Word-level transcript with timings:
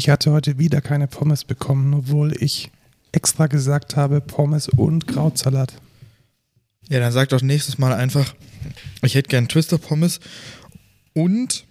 Ich 0.00 0.08
hatte 0.08 0.32
heute 0.32 0.56
wieder 0.56 0.80
keine 0.80 1.06
Pommes 1.06 1.44
bekommen, 1.44 1.92
obwohl 1.92 2.32
ich 2.42 2.70
extra 3.12 3.48
gesagt 3.48 3.96
habe 3.96 4.22
Pommes 4.22 4.70
und 4.70 5.06
Krautsalat. 5.06 5.74
Ja, 6.88 7.00
dann 7.00 7.12
sag 7.12 7.28
doch 7.28 7.42
nächstes 7.42 7.76
Mal 7.76 7.92
einfach, 7.92 8.34
ich 9.02 9.14
hätte 9.14 9.28
gern 9.28 9.46
Twister 9.46 9.76
Pommes 9.76 10.20
und 11.12 11.66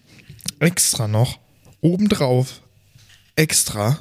extra 0.59 1.07
noch 1.07 1.39
obendrauf 1.81 2.61
extra 3.35 3.97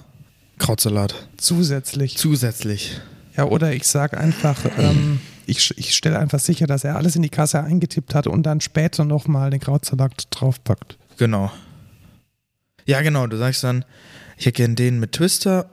Krautsalat. 0.59 1.31
Zusätzlich. 1.39 2.19
Zusätzlich. 2.19 3.01
Ja, 3.35 3.45
oder 3.45 3.73
ich 3.73 3.85
sage 3.85 4.19
einfach, 4.19 4.59
ähm, 4.77 5.21
ich, 5.47 5.73
ich 5.79 5.97
stelle 5.97 6.19
einfach 6.19 6.41
sicher, 6.41 6.67
dass 6.67 6.85
er 6.85 6.97
alles 6.97 7.17
in 7.17 7.23
die 7.23 7.31
Kasse 7.31 7.65
eingetippt 7.65 8.15
hat 8.15 8.27
und 8.27 8.43
dann 8.43 8.61
später 8.61 9.07
nochmal 9.07 9.49
den 9.49 9.61
Krautsalat 9.61 10.25
draufpackt. 10.29 10.99
Genau. 11.17 11.51
Ja, 12.89 13.03
genau, 13.03 13.27
du 13.27 13.37
sagst 13.37 13.63
dann, 13.65 13.85
ich 14.39 14.47
hätte 14.47 14.57
gern 14.57 14.75
den 14.75 14.99
mit 14.99 15.13
Twister. 15.13 15.69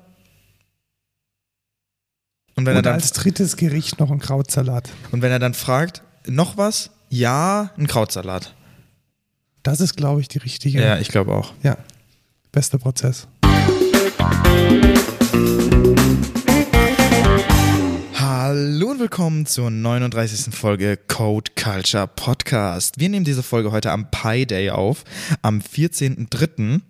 Und 2.56 2.66
wenn, 2.66 2.74
er 2.74 2.80
Und 2.80 2.86
dann, 2.88 2.96
als 2.96 3.14
drittes 3.14 3.56
Gericht 3.56 4.02
noch 4.02 4.12
ein 4.12 4.20
Krautsalat. 4.20 4.90
und 5.14 5.22
wenn 5.22 5.32
er 5.32 5.40
dann 5.40 5.54
fragt, 5.54 6.04
noch 6.28 6.58
was? 6.58 6.90
Ja, 7.08 7.72
ein 7.78 7.88
Krautsalat. 7.88 8.54
Das 9.64 9.80
ist, 9.80 9.96
glaube 9.96 10.20
ich, 10.20 10.28
die 10.28 10.40
richtige. 10.40 10.82
Ja, 10.82 10.98
ich 11.00 11.08
glaube 11.08 11.34
auch. 11.34 11.54
ja. 11.64 11.78
Bester 12.52 12.80
Prozess. 12.80 13.30
Hallo 18.16 18.92
und 18.92 19.00
willkommen 19.00 19.46
zur 19.46 19.72
39. 19.72 20.54
Folge 20.54 20.98
Code 20.98 21.52
Culture 21.56 22.08
Podcast. 22.14 23.00
Wir 23.00 23.08
nehmen 23.08 23.24
diese 23.24 23.42
Folge 23.42 23.72
heute 23.72 23.92
am 23.92 24.12
Pi 24.12 24.46
Day 24.46 24.70
auf, 24.72 25.06
am 25.42 25.60
14.03. 25.60 26.82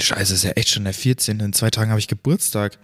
Scheiße, 0.00 0.34
ist 0.34 0.44
ja 0.44 0.50
echt 0.52 0.68
schon 0.68 0.84
der 0.84 0.94
14. 0.94 1.40
In 1.40 1.52
zwei 1.52 1.70
Tagen 1.70 1.90
habe 1.90 2.00
ich 2.00 2.08
Geburtstag. 2.08 2.78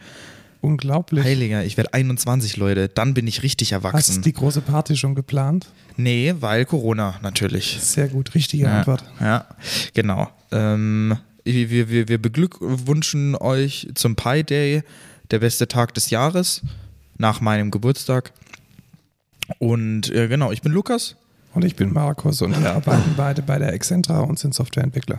Unglaublich. 0.61 1.25
Heiliger, 1.25 1.65
ich 1.65 1.77
werde 1.79 1.95
21, 1.95 2.57
Leute. 2.59 2.89
Dann 2.89 3.15
bin 3.15 3.27
ich 3.27 3.43
richtig 3.43 3.69
Hast 3.73 3.83
erwachsen. 3.85 4.17
du 4.17 4.21
die 4.23 4.33
große 4.35 4.61
Party 4.61 4.97
schon 4.97 5.15
geplant? 5.15 5.69
Nee, 5.97 6.35
weil 6.41 6.67
Corona 6.67 7.19
natürlich. 7.23 7.79
Sehr 7.81 8.09
gut, 8.09 8.35
richtige 8.35 8.65
Ja, 8.65 8.79
Antwort. 8.79 9.05
ja 9.21 9.47
genau. 9.95 10.29
Ähm, 10.53 11.17
wir, 11.45 11.71
wir, 11.89 12.09
wir 12.09 12.21
beglückwünschen 12.21 13.35
euch 13.37 13.89
zum 13.95 14.17
Pi 14.17 14.45
Day, 14.45 14.83
der 15.31 15.39
beste 15.39 15.67
Tag 15.67 15.95
des 15.95 16.11
Jahres, 16.11 16.61
nach 17.17 17.41
meinem 17.41 17.71
Geburtstag. 17.71 18.33
Und 19.59 20.11
äh, 20.11 20.29
genau, 20.29 20.53
ich 20.53 20.61
bin 20.63 20.73
Lukas. 20.73 21.17
Und 21.55 21.65
ich 21.65 21.75
bin 21.75 21.93
Markus 21.93 22.43
und 22.43 22.61
wir 22.63 22.71
arbeiten 22.73 23.15
beide 23.17 23.43
bei 23.43 23.59
der 23.59 23.73
Excentra 23.73 24.21
und 24.21 24.39
sind 24.39 24.55
Softwareentwickler. 24.55 25.19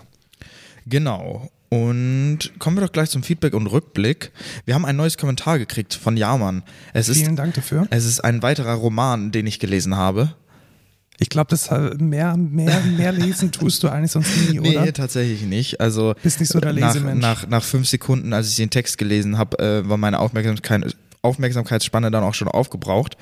Genau. 0.86 1.50
Und 1.70 2.40
kommen 2.60 2.76
wir 2.78 2.82
doch 2.82 2.92
gleich 2.92 3.10
zum 3.10 3.24
Feedback 3.24 3.54
und 3.54 3.68
Rückblick. 3.68 4.32
Wir 4.66 4.76
haben 4.76 4.84
ein 4.86 4.98
neues 4.98 5.18
Kommentar 5.18 5.58
gekriegt 5.58 5.94
von 5.94 6.18
Jamann. 6.18 6.64
Es 6.94 7.08
ist, 7.08 7.20
Vielen 7.20 7.38
Dank 7.38 7.54
dafür. 7.54 7.88
es 7.92 8.06
ist 8.06 8.20
ein 8.22 8.44
weiterer 8.44 8.74
Roman, 8.74 9.32
den 9.32 9.48
ich 9.48 9.58
gelesen 9.60 9.96
habe. 9.96 10.36
Ich 11.18 11.30
glaube, 11.30 11.50
das 11.52 11.68
äh, 11.68 11.94
mehr, 11.98 12.36
mehr, 12.36 12.82
mehr 12.82 13.12
lesen 13.12 13.52
tust 13.52 13.84
du 13.84 13.90
eigentlich 13.90 14.12
sonst 14.12 14.36
nie, 14.50 14.60
oder? 14.60 14.86
Nee, 14.86 14.92
tatsächlich 14.92 15.44
nicht. 15.44 15.80
Also 15.80 16.16
Bist 16.24 16.40
nicht 16.40 16.52
so 16.52 16.60
der 16.60 16.74
nach, 16.74 16.94
Lesemensch. 16.94 17.22
nach, 17.22 17.48
nach 17.48 17.64
fünf 17.64 17.88
Sekunden, 17.88 18.34
als 18.34 18.50
ich 18.50 18.56
den 18.56 18.70
Text 18.72 18.98
gelesen 18.98 19.38
habe, 19.38 19.60
äh, 19.60 19.88
war 19.88 19.98
meine 19.98 20.20
Aufmerksamkeit, 20.20 20.96
Aufmerksamkeitsspanne 21.22 22.12
dann 22.12 22.24
auch 22.24 22.34
schon 22.34 22.48
aufgebraucht. 22.48 23.16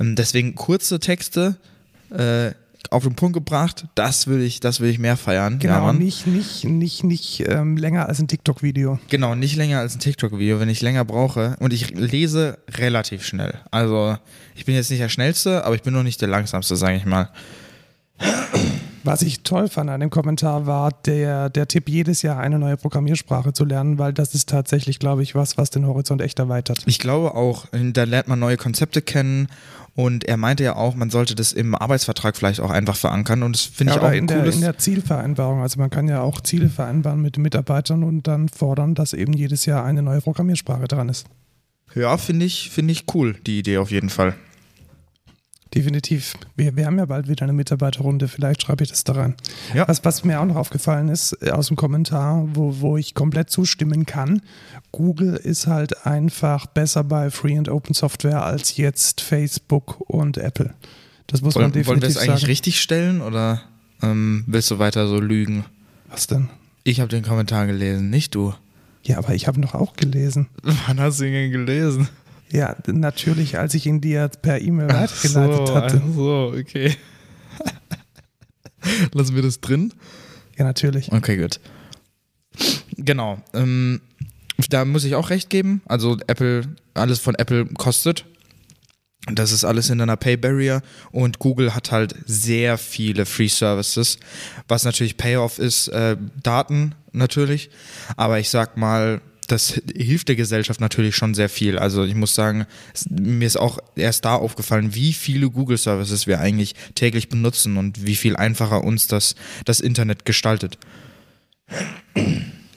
Ähm, 0.00 0.16
deswegen 0.16 0.54
kurze 0.54 0.98
Texte 1.00 1.56
äh, 2.10 2.50
auf 2.90 3.04
den 3.04 3.14
Punkt 3.14 3.34
gebracht. 3.34 3.86
Das 3.94 4.26
will 4.26 4.42
ich, 4.42 4.60
das 4.60 4.80
will 4.80 4.90
ich 4.90 4.98
mehr 4.98 5.16
feiern. 5.16 5.58
Genau, 5.58 5.86
ja, 5.86 5.92
nicht, 5.92 6.26
nicht, 6.26 6.64
nicht, 6.64 7.04
nicht 7.04 7.44
ähm, 7.48 7.76
länger 7.76 8.08
als 8.08 8.18
ein 8.18 8.28
TikTok-Video. 8.28 8.98
Genau, 9.08 9.34
nicht 9.34 9.56
länger 9.56 9.80
als 9.80 9.96
ein 9.96 10.00
TikTok-Video, 10.00 10.60
wenn 10.60 10.68
ich 10.68 10.82
länger 10.82 11.04
brauche. 11.04 11.56
Und 11.60 11.72
ich 11.72 11.90
lese 11.90 12.58
relativ 12.68 13.24
schnell. 13.24 13.54
Also 13.70 14.16
ich 14.54 14.64
bin 14.64 14.74
jetzt 14.74 14.90
nicht 14.90 15.02
der 15.02 15.08
Schnellste, 15.08 15.64
aber 15.64 15.74
ich 15.74 15.82
bin 15.82 15.94
noch 15.94 16.02
nicht 16.02 16.20
der 16.20 16.28
Langsamste, 16.28 16.76
sage 16.76 16.96
ich 16.96 17.04
mal. 17.04 17.30
Was 19.06 19.22
ich 19.22 19.42
toll 19.42 19.68
fand 19.68 19.88
an 19.88 20.00
dem 20.00 20.10
Kommentar 20.10 20.66
war 20.66 20.90
der, 21.04 21.48
der 21.48 21.68
Tipp, 21.68 21.88
jedes 21.88 22.22
Jahr 22.22 22.40
eine 22.40 22.58
neue 22.58 22.76
Programmiersprache 22.76 23.52
zu 23.52 23.64
lernen, 23.64 23.98
weil 23.98 24.12
das 24.12 24.34
ist 24.34 24.48
tatsächlich, 24.48 24.98
glaube 24.98 25.22
ich, 25.22 25.36
was, 25.36 25.56
was 25.56 25.70
den 25.70 25.86
Horizont 25.86 26.20
echt 26.20 26.40
erweitert. 26.40 26.82
Ich 26.86 26.98
glaube 26.98 27.34
auch, 27.34 27.66
da 27.70 28.02
lernt 28.02 28.26
man 28.26 28.40
neue 28.40 28.56
Konzepte 28.56 29.02
kennen 29.02 29.46
und 29.96 30.22
er 30.24 30.36
meinte 30.36 30.62
ja 30.62 30.76
auch, 30.76 30.94
man 30.94 31.10
sollte 31.10 31.34
das 31.34 31.52
im 31.52 31.74
Arbeitsvertrag 31.74 32.36
vielleicht 32.36 32.60
auch 32.60 32.70
einfach 32.70 32.94
verankern 32.96 33.42
und 33.42 33.56
das 33.56 33.62
finde 33.62 33.94
Ja, 33.94 33.98
ich 33.98 34.02
auch 34.04 34.08
ein 34.10 34.18
in 34.18 34.26
der, 34.28 34.38
cooles. 34.38 34.54
in 34.54 34.60
der 34.60 34.78
Zielvereinbarung. 34.78 35.62
Also 35.62 35.80
man 35.80 35.90
kann 35.90 36.06
ja 36.06 36.20
auch 36.20 36.40
Ziele 36.42 36.68
vereinbaren 36.68 37.20
mit 37.20 37.36
den 37.36 37.42
Mitarbeitern 37.42 38.04
und 38.04 38.28
dann 38.28 38.48
fordern, 38.48 38.94
dass 38.94 39.12
eben 39.14 39.32
jedes 39.32 39.66
Jahr 39.66 39.84
eine 39.84 40.02
neue 40.02 40.20
Programmiersprache 40.20 40.86
dran 40.86 41.08
ist. 41.08 41.26
ja, 41.94 42.16
finde 42.18 42.44
ich, 42.46 42.70
finde 42.70 42.92
ich 42.92 43.04
cool, 43.14 43.36
die 43.46 43.58
Idee 43.58 43.78
auf 43.78 43.90
jeden 43.90 44.10
Fall. 44.10 44.34
Definitiv. 45.76 46.34
Wir, 46.56 46.74
wir 46.74 46.86
haben 46.86 46.98
ja 46.98 47.04
bald 47.04 47.28
wieder 47.28 47.42
eine 47.42 47.52
Mitarbeiterrunde, 47.52 48.28
vielleicht 48.28 48.62
schreibe 48.62 48.82
ich 48.82 48.90
das 48.90 49.04
da 49.04 49.12
rein. 49.12 49.34
Ja. 49.74 49.86
Was, 49.86 50.04
was 50.04 50.24
mir 50.24 50.40
auch 50.40 50.46
noch 50.46 50.56
aufgefallen 50.56 51.08
ist, 51.08 51.36
äh, 51.42 51.50
aus 51.50 51.68
dem 51.68 51.76
Kommentar, 51.76 52.48
wo, 52.54 52.80
wo 52.80 52.96
ich 52.96 53.14
komplett 53.14 53.50
zustimmen 53.50 54.06
kann, 54.06 54.40
Google 54.90 55.34
ist 55.34 55.66
halt 55.66 56.06
einfach 56.06 56.66
besser 56.66 57.04
bei 57.04 57.30
Free 57.30 57.58
and 57.58 57.68
Open 57.68 57.94
Software 57.94 58.42
als 58.42 58.78
jetzt 58.78 59.20
Facebook 59.20 60.00
und 60.08 60.38
Apple. 60.38 60.72
Das 61.26 61.42
muss 61.42 61.54
man 61.54 61.64
Wollen, 61.64 61.72
definitiv 61.72 61.88
wollen 61.88 62.02
wir 62.02 62.08
es 62.08 62.16
eigentlich 62.16 62.40
sagen. 62.40 62.46
richtig 62.46 62.80
stellen 62.80 63.20
oder 63.20 63.60
ähm, 64.02 64.44
willst 64.46 64.70
du 64.70 64.78
weiter 64.78 65.06
so 65.08 65.20
lügen? 65.20 65.66
Was 66.08 66.26
denn? 66.26 66.48
Ich 66.84 67.00
habe 67.00 67.08
den 67.10 67.22
Kommentar 67.22 67.66
gelesen, 67.66 68.08
nicht 68.08 68.34
du. 68.34 68.54
Ja, 69.02 69.18
aber 69.18 69.34
ich 69.34 69.46
habe 69.46 69.60
noch 69.60 69.74
auch 69.74 69.94
gelesen. 69.94 70.48
Wann 70.86 71.00
hast 71.00 71.20
du 71.20 71.24
ihn 71.26 71.32
denn 71.32 71.50
gelesen? 71.50 72.08
Ja, 72.50 72.76
natürlich, 72.86 73.58
als 73.58 73.74
ich 73.74 73.86
ihn 73.86 74.00
dir 74.00 74.28
per 74.28 74.60
E-Mail 74.60 74.88
weitergeleitet 74.88 75.74
hatte. 75.74 76.02
ach 76.04 76.14
so, 76.14 76.54
okay. 76.56 76.96
Lassen 79.12 79.34
wir 79.34 79.42
das 79.42 79.60
drin? 79.60 79.92
Ja, 80.56 80.64
natürlich. 80.64 81.12
Okay, 81.12 81.36
gut. 81.36 81.60
Genau. 82.96 83.38
Ähm, 83.52 84.00
da 84.70 84.84
muss 84.84 85.04
ich 85.04 85.14
auch 85.14 85.30
recht 85.30 85.50
geben. 85.50 85.82
Also 85.86 86.16
Apple, 86.26 86.62
alles 86.94 87.18
von 87.18 87.34
Apple 87.34 87.66
kostet. 87.66 88.24
Das 89.32 89.50
ist 89.50 89.64
alles 89.64 89.90
in 89.90 90.00
einer 90.00 90.16
Pay 90.16 90.36
Barrier 90.36 90.82
und 91.10 91.40
Google 91.40 91.74
hat 91.74 91.90
halt 91.90 92.14
sehr 92.26 92.78
viele 92.78 93.26
Free 93.26 93.48
Services, 93.48 94.18
was 94.68 94.84
natürlich 94.84 95.16
Payoff 95.16 95.58
ist, 95.58 95.88
äh, 95.88 96.16
Daten 96.44 96.94
natürlich, 97.10 97.70
aber 98.16 98.38
ich 98.38 98.50
sag 98.50 98.76
mal, 98.76 99.20
das 99.46 99.80
hilft 99.94 100.28
der 100.28 100.36
Gesellschaft 100.36 100.80
natürlich 100.80 101.16
schon 101.16 101.34
sehr 101.34 101.48
viel. 101.48 101.78
Also 101.78 102.04
ich 102.04 102.14
muss 102.14 102.34
sagen, 102.34 102.66
es, 102.94 103.08
mir 103.10 103.46
ist 103.46 103.56
auch 103.56 103.78
erst 103.94 104.24
da 104.24 104.34
aufgefallen, 104.34 104.94
wie 104.94 105.12
viele 105.12 105.50
Google 105.50 105.78
Services 105.78 106.26
wir 106.26 106.40
eigentlich 106.40 106.74
täglich 106.94 107.28
benutzen 107.28 107.76
und 107.76 108.06
wie 108.06 108.16
viel 108.16 108.36
einfacher 108.36 108.84
uns 108.84 109.06
das, 109.06 109.34
das 109.64 109.80
Internet 109.80 110.24
gestaltet. 110.24 110.78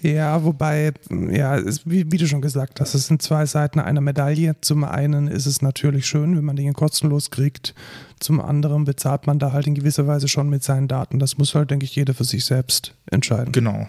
Ja, 0.02 0.44
wobei, 0.46 0.94
ja, 1.09 1.57
es, 1.57 1.81
wie, 1.85 2.09
wie 2.12 2.18
du 2.18 2.28
schon 2.28 2.41
gesagt 2.41 2.80
hast, 2.80 2.94
es 2.94 3.07
sind 3.07 3.22
zwei 3.22 3.46
Seiten 3.46 3.80
einer 3.80 4.01
Medaille. 4.01 4.56
Zum 4.62 4.86
einen 4.86 5.28
ist 5.28 5.46
es 5.46 5.62
natürlich 5.62 6.06
schön, 6.06 6.38
wenn 6.38 6.46
man 6.46 6.56
Dinge 6.56 6.74
kostenlos 6.74 7.31
kriegt. 7.31 7.75
Zum 8.19 8.40
anderen 8.40 8.86
bezahlt 8.86 9.28
man 9.28 9.40
da 9.40 9.51
halt 9.51 9.68
in 9.68 9.75
gewisser 9.75 10.07
Weise 10.07 10.28
schon 10.28 10.50
mit 10.50 10.63
seinen 10.63 10.88
Daten. 10.88 11.19
Das 11.19 11.38
muss 11.38 11.53
halt, 11.53 11.72
denke 11.72 11.86
ich, 11.86 11.96
jeder 11.96 12.13
für 12.13 12.24
sich 12.24 12.46
selbst 12.46 12.94
entscheiden. 13.12 13.51
Genau. 13.51 13.88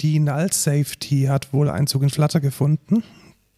Die 0.00 0.18
Null 0.18 0.52
Safety 0.52 1.24
hat 1.28 1.52
wohl 1.52 1.70
Einzug 1.70 2.02
in 2.02 2.10
Flutter 2.10 2.40
gefunden. 2.40 3.02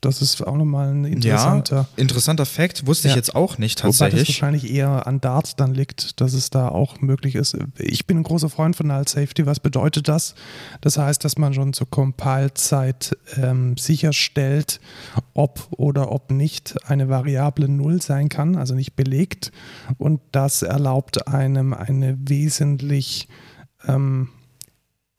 Das 0.01 0.23
ist 0.23 0.47
auch 0.47 0.55
nochmal 0.57 0.95
ein 0.95 1.05
interessanter. 1.05 1.77
Ja, 1.77 1.89
interessanter 1.97 2.47
Fact, 2.47 2.87
wusste 2.87 3.09
Ja. 3.09 3.13
ich 3.15 3.17
jetzt 3.17 3.35
auch 3.35 3.59
nicht 3.59 3.81
Wobei 3.81 3.89
das 3.89 3.99
tatsächlich. 3.99 4.29
wahrscheinlich 4.29 4.71
eher 4.73 5.09
an 5.09 5.21
Dart 5.21 5.59
dann 5.59 5.75
liegt, 5.75 6.21
dass 6.21 6.35
es 6.35 6.51
da 6.51 6.69
auch 6.69 7.01
möglich 7.01 7.35
ist. 7.35 7.57
Ich 7.79 8.07
bin 8.07 8.19
ein 8.19 8.23
großer 8.23 8.49
Freund 8.49 8.77
von 8.77 8.87
Null 8.87 9.09
Safety. 9.09 9.45
Was 9.47 9.59
bedeutet 9.59 10.07
das? 10.07 10.37
Das 10.83 10.99
heißt, 10.99 11.25
dass 11.25 11.37
man 11.37 11.53
schon 11.53 11.73
zur 11.73 11.91
Compile-Zeit 11.91 13.17
ähm, 13.43 13.77
sicherstellt, 13.77 14.79
ob 15.35 15.67
oder 15.73 16.13
ob 16.13 16.31
nicht 16.31 16.77
eine 16.89 17.09
Variable 17.09 17.69
Null 17.69 18.01
sein 18.01 18.29
kann, 18.29 18.55
also 18.55 18.77
nicht 18.77 18.95
belegt. 18.95 19.51
Und 19.99 20.21
das 20.31 20.63
erlaubt 20.63 21.27
einem 21.27 21.75
eine 21.75 22.17
wesentlich 22.21 23.27
ähm, 23.85 24.29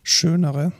schönere 0.03 0.71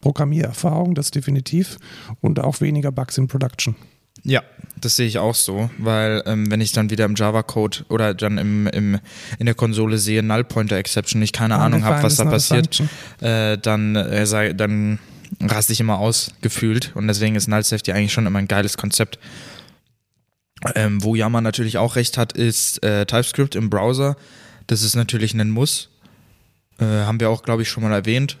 Programmiererfahrung, 0.00 0.94
das 0.94 1.10
definitiv, 1.10 1.78
und 2.20 2.40
auch 2.40 2.60
weniger 2.60 2.92
Bugs 2.92 3.18
in 3.18 3.28
Production. 3.28 3.76
Ja, 4.24 4.42
das 4.80 4.96
sehe 4.96 5.06
ich 5.06 5.18
auch 5.18 5.34
so, 5.34 5.70
weil 5.78 6.22
ähm, 6.26 6.50
wenn 6.50 6.60
ich 6.60 6.72
dann 6.72 6.90
wieder 6.90 7.04
im 7.04 7.14
Java-Code 7.14 7.84
oder 7.88 8.14
dann 8.14 8.38
im, 8.38 8.66
im, 8.66 8.98
in 9.38 9.46
der 9.46 9.54
Konsole 9.54 9.98
sehe 9.98 10.22
Null 10.22 10.44
Pointer 10.44 10.76
Exception, 10.76 11.22
ich 11.22 11.32
keine 11.32 11.56
Ahnung 11.56 11.84
habe, 11.84 12.02
was 12.02 12.16
da 12.16 12.24
passiert, 12.24 12.82
äh, 13.20 13.56
dann, 13.58 13.96
äh, 13.96 14.26
sei, 14.26 14.52
dann 14.52 14.98
raste 15.40 15.72
ich 15.72 15.80
immer 15.80 15.98
aus, 15.98 16.32
gefühlt. 16.40 16.92
Und 16.94 17.08
deswegen 17.08 17.36
ist 17.36 17.48
Null 17.48 17.62
Safety 17.62 17.92
eigentlich 17.92 18.12
schon 18.12 18.26
immer 18.26 18.38
ein 18.38 18.48
geiles 18.48 18.76
Konzept. 18.76 19.18
Ähm, 20.74 21.02
wo 21.02 21.14
Yammer 21.14 21.40
natürlich 21.40 21.78
auch 21.78 21.94
recht 21.94 22.18
hat, 22.18 22.32
ist 22.32 22.82
äh, 22.82 23.06
TypeScript 23.06 23.54
im 23.54 23.70
Browser. 23.70 24.16
Das 24.66 24.82
ist 24.82 24.96
natürlich 24.96 25.32
ein 25.34 25.50
Muss. 25.50 25.90
Äh, 26.80 26.84
haben 26.84 27.20
wir 27.20 27.30
auch, 27.30 27.42
glaube 27.42 27.62
ich, 27.62 27.68
schon 27.68 27.84
mal 27.84 27.92
erwähnt. 27.92 28.38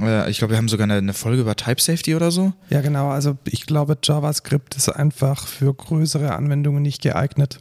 Äh, 0.00 0.30
ich 0.30 0.38
glaube, 0.38 0.52
wir 0.52 0.58
haben 0.58 0.68
sogar 0.68 0.84
eine, 0.84 0.96
eine, 0.96 1.14
Folge 1.14 1.42
über 1.42 1.56
Type 1.56 1.80
Safety 1.80 2.14
oder 2.14 2.30
so. 2.30 2.52
Ja, 2.68 2.80
genau. 2.80 3.08
Also 3.08 3.38
ich 3.44 3.66
glaube, 3.66 3.98
JavaScript 4.02 4.76
ist 4.76 4.88
einfach 4.88 5.46
für 5.46 5.74
größere 5.74 6.34
Anwendungen 6.34 6.82
nicht 6.82 7.02
geeignet. 7.02 7.60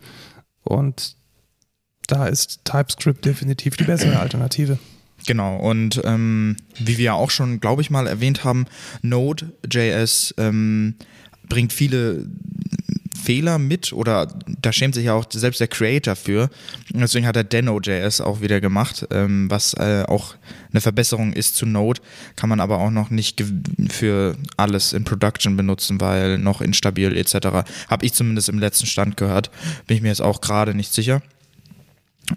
Und 0.63 1.15
da 2.07 2.27
ist 2.27 2.61
TypeScript 2.65 3.25
definitiv 3.25 3.77
die 3.77 3.83
bessere 3.83 4.19
Alternative. 4.19 4.79
Genau, 5.27 5.57
und 5.57 6.01
ähm, 6.05 6.55
wie 6.77 6.97
wir 6.97 7.13
auch 7.15 7.29
schon, 7.29 7.59
glaube 7.59 7.81
ich, 7.81 7.89
mal 7.89 8.07
erwähnt 8.07 8.43
haben, 8.43 8.65
Node.js 9.01 10.33
ähm, 10.37 10.95
bringt 11.47 11.73
viele 11.73 12.25
Fehler 13.23 13.59
mit 13.59 13.93
oder 13.93 14.27
da 14.47 14.71
schämt 14.71 14.95
sich 14.95 15.05
ja 15.05 15.13
auch 15.13 15.25
selbst 15.29 15.59
der 15.59 15.67
Creator 15.67 16.15
für. 16.15 16.49
Deswegen 16.89 17.27
hat 17.27 17.35
er 17.35 17.43
Deno.js 17.43 18.21
auch 18.21 18.41
wieder 18.41 18.61
gemacht, 18.61 19.07
ähm, 19.11 19.49
was 19.49 19.73
äh, 19.73 20.03
auch 20.07 20.35
eine 20.71 20.81
Verbesserung 20.81 21.33
ist 21.33 21.55
zu 21.55 21.65
Node, 21.65 22.01
kann 22.35 22.49
man 22.49 22.59
aber 22.59 22.79
auch 22.79 22.91
noch 22.91 23.09
nicht 23.09 23.43
für 23.89 24.37
alles 24.57 24.93
in 24.93 25.03
Production 25.03 25.57
benutzen, 25.57 25.99
weil 25.99 26.37
noch 26.37 26.61
instabil 26.61 27.17
etc. 27.17 27.47
Habe 27.89 28.05
ich 28.05 28.13
zumindest 28.13 28.49
im 28.49 28.59
letzten 28.59 28.85
Stand 28.85 29.17
gehört. 29.17 29.51
Bin 29.87 29.97
ich 29.97 30.03
mir 30.03 30.09
jetzt 30.09 30.21
auch 30.21 30.41
gerade 30.41 30.73
nicht 30.73 30.93
sicher. 30.93 31.21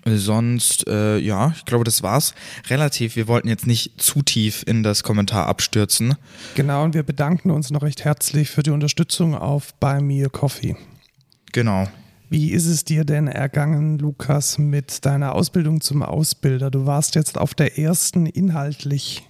Sonst, 0.05 0.87
äh, 0.89 1.19
ja, 1.19 1.53
ich 1.57 1.65
glaube, 1.65 1.85
das 1.85 2.03
war's. 2.03 2.35
Relativ, 2.69 3.17
wir 3.17 3.29
wollten 3.29 3.49
jetzt 3.49 3.67
nicht 3.67 4.01
zu 4.01 4.23
tief 4.23 4.65
in 4.67 4.83
das 4.83 5.03
Kommentar 5.03 5.47
abstürzen. 5.47 6.15
Genau, 6.55 6.85
und 6.85 6.95
wir 6.95 7.03
bedanken 7.03 7.51
uns 7.51 7.71
noch 7.71 7.83
recht 7.83 8.05
herzlich 8.05 8.51
für 8.51 8.63
die 8.63 8.71
Unterstützung 8.71 9.35
auf 9.35 9.75
Buy 9.75 10.01
Me 10.01 10.25
a 10.25 10.29
Coffee. 10.29 10.77
Genau. 11.53 11.89
Wie 12.31 12.51
ist 12.51 12.67
es 12.67 12.85
dir 12.85 13.05
denn 13.05 13.29
ergangen, 13.29 13.99
Lukas, 13.99 14.57
mit 14.57 15.05
deiner 15.05 15.35
Ausbildung 15.35 15.83
zum 15.83 16.03
Ausbilder? 16.03 16.71
Du 16.71 16.87
warst 16.87 17.15
jetzt 17.15 17.37
auf 17.37 17.55
der 17.55 17.79
ersten 17.79 18.25
inhaltlich. 18.25 19.29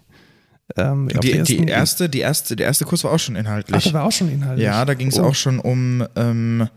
Ähm, 0.77 1.09
die, 1.09 1.43
die, 1.43 1.67
erste, 1.67 2.09
die 2.09 2.21
erste, 2.21 2.55
der 2.55 2.67
erste 2.67 2.85
Kurs 2.85 3.03
war 3.03 3.11
auch 3.11 3.19
schon 3.19 3.35
inhaltlich. 3.35 3.77
Ach, 3.77 3.83
der 3.83 3.93
war 3.93 4.05
auch 4.05 4.13
schon 4.13 4.31
inhaltlich. 4.31 4.65
Ja, 4.65 4.85
da 4.85 4.95
ging 4.95 5.09
es 5.09 5.19
oh. 5.19 5.25
auch 5.25 5.35
schon 5.35 5.59
um 5.59 6.07
ähm, 6.15 6.69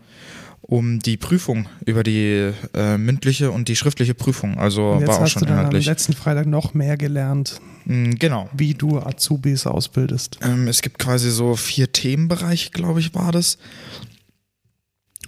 um 0.60 0.98
die 0.98 1.16
Prüfung 1.16 1.68
über 1.84 2.02
die 2.02 2.52
äh, 2.74 2.98
mündliche 2.98 3.50
und 3.50 3.68
die 3.68 3.76
schriftliche 3.76 4.14
Prüfung. 4.14 4.58
Also 4.58 5.00
war 5.04 5.22
auch 5.22 5.26
schon 5.26 5.40
du 5.40 5.46
dann 5.46 5.58
inhaltlich. 5.58 5.86
Am 5.86 5.92
letzten 5.92 6.12
Freitag 6.12 6.46
noch 6.46 6.74
mehr 6.74 6.96
gelernt. 6.96 7.60
Mm, 7.84 8.12
genau. 8.12 8.48
Wie 8.52 8.74
du 8.74 8.98
Azubis 8.98 9.66
ausbildest. 9.66 10.38
Ähm, 10.42 10.66
es 10.68 10.82
gibt 10.82 10.98
quasi 10.98 11.30
so 11.30 11.54
vier 11.56 11.92
Themenbereiche, 11.92 12.70
glaube 12.70 13.00
ich, 13.00 13.14
war 13.14 13.32
das. 13.32 13.58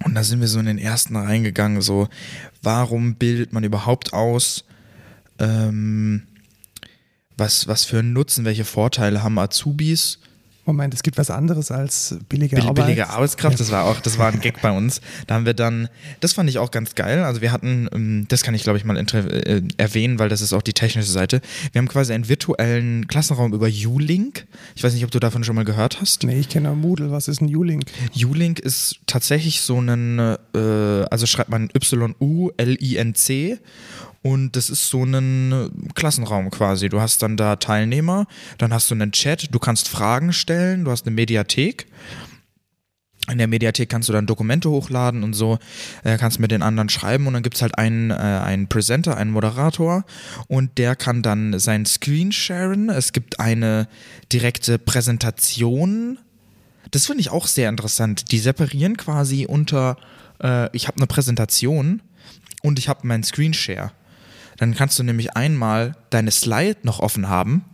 Und 0.03 0.15
da 0.15 0.23
sind 0.23 0.39
wir 0.39 0.47
so 0.47 0.59
in 0.59 0.65
den 0.65 0.77
ersten 0.77 1.15
reingegangen, 1.15 1.81
so, 1.81 2.07
warum 2.61 3.15
bildet 3.15 3.51
man 3.53 3.63
überhaupt 3.63 4.13
aus? 4.13 4.65
Ähm, 5.39 6.23
was, 7.35 7.67
was 7.67 7.85
für 7.85 7.99
einen 7.99 8.13
Nutzen, 8.13 8.45
welche 8.45 8.65
Vorteile 8.65 9.23
haben 9.23 9.39
Azubis? 9.39 10.19
Moment, 10.69 10.93
es 10.93 11.03
gibt 11.03 11.17
was 11.17 11.31
anderes 11.31 11.71
als 11.71 12.15
billige 12.29 12.55
Bill, 12.55 12.65
Arbeit. 12.65 12.85
Billige 12.85 13.09
Arbeitskraft, 13.09 13.55
ja. 13.55 13.57
das 13.57 13.71
war 13.71 13.85
auch, 13.85 13.99
das 13.99 14.17
war 14.17 14.31
ein 14.31 14.39
Gag 14.39 14.61
bei 14.61 14.71
uns. 14.71 15.01
Da 15.27 15.35
haben 15.35 15.45
wir 15.45 15.53
dann, 15.53 15.89
das 16.19 16.33
fand 16.33 16.49
ich 16.49 16.59
auch 16.59 16.71
ganz 16.71 16.95
geil. 16.95 17.23
Also 17.23 17.41
wir 17.41 17.51
hatten, 17.51 17.89
ähm, 17.93 18.25
das 18.29 18.43
kann 18.43 18.53
ich 18.53 18.63
glaube 18.63 18.77
ich 18.77 18.85
mal 18.85 18.97
äh, 18.97 19.61
erwähnen, 19.77 20.19
weil 20.19 20.29
das 20.29 20.41
ist 20.41 20.53
auch 20.53 20.61
die 20.61 20.73
technische 20.73 21.09
Seite. 21.09 21.41
Wir 21.71 21.79
haben 21.79 21.87
quasi 21.87 22.13
einen 22.13 22.29
virtuellen 22.29 23.07
Klassenraum 23.07 23.53
über 23.53 23.67
U-Link. 23.67 24.45
Ich 24.75 24.83
weiß 24.83 24.93
nicht, 24.93 25.03
ob 25.03 25.11
du 25.11 25.19
davon 25.19 25.43
schon 25.43 25.55
mal 25.55 25.65
gehört 25.65 25.99
hast. 26.01 26.23
Nee, 26.23 26.39
ich 26.39 26.49
kenne 26.49 26.69
Moodle. 26.75 27.11
Was 27.11 27.27
ist 27.27 27.41
ein 27.41 27.53
U-Link? 27.53 27.85
U-Link 28.15 28.59
ist 28.59 28.99
tatsächlich 29.07 29.61
so 29.61 29.79
ein, 29.81 30.19
äh, 30.19 30.59
also 31.09 31.25
schreibt 31.25 31.49
man 31.49 31.69
Y-U-L-I-N-C 31.75 33.57
und 34.21 34.55
das 34.55 34.69
ist 34.69 34.89
so 34.89 35.03
ein 35.03 35.71
Klassenraum 35.95 36.49
quasi. 36.49 36.89
Du 36.89 36.99
hast 36.99 37.21
dann 37.21 37.37
da 37.37 37.55
Teilnehmer, 37.55 38.27
dann 38.57 38.73
hast 38.73 38.91
du 38.91 38.95
einen 38.95 39.11
Chat, 39.11 39.53
du 39.53 39.59
kannst 39.59 39.87
Fragen 39.87 40.33
stellen, 40.33 40.83
du 40.83 40.91
hast 40.91 41.05
eine 41.05 41.15
Mediathek. 41.15 41.87
In 43.31 43.37
der 43.37 43.47
Mediathek 43.47 43.89
kannst 43.89 44.09
du 44.09 44.13
dann 44.13 44.25
Dokumente 44.25 44.69
hochladen 44.69 45.23
und 45.23 45.33
so, 45.33 45.59
äh, 46.03 46.17
kannst 46.17 46.39
mit 46.39 46.51
den 46.51 46.63
anderen 46.63 46.89
schreiben 46.89 47.27
und 47.27 47.33
dann 47.33 47.43
gibt 47.43 47.55
es 47.55 47.61
halt 47.61 47.77
einen, 47.77 48.09
äh, 48.09 48.13
einen 48.13 48.67
Presenter, 48.67 49.17
einen 49.17 49.31
Moderator 49.31 50.03
und 50.47 50.77
der 50.77 50.95
kann 50.95 51.21
dann 51.21 51.59
sein 51.59 51.85
Screen 51.85 52.31
sharen. 52.31 52.89
Es 52.89 53.13
gibt 53.13 53.39
eine 53.39 53.87
direkte 54.33 54.79
Präsentation. 54.79 56.17
Das 56.91 57.05
finde 57.05 57.21
ich 57.21 57.29
auch 57.29 57.45
sehr 57.45 57.69
interessant. 57.69 58.31
Die 58.31 58.39
separieren 58.39 58.97
quasi 58.97 59.45
unter, 59.45 59.97
äh, 60.41 60.75
ich 60.75 60.87
habe 60.87 60.97
eine 60.97 61.07
Präsentation 61.07 62.01
und 62.63 62.79
ich 62.79 62.89
habe 62.89 63.05
meinen 63.05 63.23
Screenshare. 63.23 63.91
Dann 64.59 64.75
kannst 64.75 64.99
du 64.99 65.03
nämlich 65.03 65.35
einmal 65.35 65.95
deine 66.09 66.31
Slide 66.31 66.77
noch 66.83 66.99
offen 66.99 67.29
haben 67.29 67.65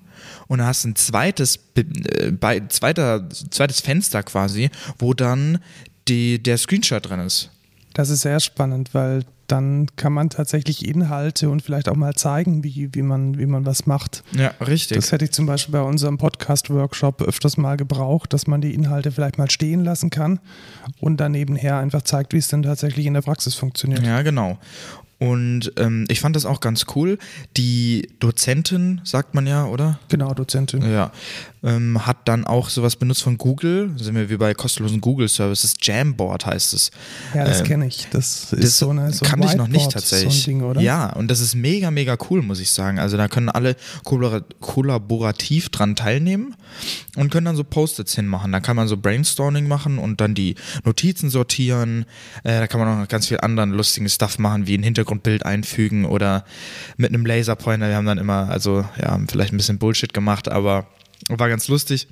und 0.48 0.60
dann 0.60 0.68
hast 0.68 0.84
du 0.84 0.90
ein 0.90 0.96
zweites, 0.96 1.60
äh, 1.76 2.32
bei, 2.32 2.62
zweiter, 2.70 3.28
zweites 3.30 3.82
Fenster 3.82 4.24
quasi, 4.24 4.70
wo 5.00 5.14
dann 5.14 5.60
die, 6.08 6.42
der 6.42 6.58
Screenshot 6.58 7.10
drin 7.10 7.20
ist. 7.20 7.50
Das 7.94 8.10
ist 8.10 8.22
sehr 8.22 8.40
spannend, 8.40 8.94
weil 8.94 9.24
dann 9.48 9.88
kann 9.96 10.12
man 10.12 10.30
tatsächlich 10.30 10.88
Inhalte 10.88 11.50
und 11.50 11.62
vielleicht 11.62 11.88
auch 11.88 11.96
mal 11.96 12.14
zeigen, 12.16 12.64
wie, 12.64 12.90
wie, 12.94 13.02
man, 13.04 13.38
wie 13.38 13.46
man 13.46 13.66
was 13.66 13.86
macht. 13.86 14.24
Ja, 14.32 14.54
richtig. 14.66 14.98
Das 14.98 15.12
hätte 15.12 15.26
ich 15.26 15.32
zum 15.32 15.46
Beispiel 15.46 15.74
bei 15.74 15.82
unserem 15.82 16.18
Podcast-Workshop 16.18 17.22
öfters 17.22 17.58
mal 17.58 17.78
gebraucht, 17.78 18.34
dass 18.34 18.48
man 18.48 18.62
die 18.62 18.74
Inhalte 18.74 19.12
vielleicht 19.12 19.38
mal 19.38 19.50
stehen 19.50 19.84
lassen 19.84 20.10
kann 20.10 20.40
und 21.00 21.18
dann 21.18 21.32
nebenher 21.32 21.78
einfach 21.78 22.02
zeigt, 22.02 22.34
wie 22.34 22.38
es 22.38 22.48
denn 22.48 22.64
tatsächlich 22.64 23.06
in 23.06 23.14
der 23.14 23.22
Praxis 23.22 23.56
funktioniert. 23.56 24.06
Ja, 24.06 24.24
genau. 24.24 24.58
Und 25.18 25.72
ähm, 25.78 26.06
ich 26.10 26.20
fand 26.20 26.36
das 26.36 26.46
auch 26.46 26.60
ganz 26.60 26.86
cool. 26.96 27.18
Die 27.56 28.10
Dozentin, 28.20 29.00
sagt 29.06 29.34
man 29.34 29.48
ja, 29.48 29.66
oder? 29.66 30.00
Genau, 30.10 30.34
Dozentin. 30.34 30.82
Ja. 30.82 31.12
Ähm, 31.64 32.06
hat 32.06 32.18
dann 32.26 32.46
auch 32.46 32.70
sowas 32.70 32.98
benutzt 32.98 33.24
von 33.24 33.38
Google. 33.38 33.92
Sind 33.98 34.16
wir 34.16 34.30
wie 34.30 34.36
bei 34.36 34.54
kostenlosen 34.54 35.00
Google 35.00 35.30
Services. 35.30 35.76
Jamboard 35.82 36.46
heißt 36.46 36.74
es. 36.74 36.92
Ja, 37.34 37.46
das 37.46 37.62
ähm, 37.62 37.66
kenne 37.66 37.88
ich. 37.88 38.08
Das 38.12 38.52
ist 38.52 38.64
das 38.64 38.78
so 38.78 38.90
eine 38.90 39.12
so 39.14 39.26
kann 39.26 39.42
ich 39.42 39.56
noch 39.56 39.70
nicht 39.70 39.90
tatsächlich. 39.90 40.44
So 40.44 40.74
Ding? 40.74 40.84
Ja, 40.84 41.14
und 41.14 41.32
das 41.32 41.40
ist 41.40 41.56
mega, 41.56 41.92
mega 41.92 42.18
cool, 42.30 42.42
muss 42.42 42.60
ich 42.60 42.72
sagen. 42.72 43.00
Also 43.00 43.16
da 43.16 43.30
können 43.30 43.50
alle 43.50 43.78
kollaborativ 44.04 45.70
dran 45.70 45.96
teilnehmen 45.96 46.56
und 47.16 47.32
können 47.32 47.46
dann 47.46 47.56
so 47.56 47.64
Post-its 47.64 48.16
hinmachen. 48.16 48.52
Da 48.52 48.60
kann 48.60 48.76
man 48.76 48.88
so 48.90 48.98
Brainstorming 48.98 49.68
machen 49.68 49.98
und 49.98 50.20
dann 50.20 50.36
die 50.36 50.56
Notizen 50.84 51.30
sortieren. 51.30 52.06
Äh, 52.44 52.60
da 52.60 52.68
kann 52.68 52.82
man 52.82 52.90
auch 52.90 53.00
noch 53.00 53.08
ganz 53.08 53.28
viel 53.28 53.40
anderen 53.40 53.72
lustigen 53.72 54.10
Stuff 54.10 54.40
machen, 54.40 54.68
wie 54.68 54.78
ein 54.78 54.84
Hintergrundbild 55.06 55.46
einfügen 55.46 56.06
oder 56.06 56.44
mit 56.98 57.10
einem 57.10 57.26
Laserpointer. 57.26 57.88
Wir 57.88 57.96
haben 57.96 58.06
dann 58.06 58.18
immer, 58.18 58.50
also 58.50 58.86
ja, 59.02 59.18
vielleicht 59.28 59.54
ein 59.54 59.58
bisschen 59.58 59.78
Bullshit 59.78 60.14
gemacht, 60.14 60.50
aber 60.50 60.88
war 61.30 61.50
ganz 61.50 61.68
lustig. 61.68 62.08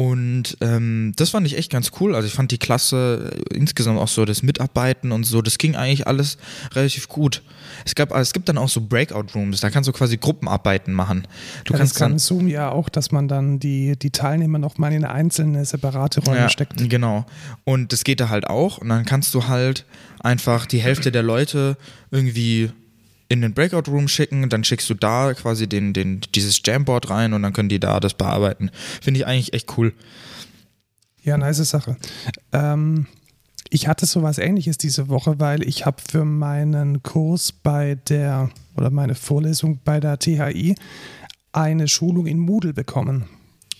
Und 0.00 0.56
ähm, 0.62 1.12
das 1.16 1.28
fand 1.28 1.46
ich 1.46 1.58
echt 1.58 1.70
ganz 1.70 1.90
cool. 2.00 2.14
Also 2.14 2.26
ich 2.26 2.32
fand 2.32 2.50
die 2.52 2.56
Klasse 2.56 3.30
äh, 3.50 3.54
insgesamt 3.54 3.98
auch 3.98 4.08
so 4.08 4.24
das 4.24 4.42
Mitarbeiten 4.42 5.12
und 5.12 5.24
so, 5.24 5.42
das 5.42 5.58
ging 5.58 5.76
eigentlich 5.76 6.06
alles 6.06 6.38
relativ 6.72 7.06
gut. 7.06 7.42
Es 7.84 7.94
gab, 7.94 8.14
es 8.14 8.32
gibt 8.32 8.48
dann 8.48 8.56
auch 8.56 8.70
so 8.70 8.80
Breakout 8.80 9.26
Rooms, 9.34 9.60
da 9.60 9.68
kannst 9.68 9.88
du 9.88 9.92
quasi 9.92 10.16
Gruppenarbeiten 10.16 10.94
machen. 10.94 11.26
Du 11.66 11.74
ja, 11.74 11.78
kannst 11.78 11.96
das 11.96 12.00
kann 12.00 12.18
Zoom 12.18 12.48
ja 12.48 12.70
auch, 12.70 12.88
dass 12.88 13.12
man 13.12 13.28
dann 13.28 13.58
die, 13.58 13.98
die 13.98 14.10
Teilnehmer 14.10 14.58
nochmal 14.58 14.94
in 14.94 15.04
einzelne 15.04 15.66
separate 15.66 16.24
Räume 16.24 16.38
ja, 16.38 16.48
steckt. 16.48 16.88
Genau. 16.88 17.26
Und 17.64 17.92
das 17.92 18.02
geht 18.02 18.20
da 18.20 18.30
halt 18.30 18.46
auch. 18.46 18.78
Und 18.78 18.88
dann 18.88 19.04
kannst 19.04 19.34
du 19.34 19.48
halt 19.48 19.84
einfach 20.20 20.64
die 20.64 20.78
Hälfte 20.78 21.12
der 21.12 21.22
Leute 21.22 21.76
irgendwie 22.10 22.70
in 23.30 23.40
den 23.40 23.54
Breakout 23.54 23.88
Room 23.88 24.08
schicken, 24.08 24.48
dann 24.48 24.64
schickst 24.64 24.90
du 24.90 24.94
da 24.94 25.32
quasi 25.34 25.68
den, 25.68 25.92
den, 25.92 26.20
dieses 26.34 26.60
Jamboard 26.64 27.10
rein 27.10 27.32
und 27.32 27.42
dann 27.42 27.52
können 27.52 27.68
die 27.68 27.78
da 27.78 28.00
das 28.00 28.14
bearbeiten. 28.14 28.70
Finde 29.00 29.20
ich 29.20 29.26
eigentlich 29.26 29.52
echt 29.54 29.78
cool. 29.78 29.94
Ja, 31.22 31.38
nice 31.38 31.58
Sache. 31.58 31.96
Ähm, 32.52 33.06
ich 33.70 33.86
hatte 33.86 34.04
sowas 34.06 34.38
ähnliches 34.38 34.78
diese 34.78 35.08
Woche, 35.08 35.38
weil 35.38 35.62
ich 35.62 35.86
habe 35.86 36.02
für 36.06 36.24
meinen 36.24 37.04
Kurs 37.04 37.52
bei 37.52 37.94
der 38.08 38.50
oder 38.76 38.90
meine 38.90 39.14
Vorlesung 39.14 39.78
bei 39.84 40.00
der 40.00 40.18
THI 40.18 40.74
eine 41.52 41.86
Schulung 41.86 42.26
in 42.26 42.38
Moodle 42.38 42.72
bekommen. 42.72 43.26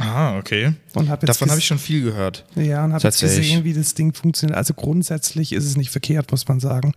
Ah, 0.01 0.39
okay. 0.39 0.73
Hab 1.09 1.21
Davon 1.21 1.51
habe 1.51 1.59
ich 1.59 1.67
schon 1.67 1.79
viel 1.79 2.03
gehört. 2.03 2.47
Ja, 2.55 2.85
und 2.85 2.95
habe 2.95 3.03
jetzt 3.03 3.21
gesehen, 3.21 3.65
wie 3.65 3.75
das 3.75 3.93
Ding 3.93 4.15
funktioniert. 4.15 4.57
Also 4.57 4.73
grundsätzlich 4.73 5.53
ist 5.53 5.67
es 5.67 5.77
nicht 5.77 5.91
verkehrt, 5.91 6.31
muss 6.31 6.49
man 6.49 6.59
sagen. 6.59 6.95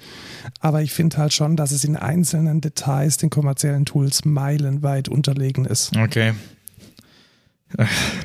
Aber 0.61 0.81
ich 0.81 0.93
finde 0.93 1.17
halt 1.17 1.33
schon, 1.33 1.57
dass 1.57 1.71
es 1.71 1.83
in 1.83 1.97
einzelnen 1.97 2.61
Details 2.61 3.17
den 3.17 3.29
kommerziellen 3.29 3.85
Tools 3.85 4.23
meilenweit 4.23 5.09
unterlegen 5.09 5.65
ist. 5.65 5.95
Okay. 5.97 6.33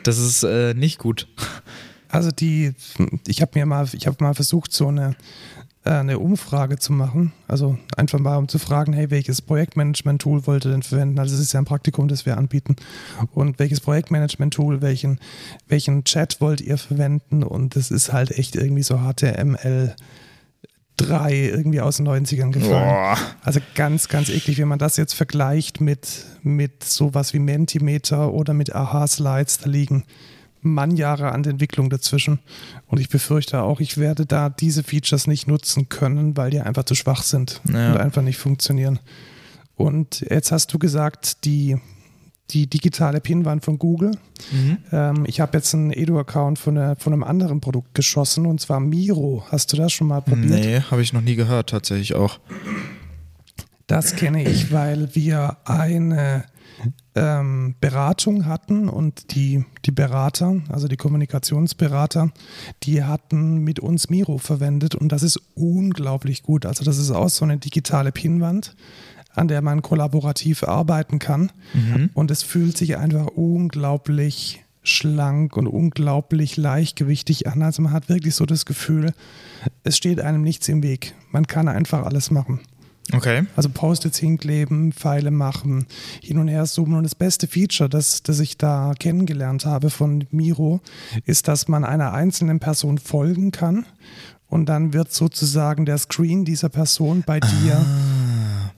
Das 0.04 0.18
ist 0.18 0.44
äh, 0.44 0.74
nicht 0.74 0.98
gut. 0.98 1.26
Also 2.08 2.30
die, 2.30 2.72
ich 3.26 3.42
habe 3.42 3.58
mir 3.58 3.66
mal, 3.66 3.86
ich 3.92 4.06
habe 4.06 4.22
mal 4.22 4.34
versucht, 4.34 4.72
so 4.72 4.88
eine 4.88 5.16
eine 5.88 6.18
Umfrage 6.18 6.78
zu 6.78 6.92
machen. 6.92 7.32
Also 7.46 7.78
einfach 7.96 8.18
mal, 8.18 8.36
um 8.36 8.48
zu 8.48 8.58
fragen, 8.58 8.92
hey, 8.92 9.10
welches 9.10 9.42
Projektmanagement-Tool 9.42 10.46
wollt 10.46 10.64
ihr 10.66 10.70
denn 10.70 10.82
verwenden? 10.82 11.18
Also 11.18 11.34
es 11.34 11.40
ist 11.40 11.52
ja 11.52 11.60
ein 11.60 11.64
Praktikum, 11.64 12.08
das 12.08 12.26
wir 12.26 12.36
anbieten. 12.36 12.76
Und 13.32 13.58
welches 13.58 13.80
Projektmanagement-Tool, 13.80 14.82
welchen, 14.82 15.18
welchen 15.66 16.04
Chat 16.04 16.40
wollt 16.40 16.60
ihr 16.60 16.78
verwenden? 16.78 17.42
Und 17.42 17.76
das 17.76 17.90
ist 17.90 18.12
halt 18.12 18.30
echt 18.32 18.56
irgendwie 18.56 18.82
so 18.82 18.98
HTML. 18.98 19.94
3 20.98 21.32
irgendwie 21.32 21.80
aus 21.80 21.98
den 21.98 22.08
90ern 22.08 22.50
gefallen. 22.50 22.88
Boah. 22.88 23.16
Also 23.42 23.60
ganz, 23.76 24.08
ganz 24.08 24.28
eklig. 24.28 24.58
Wenn 24.58 24.66
man 24.66 24.80
das 24.80 24.96
jetzt 24.96 25.14
vergleicht 25.14 25.80
mit, 25.80 26.26
mit 26.42 26.82
sowas 26.82 27.32
wie 27.32 27.38
Mentimeter 27.38 28.32
oder 28.32 28.52
mit 28.52 28.74
Aha-Slides, 28.74 29.58
da 29.58 29.70
liegen 29.70 30.02
Mannjahre 30.60 31.32
an 31.32 31.42
der 31.42 31.52
Entwicklung 31.52 31.90
dazwischen. 31.90 32.38
Und 32.86 33.00
ich 33.00 33.08
befürchte 33.08 33.62
auch, 33.62 33.80
ich 33.80 33.98
werde 33.98 34.26
da 34.26 34.48
diese 34.48 34.82
Features 34.82 35.26
nicht 35.26 35.46
nutzen 35.46 35.88
können, 35.88 36.36
weil 36.36 36.50
die 36.50 36.60
einfach 36.60 36.84
zu 36.84 36.94
schwach 36.94 37.22
sind 37.22 37.60
Ja. 37.72 37.92
und 37.92 37.98
einfach 37.98 38.22
nicht 38.22 38.38
funktionieren. 38.38 38.98
Und 39.76 40.20
jetzt 40.28 40.50
hast 40.50 40.72
du 40.74 40.78
gesagt, 40.78 41.44
die, 41.44 41.76
die 42.50 42.66
digitale 42.66 43.20
Pinwand 43.20 43.64
von 43.64 43.78
Google. 43.78 44.12
Mhm. 44.50 44.78
Ähm, 44.90 45.24
ich 45.26 45.40
habe 45.40 45.56
jetzt 45.58 45.72
einen 45.74 45.92
Edu-Account 45.92 46.58
von, 46.58 46.96
von 46.98 47.12
einem 47.12 47.22
anderen 47.22 47.60
Produkt 47.60 47.94
geschossen 47.94 48.46
und 48.46 48.60
zwar 48.60 48.80
Miro. 48.80 49.44
Hast 49.50 49.72
du 49.72 49.76
das 49.76 49.92
schon 49.92 50.08
mal 50.08 50.20
probiert? 50.22 50.50
Nee, 50.50 50.80
habe 50.90 51.02
ich 51.02 51.12
noch 51.12 51.20
nie 51.20 51.36
gehört, 51.36 51.70
tatsächlich 51.70 52.14
auch. 52.14 52.40
Das 53.86 54.16
kenne 54.16 54.42
ich, 54.42 54.72
weil 54.72 55.14
wir 55.14 55.56
eine 55.64 56.44
ähm, 57.14 57.74
Beratung 57.80 58.46
hatten 58.46 58.88
und 58.88 59.34
die, 59.34 59.64
die 59.84 59.90
Berater, 59.90 60.60
also 60.68 60.88
die 60.88 60.96
Kommunikationsberater, 60.96 62.30
die 62.82 63.04
hatten 63.04 63.58
mit 63.58 63.80
uns 63.80 64.10
Miro 64.10 64.38
verwendet 64.38 64.94
und 64.94 65.10
das 65.10 65.22
ist 65.22 65.40
unglaublich 65.54 66.42
gut. 66.42 66.66
Also 66.66 66.84
das 66.84 66.98
ist 66.98 67.10
auch 67.10 67.28
so 67.28 67.44
eine 67.44 67.58
digitale 67.58 68.12
Pinwand, 68.12 68.76
an 69.34 69.48
der 69.48 69.62
man 69.62 69.82
kollaborativ 69.82 70.64
arbeiten 70.64 71.18
kann 71.18 71.52
und 72.14 72.30
es 72.30 72.42
fühlt 72.42 72.76
sich 72.76 72.96
einfach 72.96 73.26
unglaublich 73.26 74.64
schlank 74.82 75.56
und 75.56 75.66
unglaublich 75.66 76.56
leichtgewichtig 76.56 77.46
an. 77.46 77.62
Also 77.62 77.82
man 77.82 77.92
hat 77.92 78.08
wirklich 78.08 78.34
so 78.34 78.46
das 78.46 78.64
Gefühl, 78.64 79.12
es 79.84 79.96
steht 79.96 80.20
einem 80.20 80.42
nichts 80.42 80.68
im 80.68 80.82
Weg. 80.82 81.14
Man 81.30 81.46
kann 81.46 81.68
einfach 81.68 82.04
alles 82.04 82.30
machen. 82.30 82.60
Okay. 83.12 83.46
Also 83.56 83.70
Post-its 83.70 84.18
hinkleben, 84.18 84.92
Pfeile 84.92 85.30
machen, 85.30 85.86
hin 86.22 86.38
und 86.38 86.48
her 86.48 86.64
zoomen. 86.66 86.96
Und 86.96 87.04
das 87.04 87.14
beste 87.14 87.46
Feature, 87.46 87.88
das, 87.88 88.22
das 88.22 88.40
ich 88.40 88.58
da 88.58 88.92
kennengelernt 88.98 89.64
habe 89.64 89.90
von 89.90 90.26
Miro, 90.30 90.80
ist, 91.24 91.48
dass 91.48 91.68
man 91.68 91.84
einer 91.84 92.12
einzelnen 92.12 92.60
Person 92.60 92.98
folgen 92.98 93.50
kann. 93.50 93.86
Und 94.46 94.66
dann 94.66 94.92
wird 94.94 95.12
sozusagen 95.12 95.84
der 95.84 95.98
Screen 95.98 96.44
dieser 96.44 96.68
Person 96.68 97.22
bei 97.26 97.38
dir 97.38 97.84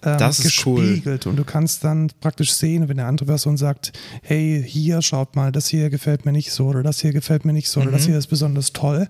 ähm, 0.02 0.18
das 0.18 0.40
ist 0.40 0.66
cool. 0.66 0.80
gespiegelt. 0.80 1.26
Und 1.26 1.36
du 1.36 1.44
kannst 1.44 1.84
dann 1.84 2.10
praktisch 2.20 2.52
sehen, 2.52 2.88
wenn 2.88 2.98
eine 2.98 3.08
andere 3.08 3.26
Person 3.26 3.56
sagt, 3.56 3.92
hey, 4.22 4.62
hier 4.66 5.02
schaut 5.02 5.36
mal, 5.36 5.52
das 5.52 5.68
hier 5.68 5.90
gefällt 5.90 6.24
mir 6.24 6.32
nicht 6.32 6.52
so 6.52 6.66
oder 6.66 6.82
das 6.82 7.00
hier 7.00 7.12
gefällt 7.12 7.44
mir 7.44 7.52
nicht 7.52 7.68
so 7.68 7.80
oder 7.80 7.90
das 7.90 8.02
Mhm. 8.02 8.10
hier 8.10 8.18
ist 8.18 8.26
besonders 8.28 8.72
toll, 8.72 9.08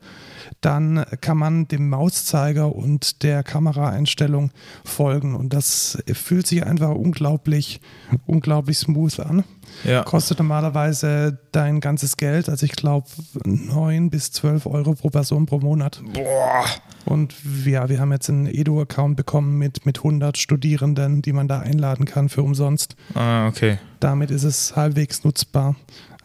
dann 0.61 1.04
kann 1.20 1.37
man 1.38 1.68
dem 1.68 1.88
Mauszeiger 1.88 2.75
und 2.75 3.23
der 3.23 3.42
Kameraeinstellung 3.42 4.50
folgen. 4.85 5.35
Und 5.35 5.52
das 5.52 5.99
fühlt 6.12 6.47
sich 6.47 6.64
einfach 6.66 6.90
unglaublich, 6.94 7.80
unglaublich 8.26 8.78
smooth 8.78 9.20
an. 9.20 9.44
Ja. 9.85 10.03
Kostet 10.03 10.39
normalerweise 10.39 11.39
dein 11.53 11.81
ganzes 11.81 12.17
Geld, 12.17 12.49
also 12.49 12.65
ich 12.67 12.73
glaube 12.73 13.07
9 13.45 14.11
bis 14.11 14.33
12 14.33 14.67
Euro 14.67 14.95
pro 14.95 15.09
Person 15.09 15.47
pro 15.47 15.59
Monat. 15.59 16.03
Boah. 16.12 16.65
Und 17.07 17.35
ja, 17.65 17.89
wir 17.89 17.99
haben 18.00 18.12
jetzt 18.12 18.29
einen 18.29 18.47
Edu-Account 18.47 19.17
bekommen 19.17 19.59
mit, 19.59 19.87
mit 19.87 19.99
100 19.99 20.37
Studierenden, 20.37 21.23
die 21.23 21.33
man 21.33 21.49
da 21.49 21.61
einladen 21.61 22.05
kann 22.05 22.29
für 22.29 22.43
umsonst. 22.43 22.95
Ah, 23.15 23.49
okay. 23.49 23.79
Damit 24.00 24.31
ist 24.31 24.45
es 24.45 24.77
halbwegs 24.77 25.25
nutzbar. 25.25 25.77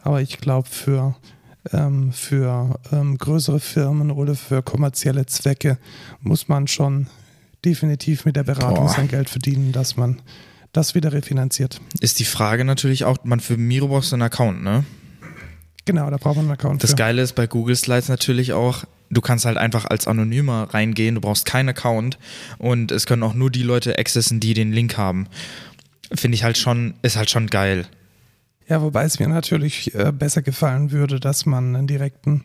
Aber 0.02 0.20
ich 0.20 0.38
glaube, 0.38 0.68
für, 0.68 1.16
ähm, 1.72 2.12
für 2.12 2.78
ähm, 2.92 3.18
größere 3.18 3.58
Firmen 3.58 4.10
oder 4.10 4.34
für 4.34 4.62
kommerzielle 4.62 5.26
Zwecke 5.26 5.78
muss 6.20 6.48
man 6.48 6.68
schon 6.68 7.08
definitiv 7.64 8.24
mit 8.24 8.36
der 8.36 8.44
Beratung 8.44 8.86
Boah. 8.86 8.88
sein 8.88 9.08
Geld 9.08 9.28
verdienen, 9.28 9.72
dass 9.72 9.96
man 9.96 10.20
das 10.76 10.94
wieder 10.94 11.12
refinanziert. 11.12 11.80
Ist 12.00 12.18
die 12.18 12.24
Frage 12.24 12.64
natürlich 12.64 13.04
auch, 13.04 13.18
man 13.24 13.40
für 13.40 13.56
Miro 13.56 13.88
brauchst 13.88 14.12
du 14.12 14.16
einen 14.16 14.22
Account, 14.22 14.62
ne? 14.62 14.84
Genau, 15.84 16.10
da 16.10 16.16
braucht 16.16 16.36
man 16.36 16.46
einen 16.46 16.54
Account 16.54 16.82
Das 16.82 16.90
für. 16.90 16.96
Geile 16.96 17.22
ist 17.22 17.34
bei 17.34 17.46
Google 17.46 17.76
Slides 17.76 18.08
natürlich 18.08 18.52
auch, 18.52 18.84
du 19.08 19.20
kannst 19.20 19.44
halt 19.44 19.56
einfach 19.56 19.84
als 19.86 20.08
Anonymer 20.08 20.68
reingehen, 20.74 21.14
du 21.14 21.20
brauchst 21.20 21.46
keinen 21.46 21.68
Account 21.68 22.18
und 22.58 22.90
es 22.90 23.06
können 23.06 23.22
auch 23.22 23.34
nur 23.34 23.50
die 23.50 23.62
Leute 23.62 23.98
accessen, 23.98 24.40
die 24.40 24.52
den 24.52 24.72
Link 24.72 24.98
haben. 24.98 25.28
Finde 26.12 26.34
ich 26.34 26.44
halt 26.44 26.58
schon, 26.58 26.94
ist 27.02 27.16
halt 27.16 27.30
schon 27.30 27.46
geil. 27.48 27.86
Ja, 28.68 28.82
wobei 28.82 29.04
es 29.04 29.20
mir 29.20 29.28
natürlich 29.28 29.94
äh, 29.94 30.12
besser 30.12 30.42
gefallen 30.42 30.90
würde, 30.90 31.20
dass 31.20 31.46
man 31.46 31.76
einen 31.76 31.86
direkten, 31.86 32.44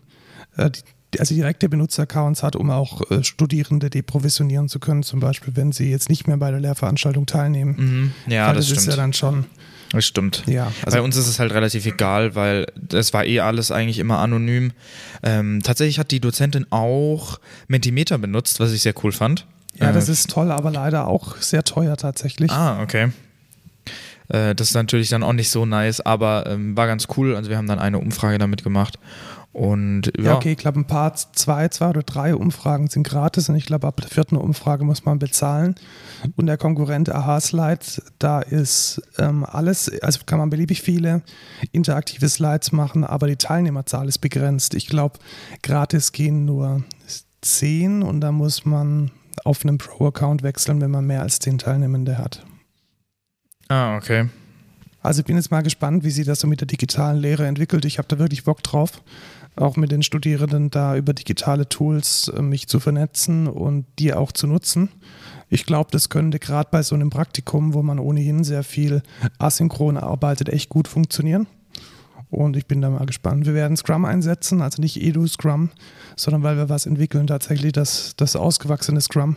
äh, 0.56 0.70
also 1.18 1.34
direkte 1.34 1.68
Benutzeraccounts 1.68 2.42
hat, 2.42 2.56
um 2.56 2.70
auch 2.70 3.10
äh, 3.10 3.22
Studierende 3.24 3.90
deprovisionieren 3.90 4.68
zu 4.68 4.78
können, 4.80 5.02
zum 5.02 5.20
Beispiel, 5.20 5.54
wenn 5.56 5.72
sie 5.72 5.90
jetzt 5.90 6.08
nicht 6.08 6.26
mehr 6.26 6.36
bei 6.36 6.50
der 6.50 6.60
Lehrveranstaltung 6.60 7.26
teilnehmen. 7.26 8.12
Mhm. 8.26 8.32
Ja, 8.32 8.48
Weil 8.48 8.54
das, 8.56 8.68
das 8.68 8.72
ist 8.78 8.82
stimmt. 8.84 8.96
ja 8.96 9.02
dann 9.02 9.12
schon, 9.12 9.44
das 9.92 10.04
stimmt. 10.06 10.42
ja, 10.46 10.72
also 10.84 10.96
Bei 10.96 11.02
uns 11.02 11.16
ist 11.16 11.28
es 11.28 11.38
halt 11.38 11.52
relativ 11.52 11.84
egal, 11.86 12.34
weil 12.34 12.66
das 12.76 13.12
war 13.12 13.24
eh 13.24 13.40
alles 13.40 13.70
eigentlich 13.70 13.98
immer 13.98 14.18
anonym. 14.20 14.72
Ähm, 15.22 15.60
tatsächlich 15.62 15.98
hat 15.98 16.10
die 16.10 16.20
Dozentin 16.20 16.66
auch 16.70 17.38
Mentimeter 17.68 18.16
benutzt, 18.18 18.58
was 18.60 18.72
ich 18.72 18.80
sehr 18.82 18.94
cool 19.04 19.12
fand. 19.12 19.46
ja, 19.78 19.92
das 19.92 20.08
Äh, 20.08 20.12
ist 20.12 20.30
toll, 20.30 20.50
aber 20.50 20.70
leider 20.70 21.06
auch 21.08 21.36
sehr 21.36 21.62
teuer 21.64 21.96
tatsächlich. 21.96 22.50
Ah, 22.50 22.80
okay. 22.82 23.10
Äh, 24.28 24.54
das 24.54 24.68
ist 24.68 24.74
natürlich 24.74 25.08
dann 25.10 25.22
auch 25.22 25.32
nicht 25.32 25.50
so 25.50 25.66
nice, 25.66 26.00
aber 26.00 26.46
ähm, 26.46 26.76
war 26.76 26.86
ganz 26.86 27.08
cool. 27.16 27.36
Also 27.36 27.50
wir 27.50 27.58
haben 27.58 27.66
dann 27.66 27.78
eine 27.78 27.98
Umfrage 27.98 28.38
damit 28.38 28.62
gemacht. 28.64 28.98
Und 29.52 30.12
ja, 30.16 30.24
Ja, 30.24 30.36
okay, 30.36 30.52
ich 30.52 30.58
glaube, 30.58 30.80
ein 30.80 30.86
paar, 30.86 31.14
zwei, 31.14 31.68
zwei 31.68 31.90
oder 31.90 32.02
drei 32.02 32.34
Umfragen 32.34 32.88
sind 32.88 33.06
gratis 33.06 33.48
und 33.48 33.56
ich 33.56 33.66
glaube, 33.66 33.86
ab 33.86 34.00
der 34.00 34.08
vierten 34.08 34.36
Umfrage 34.36 34.84
muss 34.84 35.04
man 35.04 35.18
bezahlen. 35.18 35.74
Und 36.36 36.46
der 36.46 36.56
Konkurrent 36.56 37.10
Aha 37.10 37.38
Slide, 37.40 37.80
da 38.18 38.40
ist 38.40 39.02
ähm, 39.18 39.44
alles, 39.44 39.90
also 40.02 40.20
kann 40.24 40.38
man 40.38 40.48
beliebig 40.48 40.80
viele 40.80 41.22
interaktive 41.70 42.28
Slides 42.28 42.72
machen, 42.72 43.04
aber 43.04 43.26
die 43.26 43.36
Teilnehmerzahl 43.36 44.08
ist 44.08 44.18
begrenzt. 44.18 44.74
Ich 44.74 44.86
glaube, 44.86 45.18
gratis 45.62 46.12
gehen 46.12 46.46
nur 46.46 46.82
zehn 47.42 48.02
und 48.02 48.20
da 48.20 48.32
muss 48.32 48.64
man 48.64 49.10
auf 49.44 49.64
einen 49.64 49.78
Pro-Account 49.78 50.42
wechseln, 50.42 50.80
wenn 50.80 50.90
man 50.90 51.06
mehr 51.06 51.22
als 51.22 51.40
zehn 51.40 51.58
Teilnehmende 51.58 52.16
hat. 52.16 52.44
Ah, 53.68 53.96
okay. 53.96 54.28
Also 55.02 55.20
ich 55.20 55.26
bin 55.26 55.36
jetzt 55.36 55.50
mal 55.50 55.62
gespannt, 55.62 56.04
wie 56.04 56.10
sich 56.10 56.26
das 56.26 56.40
so 56.40 56.46
mit 56.46 56.60
der 56.60 56.68
digitalen 56.68 57.18
Lehre 57.18 57.46
entwickelt. 57.46 57.84
Ich 57.84 57.98
habe 57.98 58.06
da 58.08 58.18
wirklich 58.18 58.44
Bock 58.44 58.62
drauf, 58.62 59.02
auch 59.56 59.76
mit 59.76 59.92
den 59.92 60.02
Studierenden 60.02 60.70
da 60.70 60.96
über 60.96 61.12
digitale 61.12 61.68
Tools 61.68 62.28
äh, 62.28 62.42
mich 62.42 62.68
zu 62.68 62.80
vernetzen 62.80 63.46
und 63.46 63.86
die 63.98 64.14
auch 64.14 64.32
zu 64.32 64.46
nutzen. 64.46 64.88
Ich 65.48 65.66
glaube, 65.66 65.90
das 65.90 66.08
könnte 66.08 66.38
gerade 66.38 66.68
bei 66.70 66.82
so 66.82 66.94
einem 66.94 67.10
Praktikum, 67.10 67.74
wo 67.74 67.82
man 67.82 67.98
ohnehin 67.98 68.44
sehr 68.44 68.64
viel 68.64 69.02
asynchron 69.38 69.98
arbeitet, 69.98 70.48
echt 70.48 70.70
gut 70.70 70.88
funktionieren. 70.88 71.46
Und 72.30 72.56
ich 72.56 72.66
bin 72.66 72.80
da 72.80 72.88
mal 72.88 73.04
gespannt. 73.04 73.44
Wir 73.44 73.52
werden 73.52 73.76
Scrum 73.76 74.06
einsetzen, 74.06 74.62
also 74.62 74.80
nicht 74.80 74.96
Edu 74.96 75.26
Scrum, 75.26 75.68
sondern 76.16 76.42
weil 76.42 76.56
wir 76.56 76.70
was 76.70 76.86
entwickeln, 76.86 77.26
tatsächlich 77.26 77.72
das, 77.72 78.14
das 78.16 78.36
ausgewachsene 78.36 79.02
Scrum. 79.02 79.36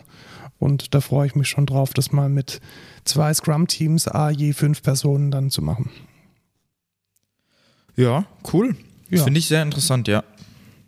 Und 0.58 0.94
da 0.94 1.02
freue 1.02 1.26
ich 1.26 1.34
mich 1.34 1.48
schon 1.48 1.66
drauf, 1.66 1.92
das 1.92 2.12
mal 2.12 2.30
mit 2.30 2.62
zwei 3.04 3.34
Scrum-Teams, 3.34 4.08
a 4.08 4.30
je 4.30 4.54
fünf 4.54 4.82
Personen 4.82 5.30
dann 5.30 5.50
zu 5.50 5.60
machen. 5.60 5.90
Ja, 7.96 8.24
cool. 8.54 8.74
Ja. 9.10 9.22
Finde 9.24 9.38
ich 9.38 9.46
sehr 9.46 9.62
interessant, 9.62 10.08
ja. 10.08 10.24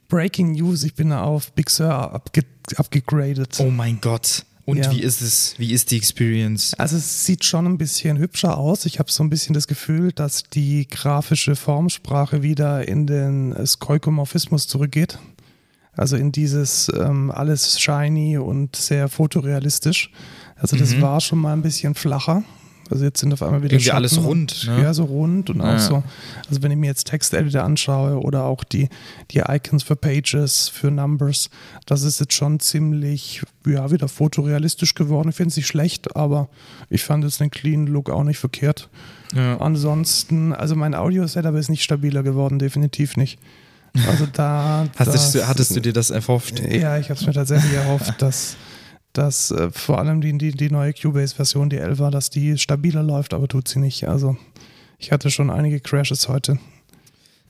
Breaking 0.08 0.52
News, 0.52 0.84
ich 0.84 0.94
bin 0.94 1.12
auf 1.12 1.52
Big 1.52 1.68
Sur 1.70 1.90
abge 2.14 2.42
abgegradet. 2.76 3.56
Oh 3.60 3.70
mein 3.70 4.00
Gott. 4.00 4.44
Und 4.64 4.78
Ja. 4.78 4.90
wie 4.90 5.00
ist 5.00 5.22
es? 5.22 5.54
Wie 5.58 5.72
ist 5.72 5.90
die 5.90 5.96
Experience? 5.96 6.74
Also 6.74 6.96
es 6.96 7.24
sieht 7.24 7.44
schon 7.44 7.66
ein 7.66 7.78
bisschen 7.78 8.18
hübscher 8.18 8.58
aus. 8.58 8.84
Ich 8.84 8.98
habe 8.98 9.10
so 9.10 9.22
ein 9.22 9.30
bisschen 9.30 9.54
das 9.54 9.66
Gefühl, 9.66 10.12
dass 10.12 10.42
die 10.44 10.86
grafische 10.88 11.56
Formsprache 11.56 12.42
wieder 12.42 12.86
in 12.86 13.06
den 13.06 13.54
Skoikomorphismus 13.66 14.66
zurückgeht. 14.66 15.18
Also 15.92 16.16
in 16.16 16.32
dieses 16.32 16.90
ähm, 16.94 17.30
alles 17.30 17.80
shiny 17.80 18.36
und 18.38 18.76
sehr 18.76 19.08
fotorealistisch. 19.08 20.10
Also 20.56 20.76
das 20.76 20.94
Mhm. 20.94 21.02
war 21.02 21.20
schon 21.20 21.38
mal 21.38 21.52
ein 21.54 21.62
bisschen 21.62 21.94
flacher. 21.94 22.42
Also 22.90 23.04
jetzt 23.04 23.20
sind 23.20 23.32
auf 23.32 23.42
einmal 23.42 23.62
wieder 23.62 23.74
Irgendwie 23.74 23.90
alles 23.92 24.16
rund, 24.18 24.66
Und, 24.68 24.76
ne? 24.76 24.82
Ja, 24.82 24.94
so 24.94 25.04
rund 25.04 25.50
und 25.50 25.60
auch 25.60 25.66
Ja. 25.66 25.78
so. 25.78 26.02
Also 26.48 26.62
wenn 26.62 26.70
ich 26.70 26.76
mir 26.78 26.86
jetzt 26.86 27.06
Texteditor 27.08 27.62
anschaue 27.64 28.18
oder 28.20 28.44
auch 28.44 28.64
die, 28.64 28.88
die 29.30 29.38
Icons 29.46 29.82
für 29.82 29.96
Pages, 29.96 30.68
für 30.68 30.90
Numbers, 30.90 31.50
das 31.86 32.02
ist 32.02 32.20
jetzt 32.20 32.32
schon 32.34 32.60
ziemlich, 32.60 33.42
ja, 33.66 33.90
wieder 33.90 34.08
fotorealistisch 34.08 34.94
geworden. 34.94 35.28
Ich 35.30 35.36
finde 35.36 35.50
es 35.50 35.56
nicht 35.56 35.66
schlecht, 35.66 36.16
aber 36.16 36.48
ich 36.88 37.04
fand 37.04 37.24
jetzt 37.24 37.40
den 37.40 37.50
Clean 37.50 37.86
Look 37.86 38.10
auch 38.10 38.24
nicht 38.24 38.38
verkehrt. 38.38 38.88
Ja. 39.34 39.58
Ansonsten, 39.58 40.52
also 40.54 40.74
mein 40.74 40.94
Audio-Setup 40.94 41.54
ist 41.56 41.68
nicht 41.68 41.82
stabiler 41.84 42.22
geworden, 42.22 42.58
definitiv 42.58 43.16
nicht. 43.16 43.38
Also 44.06 44.26
da. 44.32 44.84
Du, 44.96 45.04
das- 45.04 45.34
hattest 45.46 45.74
du 45.74 45.80
dir 45.80 45.92
das 45.92 46.10
erhofft? 46.10 46.60
ja, 46.60 46.98
ich 46.98 47.10
habe 47.10 47.18
es 47.20 47.26
mir 47.26 47.32
tatsächlich 47.32 47.72
erhofft, 47.72 48.20
dass, 48.22 48.56
dass 49.18 49.50
äh, 49.50 49.70
vor 49.70 49.98
allem 49.98 50.20
die, 50.20 50.36
die, 50.38 50.52
die 50.52 50.70
neue 50.70 50.92
Cubase-Version, 50.92 51.70
die 51.70 51.76
11 51.76 51.98
war, 51.98 52.10
dass 52.10 52.30
die 52.30 52.56
stabiler 52.56 53.02
läuft, 53.02 53.34
aber 53.34 53.48
tut 53.48 53.68
sie 53.68 53.80
nicht. 53.80 54.08
Also 54.08 54.36
ich 54.98 55.12
hatte 55.12 55.30
schon 55.30 55.50
einige 55.50 55.80
Crashes 55.80 56.28
heute. 56.28 56.58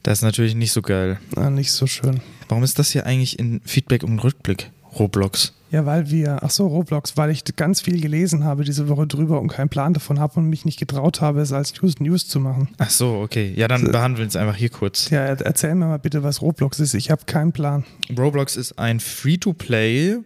Das 0.02 0.18
ist 0.18 0.22
natürlich 0.22 0.54
nicht 0.54 0.72
so 0.72 0.80
geil. 0.80 1.18
Äh, 1.36 1.50
nicht 1.50 1.72
so 1.72 1.86
schön. 1.86 2.20
Warum 2.48 2.64
ist 2.64 2.78
das 2.78 2.90
hier 2.90 3.04
eigentlich 3.04 3.38
in 3.38 3.60
Feedback 3.64 4.02
und 4.02 4.18
Rückblick? 4.20 4.70
Roblox. 4.98 5.52
Ja, 5.70 5.84
weil 5.84 6.10
wir, 6.10 6.42
ach 6.42 6.48
so, 6.48 6.66
Roblox, 6.66 7.18
weil 7.18 7.30
ich 7.30 7.44
ganz 7.56 7.82
viel 7.82 8.00
gelesen 8.00 8.44
habe 8.44 8.64
diese 8.64 8.88
Woche 8.88 9.06
drüber 9.06 9.38
und 9.38 9.48
keinen 9.48 9.68
Plan 9.68 9.92
davon 9.92 10.18
habe 10.18 10.40
und 10.40 10.48
mich 10.48 10.64
nicht 10.64 10.78
getraut 10.78 11.20
habe, 11.20 11.42
es 11.42 11.52
als 11.52 11.74
News, 11.82 12.00
News 12.00 12.26
zu 12.26 12.40
machen. 12.40 12.68
Ach 12.78 12.88
so, 12.88 13.20
okay. 13.20 13.52
Ja, 13.54 13.68
dann 13.68 13.84
behandeln 13.84 14.24
wir 14.24 14.26
es 14.26 14.36
einfach 14.36 14.56
hier 14.56 14.70
kurz. 14.70 15.10
Ja, 15.10 15.20
erzähl 15.26 15.74
mir 15.74 15.86
mal 15.86 15.98
bitte, 15.98 16.22
was 16.22 16.40
Roblox 16.40 16.80
ist. 16.80 16.94
Ich 16.94 17.10
habe 17.10 17.26
keinen 17.26 17.52
Plan. 17.52 17.84
Roblox 18.16 18.56
ist 18.56 18.78
ein 18.78 18.98
Free-to-Play 18.98 20.20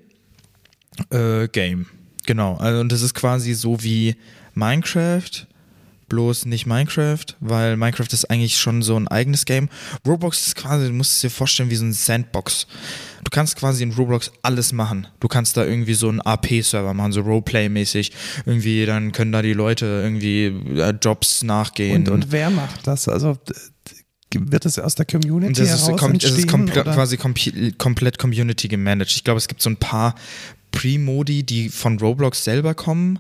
äh, 1.11 1.49
Game. 1.49 1.87
Genau. 2.27 2.57
Also, 2.57 2.81
und 2.81 2.93
das 2.93 3.03
ist 3.03 3.15
quasi 3.15 3.55
so 3.55 3.83
wie 3.83 4.17
Minecraft, 4.55 5.47
bloß 6.09 6.45
nicht 6.45 6.67
Minecraft, 6.67 7.25
weil 7.41 7.77
Minecraft 7.77 8.09
ist 8.13 8.31
eigentlich 8.31 8.59
schon 8.59 8.83
so 8.83 8.97
ein 8.97 9.09
eigenes 9.09 9.45
Game. 9.45 9.69
Roblox 10.07 10.47
ist 10.49 10.57
quasi, 10.57 10.87
du 10.87 10.93
musst 10.93 11.15
es 11.15 11.21
dir 11.21 11.31
vorstellen, 11.31 11.71
wie 11.71 11.77
so 11.77 11.85
ein 11.85 11.93
Sandbox. 11.93 12.67
Du 13.25 13.31
kannst 13.31 13.57
quasi 13.57 13.83
in 13.83 13.93
Roblox 13.93 14.31
alles 14.43 14.73
machen. 14.73 15.07
Du 15.21 15.29
kannst 15.29 15.57
da 15.57 15.65
irgendwie 15.65 15.95
so 15.95 16.09
einen 16.09 16.21
AP-Server 16.21 16.93
machen, 16.93 17.13
so 17.13 17.23
Roleplay-mäßig. 17.23 18.13
Irgendwie, 18.45 18.85
dann 18.85 19.13
können 19.13 19.33
da 19.33 19.43
die 19.43 19.55
Leute 19.55 19.87
irgendwie 19.87 20.47
äh, 20.79 20.95
Jobs 21.01 21.43
nachgehen. 21.43 22.09
Und, 22.09 22.11
und, 22.11 22.33
wer 22.33 22.51
macht 22.51 22.87
das? 22.87 23.09
Also 23.09 23.39
wird 24.35 24.65
es 24.65 24.79
aus 24.79 24.95
der 24.95 25.05
Community 25.05 25.61
das 25.61 25.75
ist, 25.75 25.87
heraus 25.87 26.01
kom 26.01 26.13
es 26.13 26.25
ist 26.25 26.49
kom 26.49 26.65
oder? 26.65 26.85
quasi 26.85 27.17
kom 27.17 27.35
komplett 27.79 28.19
Community 28.19 28.69
gemanagt. 28.69 29.11
Ich 29.11 29.25
glaube, 29.25 29.39
es 29.39 29.49
gibt 29.49 29.61
so 29.61 29.71
ein 29.71 29.77
paar 29.77 30.15
Pre-Modi, 30.73 31.45
die 31.45 31.69
von 31.69 31.99
Roblox 31.99 32.45
selber 32.45 32.75
kommen. 32.75 33.19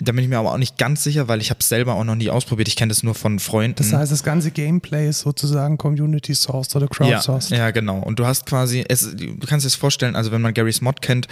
Da 0.00 0.12
bin 0.12 0.22
ich 0.22 0.30
mir 0.30 0.38
aber 0.38 0.52
auch 0.52 0.58
nicht 0.58 0.78
ganz 0.78 1.02
sicher, 1.02 1.28
weil 1.28 1.40
ich 1.40 1.50
habe 1.50 1.60
es 1.60 1.68
selber 1.68 1.94
auch 1.94 2.04
noch 2.04 2.14
nie 2.14 2.30
ausprobiert. 2.30 2.68
Ich 2.68 2.76
kenne 2.76 2.90
das 2.90 3.02
nur 3.02 3.14
von 3.14 3.38
Freunden. 3.38 3.76
Das 3.76 3.92
heißt, 3.92 4.12
das 4.12 4.22
ganze 4.22 4.50
Gameplay 4.50 5.08
ist 5.08 5.20
sozusagen 5.20 5.76
Community 5.76 6.34
sourced 6.34 6.76
oder 6.76 6.86
crowdsourced. 6.86 7.50
Ja, 7.50 7.58
ja, 7.58 7.70
genau. 7.70 7.98
Und 7.98 8.18
du 8.18 8.26
hast 8.26 8.46
quasi, 8.46 8.84
es, 8.88 9.16
du 9.16 9.38
kannst 9.46 9.64
dir 9.64 9.68
das 9.68 9.74
vorstellen, 9.74 10.14
also 10.14 10.30
wenn 10.30 10.40
man 10.40 10.54
Gary's 10.54 10.80
Mod 10.80 11.02
kennt, 11.02 11.26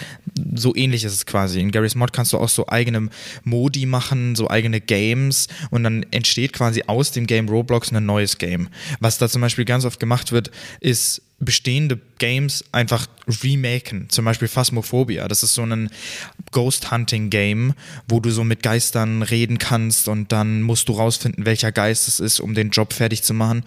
so 0.55 0.75
ähnlich 0.75 1.05
ist 1.05 1.13
es 1.13 1.27
quasi. 1.27 1.61
In 1.61 1.71
Gary's 1.71 1.95
Mod 1.95 2.13
kannst 2.13 2.33
du 2.33 2.39
auch 2.39 2.49
so 2.49 2.67
eigene 2.67 3.09
Modi 3.45 3.87
machen, 3.87 4.35
so 4.35 4.51
eigene 4.51 4.81
Games 4.81 5.47
und 5.71 5.85
dann 5.85 6.05
entsteht 6.11 6.53
quasi 6.53 6.85
aus 6.87 7.13
dem 7.13 7.27
Game 7.27 7.49
Roblox 7.49 7.93
ein 7.93 8.05
neues 8.05 8.39
Game. 8.39 8.69
Was 9.01 9.19
da 9.19 9.29
zum 9.29 9.43
Beispiel 9.43 9.65
ganz 9.65 9.85
oft 9.85 10.01
gemacht 10.01 10.33
wird, 10.33 10.51
ist 10.81 11.23
bestehende 11.39 12.01
Games 12.19 12.65
einfach 12.73 13.07
remaken. 13.43 14.09
Zum 14.09 14.25
Beispiel 14.25 14.49
Phasmophobia. 14.49 15.29
Das 15.29 15.43
ist 15.43 15.55
so 15.55 15.63
ein 15.63 15.91
Ghost 16.51 16.91
Hunting 16.91 17.29
Game, 17.29 17.75
wo 18.09 18.21
du 18.21 18.31
so 18.31 18.45
mit 18.45 18.63
Geistern 18.63 19.23
reden 19.23 19.59
kannst 19.59 20.09
und 20.09 20.33
dann 20.33 20.63
musst 20.63 20.89
du 20.89 20.93
rausfinden, 20.93 21.45
welcher 21.45 21.73
Geist 21.73 22.09
es 22.09 22.21
ist, 22.21 22.41
um 22.41 22.55
den 22.55 22.71
Job 22.71 22.93
fertig 22.93 23.23
zu 23.23 23.35
machen. 23.35 23.65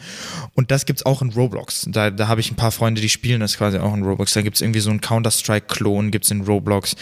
Und 0.56 0.72
das 0.72 0.86
gibt's 0.86 1.06
auch 1.06 1.22
in 1.22 1.30
Roblox. 1.30 1.86
Da, 1.90 2.10
da 2.10 2.28
habe 2.28 2.42
ich 2.42 2.52
ein 2.52 2.56
paar 2.56 2.72
Freunde, 2.72 3.02
die 3.02 3.10
spielen 3.10 3.42
das 3.42 3.58
quasi 3.58 3.78
auch 3.78 3.94
in 3.94 4.04
Roblox. 4.04 4.34
Da 4.34 4.42
gibt's 4.42 4.62
irgendwie 4.62 4.80
so 4.80 4.90
einen 4.90 5.02
Counter-Strike-Klon, 5.02 6.10
gibt's 6.10 6.32
in 6.32 6.42
Roblox. 6.42 6.96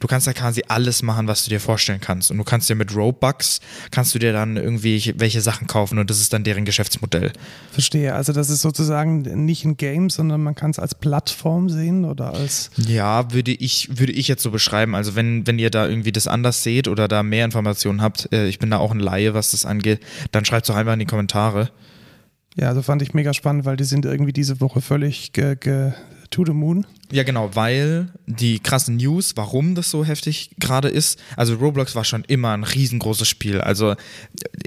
Du 0.00 0.06
kannst 0.06 0.26
da 0.26 0.32
quasi 0.32 0.62
alles 0.68 1.02
machen, 1.02 1.26
was 1.26 1.44
du 1.44 1.50
dir 1.50 1.60
vorstellen 1.60 2.00
kannst. 2.00 2.30
Und 2.30 2.38
du 2.38 2.44
kannst 2.44 2.70
dir 2.70 2.76
mit 2.76 2.94
Robux, 2.94 3.60
kannst 3.90 4.14
du 4.14 4.18
dir 4.18 4.32
dann 4.32 4.56
irgendwie 4.56 5.12
welche 5.18 5.42
Sachen 5.42 5.66
kaufen 5.66 5.98
und 5.98 6.08
das 6.08 6.20
ist 6.20 6.32
dann 6.32 6.44
deren 6.44 6.64
Geschäftsmodell. 6.64 7.32
Verstehe. 7.72 8.14
Also 8.14 8.32
das 8.32 8.48
ist 8.48 8.62
sozusagen 8.62 9.44
nicht 9.44 9.64
ein 9.64 9.76
Game, 9.76 10.08
sondern 10.14 10.42
man 10.42 10.54
kann 10.54 10.70
es 10.70 10.78
als 10.78 10.94
Plattform 10.94 11.68
sehen 11.68 12.04
oder 12.04 12.34
als. 12.34 12.70
Ja, 12.76 13.32
würde 13.32 13.52
ich, 13.52 13.98
würde 13.98 14.12
ich 14.12 14.28
jetzt 14.28 14.42
so 14.42 14.50
beschreiben. 14.50 14.94
Also 14.94 15.14
wenn, 15.14 15.46
wenn 15.46 15.58
ihr 15.58 15.70
da 15.70 15.86
irgendwie 15.86 16.12
das 16.12 16.26
anders 16.26 16.62
seht 16.62 16.88
oder 16.88 17.08
da 17.08 17.22
mehr 17.22 17.44
Informationen 17.44 18.02
habt, 18.02 18.32
äh, 18.32 18.46
ich 18.46 18.58
bin 18.58 18.70
da 18.70 18.78
auch 18.78 18.92
ein 18.92 19.00
Laie, 19.00 19.34
was 19.34 19.50
das 19.50 19.66
angeht, 19.66 20.00
dann 20.32 20.44
schreibt 20.44 20.64
es 20.64 20.68
doch 20.68 20.76
einfach 20.76 20.94
in 20.94 21.00
die 21.00 21.06
Kommentare. 21.06 21.70
Ja, 22.56 22.68
also 22.68 22.82
fand 22.82 23.02
ich 23.02 23.14
mega 23.14 23.34
spannend, 23.34 23.64
weil 23.64 23.76
die 23.76 23.84
sind 23.84 24.04
irgendwie 24.04 24.32
diese 24.32 24.60
Woche 24.60 24.80
völlig 24.80 25.32
ge, 25.32 25.56
ge 25.56 25.92
to 26.34 26.44
the 26.44 26.52
moon. 26.52 26.84
Ja, 27.12 27.22
genau, 27.22 27.54
weil 27.54 28.08
die 28.26 28.58
krassen 28.58 28.96
News, 28.96 29.36
warum 29.36 29.74
das 29.76 29.90
so 29.90 30.04
heftig 30.04 30.50
gerade 30.58 30.88
ist, 30.88 31.22
also 31.36 31.54
Roblox 31.54 31.94
war 31.94 32.04
schon 32.04 32.24
immer 32.24 32.52
ein 32.52 32.64
riesengroßes 32.64 33.28
Spiel. 33.28 33.60
Also 33.60 33.94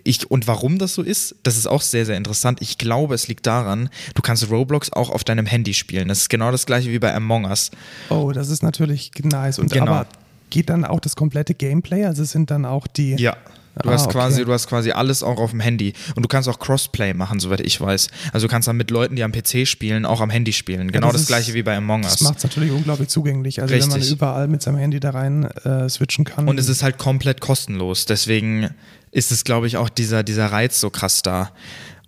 ich, 0.06 0.32
und 0.32 0.48
warum 0.48 0.78
das 0.78 0.94
so 0.94 1.02
ist, 1.02 1.36
das 1.44 1.58
ist 1.58 1.68
auch 1.68 1.82
sehr, 1.82 2.06
sehr 2.06 2.16
interessant. 2.16 2.62
Ich 2.62 2.78
glaube, 2.78 3.16
es 3.16 3.28
liegt 3.28 3.46
daran, 3.46 3.90
du 4.16 4.22
kannst 4.22 4.50
Roblox 4.50 4.94
auch 4.94 5.10
auf 5.10 5.24
deinem 5.26 5.46
Handy 5.46 5.74
spielen. 5.74 6.08
Das 6.08 6.20
ist 6.20 6.30
genau 6.30 6.52
das 6.52 6.66
gleiche 6.66 6.90
wie 6.90 7.00
bei 7.00 7.14
Among 7.14 7.46
Us. 7.46 7.72
Oh, 8.10 8.32
das 8.32 8.50
ist 8.50 8.64
natürlich 8.64 9.12
nice. 9.24 9.60
Und 9.60 9.72
Genau. 9.74 9.92
aber 9.92 10.08
geht 10.50 10.70
dann 10.70 10.86
auch 10.86 11.02
das 11.02 11.18
komplette 11.18 11.54
Gameplay? 11.54 12.06
Also 12.06 12.24
es 12.24 12.32
sind 12.32 12.50
dann 12.50 12.64
auch 12.66 12.88
die. 12.88 13.16
Ja. 13.16 13.36
Du 13.84 13.90
Ah, 13.90 13.94
hast 13.94 14.04
okay. 14.06 14.14
quasi, 14.14 14.46
du 14.46 14.52
hast 14.54 14.68
quasi 14.68 14.92
alles 14.92 15.24
auch 15.24 15.40
auf 15.40 15.52
dem 15.52 15.60
Handy. 15.60 15.94
Und 16.16 16.24
du 16.24 16.28
kannst 16.28 16.50
auch 16.50 16.60
Crossplay 16.60 17.14
machen, 17.14 17.40
soweit 17.40 17.62
ich 17.62 17.80
weiß. 17.80 18.08
Also 18.34 18.48
du 18.48 18.52
kannst 18.52 18.68
dann 18.68 18.78
mit 18.78 18.92
Leuten, 18.92 19.16
die 19.16 19.24
am 19.24 19.32
PC 19.32 19.66
spielen, 19.68 20.06
auch 20.06 20.22
am 20.22 20.30
Handy 20.30 20.54
spielen. 20.54 20.92
Genau 20.92 21.08
das 21.08 21.14
das, 21.14 21.22
ist- 21.22 21.28
gleiche 21.28 21.54
wie 21.54 21.64
bei 21.64 21.76
Among 21.78 22.02
Das 22.04 22.14
Us. 22.14 22.22
macht 22.22 22.38
es 22.38 22.44
natürlich 22.44 22.72
unglaublich 22.72 23.10
zugänglich. 23.10 23.62
Also 23.62 23.74
wenn 23.74 23.82
man 23.82 23.92
Richtig. 23.94 24.12
überall 24.12 24.48
mit 24.48 24.62
seinem 24.62 24.78
Handy 24.78 25.00
da 25.00 25.12
rein 25.12 25.44
äh, 25.64 25.88
switchen 25.90 26.26
kann. 26.26 26.48
Und 26.48 26.60
es 26.60 26.70
ist 26.70 26.84
halt 26.84 26.98
komplett 26.98 27.42
kostenlos. 27.42 28.06
Deswegen 28.06 28.70
ist 29.12 29.32
es, 29.32 29.44
glaube 29.44 29.68
ich, 29.68 29.78
auch 29.78 29.90
dieser, 29.90 30.24
dieser 30.24 30.48
Reiz 30.48 30.80
so 30.80 30.90
krass 30.90 31.22
da. 31.22 31.52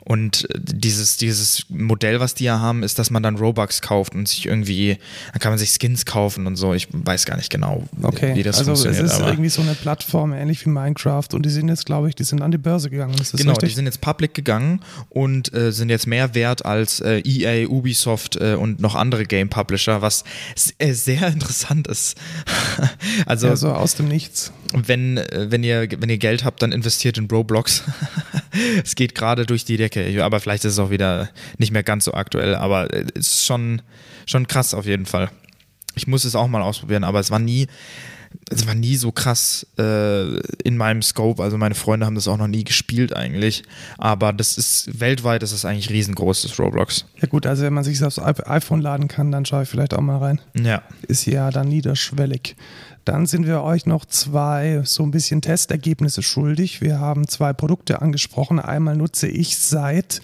Und 0.10 0.48
dieses, 0.58 1.18
dieses 1.18 1.68
Modell, 1.70 2.20
was 2.20 2.34
die 2.34 2.46
ja 2.46 2.60
haben, 2.60 2.82
ist, 2.82 2.98
dass 2.98 3.12
man 3.12 3.22
dann 3.22 3.36
Robux 3.36 3.80
kauft 3.84 4.16
und 4.16 4.28
sich 4.28 4.48
irgendwie, 4.48 4.98
dann 5.34 5.40
kann 5.40 5.52
man 5.52 5.60
sich 5.60 5.70
Skins 5.80 6.04
kaufen 6.04 6.48
und 6.48 6.56
so. 6.56 6.74
Ich 6.74 6.88
weiß 6.92 7.28
gar 7.28 7.38
nicht 7.38 7.52
genau, 7.52 7.88
Okay, 8.02 8.34
wie 8.34 8.42
das 8.42 8.58
also 8.58 8.72
es 8.72 8.82
funktioniert. 8.82 9.14
ist 9.14 9.22
aber 9.22 9.30
irgendwie 9.30 9.50
so 9.50 9.62
eine 9.62 9.76
Plattform, 9.76 10.34
ähnlich 10.34 10.66
wie 10.66 10.72
Minecraft 10.72 11.28
und 11.34 11.46
die 11.46 11.52
sind 11.52 11.70
jetzt, 11.70 11.86
glaube 11.86 12.10
ich, 12.10 12.16
die 12.16 12.24
sind 12.24 12.42
an 12.42 12.50
die 12.50 12.58
Börse 12.58 12.90
gegangen. 12.90 13.14
Ist 13.22 13.34
genau, 13.34 13.54
die 13.54 13.60
richtig? 13.60 13.76
sind 13.76 13.86
jetzt 13.86 14.02
public 14.02 14.34
gegangen 14.34 14.80
und 15.10 15.54
äh, 15.54 15.72
sind 15.72 15.90
jetzt 15.90 16.08
mehr 16.08 16.34
wert 16.34 16.66
als 16.66 17.02
äh, 17.02 17.20
EA, 17.20 17.68
Ubisoft 17.68 18.36
äh, 18.38 18.56
und 18.56 18.80
noch 18.80 18.96
andere 18.96 19.26
Game 19.26 19.50
Publisher, 19.50 20.02
was 20.02 20.24
äh, 20.80 20.94
sehr 20.94 21.28
interessant 21.32 21.88
ist. 21.88 22.18
also 23.28 23.46
ja, 23.46 23.56
so 23.56 23.70
aus 23.70 23.94
dem 23.94 24.08
Nichts. 24.08 24.52
Wenn, 24.74 25.18
äh, 25.18 25.48
wenn, 25.50 25.64
ihr, 25.64 25.88
wenn 25.98 26.10
ihr 26.10 26.18
Geld 26.18 26.44
habt, 26.44 26.62
dann 26.62 26.72
investiert 26.72 27.18
in 27.18 27.26
Roblox. 27.26 27.84
es 28.84 28.96
geht 28.96 29.16
gerade 29.16 29.46
durch 29.46 29.66
die 29.66 29.78
Decke. 29.78 30.24
Aber 30.24 30.40
vielleicht 30.40 30.66
ist 30.66 30.74
es 30.74 30.80
auch 30.80 30.90
wieder 30.90 31.30
nicht 31.58 31.72
mehr 31.72 31.84
ganz 31.84 32.06
so 32.06 32.14
aktuell. 32.14 32.56
Aber 32.56 32.94
äh, 32.94 33.06
es 33.16 33.34
ist 33.34 33.46
schon, 33.46 33.82
schon 34.26 34.48
krass 34.48 34.74
auf 34.74 34.86
jeden 34.86 35.06
Fall. 35.06 35.30
Ich 35.96 36.08
muss 36.08 36.24
es 36.24 36.36
auch 36.36 36.48
mal 36.48 36.62
ausprobieren, 36.62 37.04
aber 37.04 37.20
es 37.20 37.32
war 37.32 37.40
nie, 37.40 37.68
es 38.52 38.66
war 38.68 38.74
nie 38.76 38.96
so 38.96 39.12
krass 39.12 39.66
äh, 39.78 40.38
in 40.64 40.76
meinem 40.78 41.02
Scope. 41.02 41.42
Also 41.44 41.58
meine 41.58 41.76
Freunde 41.76 42.06
haben 42.06 42.16
das 42.16 42.28
auch 42.28 42.38
noch 42.38 42.48
nie 42.48 42.64
gespielt 42.64 43.16
eigentlich. 43.16 43.64
Aber 43.98 44.34
das 44.34 44.58
ist 44.58 45.00
weltweit 45.00 45.44
ist 45.44 45.52
es 45.52 45.66
eigentlich 45.66 45.90
riesengroß, 45.90 46.42
das 46.44 46.60
Roblox. 46.60 47.06
Ja 47.22 47.28
gut, 47.28 47.46
also 47.46 47.64
wenn 47.64 47.74
man 47.74 47.84
sich 47.84 48.04
aufs 48.04 48.18
iP- 48.18 48.48
iPhone 48.48 48.82
laden 48.82 49.08
kann, 49.08 49.32
dann 49.32 49.46
schaue 49.46 49.64
ich 49.64 49.70
vielleicht 49.70 49.94
auch 49.94 50.02
mal 50.02 50.18
rein. 50.18 50.42
Ja. 50.60 50.82
Ist 51.08 51.26
ja 51.26 51.52
dann 51.52 51.68
niederschwellig. 51.70 52.56
Dann 53.06 53.26
sind 53.28 53.46
wir 53.48 53.62
euch 53.64 53.86
noch 53.86 54.06
zwei 54.06 54.82
so 54.84 55.04
ein 55.04 55.12
bisschen 55.12 55.42
Testergebnisse 55.42 56.22
schuldig. 56.24 56.82
Wir 56.82 57.00
haben 57.00 57.28
zwei 57.28 57.54
Produkte 57.54 58.02
angesprochen. 58.02 58.60
Einmal 58.60 58.96
nutze 58.96 59.28
ich 59.28 59.58
seit 59.58 60.22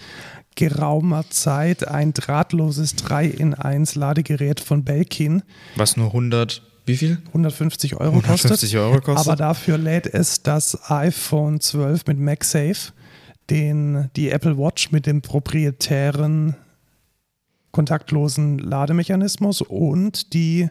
geraumer 0.54 1.24
Zeit 1.30 1.86
ein 1.86 2.12
drahtloses 2.14 2.96
3 2.96 3.26
in 3.26 3.54
1 3.54 3.94
Ladegerät 3.94 4.60
von 4.60 4.84
Belkin. 4.84 5.42
Was 5.76 5.96
nur 5.96 6.06
100, 6.08 6.62
wie 6.86 6.96
viel? 6.96 7.18
150 7.28 7.94
Euro 7.94 8.10
150 8.10 8.50
kostet. 8.50 8.74
Euro 8.74 9.00
kostet. 9.00 9.26
Aber 9.26 9.36
dafür 9.36 9.76
lädt 9.76 10.06
es 10.06 10.42
das 10.42 10.90
iPhone 10.90 11.60
12 11.60 12.06
mit 12.06 12.18
MagSafe, 12.18 12.92
den, 13.50 14.08
die 14.16 14.30
Apple 14.30 14.56
Watch 14.56 14.92
mit 14.92 15.06
dem 15.06 15.20
proprietären 15.20 16.54
kontaktlosen 17.72 18.58
Lademechanismus 18.58 19.60
und 19.60 20.32
die 20.32 20.68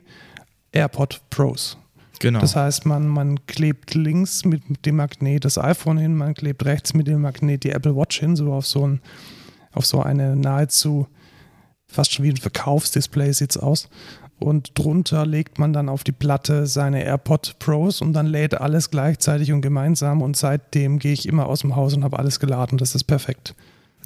AirPod 0.71 1.21
Pros. 1.30 1.78
Genau. 2.19 2.39
Das 2.39 2.56
heißt, 2.56 2.86
man, 2.86 3.08
man 3.08 3.45
klebt 3.45 3.93
links 3.93 4.45
mit 4.45 4.63
dem 4.86 4.95
Magnet 4.95 5.45
das 5.45 5.58
iPhone 5.58 5.97
hin, 5.97 6.15
man 6.15 6.34
klebt 6.34 6.65
rechts 6.65 6.93
mit 6.93 7.08
dem 7.08 7.21
Magnet 7.21 7.63
die 7.63 7.71
Apple 7.71 7.95
Watch 7.95 8.19
hin, 8.21 8.36
so 8.36 8.54
auf 8.54 8.65
so, 8.65 8.88
ein, 8.88 9.01
auf 9.73 9.86
so 9.86 10.01
eine 10.01 10.36
nahezu 10.36 11.08
fast 11.88 12.13
schon 12.13 12.25
wie 12.25 12.30
ein 12.30 12.38
Verkaufsdisplay 12.38 13.32
sieht's 13.32 13.58
aus. 13.58 13.89
Und 14.39 14.78
drunter 14.78 15.26
legt 15.26 15.60
man 15.60 15.71
dann 15.71 15.88
auf 15.88 16.04
die 16.04 16.12
Platte 16.12 16.67
seine 16.67 17.04
AirPod 17.04 17.56
Pros 17.60 18.02
und 18.02 18.13
dann 18.13 18.26
lädt 18.26 18.60
alles 18.60 18.91
gleichzeitig 18.91 19.52
und 19.54 19.62
gemeinsam. 19.62 20.21
Und 20.21 20.36
seitdem 20.36 21.00
gehe 21.00 21.13
ich 21.13 21.28
immer 21.28 21.48
aus 21.48 21.62
dem 21.62 21.76
Haus 21.76 21.93
und 21.93 22.04
habe 22.04 22.19
alles 22.19 22.39
geladen. 22.39 22.78
Das 22.78 22.95
ist 22.95 23.06
perfekt. 23.06 23.56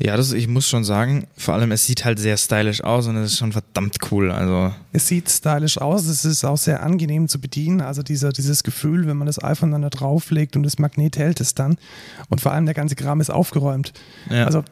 Ja, 0.02 0.16
das, 0.16 0.32
ich 0.32 0.48
muss 0.48 0.68
schon 0.68 0.86
sagen, 0.86 1.28
vor 1.36 1.56
allem 1.56 1.74
es 1.74 1.86
sieht 1.86 2.06
halt 2.06 2.20
sehr 2.20 2.38
stylisch 2.38 2.82
aus 2.82 3.08
und 3.08 3.18
es 3.18 3.34
ist 3.34 3.38
schon 3.38 3.52
verdammt 3.52 3.98
cool. 4.12 4.32
Also 4.32 4.74
Es 4.94 5.08
sieht 5.08 5.30
stylisch 5.30 5.78
aus, 5.78 6.06
es 6.06 6.24
ist 6.24 6.46
auch 6.46 6.58
sehr 6.58 6.82
angenehm 6.84 7.28
zu 7.28 7.42
bedienen. 7.42 7.82
Also 7.82 8.02
dieser, 8.02 8.32
dieses 8.32 8.64
Gefühl, 8.64 9.08
wenn 9.08 9.18
man 9.18 9.28
das 9.28 9.44
iPhone 9.44 9.72
dann 9.72 9.82
da 9.82 9.90
drauflegt 9.90 10.56
und 10.56 10.64
das 10.64 10.80
Magnet 10.80 11.18
hält 11.18 11.42
es 11.42 11.54
dann. 11.54 11.78
Und 12.30 12.40
vor 12.40 12.54
allem 12.54 12.66
der 12.66 12.76
ganze 12.76 12.96
Kram 12.96 13.20
ist 13.20 13.30
aufgeräumt. 13.30 13.92
Ja. 14.30 14.46
Also 14.46 14.64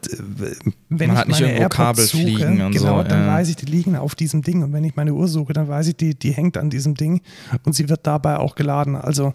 wenn 0.88 1.10
Man 1.10 1.12
ich 1.12 1.18
hat 1.18 1.28
nicht 1.28 1.42
meine 1.42 1.54
AirPods 1.54 1.76
Kabel 1.76 2.06
suche, 2.06 2.22
fliegen 2.22 2.62
und 2.62 2.72
genau, 2.72 3.04
so, 3.04 3.10
dann 3.10 3.26
ja. 3.26 3.34
weiß 3.34 3.50
ich, 3.50 3.58
die 3.58 3.66
liegen 3.66 3.98
auf 3.98 4.16
diesem 4.16 4.44
Ding. 4.44 4.64
Und 4.64 4.72
wenn 4.72 4.86
ich 4.86 4.96
meine 4.96 5.14
Uhr 5.14 5.28
suche, 5.28 5.52
dann 5.52 5.68
weiß 5.68 5.88
ich, 5.88 5.98
die, 5.98 6.16
die 6.18 6.32
hängt 6.32 6.56
an 6.56 6.70
diesem 6.70 6.96
Ding 6.96 7.20
und 7.66 7.74
sie 7.74 7.90
wird 7.90 8.08
dabei 8.08 8.38
auch 8.38 8.56
geladen. 8.56 8.96
Also 8.96 9.34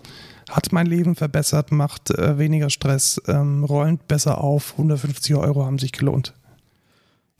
hat 0.53 0.73
mein 0.73 0.87
Leben 0.87 1.15
verbessert, 1.15 1.73
macht 1.73 2.11
äh, 2.11 2.39
weniger 2.39 2.71
Stress, 2.71 3.21
ähm, 3.27 3.65
räumt 3.65 4.07
besser 4.07 4.39
auf. 4.39 4.73
150 4.73 5.35
Euro 5.35 5.65
haben 5.65 5.79
sich 5.79 5.93
gelohnt. 5.93 6.35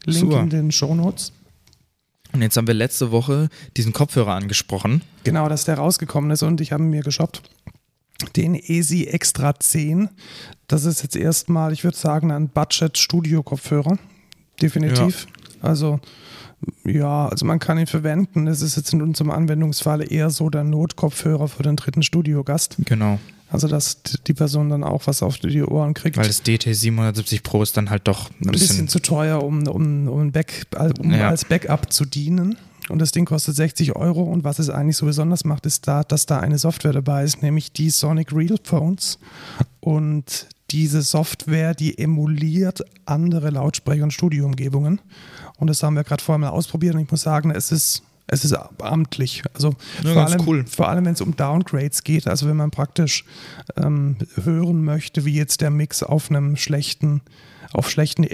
Link 0.05 0.31
Super. 0.31 0.41
in 0.41 0.51
den 0.51 0.73
Shownotes. 0.73 1.33
Und 2.33 2.41
jetzt 2.41 2.57
haben 2.57 2.67
wir 2.67 2.75
letzte 2.75 3.11
Woche 3.11 3.51
diesen 3.77 3.93
Kopfhörer 3.93 4.35
angesprochen. 4.35 5.03
Genau, 5.25 5.49
dass 5.49 5.65
der 5.65 5.77
rausgekommen 5.77 6.31
ist 6.31 6.43
und 6.43 6.61
ich 6.61 6.73
habe 6.73 6.83
mir 6.83 7.03
geshoppt. 7.03 7.43
Den 8.37 8.55
ESI 8.55 9.07
Extra 9.07 9.59
10. 9.59 10.09
Das 10.67 10.85
ist 10.85 11.03
jetzt 11.03 11.17
erstmal, 11.17 11.73
ich 11.73 11.85
würde 11.85 11.97
sagen, 11.97 12.31
ein 12.31 12.49
Budget-Studio-Kopfhörer. 12.49 13.99
Definitiv. 14.61 15.27
Also, 15.61 16.01
ja, 16.85 17.29
also 17.29 17.47
man 17.47 17.59
kann 17.59 17.79
ihn 17.79 17.87
verwenden. 17.87 18.47
Es 18.47 18.63
ist 18.63 18.77
jetzt 18.77 18.93
in 18.93 19.03
unserem 19.03 19.31
Anwendungsfall 19.31 20.11
eher 20.13 20.31
so 20.31 20.51
der 20.51 20.65
Notkopfhörer 20.65 21.49
für 21.49 21.63
den 21.63 21.77
dritten 21.77 22.03
Studiogast. 22.03 22.77
Genau. 22.85 23.19
Also, 23.49 23.69
dass 23.69 24.03
die 24.27 24.33
Person 24.33 24.71
dann 24.71 24.83
auch 24.83 25.07
was 25.07 25.23
auf 25.23 25.37
die 25.37 25.63
Ohren 25.63 25.93
kriegt. 25.93 26.17
Weil 26.17 26.27
das 26.27 26.43
DT 26.43 26.75
770 26.75 27.43
Pro 27.43 27.63
ist 27.63 27.77
dann 27.77 27.91
halt 27.91 28.09
doch 28.09 28.31
ein, 28.31 28.47
ein 28.49 28.53
bisschen, 28.53 28.69
bisschen, 28.69 28.89
zu 28.89 29.01
teuer, 29.01 29.43
um, 29.45 29.67
um, 29.69 30.09
um, 30.09 30.33
Back, 30.33 30.67
um 30.99 31.13
Ja. 31.13 31.29
als 31.29 31.45
Backup 31.45 31.93
zu 31.93 32.07
dienen. 32.07 32.57
Und 32.89 32.99
das 32.99 33.13
Ding 33.13 33.27
kostet 33.27 33.55
60 33.55 33.95
Euro. 33.95 34.23
Und 34.23 34.45
was 34.45 34.59
es 34.59 34.71
eigentlich 34.71 34.97
so 34.97 35.05
besonders 35.07 35.45
macht, 35.45 35.67
ist 35.67 35.87
da, 35.87 36.03
dass 36.03 36.25
da 36.25 36.41
eine 36.41 36.59
Software 36.59 36.93
dabei 36.93 37.25
ist, 37.25 37.43
nämlich 37.43 37.73
die 37.73 37.91
Sonic 37.91 38.33
Real 38.33 38.57
Phones. 38.63 39.19
Und 39.81 40.49
diese 40.71 41.03
Software, 41.03 41.75
die 41.75 41.99
emuliert 41.99 42.83
andere 43.05 43.51
Lautsprecher 43.51 44.05
und 44.05 44.13
Studioumgebungen. 44.13 45.01
Und 45.59 45.69
das 45.69 45.83
haben 45.83 45.95
wir 45.95 46.05
gerade 46.05 46.23
vorher 46.23 46.39
mal 46.39 46.49
ausprobiert. 46.51 46.95
Und 46.95 47.01
ich 47.01 47.11
muss 47.11 47.23
sagen, 47.23 47.51
es 47.51 47.73
ist, 47.73 48.03
es 48.27 48.45
ist 48.45 48.55
amtlich. 48.81 49.43
Also 49.55 49.75
Ja, 50.03 50.13
vor 50.13 50.27
allem, 50.27 50.43
cool. 50.47 50.65
vor 50.67 50.89
allem 50.89 51.05
wenn 51.05 51.15
es 51.15 51.21
um 51.21 51.37
Downgrades 51.37 52.03
geht, 52.05 52.27
also 52.27 52.49
wenn 52.49 52.57
man 52.57 52.71
praktisch 52.71 53.25
ähm, 53.77 54.17
hören 54.43 54.85
möchte, 54.85 55.25
wie 55.25 55.35
jetzt 55.35 55.61
der 55.61 55.71
Mix 55.71 56.03
auf 56.03 56.31
einem 56.31 56.57
schlechten, 56.57 57.21
auf 57.73 57.91
schlechten 57.91 58.25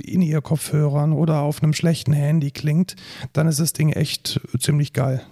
In-Ear-Kopfhörern 0.00 1.12
oder 1.12 1.40
auf 1.40 1.62
einem 1.62 1.72
schlechten 1.72 2.12
Handy 2.12 2.50
klingt, 2.50 2.96
dann 3.32 3.46
ist 3.46 3.60
das 3.60 3.72
Ding 3.72 3.90
echt 3.90 4.40
ziemlich 4.58 4.92
geil. 4.92 5.22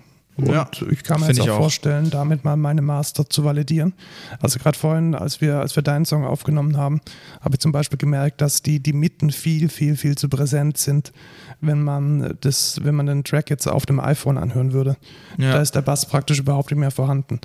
Und 0.42 0.52
Ja, 0.54 0.68
ich 0.90 1.02
kann 1.04 1.20
mir 1.20 1.28
jetzt 1.28 1.40
auch 1.40 1.48
auch. 1.48 1.56
vorstellen, 1.58 2.10
damit 2.10 2.44
mal 2.44 2.56
meine 2.56 2.82
Master 2.82 3.28
zu 3.28 3.44
validieren. 3.44 3.92
Also 4.40 4.58
gerade 4.58 4.78
vorhin, 4.78 5.14
als 5.14 5.40
wir, 5.40 5.58
als 5.60 5.76
wir 5.76 5.82
deinen 5.82 6.04
Song 6.04 6.24
aufgenommen 6.24 6.76
haben, 6.76 7.00
habe 7.40 7.54
ich 7.54 7.60
zum 7.60 7.72
Beispiel 7.72 7.98
gemerkt, 7.98 8.40
dass 8.40 8.62
die, 8.62 8.80
die 8.80 8.92
Mitten 8.92 9.30
viel, 9.30 9.68
viel, 9.68 9.96
viel 9.96 10.16
zu 10.16 10.28
präsent 10.28 10.78
sind, 10.78 11.12
wenn 11.60 11.82
man 11.82 12.36
das, 12.40 12.80
wenn 12.84 12.94
man 12.94 13.06
den 13.06 13.24
Track 13.24 13.50
jetzt 13.50 13.66
auf 13.66 13.86
dem 13.86 14.00
iPhone 14.00 14.38
anhören 14.38 14.72
würde. 14.72 14.96
Ja. 15.38 15.52
Da 15.52 15.60
ist 15.60 15.74
der 15.74 15.82
Bass 15.82 16.06
praktisch 16.06 16.38
überhaupt 16.38 16.70
nicht 16.70 16.80
mehr 16.80 16.90
vorhanden. 16.90 17.40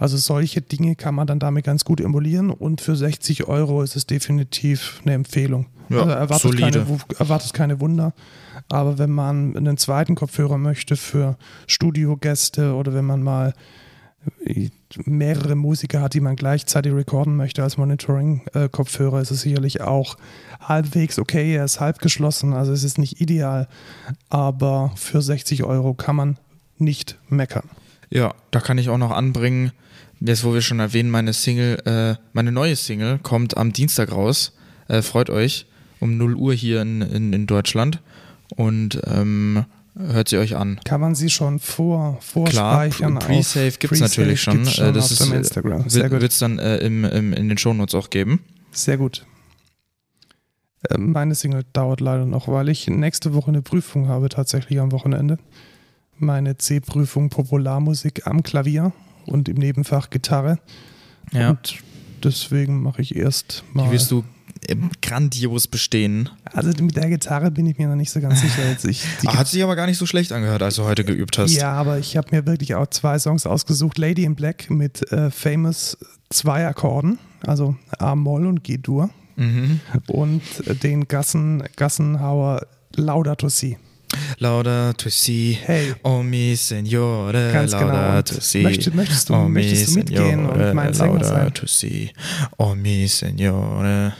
Also 0.00 0.16
solche 0.16 0.62
Dinge 0.62 0.96
kann 0.96 1.14
man 1.14 1.26
dann 1.26 1.38
damit 1.38 1.66
ganz 1.66 1.84
gut 1.84 2.00
emulieren 2.00 2.50
und 2.50 2.80
für 2.80 2.96
60 2.96 3.48
Euro 3.48 3.82
ist 3.82 3.96
es 3.96 4.06
definitiv 4.06 5.02
eine 5.04 5.12
Empfehlung. 5.12 5.66
Ja, 5.90 5.98
also 5.98 6.10
erwartet 6.12 6.40
solide. 6.40 6.80
keine, 6.80 6.98
erwartet 7.18 7.52
keine 7.52 7.80
Wunder. 7.80 8.14
Aber 8.70 8.96
wenn 8.96 9.10
man 9.10 9.54
einen 9.54 9.76
zweiten 9.76 10.14
Kopfhörer 10.14 10.56
möchte 10.56 10.96
für 10.96 11.36
Studiogäste 11.66 12.74
oder 12.74 12.94
wenn 12.94 13.04
man 13.04 13.22
mal 13.22 13.52
mehrere 15.04 15.54
Musiker 15.54 16.00
hat, 16.00 16.14
die 16.14 16.20
man 16.20 16.36
gleichzeitig 16.36 16.94
recorden 16.94 17.36
möchte 17.36 17.62
als 17.62 17.76
Monitoring-Kopfhörer, 17.76 19.20
ist 19.20 19.30
es 19.30 19.42
sicherlich 19.42 19.82
auch 19.82 20.16
halbwegs 20.60 21.18
okay. 21.18 21.56
Er 21.56 21.66
ist 21.66 21.78
halb 21.80 21.98
geschlossen, 21.98 22.54
also 22.54 22.72
es 22.72 22.84
ist 22.84 22.96
nicht 22.96 23.20
ideal, 23.20 23.68
aber 24.30 24.92
für 24.96 25.20
60 25.20 25.64
Euro 25.64 25.92
kann 25.92 26.16
man 26.16 26.38
nicht 26.78 27.18
meckern. 27.28 27.68
Ja, 28.10 28.34
da 28.50 28.60
kann 28.60 28.78
ich 28.78 28.88
auch 28.88 28.98
noch 28.98 29.12
anbringen, 29.12 29.72
jetzt 30.20 30.42
wo 30.44 30.52
wir 30.52 30.62
schon 30.62 30.80
erwähnen, 30.80 31.10
meine 31.10 31.32
Single, 31.32 31.78
äh, 31.86 32.16
meine 32.32 32.52
neue 32.52 32.76
Single 32.76 33.18
kommt 33.22 33.56
am 33.56 33.72
Dienstag 33.72 34.10
raus. 34.12 34.52
Äh, 34.88 35.02
freut 35.02 35.30
euch 35.30 35.66
um 36.00 36.16
0 36.16 36.34
Uhr 36.34 36.52
hier 36.54 36.82
in, 36.82 37.02
in, 37.02 37.32
in 37.32 37.46
Deutschland 37.46 38.00
und 38.56 39.00
ähm, 39.06 39.64
hört 39.96 40.28
sie 40.28 40.38
euch 40.38 40.56
an. 40.56 40.80
Kann 40.84 41.00
man 41.00 41.14
sie 41.14 41.30
schon 41.30 41.58
vor, 41.60 42.18
Klar, 42.20 42.20
vorspeichern? 42.90 43.18
Pre- 43.18 43.26
Pre-Save 43.34 43.72
gibt 43.78 43.92
es 43.92 44.00
natürlich 44.00 44.40
schon. 44.42 44.62
gibt's 44.64 44.78
Äh, 44.78 44.92
das 44.92 45.04
auf 45.04 45.10
ist, 45.12 45.20
dem 45.26 45.32
äh, 45.32 45.36
Instagram. 45.36 45.88
Sehr 45.88 46.10
Wird 46.10 46.22
es 46.32 46.38
dann 46.38 46.58
äh, 46.58 46.78
im, 46.78 47.04
im, 47.04 47.32
in 47.32 47.48
den 47.48 47.58
Shownotes 47.58 47.94
auch 47.94 48.10
geben. 48.10 48.40
Sehr 48.72 48.96
gut. 48.96 49.24
Äh, 50.88 50.98
Meine 50.98 51.34
Single 51.34 51.64
dauert 51.72 52.00
leider 52.00 52.26
noch, 52.26 52.48
weil 52.48 52.68
ich 52.70 52.88
nächste 52.88 53.34
Woche 53.34 53.48
eine 53.48 53.62
Prüfung 53.62 54.08
habe, 54.08 54.28
tatsächlich 54.30 54.80
am 54.80 54.90
Wochenende. 54.92 55.38
Meine 56.20 56.56
C-Prüfung 56.58 57.30
Popularmusik 57.30 58.26
am 58.26 58.42
Klavier 58.42 58.92
und 59.26 59.48
im 59.48 59.56
Nebenfach 59.56 60.10
Gitarre. 60.10 60.58
Ja. 61.32 61.50
Und 61.50 61.76
deswegen 62.22 62.82
mache 62.82 63.02
ich 63.02 63.16
erst 63.16 63.64
mal. 63.72 63.86
Die 63.86 63.92
wirst 63.92 64.10
du 64.10 64.24
ähm, 64.68 64.90
grandios 65.00 65.66
bestehen. 65.66 66.28
also 66.44 66.70
mit 66.82 66.96
der 66.96 67.08
Gitarre 67.08 67.50
bin 67.50 67.66
ich 67.66 67.78
mir 67.78 67.88
noch 67.88 67.96
nicht 67.96 68.10
so 68.10 68.20
ganz 68.20 68.40
sicher. 68.42 68.68
Jetzt 68.68 68.84
ich, 68.84 69.02
die 69.22 69.28
Ah, 69.28 69.38
hat 69.38 69.48
sich 69.48 69.62
aber 69.62 69.76
gar 69.76 69.86
nicht 69.86 69.96
so 69.98 70.04
schlecht 70.06 70.32
angehört, 70.32 70.62
als 70.62 70.76
du 70.76 70.84
heute 70.84 71.04
geübt 71.04 71.38
hast. 71.38 71.52
Ja, 71.52 71.72
aber 71.72 71.98
ich 71.98 72.16
habe 72.16 72.28
mir 72.36 72.46
wirklich 72.46 72.74
auch 72.74 72.86
zwei 72.88 73.18
Songs 73.18 73.46
ausgesucht. 73.46 73.96
Lady 73.96 74.24
in 74.24 74.34
Black 74.34 74.68
mit 74.70 75.10
äh, 75.12 75.30
famous 75.30 75.96
zwei 76.28 76.66
Akkorden, 76.66 77.18
also 77.46 77.76
A-Moll 77.98 78.46
und 78.46 78.62
G-Dur. 78.62 79.08
Mhm. 79.36 79.80
Und 80.08 80.42
den 80.82 81.08
Gassen, 81.08 81.62
Gassenhauer 81.76 82.66
Laudato 82.94 83.48
Si. 83.48 83.78
Laudato 84.38 85.08
si, 85.10 85.58
Hey. 85.64 85.94
oh 86.02 86.22
mi 86.22 86.56
signore, 86.56 87.50
Ganz 87.52 87.72
genau. 87.72 87.86
laudato 87.86 88.34
Und 88.34 88.42
si. 88.42 88.62
möchtest- 88.62 88.94
möchtest 88.94 89.28
du- 89.28 89.34
oh 89.34 89.44
mi 89.44 89.50
möchtest 89.62 89.88
du 89.90 89.94
mitgehen 89.98 90.46
und 90.48 90.74
mein 90.74 90.92
Sänger 90.94 91.22
sein? 91.24 91.36
Laudato 91.38 91.66
si, 91.66 92.10
oh 92.58 92.74
mi 92.74 93.06
signore, 93.08 94.12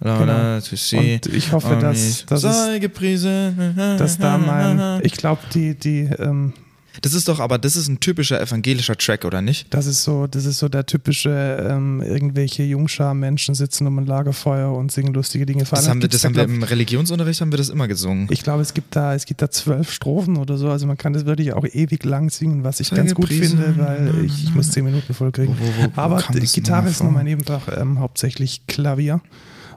laudato 0.00 0.76
si. 0.76 0.96
Genau. 0.96 1.12
Und 1.14 1.26
ich 1.34 1.52
hoffe, 1.52 1.74
oh 1.76 1.80
dass- 1.80 2.24
dass 2.26 2.44
es-. 2.44 3.98
Dass 3.98 4.18
da 4.18 4.38
mein, 4.38 5.00
ich 5.02 5.12
glaube, 5.12 5.40
die, 5.52 5.74
die, 5.74 6.08
ähm, 6.18 6.52
Das 7.02 7.12
ist 7.14 7.28
doch, 7.28 7.40
aber 7.40 7.58
das 7.58 7.76
ist 7.76 7.88
ein 7.88 8.00
typischer 8.00 8.40
evangelischer 8.40 8.96
Track, 8.96 9.24
oder 9.24 9.42
nicht? 9.42 9.66
das 9.74 9.86
ist 9.86 10.04
so, 10.04 10.26
das 10.26 10.44
ist 10.44 10.58
so 10.58 10.68
der 10.68 10.86
typische, 10.86 11.30
ähm, 11.68 12.00
irgendwelche 12.02 12.62
Jungschar-Menschen 12.62 13.54
sitzen 13.54 13.86
um 13.86 13.98
ein 13.98 14.06
Lagerfeuer 14.06 14.72
und 14.72 14.92
singen 14.92 15.12
lustige 15.14 15.46
Dinge. 15.46 15.64
Vor 15.66 15.76
Das 15.76 15.88
haben 15.88 16.00
wir, 16.00 16.08
das 16.08 16.22
da, 16.22 16.28
haben 16.28 16.36
wir 16.36 16.44
im 16.44 16.62
Religionsunterricht 16.62 17.40
haben 17.40 17.52
wir 17.52 17.58
das 17.58 17.68
immer 17.68 17.88
gesungen. 17.88 18.28
Ich 18.30 18.42
glaube, 18.42 18.62
es 18.62 18.74
gibt 18.74 18.94
da, 18.96 19.14
es 19.14 19.26
gibt 19.26 19.42
da 19.42 19.50
zwölf 19.50 19.90
Strophen 19.92 20.36
oder 20.36 20.56
so. 20.56 20.70
Also 20.70 20.86
man 20.86 20.96
kann 20.96 21.12
das 21.12 21.24
wirklich 21.26 21.52
auch 21.52 21.64
ewig 21.64 22.04
lang 22.04 22.30
singen, 22.30 22.64
was 22.64 22.80
ich 22.80 22.88
Sei 22.88 22.96
ganz 22.96 23.14
gut 23.14 23.28
gepriesen. 23.28 23.58
finde, 23.60 23.78
weil 23.84 24.24
ich, 24.24 24.44
ich 24.44 24.54
muss 24.54 24.70
zehn 24.70 24.84
Minuten 24.84 25.12
voll 25.14 25.32
kriegen. 25.32 25.56
Wo- 25.58 25.82
wo- 25.84 25.86
wo 25.96 26.00
Aber 26.00 26.22
Gitarre 26.32 26.88
ist 26.88 26.98
vor? 26.98 27.10
mein 27.10 27.24
Nebenfach, 27.24 27.68
ähm, 27.76 27.98
hauptsächlich 27.98 28.66
Klavier. 28.66 29.20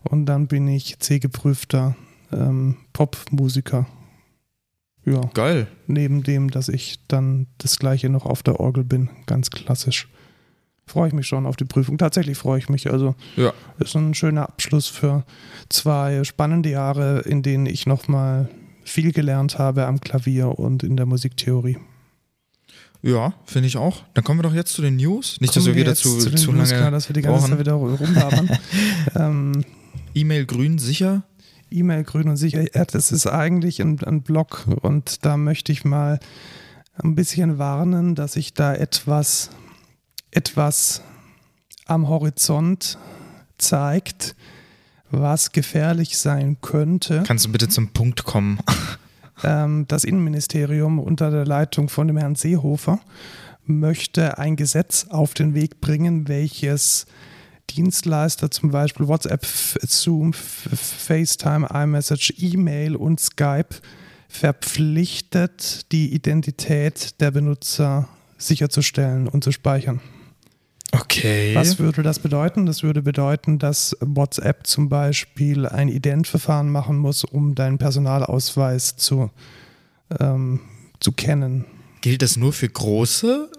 Und 0.04 0.26
dann 0.28 0.48
bin 0.48 0.68
ich 0.68 1.00
C-geprüfter 1.00 1.96
ähm, 2.32 2.78
Popmusiker. 2.94 3.88
Ja, 5.10 5.22
Geil. 5.34 5.68
neben 5.88 6.22
dem, 6.24 6.52
dass 6.52 6.68
ich 6.68 7.00
dann 7.08 7.48
das 7.60 7.80
gleiche 7.80 8.10
noch 8.10 8.26
auf 8.26 8.44
der 8.44 8.60
Orgel 8.60 8.84
bin, 8.84 9.10
ganz 9.26 9.50
klassisch. 9.50 10.10
Freue 10.86 11.08
ich 11.08 11.14
mich 11.14 11.28
schon 11.28 11.46
auf 11.46 11.56
die 11.56 11.66
Prüfung. 11.66 11.98
Tatsächlich 11.98 12.38
freue 12.38 12.60
ich 12.60 12.68
mich. 12.70 12.92
Also 12.92 13.16
Ja. 13.38 13.54
ist 13.80 13.96
ein 13.96 14.14
schöner 14.14 14.44
Abschluss 14.44 14.88
für 14.88 15.24
zwei 15.70 16.24
spannende 16.24 16.70
Jahre, 16.70 17.20
in 17.22 17.42
denen 17.42 17.66
ich 17.68 17.86
nochmal 17.86 18.50
viel 18.84 19.12
gelernt 19.14 19.58
habe 19.58 19.86
am 19.86 20.00
Klavier 20.02 20.60
und 20.60 20.84
in 20.84 20.96
der 20.98 21.06
Musiktheorie. 21.06 21.78
Ja, 23.02 23.34
finde 23.46 23.68
ich 23.68 23.78
auch. 23.78 24.04
Dann 24.14 24.24
kommen 24.24 24.40
wir 24.40 24.44
doch 24.44 24.54
jetzt 24.54 24.74
zu 24.74 24.82
den 24.82 24.96
News. 24.98 25.38
Nicht, 25.40 25.56
dass 25.56 25.64
Kommen 25.64 25.76
wir 25.76 25.82
wieder 25.82 25.96
zu, 25.96 26.10
den 26.20 26.36
zu 26.38 26.52
News, 26.52 26.70
lange 26.72 26.82
klar, 26.82 26.92
dass 26.92 27.08
wir 27.10 27.14
die 27.14 27.22
ganze 27.22 27.40
brauchen. 27.40 27.52
Zeit 27.52 27.60
wieder 27.60 27.74
rumlabern. 27.74 28.50
ähm, 29.16 29.66
E-Mail 30.14 30.46
grün 30.46 30.80
sicher. 30.80 31.24
E-Mail 31.72 32.04
grün 32.04 32.30
und 32.30 32.38
sicher. 32.38 32.66
Ja, 32.76 32.86
das 32.86 33.12
ist 33.12 33.28
eigentlich 33.28 33.82
ein, 33.82 34.00
ein 34.04 34.22
Blog 34.22 34.66
und 34.82 35.26
da 35.26 35.38
möchte 35.38 35.72
ich 35.72 35.86
mal 35.86 36.20
ein 36.96 37.16
bisschen 37.16 37.58
warnen, 37.58 38.16
dass 38.16 38.34
sich 38.34 38.54
da 38.54 38.74
etwas, 38.74 39.50
etwas 40.32 41.02
am 41.86 42.08
Horizont 42.08 42.98
zeigt, 43.58 44.36
was 45.10 45.52
gefährlich 45.52 46.18
sein 46.18 46.58
könnte. 46.62 47.24
Kannst 47.26 47.46
du 47.46 47.52
bitte 47.52 47.70
zum 47.70 47.90
Punkt 47.90 48.24
kommen? 48.24 48.60
Ähm, 49.44 49.86
das 49.88 50.04
Innenministerium 50.04 50.98
unter 50.98 51.30
der 51.30 51.46
Leitung 51.46 51.90
von 51.90 52.08
dem 52.08 52.18
Herrn 52.18 52.34
Seehofer 52.34 53.00
möchte 53.66 54.40
ein 54.40 54.56
Gesetz 54.56 55.06
auf 55.10 55.36
den 55.36 55.54
Weg 55.54 55.80
bringen, 55.80 56.28
welches 56.28 57.06
Dienstleister, 57.70 58.50
zum 58.52 58.72
Beispiel 58.72 59.08
WhatsApp, 59.08 59.46
Zoom, 59.46 60.34
FaceTime, 60.34 61.68
iMessage, 61.74 62.34
E-Mail 62.38 62.96
und 62.96 63.20
Skype, 63.20 63.76
verpflichtet, 64.30 65.92
die 65.92 66.14
Identität 66.14 67.20
der 67.22 67.32
Benutzer 67.32 68.08
sicherzustellen 68.38 69.28
und 69.28 69.44
zu 69.44 69.52
speichern. 69.52 70.02
Okay. 70.92 71.54
Was 71.54 71.80
würde 71.80 72.02
das 72.02 72.20
bedeuten? 72.20 72.66
Das 72.66 72.82
würde 72.82 73.02
bedeuten, 73.02 73.60
dass 73.60 73.96
WhatsApp 74.00 74.66
zum 74.68 74.90
Beispiel 74.90 75.66
ein 75.66 75.90
Identverfahren 75.90 76.70
machen 76.70 76.98
muss, 76.98 77.24
um 77.24 77.56
deinen 77.56 77.78
Personalausweis 77.78 78.96
zu, 78.96 79.30
ähm, 80.20 80.62
zu 81.00 81.12
kennen. 81.12 81.66
Gilt 82.02 82.22
das 82.22 82.38
nur 82.38 82.54
für 82.54 82.70
große? 82.70 83.50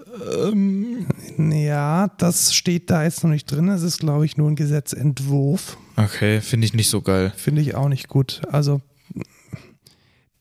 Ähm, 0.42 1.06
Ja, 1.38 2.08
das 2.18 2.54
steht 2.54 2.90
da 2.90 3.04
jetzt 3.04 3.22
noch 3.22 3.30
nicht 3.30 3.50
drin. 3.50 3.68
Es 3.68 3.82
ist, 3.82 3.98
glaube 3.98 4.24
ich, 4.24 4.36
nur 4.36 4.48
ein 4.50 4.56
Gesetzentwurf. 4.56 5.76
okay, 5.96 6.40
finde 6.40 6.66
ich 6.66 6.74
nicht 6.74 6.88
so 6.90 7.02
geil. 7.02 7.32
Finde 7.36 7.60
ich 7.62 7.74
auch 7.74 7.88
nicht 7.88 8.08
gut. 8.08 8.42
Also 8.50 8.80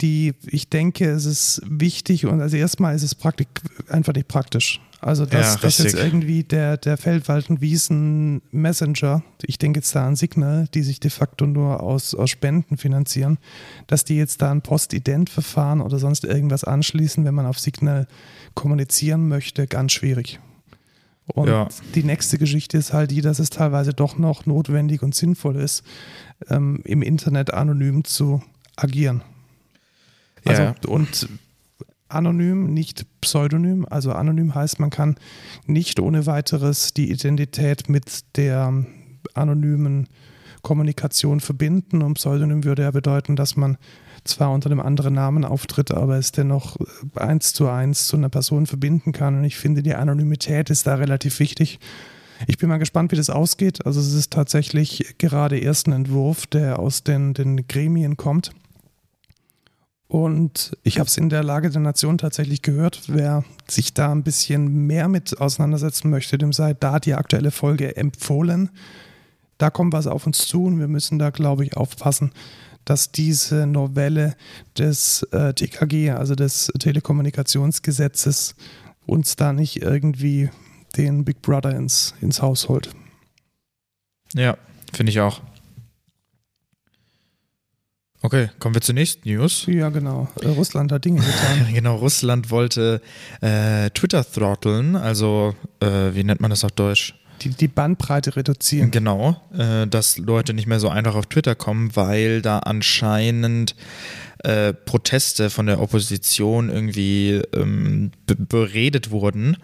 die, 0.01 0.33
ich 0.45 0.69
denke, 0.69 1.09
es 1.09 1.25
ist 1.25 1.61
wichtig 1.65 2.25
und 2.25 2.41
also 2.41 2.55
erstmal 2.57 2.95
ist 2.95 3.03
es 3.03 3.15
praktik, 3.15 3.47
einfach 3.89 4.13
nicht 4.13 4.27
praktisch. 4.27 4.79
Also 4.99 5.25
dass, 5.25 5.55
Ja, 5.55 5.59
dass 5.61 5.77
jetzt 5.77 5.93
irgendwie 5.95 6.43
der, 6.43 6.77
der 6.77 6.97
Feldwalden-Wiesen 6.97 8.41
Messenger, 8.51 9.23
ich 9.43 9.59
denke 9.59 9.79
jetzt 9.79 9.95
da 9.95 10.07
an 10.07 10.15
Signal, 10.15 10.67
die 10.73 10.81
sich 10.81 10.99
de 10.99 11.11
facto 11.11 11.45
nur 11.45 11.83
aus, 11.83 12.15
aus 12.15 12.29
Spenden 12.29 12.77
finanzieren, 12.77 13.37
dass 13.85 14.05
die 14.05 14.17
jetzt 14.17 14.41
da 14.41 14.51
ein 14.51 14.61
Postident-Verfahren 14.61 15.81
oder 15.81 15.99
sonst 15.99 16.23
irgendwas 16.25 16.63
anschließen, 16.63 17.25
wenn 17.25 17.35
man 17.35 17.45
auf 17.45 17.59
Signal 17.59 18.07
kommunizieren 18.55 19.27
möchte, 19.27 19.67
ganz 19.67 19.91
schwierig. 19.91 20.39
Und 21.27 21.47
Ja. 21.47 21.67
die 21.93 22.03
nächste 22.03 22.37
Geschichte 22.37 22.77
ist 22.77 22.93
halt 22.93 23.11
die, 23.11 23.21
dass 23.21 23.39
es 23.39 23.49
teilweise 23.49 23.93
doch 23.93 24.17
noch 24.17 24.45
notwendig 24.45 25.03
und 25.03 25.13
sinnvoll 25.13 25.57
ist, 25.57 25.83
ähm, 26.49 26.81
im 26.85 27.01
Internet 27.01 27.53
anonym 27.53 28.03
zu 28.03 28.41
agieren. 28.75 29.21
Also, 30.49 30.61
Ja. 30.61 30.75
und 30.87 31.27
anonym, 32.09 32.73
nicht 32.73 33.05
pseudonym. 33.21 33.85
Also 33.89 34.11
anonym 34.13 34.55
heißt, 34.55 34.79
man 34.79 34.89
kann 34.89 35.15
nicht 35.65 35.99
ohne 35.99 36.25
weiteres 36.25 36.93
die 36.93 37.11
Identität 37.11 37.89
mit 37.89 38.37
der 38.37 38.85
anonymen 39.33 40.07
Kommunikation 40.61 41.39
verbinden. 41.39 42.01
Und 42.01 42.15
Pseudonym 42.15 42.63
würde 42.63 42.83
ja 42.83 42.91
bedeuten, 42.91 43.35
dass 43.35 43.55
man 43.55 43.77
zwar 44.23 44.51
unter 44.51 44.69
einem 44.69 44.79
anderen 44.79 45.13
Namen 45.13 45.45
auftritt, 45.45 45.91
aber 45.91 46.17
es 46.17 46.31
dennoch 46.31 46.77
eins 47.15 47.53
zu 47.53 47.67
eins 47.69 48.07
zu 48.07 48.17
einer 48.17 48.29
Person 48.29 48.65
verbinden 48.67 49.11
kann. 49.11 49.37
Und 49.37 49.43
ich 49.43 49.57
finde, 49.57 49.83
die 49.83 49.95
Anonymität 49.95 50.69
ist 50.69 50.87
da 50.87 50.95
relativ 50.95 51.39
wichtig. 51.39 51.79
Ich 52.47 52.57
bin 52.57 52.69
mal 52.69 52.77
gespannt, 52.77 53.11
wie 53.11 53.15
das 53.15 53.29
ausgeht. 53.29 53.85
Also 53.85 53.99
es 53.99 54.13
ist 54.13 54.31
tatsächlich 54.31 55.15
gerade 55.17 55.57
erst 55.57 55.87
ein 55.87 55.93
Entwurf, 55.93 56.45
der 56.47 56.79
aus 56.79 57.03
den, 57.03 57.33
den 57.33 57.67
Gremien 57.67 58.15
kommt. 58.17 58.51
Und 60.07 60.77
ich 60.83 60.99
habe 60.99 61.07
es 61.07 61.17
in 61.17 61.29
der 61.29 61.43
Lage 61.43 61.69
der 61.69 61.81
Nation 61.81 62.17
tatsächlich 62.17 62.61
gehört. 62.61 63.03
Wer 63.07 63.43
sich 63.67 63.93
da 63.93 64.11
ein 64.11 64.23
bisschen 64.23 64.87
mehr 64.87 65.09
mit 65.09 65.39
auseinandersetzen 65.39 66.09
möchte, 66.09 66.37
dem 66.37 66.53
sei 66.53 66.73
da 66.73 66.99
die 66.99 67.13
aktuelle 67.13 67.51
Folge 67.51 67.97
empfohlen. 67.97 68.69
Da 69.57 69.69
kommt 69.69 69.91
was 69.93 70.07
auf 70.07 70.25
uns 70.25 70.47
zu 70.47 70.65
und 70.65 70.79
wir 70.79 70.87
müssen 70.87 71.19
da, 71.19 71.29
glaube 71.29 71.65
ich, 71.65 71.75
aufpassen, 71.75 72.31
dass 72.85 73.11
diese 73.11 73.67
Novelle 73.67 74.35
des 74.77 75.23
äh, 75.31 75.53
TKG, 75.53 76.11
also 76.11 76.35
des 76.35 76.71
Telekommunikationsgesetzes, 76.79 78.55
uns 79.05 79.35
da 79.35 79.51
nicht 79.51 79.81
irgendwie 79.81 80.49
den 80.95 81.25
Big 81.25 81.41
Brother 81.41 81.75
ins, 81.75 82.13
ins 82.21 82.41
Haus 82.41 82.69
holt. 82.69 82.91
Ja, 84.33 84.57
finde 84.93 85.11
ich 85.11 85.19
auch. 85.19 85.41
Okay, 88.27 88.49
kommen 88.59 88.75
wir 88.75 88.81
zur 88.81 88.93
nächsten 88.93 89.29
News. 89.29 89.63
Ja, 89.67 89.87
genau. 89.87 90.27
Äh, 90.41 90.49
Russland 90.49 90.91
hat 90.91 91.05
Dinge 91.05 91.21
getan. 91.21 91.65
Genau, 91.73 91.95
Russland 91.95 92.51
wollte 92.51 92.99
äh, 93.39 93.89
Twitter 93.91 94.29
throtteln, 94.29 94.97
also 94.97 95.55
äh, 95.79 96.13
wie 96.13 96.25
nennt 96.25 96.41
man 96.41 96.49
das 96.49 96.65
auf 96.65 96.71
Deutsch? 96.71 97.15
Die, 97.39 97.51
die 97.51 97.69
Bandbreite 97.69 98.35
reduzieren. 98.35 98.91
Genau, 98.91 99.41
äh, 99.57 99.87
dass 99.87 100.17
Leute 100.17 100.53
nicht 100.53 100.67
mehr 100.67 100.81
so 100.81 100.89
einfach 100.89 101.15
auf 101.15 101.27
Twitter 101.27 101.55
kommen, 101.55 101.95
weil 101.95 102.41
da 102.41 102.59
anscheinend 102.59 103.75
äh, 104.39 104.73
Proteste 104.73 105.49
von 105.49 105.65
der 105.65 105.81
Opposition 105.81 106.69
irgendwie 106.69 107.41
ähm, 107.53 108.11
be 108.25 108.35
beredet 108.35 109.09
wurden. 109.09 109.55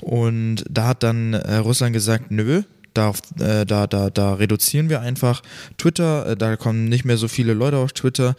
Und 0.00 0.64
da 0.70 0.88
hat 0.88 1.02
dann 1.02 1.34
äh, 1.34 1.56
Russland 1.56 1.92
gesagt, 1.92 2.30
nö. 2.30 2.62
Da, 2.96 3.12
äh, 3.38 3.66
da, 3.66 3.86
da, 3.86 4.10
da 4.10 4.34
reduzieren 4.34 4.88
wir 4.88 5.00
einfach 5.00 5.42
Twitter, 5.78 6.26
äh, 6.26 6.36
da 6.36 6.56
kommen 6.56 6.88
nicht 6.88 7.04
mehr 7.04 7.16
so 7.16 7.28
viele 7.28 7.54
Leute 7.54 7.78
auf 7.78 7.92
Twitter. 7.92 8.36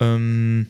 Ähm, 0.00 0.68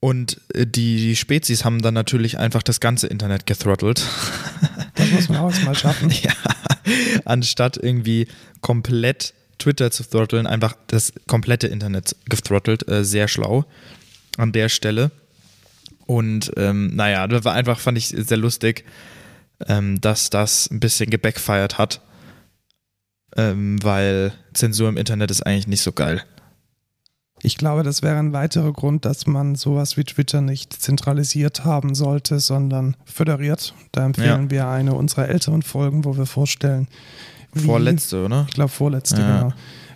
und 0.00 0.40
äh, 0.52 0.66
die, 0.66 0.96
die 0.96 1.16
Spezies 1.16 1.64
haben 1.64 1.82
dann 1.82 1.94
natürlich 1.94 2.38
einfach 2.38 2.62
das 2.62 2.80
ganze 2.80 3.06
Internet 3.06 3.46
gethrottelt. 3.46 4.02
Das 4.96 5.10
muss 5.10 5.28
man 5.28 5.38
auch 5.38 5.50
erstmal 5.50 5.74
schaffen. 5.74 6.10
Ja, 6.22 6.32
anstatt 7.24 7.76
irgendwie 7.76 8.28
komplett 8.60 9.34
Twitter 9.58 9.90
zu 9.90 10.04
throtteln, 10.04 10.46
einfach 10.46 10.76
das 10.86 11.12
komplette 11.26 11.66
Internet 11.66 12.14
gethrottelt. 12.26 12.88
Äh, 12.88 13.04
sehr 13.04 13.26
schlau 13.26 13.64
an 14.36 14.52
der 14.52 14.68
Stelle. 14.68 15.10
Und 16.06 16.52
ähm, 16.56 16.94
naja, 16.94 17.26
das 17.26 17.44
war 17.44 17.54
einfach, 17.54 17.80
fand 17.80 17.98
ich 17.98 18.08
sehr 18.08 18.36
lustig, 18.36 18.84
ähm, 19.68 20.00
dass 20.00 20.30
das 20.30 20.70
ein 20.70 20.80
bisschen 20.80 21.10
gebackfired 21.10 21.78
hat. 21.78 22.00
Ähm, 23.36 23.82
weil 23.82 24.32
Zensur 24.52 24.88
im 24.88 24.96
Internet 24.96 25.30
ist 25.30 25.42
eigentlich 25.44 25.66
nicht 25.66 25.82
so 25.82 25.92
geil. 25.92 26.22
Ich 27.42 27.58
glaube, 27.58 27.82
das 27.82 28.00
wäre 28.02 28.16
ein 28.18 28.32
weiterer 28.32 28.72
Grund, 28.72 29.04
dass 29.04 29.26
man 29.26 29.54
sowas 29.54 29.96
wie 29.96 30.04
Twitter 30.04 30.40
nicht 30.40 30.72
zentralisiert 30.72 31.64
haben 31.64 31.94
sollte, 31.94 32.40
sondern 32.40 32.96
föderiert. 33.04 33.74
Da 33.92 34.06
empfehlen 34.06 34.44
Ja. 34.44 34.50
wir 34.50 34.68
eine 34.68 34.94
unserer 34.94 35.28
älteren 35.28 35.62
Folgen, 35.62 36.04
wo 36.04 36.16
wir 36.16 36.26
vorstellen, 36.26 36.88
wie, 37.52 37.66
Vorletzte, 37.66 38.24
oder? 38.24 38.46
ich 38.48 38.54
glaube 38.54 38.70
vorletzte, 38.70 39.20
Ja. 39.20 39.40
genau, 39.42 39.52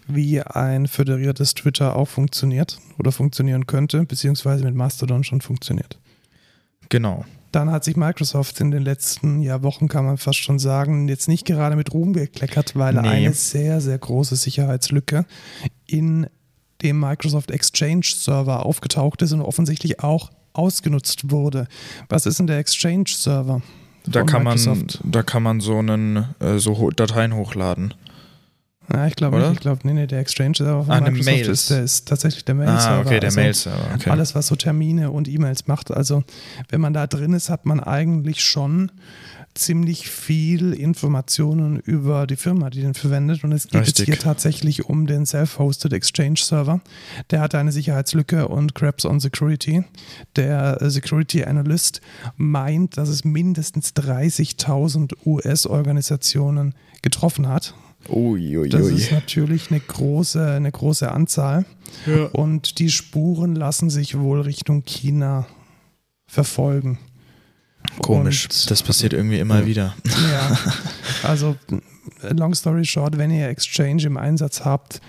wie 0.08 0.42
ein 0.42 0.86
föderiertes 0.88 1.54
Twitter 1.54 1.96
auch 1.96 2.08
funktioniert 2.08 2.78
oder 2.98 3.12
funktionieren 3.12 3.66
könnte, 3.66 4.04
beziehungsweise 4.04 4.64
mit 4.64 4.74
Mastodon 4.74 5.24
schon 5.24 5.40
funktioniert. 5.40 5.98
Genau. 6.88 7.24
Dann 7.52 7.70
hat 7.70 7.84
sich 7.84 7.96
Microsoft 7.96 8.60
in 8.60 8.70
den 8.70 8.82
letzten 8.82 9.40
ja, 9.40 9.62
Wochen, 9.62 9.88
kann 9.88 10.04
man 10.04 10.18
fast 10.18 10.38
schon 10.38 10.58
sagen, 10.58 11.08
jetzt 11.08 11.28
nicht 11.28 11.46
gerade 11.46 11.76
mit 11.76 11.92
Ruhm 11.94 12.12
gekleckert, 12.12 12.76
weil 12.76 12.94
Nee. 12.94 13.08
eine 13.08 13.32
sehr, 13.32 13.80
sehr 13.80 13.98
große 13.98 14.36
Sicherheitslücke 14.36 15.24
in 15.86 16.26
dem 16.82 17.00
Microsoft 17.00 17.50
Exchange 17.50 18.04
Server 18.04 18.64
aufgetaucht 18.64 19.22
ist 19.22 19.32
und 19.32 19.40
offensichtlich 19.40 20.00
auch 20.00 20.30
ausgenutzt 20.52 21.30
wurde. 21.30 21.66
Was 22.08 22.26
ist 22.26 22.38
denn 22.38 22.46
der 22.46 22.58
Exchange 22.58 23.04
Server? 23.08 23.62
Da 24.06 24.22
kann, 24.22 24.42
man, 24.42 24.86
da 25.04 25.22
kann 25.22 25.42
man 25.42 25.60
so 25.60 25.78
einen 25.78 26.34
äh, 26.40 26.58
so 26.58 26.90
Dateien 26.90 27.34
hochladen. 27.34 27.94
Ja, 28.92 29.06
ich 29.06 29.16
glaube 29.16 29.38
nicht. 29.38 29.52
Ich 29.52 29.60
glaube, 29.60 29.80
nee, 29.84 29.92
nee, 29.92 30.06
der 30.06 30.20
Exchange 30.20 30.54
Server 30.56 30.84
von 30.84 30.94
Ah, 30.94 31.00
Microsoft 31.00 31.24
Mails. 31.26 31.48
ist, 31.48 31.70
der 31.70 31.82
ist 31.82 32.08
tatsächlich 32.08 32.44
der 32.44 32.54
Mail-Server. 32.54 32.88
Ah, 32.96 33.00
okay, 33.00 33.20
der 33.20 33.28
Also 33.28 33.40
Mail-Server. 33.40 33.94
Okay. 33.94 34.10
Alles, 34.10 34.34
was 34.34 34.46
so 34.46 34.56
Termine 34.56 35.10
und 35.10 35.28
E-Mails 35.28 35.66
macht. 35.66 35.90
Also, 35.90 36.24
wenn 36.70 36.80
man 36.80 36.94
da 36.94 37.06
drin 37.06 37.32
ist, 37.34 37.50
hat 37.50 37.66
man 37.66 37.80
eigentlich 37.80 38.42
schon 38.42 38.90
ziemlich 39.54 40.08
viel 40.08 40.72
Informationen 40.72 41.80
über 41.80 42.26
die 42.28 42.36
Firma, 42.36 42.70
die 42.70 42.80
den 42.80 42.94
verwendet. 42.94 43.42
Und 43.42 43.50
es 43.52 43.64
geht 43.68 43.80
Richtig. 43.80 44.06
jetzt 44.06 44.06
hier 44.06 44.18
tatsächlich 44.22 44.84
um 44.86 45.06
den 45.08 45.26
Self-Hosted 45.26 45.92
Exchange 45.92 46.36
Server. 46.38 46.80
Der 47.30 47.40
hat 47.40 47.56
eine 47.56 47.72
Sicherheitslücke 47.72 48.46
und 48.46 48.74
Craps 48.76 49.04
on 49.04 49.18
Security. 49.18 49.82
Der 50.36 50.80
äh, 50.80 50.90
Security 50.90 51.42
Analyst 51.44 52.00
meint, 52.36 52.96
dass 52.96 53.08
es 53.08 53.24
mindestens 53.24 53.94
30.000 53.96 55.14
US-Organisationen 55.26 56.74
getroffen 57.02 57.48
hat. 57.48 57.74
Uiuiui. 58.08 58.68
Das 58.68 58.86
ist 58.88 59.12
natürlich 59.12 59.70
eine 59.70 59.80
große, 59.80 60.52
eine 60.52 60.70
große 60.72 61.10
Anzahl. 61.10 61.64
Ja. 62.06 62.26
Und 62.26 62.78
die 62.78 62.90
Spuren 62.90 63.54
lassen 63.54 63.90
sich 63.90 64.18
wohl 64.18 64.40
Richtung 64.40 64.84
China 64.84 65.46
verfolgen. 66.26 66.98
Komisch. 68.02 68.44
Und- 68.44 68.70
das 68.70 68.82
passiert 68.82 69.12
irgendwie 69.12 69.38
immer 69.38 69.66
wieder. 69.66 69.94
Ja, 70.30 70.58
also 71.22 71.56
long 72.30 72.54
story 72.54 72.84
short, 72.84 73.18
wenn 73.18 73.30
ihr 73.30 73.48
Exchange 73.48 74.04
im 74.04 74.16
Einsatz 74.16 74.64
habt, 74.64 75.00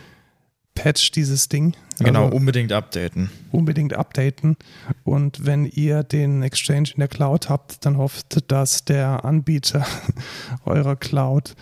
patch 0.76 1.12
dieses 1.12 1.50
Ding. 1.50 1.76
Genau, 2.00 2.26
Also 2.26 2.38
unbedingt 2.38 2.72
updaten. 2.72 3.30
unbedingt 3.52 3.94
updaten. 3.94 4.56
Und 5.04 5.46
wenn 5.46 5.66
ihr 5.66 6.04
den 6.04 6.42
Exchange 6.42 6.92
in 6.94 7.00
der 7.00 7.10
Cloud 7.10 7.50
habt, 7.50 7.86
dann 7.86 7.98
hofft, 7.98 8.50
dass 8.52 8.86
der 8.86 9.26
Anbieter 9.26 9.86
eurer 10.66 10.96
Cloud 10.96 11.56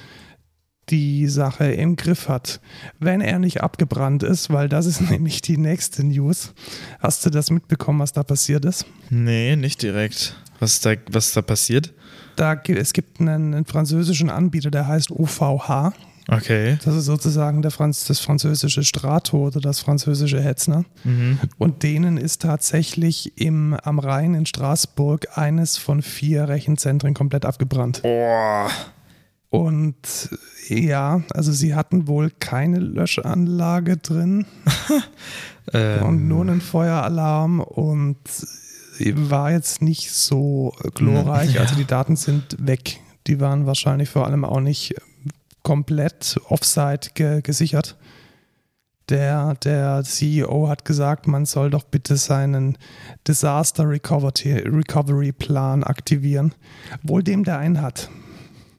die 0.90 1.28
Sache 1.28 1.66
im 1.72 1.96
Griff 1.96 2.30
hat. 2.30 2.60
Wenn 3.00 3.22
er 3.22 3.40
nicht 3.40 3.62
abgebrannt 3.62 4.24
ist, 4.24 4.50
weil 4.50 4.70
das 4.70 4.86
ist 4.86 5.02
nämlich 5.10 5.42
die 5.42 5.58
nächste 5.58 6.04
News. 6.04 6.54
Hast 7.00 7.26
du 7.26 7.30
das 7.30 7.52
mitbekommen, 7.52 8.00
was 8.00 8.14
da 8.14 8.24
passiert 8.24 8.66
ist? 8.66 8.86
Nee, 9.10 9.56
nicht 9.56 9.82
direkt. 9.82 10.36
Was 10.60 10.74
ist 10.74 10.86
da, 10.86 10.94
was 11.12 11.34
da 11.34 11.42
passiert? 11.42 11.94
Da, 12.36 12.54
es 12.54 12.94
gibt 12.94 13.20
einen, 13.20 13.54
einen 13.54 13.66
französischen 13.66 14.30
Anbieter, 14.30 14.72
der 14.72 14.88
heißt 14.88 15.12
OVH. 15.12 15.94
Okay. 16.30 16.78
Das 16.84 16.96
ist 16.96 17.06
sozusagen 17.06 17.62
der 17.62 17.72
Franz, 17.72 18.04
das 18.06 18.20
französische 18.20 18.84
Strato 18.84 19.48
oder 19.48 19.62
das 19.62 19.80
französische 19.80 20.42
Hetzner. 20.42 20.84
Mhm. 21.04 21.40
Und 21.58 21.84
denen 21.84 22.18
ist 22.18 22.42
tatsächlich 22.42 23.40
im, 23.40 23.74
am 23.82 24.00
Rhein 24.00 24.34
in 24.34 24.46
Straßburg 24.46 25.38
eines 25.38 25.78
von 25.78 26.02
vier 26.02 26.50
Rechenzentren 26.50 27.14
komplett 27.14 27.46
abgebrannt. 27.46 28.02
Boah. 28.02 28.70
Und 29.50 30.30
ja, 30.68 31.22
also 31.34 31.52
sie 31.52 31.74
hatten 31.74 32.08
wohl 32.08 32.32
keine 32.32 32.80
Löschanlage 32.80 33.98
drin 33.98 34.46
Ähm, 35.74 36.04
und 36.04 36.28
nur 36.28 36.42
einen 36.42 36.62
Feueralarm 36.62 37.60
und 37.60 38.18
war 39.00 39.52
jetzt 39.52 39.82
nicht 39.82 40.12
so 40.12 40.74
glorreich. 40.96 41.56
Ja. 41.56 41.62
Also 41.62 41.76
die 41.76 41.86
Daten 41.86 42.16
sind 42.16 42.56
weg. 42.60 43.00
Die 43.28 43.40
waren 43.40 43.66
wahrscheinlich 43.66 44.10
vor 44.10 44.26
allem 44.26 44.46
auch 44.46 44.60
nicht 44.60 44.96
komplett 45.64 46.40
offsite 46.48 47.12
ge 47.14 47.42
gesichert. 47.42 47.98
Der, 49.10 49.56
der 49.56 50.04
CEO 50.04 50.68
hat 50.68 50.84
gesagt, 50.84 51.28
man 51.28 51.46
soll 51.46 51.70
doch 51.70 51.84
bitte 51.84 52.18
seinen 52.18 52.78
Disaster 53.28 53.88
Recovery, 53.90 54.64
Recovery 54.66 55.32
Plan 55.32 55.84
aktivieren. 55.84 56.54
Wohl 57.04 57.24
dem, 57.24 57.44
der 57.44 57.60
einen 57.60 57.82
hat. 57.82 58.10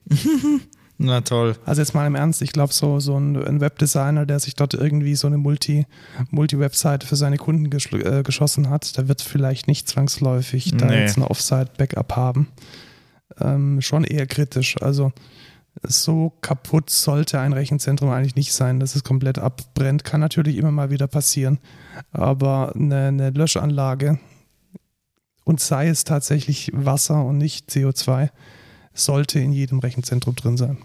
Na 1.01 1.21
toll. 1.21 1.55
Also 1.65 1.81
jetzt 1.81 1.93
mal 1.93 2.05
im 2.05 2.15
Ernst, 2.15 2.41
ich 2.41 2.51
glaube, 2.51 2.73
so, 2.73 2.99
so 2.99 3.17
ein, 3.17 3.37
ein, 3.37 3.61
Webdesigner, 3.61 4.25
der 4.25 4.39
sich 4.39 4.55
dort 4.55 4.73
irgendwie 4.73 5.15
so 5.15 5.27
eine 5.27 5.37
Multi, 5.37 5.85
Multi-Webseite 6.29 7.07
für 7.07 7.15
seine 7.15 7.37
Kunden 7.37 7.69
gesch 7.69 7.93
äh, 7.93 8.21
geschossen 8.21 8.69
hat, 8.69 8.97
der 8.97 9.07
wird 9.07 9.21
vielleicht 9.21 9.69
nicht 9.69 9.87
zwangsläufig 9.87 10.73
nee. 10.73 10.77
da 10.77 10.91
jetzt 10.91 11.17
ein 11.17 11.23
Offsite-Backup 11.23 12.17
haben. 12.17 12.49
Ähm, 13.39 13.79
schon 13.81 14.03
eher 14.03 14.27
kritisch. 14.27 14.81
Also 14.81 15.13
so 15.83 16.33
kaputt 16.41 16.89
sollte 16.89 17.39
ein 17.39 17.53
Rechenzentrum 17.53 18.09
eigentlich 18.09 18.35
nicht 18.35 18.51
sein, 18.51 18.81
dass 18.81 18.95
es 18.95 19.05
komplett 19.05 19.39
abbrennt. 19.39 20.03
Kann 20.03 20.19
natürlich 20.19 20.57
immer 20.57 20.71
mal 20.71 20.89
wieder 20.89 21.07
passieren. 21.07 21.59
Aber 22.11 22.73
eine, 22.75 23.07
eine 23.07 23.29
Löschanlage 23.29 24.19
und 25.45 25.59
sei 25.61 25.87
es 25.87 26.03
tatsächlich 26.03 26.71
Wasser 26.73 27.23
und 27.23 27.37
nicht 27.37 27.69
CO2, 27.69 28.29
sollte 28.99 29.39
in 29.39 29.51
jedem 29.51 29.79
Rechenzentrum 29.79 30.35
drin 30.35 30.57
sein. 30.57 30.77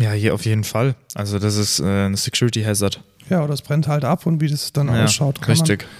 Ja, 0.00 0.12
hier 0.12 0.34
auf 0.34 0.44
jeden 0.44 0.64
Fall. 0.64 0.94
Also 1.14 1.38
das 1.38 1.56
ist 1.56 1.80
äh, 1.80 2.06
ein 2.06 2.16
Security 2.16 2.62
Hazard. 2.62 3.02
Ja, 3.28 3.42
oder 3.42 3.54
es 3.54 3.62
brennt 3.62 3.88
halt 3.88 4.04
ab 4.04 4.26
und 4.26 4.40
wie 4.40 4.48
das 4.48 4.72
dann 4.72 4.88
ja, 4.88 5.04
ausschaut, 5.04 5.40
kann 5.40 5.52
richtig. 5.52 5.82
man 5.82 5.90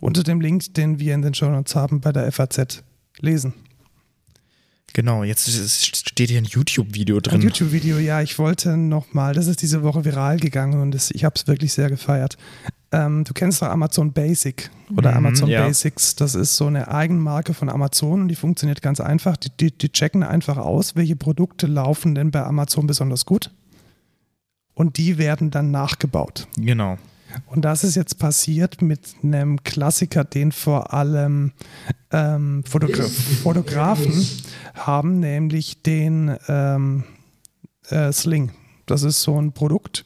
unter 0.00 0.22
dem 0.22 0.40
Link, 0.40 0.74
den 0.74 0.98
wir 0.98 1.14
in 1.14 1.22
den 1.22 1.34
Show 1.34 1.48
Notes 1.48 1.74
haben, 1.74 2.00
bei 2.00 2.12
der 2.12 2.30
FAZ 2.30 2.82
lesen. 3.18 3.54
Genau, 4.92 5.24
jetzt 5.24 5.50
steht 5.96 6.30
hier 6.30 6.38
ein 6.38 6.44
YouTube-Video 6.44 7.20
drin. 7.20 7.40
Ein 7.40 7.42
YouTube-Video, 7.42 7.98
ja, 7.98 8.22
ich 8.22 8.38
wollte 8.38 8.76
nochmal, 8.78 9.34
das 9.34 9.46
ist 9.46 9.60
diese 9.60 9.82
Woche 9.82 10.04
viral 10.04 10.38
gegangen 10.38 10.80
und 10.80 10.92
das, 10.92 11.10
ich 11.10 11.24
habe 11.24 11.34
es 11.36 11.46
wirklich 11.46 11.72
sehr 11.74 11.90
gefeiert. 11.90 12.38
Ähm, 12.92 13.24
du 13.24 13.32
kennst 13.32 13.62
doch 13.62 13.68
Amazon 13.68 14.12
Basic 14.12 14.70
oder 14.96 15.10
mhm, 15.12 15.16
Amazon 15.16 15.48
ja. 15.48 15.66
Basics. 15.66 16.14
Das 16.14 16.34
ist 16.34 16.56
so 16.56 16.66
eine 16.66 16.88
Eigenmarke 16.88 17.54
von 17.54 17.68
Amazon 17.68 18.22
und 18.22 18.28
die 18.28 18.36
funktioniert 18.36 18.82
ganz 18.82 19.00
einfach. 19.00 19.36
Die, 19.36 19.50
die, 19.50 19.76
die 19.76 19.90
checken 19.90 20.22
einfach 20.22 20.56
aus, 20.56 20.94
welche 20.94 21.16
Produkte 21.16 21.66
laufen 21.66 22.14
denn 22.14 22.30
bei 22.30 22.42
Amazon 22.44 22.86
besonders 22.86 23.26
gut. 23.26 23.50
Und 24.74 24.98
die 24.98 25.18
werden 25.18 25.50
dann 25.50 25.70
nachgebaut. 25.70 26.46
Genau. 26.56 26.98
Und 27.46 27.64
das 27.64 27.84
ist 27.84 27.96
jetzt 27.96 28.18
passiert 28.18 28.82
mit 28.82 29.16
einem 29.22 29.62
Klassiker, 29.62 30.24
den 30.24 30.52
vor 30.52 30.94
allem 30.94 31.52
ähm, 32.12 32.62
Fotogra 32.64 33.02
Fotografen 33.42 34.26
haben, 34.74 35.20
nämlich 35.20 35.82
den 35.82 36.36
ähm, 36.48 37.04
äh, 37.88 38.12
Sling. 38.12 38.52
Das 38.86 39.02
ist 39.02 39.22
so 39.22 39.40
ein 39.40 39.52
Produkt, 39.52 40.04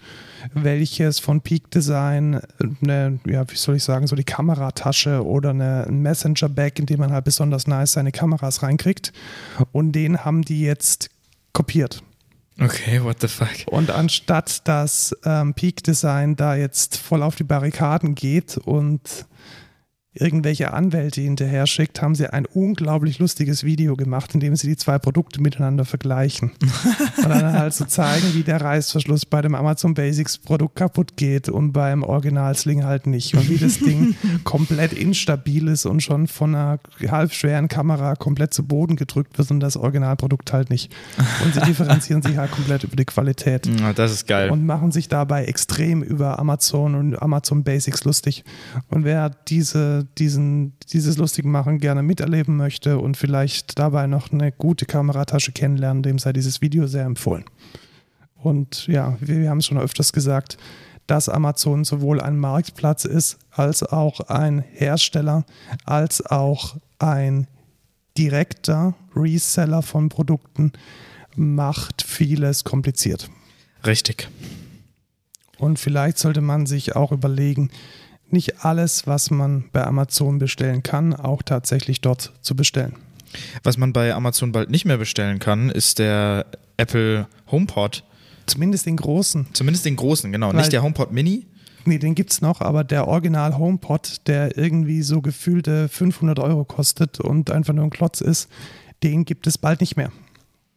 welches 0.55 1.19
von 1.19 1.41
Peak 1.41 1.71
Design 1.71 2.41
eine, 2.83 3.19
ja, 3.27 3.49
wie 3.51 3.57
soll 3.57 3.77
ich 3.77 3.85
sagen, 3.85 4.07
so 4.07 4.17
die 4.17 4.25
Kameratasche 4.25 5.25
oder 5.25 5.51
eine, 5.51 5.87
ein 5.87 6.01
Messenger-Bag, 6.03 6.79
in 6.79 6.87
dem 6.87 7.01
man 7.01 7.13
halt 7.13 7.25
besonders 7.25 7.67
nice 7.67 7.93
seine 7.93 8.13
Kameras 8.13 8.63
reinkriegt. 8.63 9.13
Und 9.73 9.93
den 9.93 10.25
haben 10.25 10.43
die 10.43 10.63
jetzt 10.63 11.11
kopiert. 11.53 12.03
Okay, 12.61 13.03
what 13.03 13.21
the 13.21 13.29
fuck? 13.29 13.49
Und 13.67 13.91
anstatt 13.91 14.69
dass 14.69 15.17
ähm, 15.25 15.55
Peak 15.55 15.83
Design 15.83 16.37
da 16.37 16.55
jetzt 16.55 16.99
voll 16.99 17.23
auf 17.23 17.37
die 17.37 17.45
Barrikaden 17.45 18.15
geht 18.15 18.59
und 18.59 19.27
irgendwelche 20.13 20.73
Anwälte 20.73 21.21
hinterher 21.21 21.69
schickt, 21.69 22.03
haben 22.03 22.17
sie 22.17 22.33
ein 22.33 22.45
unglaublich 22.45 23.21
lustiges 23.21 23.63
Video 23.63 23.95
gemacht, 23.95 24.35
in 24.35 24.41
dem 24.41 24.57
sie 24.57 24.67
die 24.67 24.77
zwei 24.77 24.99
Produkte 24.99 25.41
miteinander 25.41 25.85
vergleichen. 25.85 26.51
und 27.19 27.29
dann 27.29 27.53
halt 27.53 27.75
so 27.75 27.85
zeigen, 27.85 28.35
wie 28.35 28.43
der 28.43 28.61
Reißverschluss 28.61 29.25
bei 29.25 29.41
dem 29.41 29.55
Amazon 29.55 29.95
Basics 29.95 30.39
Produkt 30.39 30.75
kaputt 30.75 31.17
geht 31.17 31.49
und 31.49 31.73
beim 31.73 32.03
Original 32.03 32.57
Sling 32.57 32.85
halt 32.85 33.07
nicht. 33.07 33.35
Und 33.35 33.49
wie 33.49 33.59
das 33.59 33.79
Ding 33.79 34.17
komplett 34.45 34.93
instabil 34.93 35.69
ist 35.69 35.87
und 35.87 36.03
schon 36.03 36.27
von 36.27 36.57
einer 36.57 36.81
halbschweren 37.09 37.69
Kamera 37.69 38.17
komplett 38.17 38.53
zu 38.53 38.65
Boden 38.65 38.97
gedrückt 38.97 39.39
wird 39.39 39.51
und 39.53 39.61
das 39.61 39.77
Originalprodukt 39.77 40.53
halt 40.53 40.71
nicht. 40.71 40.93
Und 41.45 41.55
sie 41.55 41.61
differenzieren 41.61 42.23
sich 42.23 42.37
halt 42.37 42.51
komplett 42.51 42.83
über 42.83 42.97
die 42.97 43.05
Qualität. 43.05 43.69
Das 43.95 44.11
ist 44.11 44.27
geil. 44.27 44.51
Und 44.51 44.67
machen 44.67 44.91
sich 44.91 45.09
dabei 45.09 45.45
extrem 45.45 46.03
über 46.03 46.41
Amazon 46.41 46.97
und 46.97 47.23
Amazon 47.23 47.63
Basics 47.63 48.03
lustig. 48.05 48.45
Und 48.89 49.05
wer 49.05 49.31
diese 49.31 50.00
diesen, 50.05 50.75
dieses 50.93 51.17
lustige 51.17 51.49
Machen 51.49 51.79
gerne 51.79 52.03
miterleben 52.03 52.57
möchte 52.57 52.99
und 52.99 53.17
vielleicht 53.17 53.79
dabei 53.79 54.07
noch 54.07 54.33
eine 54.33 54.53
gute 54.53 54.87
Kameratasche 54.87 55.53
kennenlernen, 55.53 56.03
dem 56.03 56.19
sei 56.19 56.33
dieses 56.33 56.61
Video 56.61 56.87
sehr 56.87 57.05
empfohlen. 57.05 57.45
Und 58.37 58.87
ja, 58.87 59.17
wir, 59.21 59.41
wir 59.41 59.51
haben 59.51 59.59
es 59.59 59.67
schon 59.67 59.79
öfters 59.79 60.13
gesagt, 60.13 60.57
dass 61.07 61.29
Amazon 61.29 61.85
sowohl 61.85 62.21
ein 62.21 62.39
Marktplatz 62.39 63.05
ist, 63.05 63.39
als 63.51 63.83
auch 63.83 64.21
ein 64.21 64.61
Hersteller, 64.61 65.45
als 65.85 66.25
auch 66.25 66.77
ein 66.99 67.49
direkter 68.17 68.95
Reseller 69.17 69.83
von 69.83 70.09
Produkten, 70.09 70.73
macht 71.35 72.03
vieles 72.03 72.65
kompliziert. 72.65 73.29
Richtig. 73.85 74.29
Und 75.59 75.79
vielleicht 75.79 76.19
sollte 76.19 76.41
man 76.41 76.67
sich 76.67 76.97
auch 76.97 77.13
überlegen, 77.13 77.71
nicht 78.33 78.65
alles, 78.65 79.07
was 79.07 79.31
man 79.31 79.65
bei 79.73 79.85
Amazon 79.85 80.39
bestellen 80.39 80.83
kann, 80.83 81.15
auch 81.15 81.43
tatsächlich 81.43 82.01
dort 82.01 82.33
zu 82.43 82.55
bestellen. 82.55 82.97
Was 83.63 83.77
man 83.77 83.93
bei 83.93 84.15
Amazon 84.15 84.53
bald 84.53 84.71
nicht 84.71 84.85
mehr 84.85 84.99
bestellen 84.99 85.39
kann, 85.39 85.71
ist 85.71 85.99
der 85.99 86.47
Apple 86.77 87.27
HomePod. 87.51 88.05
Zumindest 88.47 88.87
den 88.87 88.97
großen. 88.97 89.47
Zumindest 89.53 89.85
den 89.85 89.97
großen, 89.97 90.33
genau. 90.33 90.49
Weil, 90.49 90.57
nicht 90.57 90.73
der 90.73 90.83
HomePod 90.83 91.13
Mini. 91.13 91.47
Nee, 91.85 91.99
den 91.99 92.15
gibt 92.15 92.33
es 92.33 92.41
noch, 92.41 92.61
aber 92.61 92.85
der 92.85 93.09
Original 93.09 93.57
HomePod, 93.57 94.27
der 94.27 94.57
irgendwie 94.59 95.03
so 95.03 95.23
gefühlte 95.23 95.89
500 95.89 96.39
Euro 96.39 96.65
kostet 96.65 97.21
und 97.21 97.51
einfach 97.51 97.73
nur 97.73 97.85
ein 97.85 97.91
Klotz 97.91 98.21
ist, 98.21 98.49
den 99.03 99.25
gibt 99.25 99.47
es 99.47 99.57
bald 99.57 99.81
nicht 99.81 99.97
mehr. 99.97 100.13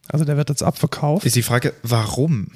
Also 0.08 0.24
der 0.24 0.36
wird 0.36 0.48
jetzt 0.48 0.62
abverkauft. 0.62 1.26
Ist 1.26 1.36
die 1.36 1.42
Frage, 1.42 1.74
warum? 1.82 2.48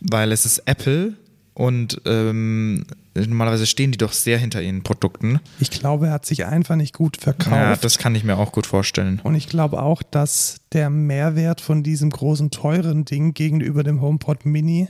Weil 0.00 0.32
es 0.32 0.46
ist 0.46 0.60
Apple 0.66 1.14
und 1.54 2.00
ähm, 2.06 2.86
normalerweise 3.14 3.66
stehen 3.66 3.92
die 3.92 3.98
doch 3.98 4.12
sehr 4.12 4.38
hinter 4.38 4.62
ihren 4.62 4.82
Produkten. 4.82 5.40
Ich 5.60 5.70
glaube, 5.70 6.06
er 6.06 6.12
hat 6.12 6.26
sich 6.26 6.46
einfach 6.46 6.76
nicht 6.76 6.94
gut 6.94 7.16
verkauft. 7.16 7.50
Ja, 7.56 7.76
das 7.76 7.98
kann 7.98 8.14
ich 8.14 8.24
mir 8.24 8.38
auch 8.38 8.52
gut 8.52 8.66
vorstellen. 8.66 9.20
Und 9.22 9.34
ich 9.34 9.48
glaube 9.48 9.82
auch, 9.82 10.02
dass 10.02 10.60
der 10.72 10.90
Mehrwert 10.90 11.60
von 11.60 11.82
diesem 11.82 12.10
großen, 12.10 12.50
teuren 12.50 13.04
Ding 13.04 13.34
gegenüber 13.34 13.82
dem 13.82 14.00
HomePod 14.00 14.46
Mini 14.46 14.88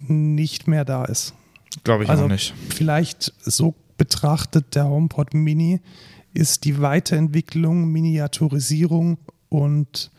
nicht 0.00 0.68
mehr 0.68 0.84
da 0.84 1.04
ist. 1.04 1.34
Glaube 1.84 2.04
ich 2.04 2.10
also 2.10 2.24
auch 2.24 2.28
nicht. 2.28 2.54
Vielleicht 2.68 3.32
so 3.40 3.74
betrachtet, 3.96 4.74
der 4.74 4.88
HomePod 4.88 5.34
Mini 5.34 5.80
ist 6.32 6.64
die 6.64 6.80
Weiterentwicklung, 6.80 7.90
Miniaturisierung 7.90 9.18
und 9.48 10.10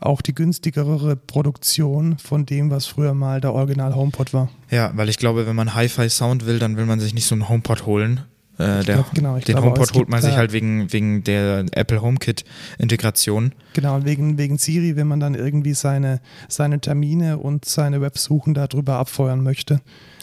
auch 0.00 0.22
die 0.22 0.34
günstigere 0.34 1.16
Produktion 1.16 2.18
von 2.18 2.46
dem, 2.46 2.70
was 2.70 2.86
früher 2.86 3.14
mal 3.14 3.40
der 3.40 3.52
Original 3.52 3.94
HomePod 3.94 4.32
war. 4.32 4.48
Ja, 4.70 4.90
weil 4.94 5.08
ich 5.08 5.18
glaube, 5.18 5.46
wenn 5.46 5.56
man 5.56 5.74
Hi-Fi-Sound 5.74 6.46
will, 6.46 6.58
dann 6.58 6.76
will 6.76 6.86
man 6.86 7.00
sich 7.00 7.14
nicht 7.14 7.26
so 7.26 7.34
einen 7.34 7.48
HomePod 7.48 7.86
holen. 7.86 8.20
Äh, 8.60 8.84
der, 8.84 8.96
glaub, 8.96 9.14
genau, 9.14 9.38
den 9.38 9.58
HomePod 9.58 9.94
holt 9.94 10.08
man 10.08 10.20
sich 10.20 10.36
halt 10.36 10.52
wegen, 10.52 10.92
wegen 10.92 11.24
der 11.24 11.64
Apple 11.72 12.02
HomeKit-Integration. 12.02 13.52
Genau, 13.72 13.96
und 13.96 14.04
wegen, 14.04 14.36
wegen 14.36 14.58
Siri, 14.58 14.96
wenn 14.96 15.06
man 15.06 15.20
dann 15.20 15.34
irgendwie 15.34 15.72
seine, 15.72 16.20
seine 16.48 16.80
Termine 16.80 17.38
und 17.38 17.64
seine 17.64 18.02
Websuchen 18.02 18.52
darüber 18.52 18.96
abfeuern 18.96 19.42
möchte. 19.42 19.80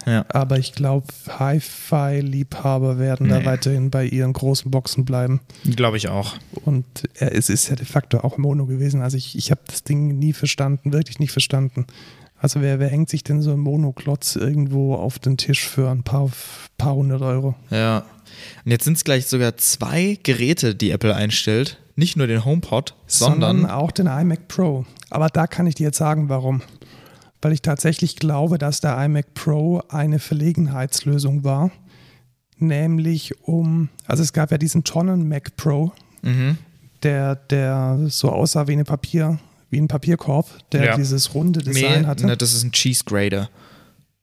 Ja. 0.08 0.26
Aber 0.30 0.58
ich 0.58 0.72
glaube, 0.72 1.08
Hi-Fi-Liebhaber 1.28 2.98
werden 2.98 3.28
nee. 3.28 3.34
da 3.34 3.46
weiterhin 3.46 3.92
bei 3.92 4.06
ihren 4.06 4.32
großen 4.32 4.72
Boxen 4.72 5.04
bleiben. 5.04 5.42
Glaube 5.66 5.98
ich 5.98 6.08
auch. 6.08 6.36
Und 6.64 6.86
es 7.16 7.50
ist 7.50 7.68
ja 7.68 7.76
de 7.76 7.86
facto 7.86 8.20
auch 8.20 8.38
Mono 8.38 8.66
gewesen. 8.66 9.02
Also 9.02 9.18
ich, 9.18 9.38
ich 9.38 9.52
habe 9.52 9.62
das 9.68 9.84
Ding 9.84 10.18
nie 10.18 10.32
verstanden, 10.32 10.94
wirklich 10.94 11.20
nicht 11.20 11.34
verstanden. 11.34 11.86
Also 12.40 12.62
wer, 12.62 12.80
wer 12.80 12.88
hängt 12.88 13.10
sich 13.10 13.24
denn 13.24 13.42
so 13.42 13.52
ein 13.52 13.60
Monoklotz 13.60 14.38
irgendwo 14.38 14.96
auf 14.96 15.20
den 15.20 15.36
Tisch 15.36 15.68
für 15.68 15.90
ein 15.90 16.04
paar, 16.04 16.32
paar 16.78 16.96
hundert 16.96 17.22
Euro? 17.22 17.56
Ja. 17.70 18.06
Und 18.64 18.72
jetzt 18.72 18.86
sind 18.86 18.96
es 18.96 19.04
gleich 19.04 19.26
sogar 19.26 19.58
zwei 19.58 20.18
Geräte, 20.24 20.74
die 20.74 20.92
Apple 20.92 21.14
einstellt. 21.14 21.80
Nicht 21.98 22.16
nur 22.16 22.28
den 22.28 22.46
HomePod, 22.46 22.94
sondern, 23.08 23.58
sondern 23.58 23.72
auch 23.72 23.92
den 23.92 24.08
iMac 24.08 24.48
Pro. 24.48 24.86
Aber 25.10 25.30
da 25.30 25.48
kann 25.48 25.68
ich 25.68 25.76
dir 25.76 25.88
jetzt 25.88 25.98
sagen, 25.98 26.30
warum 26.30 26.62
weil 27.42 27.54
ich 27.54 27.62
tatsächlich 27.62 28.16
glaube, 28.16 28.58
dass 28.58 28.82
der 28.82 28.98
iMac 29.04 29.34
Pro 29.34 29.82
eine 29.90 30.20
Verlegenheitslösung 30.20 31.44
war. 31.44 31.72
Nämlich 32.60 33.40
um, 33.48 33.90
also 34.06 34.24
es 34.24 34.34
gab 34.34 34.52
ja 34.52 34.58
diesen 34.58 34.84
Tonnen 34.84 35.28
Mac 35.28 35.56
Pro, 35.58 35.92
mhm. 36.24 36.58
der, 37.04 37.36
der 37.36 38.00
so 38.08 38.32
aussah 38.32 38.68
wie 38.68 38.74
eine 38.74 38.84
Papier, 38.84 39.38
wie 39.70 39.80
ein 39.80 39.88
Papierkorb, 39.88 40.48
der 40.72 40.86
ja. 40.86 40.96
dieses 40.96 41.36
runde 41.36 41.62
Design 41.62 42.02
nee, 42.02 42.08
hatte. 42.08 42.26
Ne, 42.26 42.36
das 42.36 42.54
ist 42.54 42.64
ein 42.64 42.72
Cheese 42.72 43.04
Grader. 43.06 43.50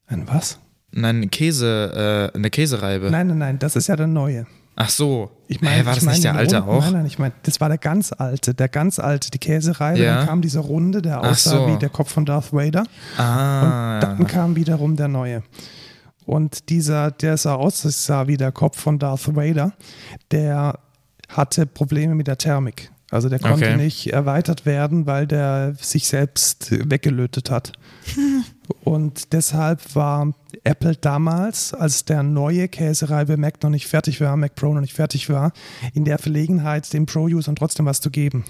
Ein 0.06 0.26
was? 0.26 0.58
Nein, 0.90 1.30
Käse, 1.30 2.30
äh, 2.34 2.36
eine 2.36 2.50
Käsereibe. 2.50 3.10
Nein, 3.10 3.28
nein, 3.28 3.38
nein, 3.38 3.58
das 3.58 3.76
ist 3.76 3.86
ja 3.86 3.96
der 3.96 4.06
neue. 4.06 4.46
Ach 4.76 4.88
so. 4.88 5.30
Ich 5.46 5.60
meine, 5.60 5.76
hey, 5.76 5.86
war 5.86 5.94
das 5.94 6.02
ich 6.02 6.06
mein, 6.06 6.12
nicht 6.14 6.24
der 6.24 6.34
alte 6.34 6.58
Runden, 6.58 6.70
auch? 6.70 6.84
Nein, 6.84 6.92
nein, 6.94 7.06
ich 7.06 7.18
meine, 7.18 7.34
das 7.42 7.60
war 7.60 7.68
der 7.68 7.78
ganz 7.78 8.12
alte, 8.12 8.54
der 8.54 8.68
ganz 8.68 8.98
alte, 8.98 9.30
die 9.30 9.38
Käsereibe. 9.38 10.02
Ja. 10.02 10.18
Dann 10.18 10.26
kam 10.26 10.42
dieser 10.42 10.60
Runde, 10.60 11.02
der 11.02 11.20
aussah 11.20 11.50
so. 11.50 11.66
wie 11.68 11.78
der 11.78 11.90
Kopf 11.90 12.12
von 12.12 12.24
Darth 12.24 12.52
Vader. 12.52 12.84
Ah. 13.16 13.94
Und 13.94 14.02
dann 14.02 14.26
kam 14.26 14.56
wiederum 14.56 14.96
der 14.96 15.08
neue. 15.08 15.42
Und 16.26 16.70
dieser, 16.70 17.10
der 17.10 17.36
sah 17.36 17.54
aus, 17.54 17.82
das 17.82 18.04
sah 18.06 18.26
wie 18.26 18.36
der 18.36 18.50
Kopf 18.50 18.80
von 18.80 18.98
Darth 18.98 19.34
Vader, 19.36 19.72
der 20.30 20.78
hatte 21.28 21.66
Probleme 21.66 22.14
mit 22.14 22.26
der 22.26 22.38
Thermik. 22.38 22.90
Also 23.14 23.28
der 23.28 23.38
konnte 23.38 23.66
Okay. 23.66 23.76
nicht 23.76 24.12
erweitert 24.12 24.66
werden, 24.66 25.06
weil 25.06 25.28
der 25.28 25.74
sich 25.80 26.08
selbst 26.08 26.72
weggelötet 26.90 27.48
hat. 27.48 27.72
Und 28.82 29.32
deshalb 29.32 29.94
war 29.94 30.34
Apple 30.64 30.96
damals, 30.96 31.74
als 31.74 32.04
der 32.04 32.24
neue 32.24 32.66
Käsereibe 32.66 33.36
Mac 33.36 33.62
noch 33.62 33.70
nicht 33.70 33.86
fertig 33.86 34.20
war, 34.20 34.36
Mac 34.36 34.56
Pro 34.56 34.74
noch 34.74 34.80
nicht 34.80 34.94
fertig 34.94 35.30
war, 35.30 35.52
in 35.92 36.04
der 36.04 36.18
Verlegenheit, 36.18 36.92
den 36.92 37.06
Pro-Usern 37.06 37.54
trotzdem 37.54 37.86
was 37.86 38.00
zu 38.00 38.10
geben. 38.10 38.44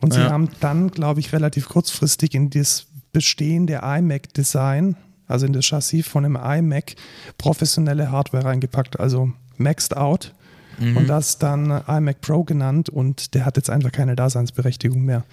Und 0.00 0.12
sie 0.14 0.20
Ja. 0.20 0.30
haben 0.30 0.48
dann, 0.60 0.90
glaube 0.92 1.18
ich, 1.18 1.32
relativ 1.32 1.68
kurzfristig 1.68 2.34
in 2.34 2.50
das 2.50 2.86
bestehende 3.12 3.80
iMac-Design, 3.82 4.96
also 5.26 5.44
in 5.46 5.52
das 5.52 5.64
Chassis 5.66 6.06
von 6.06 6.24
einem 6.24 6.36
iMac, 6.40 6.94
professionelle 7.36 8.12
Hardware 8.12 8.44
reingepackt, 8.44 9.00
also 9.00 9.32
maxed 9.56 9.96
out 9.96 10.34
und 10.80 11.06
das 11.08 11.38
dann 11.38 11.70
iMac 11.86 12.20
Pro 12.20 12.44
genannt 12.44 12.88
und 12.88 13.34
der 13.34 13.44
hat 13.44 13.56
jetzt 13.56 13.70
einfach 13.70 13.92
keine 13.92 14.14
Daseinsberechtigung 14.16 15.02
mehr. 15.04 15.24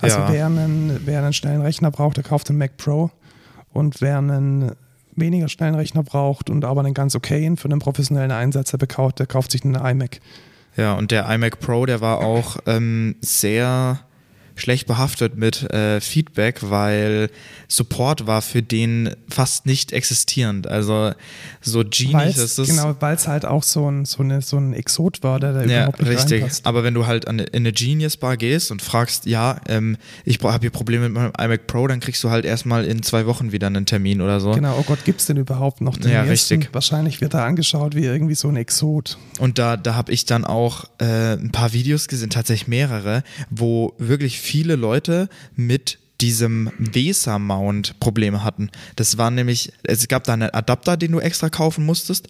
Also 0.00 0.18
Ja. 0.18 0.32
wer, 0.32 0.46
einen, 0.46 1.00
wer 1.04 1.22
einen 1.22 1.32
schnellen 1.32 1.60
Rechner 1.62 1.90
braucht, 1.90 2.16
der 2.16 2.24
kauft 2.24 2.48
einen 2.50 2.58
Mac 2.58 2.76
Pro 2.76 3.10
und 3.72 4.00
wer 4.00 4.18
einen 4.18 4.72
weniger 5.14 5.48
schnellen 5.48 5.74
Rechner 5.74 6.02
braucht 6.02 6.50
und 6.50 6.64
aber 6.64 6.82
einen 6.82 6.94
ganz 6.94 7.14
okayen 7.16 7.56
für 7.56 7.68
einen 7.68 7.78
professionellen 7.78 8.30
Einsatz, 8.30 8.70
der, 8.70 8.78
bekauft, 8.78 9.18
der 9.18 9.26
kauft 9.26 9.50
sich 9.52 9.64
einen 9.64 9.74
iMac. 9.74 10.20
Ja, 10.76 10.92
und 10.94 11.10
der 11.10 11.28
iMac 11.32 11.58
Pro, 11.60 11.86
der 11.86 12.00
war 12.02 12.18
auch 12.18 12.58
ähm, 12.66 13.16
sehr 13.22 14.00
schlecht 14.56 14.86
behaftet 14.86 15.36
mit 15.36 15.62
äh, 15.72 16.00
Feedback, 16.00 16.58
weil 16.62 17.30
Support 17.68 18.26
war 18.26 18.42
für 18.42 18.62
den 18.62 19.14
fast 19.28 19.66
nicht 19.66 19.92
existierend. 19.92 20.66
Also 20.66 21.12
so 21.60 21.84
Genie 21.88 22.12
Weil's, 22.14 22.38
ist 22.38 22.58
es. 22.58 22.68
genau, 22.68 22.94
weil 23.00 23.14
es 23.16 23.28
halt 23.28 23.44
auch 23.44 23.62
so 23.62 23.90
ein, 23.90 24.04
so, 24.04 24.22
eine, 24.22 24.40
so 24.42 24.56
ein 24.56 24.72
Exot 24.72 25.22
war, 25.22 25.38
der 25.40 25.52
da 25.52 25.62
Ja, 25.64 25.78
überhaupt 25.82 26.00
nicht 26.00 26.08
richtig. 26.10 26.42
reinpasst. 26.42 26.66
Aber 26.66 26.82
wenn 26.84 26.94
du 26.94 27.06
halt 27.06 27.28
an, 27.28 27.38
in 27.38 27.48
eine 27.54 27.72
Genius 27.72 28.16
Bar 28.16 28.36
gehst 28.36 28.70
und 28.70 28.82
fragst, 28.82 29.26
ja, 29.26 29.60
ähm, 29.68 29.96
ich 30.24 30.40
habe 30.42 30.60
hier 30.60 30.70
Probleme 30.70 31.08
mit 31.08 31.12
meinem 31.12 31.32
iMac 31.38 31.66
Pro, 31.66 31.86
dann 31.86 32.00
kriegst 32.00 32.22
du 32.24 32.30
halt 32.30 32.44
erstmal 32.44 32.84
in 32.84 33.02
zwei 33.02 33.26
Wochen 33.26 33.52
wieder 33.52 33.66
einen 33.66 33.86
Termin 33.86 34.20
oder 34.20 34.40
so. 34.40 34.52
Genau, 34.52 34.78
oh 34.78 34.82
Gott, 34.84 35.04
gibt 35.04 35.20
es 35.20 35.26
denn 35.26 35.36
überhaupt 35.36 35.80
noch 35.80 35.96
den 35.96 36.10
Ja, 36.10 36.24
ersten? 36.24 36.30
richtig. 36.60 36.68
Wahrscheinlich 36.72 37.20
wird 37.20 37.34
er 37.34 37.44
angeschaut 37.44 37.94
wie 37.94 38.04
irgendwie 38.04 38.34
so 38.34 38.48
ein 38.48 38.56
Exot. 38.56 39.18
Und 39.38 39.58
da, 39.58 39.76
da 39.76 39.94
habe 39.94 40.12
ich 40.12 40.24
dann 40.24 40.44
auch 40.44 40.84
äh, 40.98 41.34
ein 41.34 41.50
paar 41.52 41.72
Videos 41.72 42.08
gesehen, 42.08 42.30
tatsächlich 42.30 42.68
mehrere, 42.68 43.22
wo 43.50 43.92
wirklich 43.98 44.40
viele 44.46 44.76
Leute 44.76 45.28
mit 45.54 45.98
diesem 46.20 46.70
VESA-Mount 46.78 48.00
Probleme 48.00 48.42
hatten. 48.42 48.70
Das 48.96 49.18
war 49.18 49.30
nämlich, 49.30 49.72
es 49.82 50.08
gab 50.08 50.24
da 50.24 50.32
einen 50.32 50.50
Adapter, 50.50 50.96
den 50.96 51.12
du 51.12 51.18
extra 51.20 51.50
kaufen 51.50 51.84
musstest 51.84 52.28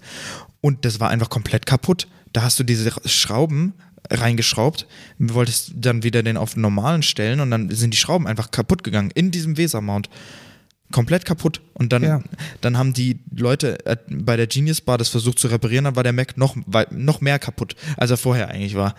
und 0.61 0.85
das 0.85 0.99
war 0.99 1.11
einfach 1.11 1.31
komplett 1.31 1.67
kaputt. 1.67 2.09
Da 2.33 2.43
hast 2.43 2.59
du 2.59 2.65
diese 2.65 2.91
Schrauben 3.05 3.75
reingeschraubt, 4.11 4.87
wolltest 5.19 5.73
dann 5.77 6.03
wieder 6.03 6.23
den 6.23 6.37
auf 6.37 6.55
den 6.55 6.63
normalen 6.63 7.03
stellen 7.03 7.41
und 7.41 7.51
dann 7.51 7.71
sind 7.71 7.93
die 7.93 7.99
Schrauben 7.99 8.27
einfach 8.27 8.51
kaputt 8.51 8.83
gegangen 8.83 9.11
in 9.15 9.31
diesem 9.31 9.57
VESA-Mount. 9.57 10.09
Komplett 10.93 11.25
kaputt. 11.25 11.61
Und 11.75 11.93
dann, 11.93 12.03
Ja. 12.05 12.23
dann 12.61 12.79
haben 12.79 12.93
die 12.93 13.19
Leute 13.35 13.85
äh, 13.87 13.97
bei 14.09 14.37
der 14.37 14.47
Genius 14.47 14.81
Bar 14.81 14.99
das 14.99 15.09
versucht 15.09 15.39
zu 15.41 15.49
reparieren, 15.49 15.85
dann 15.85 15.97
war 15.97 16.05
der 16.05 16.13
Mac 16.13 16.37
noch, 16.37 16.57
noch 16.91 17.21
mehr 17.21 17.41
kaputt, 17.41 17.75
als 17.97 18.11
er 18.13 18.17
vorher 18.17 18.49
eigentlich 18.51 18.77
war. 18.77 18.95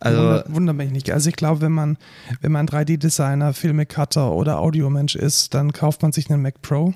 Also, 0.00 0.18
Wunder, 0.18 0.44
wundert 0.48 0.76
mich 0.76 0.90
nicht. 0.90 1.10
Also 1.10 1.28
ich 1.28 1.36
glaube, 1.36 1.60
wenn 1.60 1.72
man, 1.72 1.98
wenn 2.40 2.52
man 2.52 2.66
3D-Designer, 2.66 3.52
Filmecutter 3.52 4.32
oder 4.32 4.58
Audiomensch 4.58 5.14
ist, 5.14 5.54
dann 5.54 5.72
kauft 5.72 6.02
man 6.02 6.12
sich 6.12 6.30
einen 6.30 6.42
Mac 6.42 6.62
Pro 6.62 6.94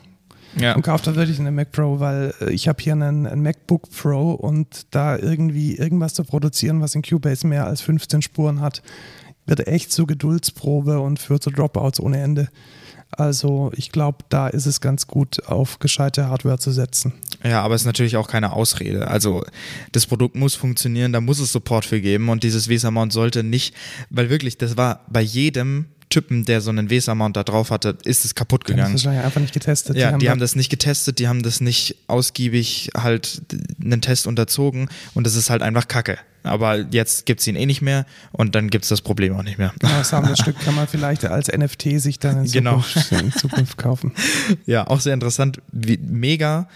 ja. 0.57 0.75
und 0.75 0.83
kauft 0.83 1.07
da 1.07 1.15
wirklich 1.15 1.39
einen 1.39 1.55
Mac 1.55 1.73
Pro, 1.73 2.01
weil 2.01 2.35
äh, 2.41 2.51
ich 2.51 2.69
habe 2.69 2.83
hier 2.83 2.93
einen, 2.93 3.27
einen 3.27 3.43
MacBook 3.43 3.91
Pro 3.91 4.33
und 4.33 4.87
da 4.91 5.17
irgendwie 5.17 5.77
irgendwas 5.77 6.15
zu 6.15 6.25
produzieren, 6.25 6.81
was 6.81 6.95
in 6.95 7.03
Cubase 7.03 7.47
mehr 7.47 7.67
als 7.67 7.81
15 7.81 8.23
Spuren 8.23 8.61
hat, 8.61 8.83
wird 9.47 9.67
echt 9.67 9.93
zur 9.93 10.07
Geduldsprobe 10.07 11.01
und 11.01 11.19
führt 11.19 11.43
zu 11.43 11.51
Dropouts 11.51 12.01
ohne 12.01 12.21
Ende. 12.23 12.49
Also 13.19 13.73
ich 13.77 13.91
glaube, 13.93 14.19
da 14.29 14.49
ist 14.49 14.67
es 14.67 14.81
ganz 14.81 15.07
gut, 15.07 15.47
auf 15.47 15.79
gescheite 15.79 16.29
Hardware 16.29 16.59
zu 16.59 16.71
setzen. 16.73 17.13
Ja, 17.43 17.63
aber 17.63 17.75
es 17.75 17.83
ist 17.83 17.87
natürlich 17.87 18.17
auch 18.17 18.29
keine 18.29 18.53
Ausrede. 18.53 19.09
Also 19.09 19.45
das 19.93 20.07
Produkt 20.07 20.35
muss 20.37 20.55
funktionieren, 20.55 21.13
da 21.13 21.21
muss 21.21 21.39
es 21.41 21.53
Support 21.53 21.85
für 21.85 22.01
geben 22.01 22.29
und 22.29 22.43
dieses 22.43 22.69
VESA-Mount 22.69 23.13
sollte 23.13 23.43
nicht, 23.43 23.75
weil 24.11 24.31
wirklich, 24.31 24.59
das 24.59 24.77
war 24.77 25.01
bei 25.09 25.21
jedem 25.21 25.87
Typen, 26.11 26.45
der 26.45 26.61
so 26.61 26.71
einen 26.71 26.91
VESA-Mount 26.91 27.37
da 27.37 27.43
drauf 27.45 27.71
hatte, 27.71 27.97
ist 28.05 28.25
es 28.25 28.35
kaputt 28.35 28.63
Das 28.65 28.71
ist 28.71 28.77
gegangen. 28.77 28.93
wahrscheinlich 28.95 29.25
einfach 29.25 29.41
nicht 29.41 29.55
getestet. 29.55 29.97
Ja, 29.97 30.17
die 30.19 30.29
haben, 30.29 30.39
da- 30.39 30.45
das 30.45 30.55
nicht 30.55 30.71
getestet, 30.71 31.19
die 31.19 31.29
haben 31.29 31.43
das 31.43 31.61
nicht 31.61 31.97
ausgiebig 32.07 32.91
halt 32.97 33.43
einen 33.83 34.01
Test 34.01 34.27
unterzogen 34.27 34.89
und 35.15 35.27
das 35.27 35.35
ist 35.35 35.51
halt 35.51 35.63
einfach 35.63 35.89
Kacke. 35.89 36.19
Aber 36.45 36.79
jetzt 36.91 37.27
gibt 37.27 37.41
es 37.41 37.47
ihn 37.47 37.57
eh 37.57 37.67
nicht 37.67 37.83
mehr 37.83 38.07
und 38.33 38.55
dann 38.55 38.71
gibt 38.71 38.85
es 38.85 38.91
das 38.91 39.01
Problem 39.01 39.35
auch 39.35 39.43
nicht 39.43 39.59
mehr. 39.59 39.73
Genau, 39.81 39.99
das 39.99 40.11
Sammlerstück 40.11 40.59
kann 40.61 40.75
man 40.75 40.87
vielleicht 40.87 41.25
als 41.25 41.49
NFT 41.49 42.01
sich 42.01 42.19
dann 42.19 42.45
in 42.45 42.51
Genau. 42.53 42.81
Zukunft, 42.81 43.13
in 43.13 43.33
Zukunft 43.33 43.77
kaufen. 43.79 44.13
Ja, 44.67 44.87
auch 44.87 45.01
sehr 45.01 45.15
interessant, 45.15 45.61
wie 45.73 45.99
mega 45.99 46.69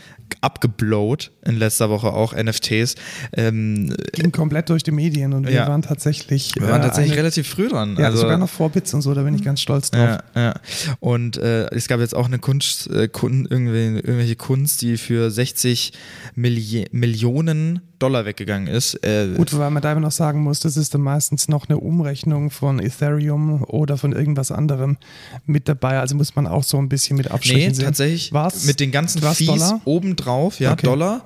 abgeblowt 0.42 1.30
in 1.44 1.56
letzter 1.58 1.88
Woche 1.90 2.08
auch 2.12 2.34
NFTs. 2.34 2.94
Ähm, 3.32 3.94
Ging 4.12 4.30
komplett 4.32 4.68
durch 4.68 4.82
die 4.82 4.90
Medien 4.90 5.32
und 5.32 5.46
wir 5.46 5.52
Ja. 5.54 5.68
waren 5.68 5.82
tatsächlich, 5.82 6.52
wir 6.56 6.68
waren 6.68 6.80
äh, 6.80 6.84
tatsächlich 6.84 7.12
eine, 7.12 7.20
relativ 7.22 7.48
früh 7.48 7.68
dran. 7.68 7.96
ja, 7.98 8.06
also, 8.06 8.18
sogar 8.18 8.36
noch 8.38 8.48
vor 8.50 8.70
Bits 8.70 8.92
und 8.94 9.02
so, 9.02 9.14
da 9.14 9.22
bin 9.22 9.34
ich 9.34 9.42
ganz 9.44 9.60
stolz 9.60 9.90
drauf. 9.90 10.18
Ja, 10.34 10.40
ja. 10.42 10.54
Und 11.00 11.36
äh, 11.38 11.66
es 11.74 11.88
gab 11.88 12.00
jetzt 12.00 12.14
auch 12.14 12.26
eine 12.26 12.38
Kunst, 12.38 12.88
äh, 12.90 13.08
Kun, 13.08 13.46
irgendwelche 13.50 14.36
Kunst, 14.36 14.82
die 14.82 14.96
für 14.96 15.30
60 15.30 15.92
Milli 16.34 16.86
Millionen 16.92 17.80
Dollar 17.98 18.24
weggegangen 18.24 18.68
ist. 18.68 18.94
Äh, 19.04 19.28
Gut, 19.36 19.57
wobei 19.58 19.70
man 19.70 19.82
da 19.82 19.92
immer 19.92 20.00
noch 20.00 20.12
sagen 20.12 20.40
muss, 20.42 20.60
das 20.60 20.76
ist 20.76 20.94
dann 20.94 21.02
meistens 21.02 21.48
noch 21.48 21.68
eine 21.68 21.78
Umrechnung 21.78 22.50
von 22.50 22.80
Ethereum 22.80 23.62
oder 23.64 23.98
von 23.98 24.12
irgendwas 24.12 24.50
anderem 24.50 24.96
mit 25.44 25.68
dabei. 25.68 25.98
Also 26.00 26.14
muss 26.16 26.34
man 26.36 26.46
auch 26.46 26.64
so 26.64 26.78
ein 26.78 26.88
bisschen 26.88 27.16
mit 27.16 27.30
Abstrichen 27.30 27.68
Nee, 27.68 27.74
sehen. 27.74 27.84
tatsächlich 27.84 28.32
Was? 28.32 28.64
mit 28.64 28.80
den 28.80 28.90
ganzen 28.90 29.20
Was, 29.22 29.36
Fees 29.38 29.48
Dollar? 29.48 29.80
obendrauf, 29.84 30.60
ja, 30.60 30.72
Okay. 30.72 30.86
Dollar. 30.86 31.24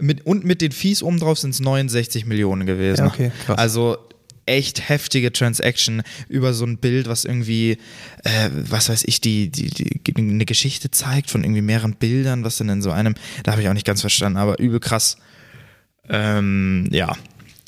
Mit, 0.00 0.24
und 0.26 0.44
mit 0.44 0.62
den 0.62 0.72
Fees 0.72 1.02
obendrauf 1.02 1.38
sind 1.38 1.50
es 1.50 1.60
69 1.60 2.24
Millionen 2.26 2.66
gewesen. 2.66 3.04
Ja, 3.04 3.06
okay, 3.10 3.30
krass. 3.44 3.58
Also 3.58 3.98
echt 4.46 4.88
heftige 4.88 5.30
Transaction 5.32 6.02
über 6.28 6.52
so 6.52 6.64
ein 6.64 6.78
Bild, 6.78 7.06
was 7.08 7.24
irgendwie, 7.24 7.78
äh, 8.24 8.50
was 8.52 8.88
weiß 8.88 9.04
ich, 9.06 9.20
die, 9.20 9.50
die, 9.50 9.68
die 9.70 10.16
eine 10.16 10.44
Geschichte 10.46 10.90
zeigt 10.90 11.30
von 11.30 11.44
irgendwie 11.44 11.62
mehreren 11.62 11.94
Bildern, 11.94 12.42
was 12.42 12.56
denn 12.58 12.68
in 12.68 12.82
so 12.82 12.90
einem, 12.90 13.14
da 13.44 13.52
habe 13.52 13.62
ich 13.62 13.68
auch 13.68 13.72
nicht 13.74 13.86
ganz 13.86 14.00
verstanden, 14.00 14.38
aber 14.38 14.58
übel 14.58 14.80
krass. 14.80 15.16
Ähm, 16.08 16.88
ja. 16.90 17.14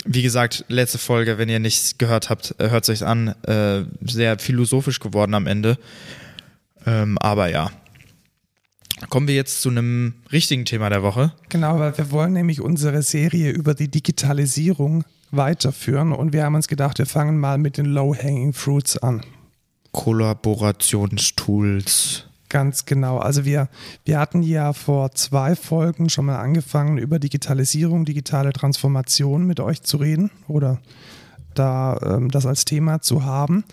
Wie 0.04 0.22
gesagt, 0.22 0.64
letzte 0.68 0.98
Folge, 0.98 1.38
wenn 1.38 1.48
ihr 1.48 1.60
nichts 1.60 1.96
gehört 1.96 2.28
habt, 2.28 2.54
hört 2.58 2.84
es 2.84 2.90
euch 2.90 3.06
an. 3.06 3.28
Äh, 3.42 3.84
sehr 4.02 4.38
philosophisch 4.38 5.00
geworden 5.00 5.32
am 5.34 5.46
Ende. 5.46 5.78
Ähm, 6.86 7.16
aber 7.18 7.50
ja. 7.50 7.70
Kommen 9.08 9.26
wir 9.26 9.34
jetzt 9.34 9.62
zu 9.62 9.70
einem 9.70 10.14
richtigen 10.30 10.66
Thema 10.66 10.88
der 10.88 11.02
Woche. 11.02 11.32
Genau, 11.48 11.78
weil 11.78 11.96
wir 11.98 12.10
wollen 12.10 12.34
nämlich 12.34 12.60
unsere 12.60 13.02
Serie 13.02 13.50
über 13.50 13.74
die 13.74 13.90
Digitalisierung 13.90 15.04
weiterführen 15.30 16.12
und 16.12 16.32
wir 16.32 16.44
haben 16.44 16.54
uns 16.54 16.68
gedacht, 16.68 16.98
wir 16.98 17.06
fangen 17.06 17.38
mal 17.38 17.58
mit 17.58 17.76
den 17.76 17.86
Low-Hanging 17.86 18.52
Fruits 18.52 18.96
an. 18.98 19.22
Kollaborationstools. 19.92 22.26
Ganz 22.54 22.86
genau. 22.86 23.18
Also 23.18 23.44
wir, 23.44 23.68
wir 24.04 24.20
hatten 24.20 24.44
ja 24.44 24.72
vor 24.74 25.10
zwei 25.10 25.56
Folgen 25.56 26.08
schon 26.08 26.26
mal 26.26 26.38
angefangen, 26.38 26.98
über 26.98 27.18
Digitalisierung, 27.18 28.04
digitale 28.04 28.52
Transformation 28.52 29.44
mit 29.44 29.58
euch 29.58 29.82
zu 29.82 29.96
reden 29.96 30.30
oder 30.46 30.78
da 31.54 31.98
ähm, 32.04 32.30
das 32.30 32.46
als 32.46 32.64
Thema 32.64 33.00
zu 33.00 33.24
haben. 33.24 33.64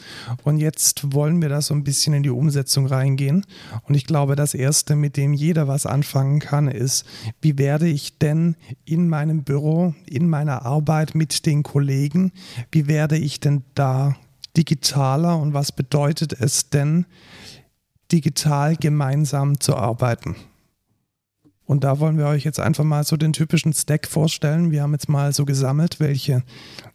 Und 0.43 0.57
jetzt 0.57 1.13
wollen 1.13 1.43
wir 1.43 1.49
da 1.49 1.61
so 1.61 1.75
ein 1.75 1.83
bisschen 1.83 2.15
in 2.15 2.23
die 2.23 2.31
Umsetzung 2.31 2.87
reingehen. 2.87 3.45
Und 3.83 3.93
ich 3.93 4.07
glaube, 4.07 4.35
das 4.35 4.55
Erste, 4.55 4.95
mit 4.95 5.15
dem 5.15 5.33
jeder 5.33 5.67
was 5.67 5.85
anfangen 5.85 6.39
kann, 6.39 6.67
ist, 6.67 7.05
wie 7.39 7.59
werde 7.59 7.87
ich 7.87 8.17
denn 8.17 8.55
in 8.83 9.07
meinem 9.07 9.43
Büro, 9.43 9.93
in 10.07 10.27
meiner 10.27 10.65
Arbeit 10.65 11.13
mit 11.13 11.45
den 11.45 11.61
Kollegen, 11.61 12.31
wie 12.71 12.87
werde 12.87 13.19
ich 13.19 13.39
denn 13.39 13.61
da 13.75 14.15
digitaler 14.57 15.37
und 15.37 15.53
was 15.53 15.71
bedeutet 15.71 16.33
es 16.33 16.71
denn, 16.71 17.05
digital 18.11 18.75
gemeinsam 18.75 19.59
zu 19.59 19.75
arbeiten. 19.75 20.35
Und 21.65 21.85
da 21.85 21.99
wollen 21.99 22.17
wir 22.17 22.25
euch 22.25 22.43
jetzt 22.43 22.59
einfach 22.59 22.83
mal 22.83 23.05
so 23.05 23.15
den 23.15 23.31
typischen 23.31 23.71
Stack 23.71 24.07
vorstellen. 24.07 24.71
Wir 24.71 24.83
haben 24.83 24.91
jetzt 24.91 25.07
mal 25.07 25.31
so 25.31 25.45
gesammelt, 25.45 26.01
welche, 26.01 26.43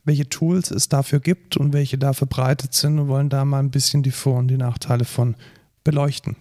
welche 0.05 0.29
Tools 0.29 0.71
es 0.71 0.91
dafür 0.91 1.21
gibt 1.21 1.57
und 1.57 1.73
welche 1.73 1.97
da 1.97 2.13
verbreitet 2.13 2.75
sind 2.75 2.99
und 2.99 3.09
wollen 3.09 3.31
da 3.31 3.47
mal 3.47 3.61
ein 3.61 3.71
bisschen 3.71 4.03
die 4.03 4.11
Vor- 4.11 4.39
und 4.39 4.49
die 4.49 4.59
Nachteile 4.59 5.07
von 5.07 5.35
beleuchten. 5.83 6.37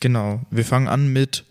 Genau. 0.00 0.40
Wir 0.50 0.66
fangen 0.66 0.88
an 0.88 1.12
mit 1.12 1.46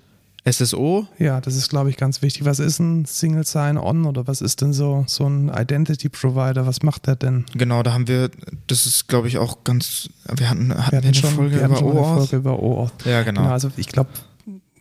SSO. 0.50 1.08
Ja, 1.20 1.40
das 1.40 1.56
ist, 1.56 1.70
glaube 1.70 1.90
ich, 1.90 1.98
ganz 1.98 2.22
wichtig. 2.22 2.44
Was 2.46 2.60
ist 2.60 2.80
ein 2.80 3.06
Single 3.06 3.46
Sign-On 3.46 4.06
oder 4.06 4.28
was 4.28 4.42
ist 4.42 4.62
denn 4.62 4.74
so, 4.74 5.06
so 5.08 5.26
ein 5.26 5.50
Identity 5.50 6.10
Provider? 6.10 6.68
Was 6.68 6.84
macht 6.84 7.08
der 7.08 7.16
denn? 7.16 7.46
Genau, 7.54 7.82
da 7.82 7.94
haben 7.94 8.08
wir, 8.08 8.30
das 8.68 8.86
ist 8.86 9.08
glaube 9.08 9.28
ich 9.30 9.38
auch 9.38 9.64
ganz, 9.64 10.10
wir 10.36 10.50
hatten, 10.50 10.72
hatten 10.72 10.92
wir, 10.92 10.98
hatten 10.98 11.08
eine 11.08 11.14
schon, 11.14 11.30
Folge 11.32 11.56
wir 11.56 11.64
hatten 11.64 11.72
über 11.72 11.80
schon 11.80 11.92
eine 11.92 12.00
OAuth. 12.00 12.18
Folge 12.18 12.36
über 12.36 12.62
OAuth. 12.62 13.06
Ja, 13.06 13.24
genau. 13.24 13.42
Genau, 13.42 13.54
also 13.54 13.72
ich 13.78 13.88
glaube, 13.88 14.10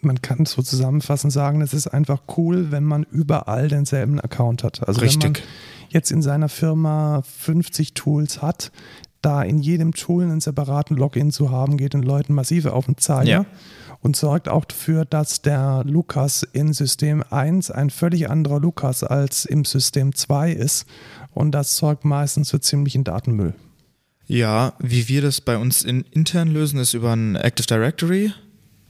man 0.00 0.20
kann 0.20 0.46
so 0.46 0.62
zusammenfassend 0.62 1.32
sagen, 1.32 1.60
es 1.60 1.72
ist 1.72 1.86
einfach 1.86 2.22
cool, 2.36 2.72
wenn 2.72 2.84
man 2.84 3.04
überall 3.04 3.68
denselben 3.68 4.20
Account 4.20 4.64
hat. 4.64 4.86
Also 4.86 5.00
Richtig. 5.00 5.22
wenn 5.22 5.32
man 5.32 5.42
jetzt 5.90 6.10
in 6.10 6.22
seiner 6.22 6.48
Firma 6.48 7.22
50 7.22 7.94
Tools 7.94 8.42
hat, 8.42 8.72
da 9.20 9.42
in 9.42 9.58
jedem 9.58 9.94
Tool 9.94 10.24
einen 10.24 10.40
separaten 10.40 10.96
Login 10.96 11.30
zu 11.30 11.50
haben, 11.52 11.76
geht 11.76 11.94
den 11.94 12.02
Leuten 12.02 12.34
massiv 12.34 12.66
auf 12.66 12.86
den 12.86 12.98
Zeiger 12.98 13.30
Ja. 13.30 13.46
Und 14.02 14.16
sorgt 14.16 14.48
auch 14.48 14.64
dafür, 14.64 15.04
dass 15.04 15.42
der 15.42 15.84
Lukas 15.86 16.42
in 16.52 16.72
System 16.72 17.24
1 17.30 17.70
ein 17.70 17.90
völlig 17.90 18.28
anderer 18.28 18.60
Lukas 18.60 19.04
als 19.04 19.44
im 19.44 19.64
System 19.64 20.14
2 20.14 20.52
ist. 20.52 20.86
Und 21.32 21.52
das 21.52 21.76
sorgt 21.76 22.04
meistens 22.04 22.50
für 22.50 22.60
ziemlichen 22.60 23.04
Datenmüll. 23.04 23.54
Ja, 24.26 24.74
wie 24.78 25.08
wir 25.08 25.22
das 25.22 25.40
bei 25.40 25.56
uns 25.56 25.82
in, 25.82 26.02
intern 26.10 26.48
lösen, 26.48 26.78
ist 26.78 26.94
über 26.94 27.12
ein 27.12 27.36
Active 27.36 27.66
Directory. 27.66 28.32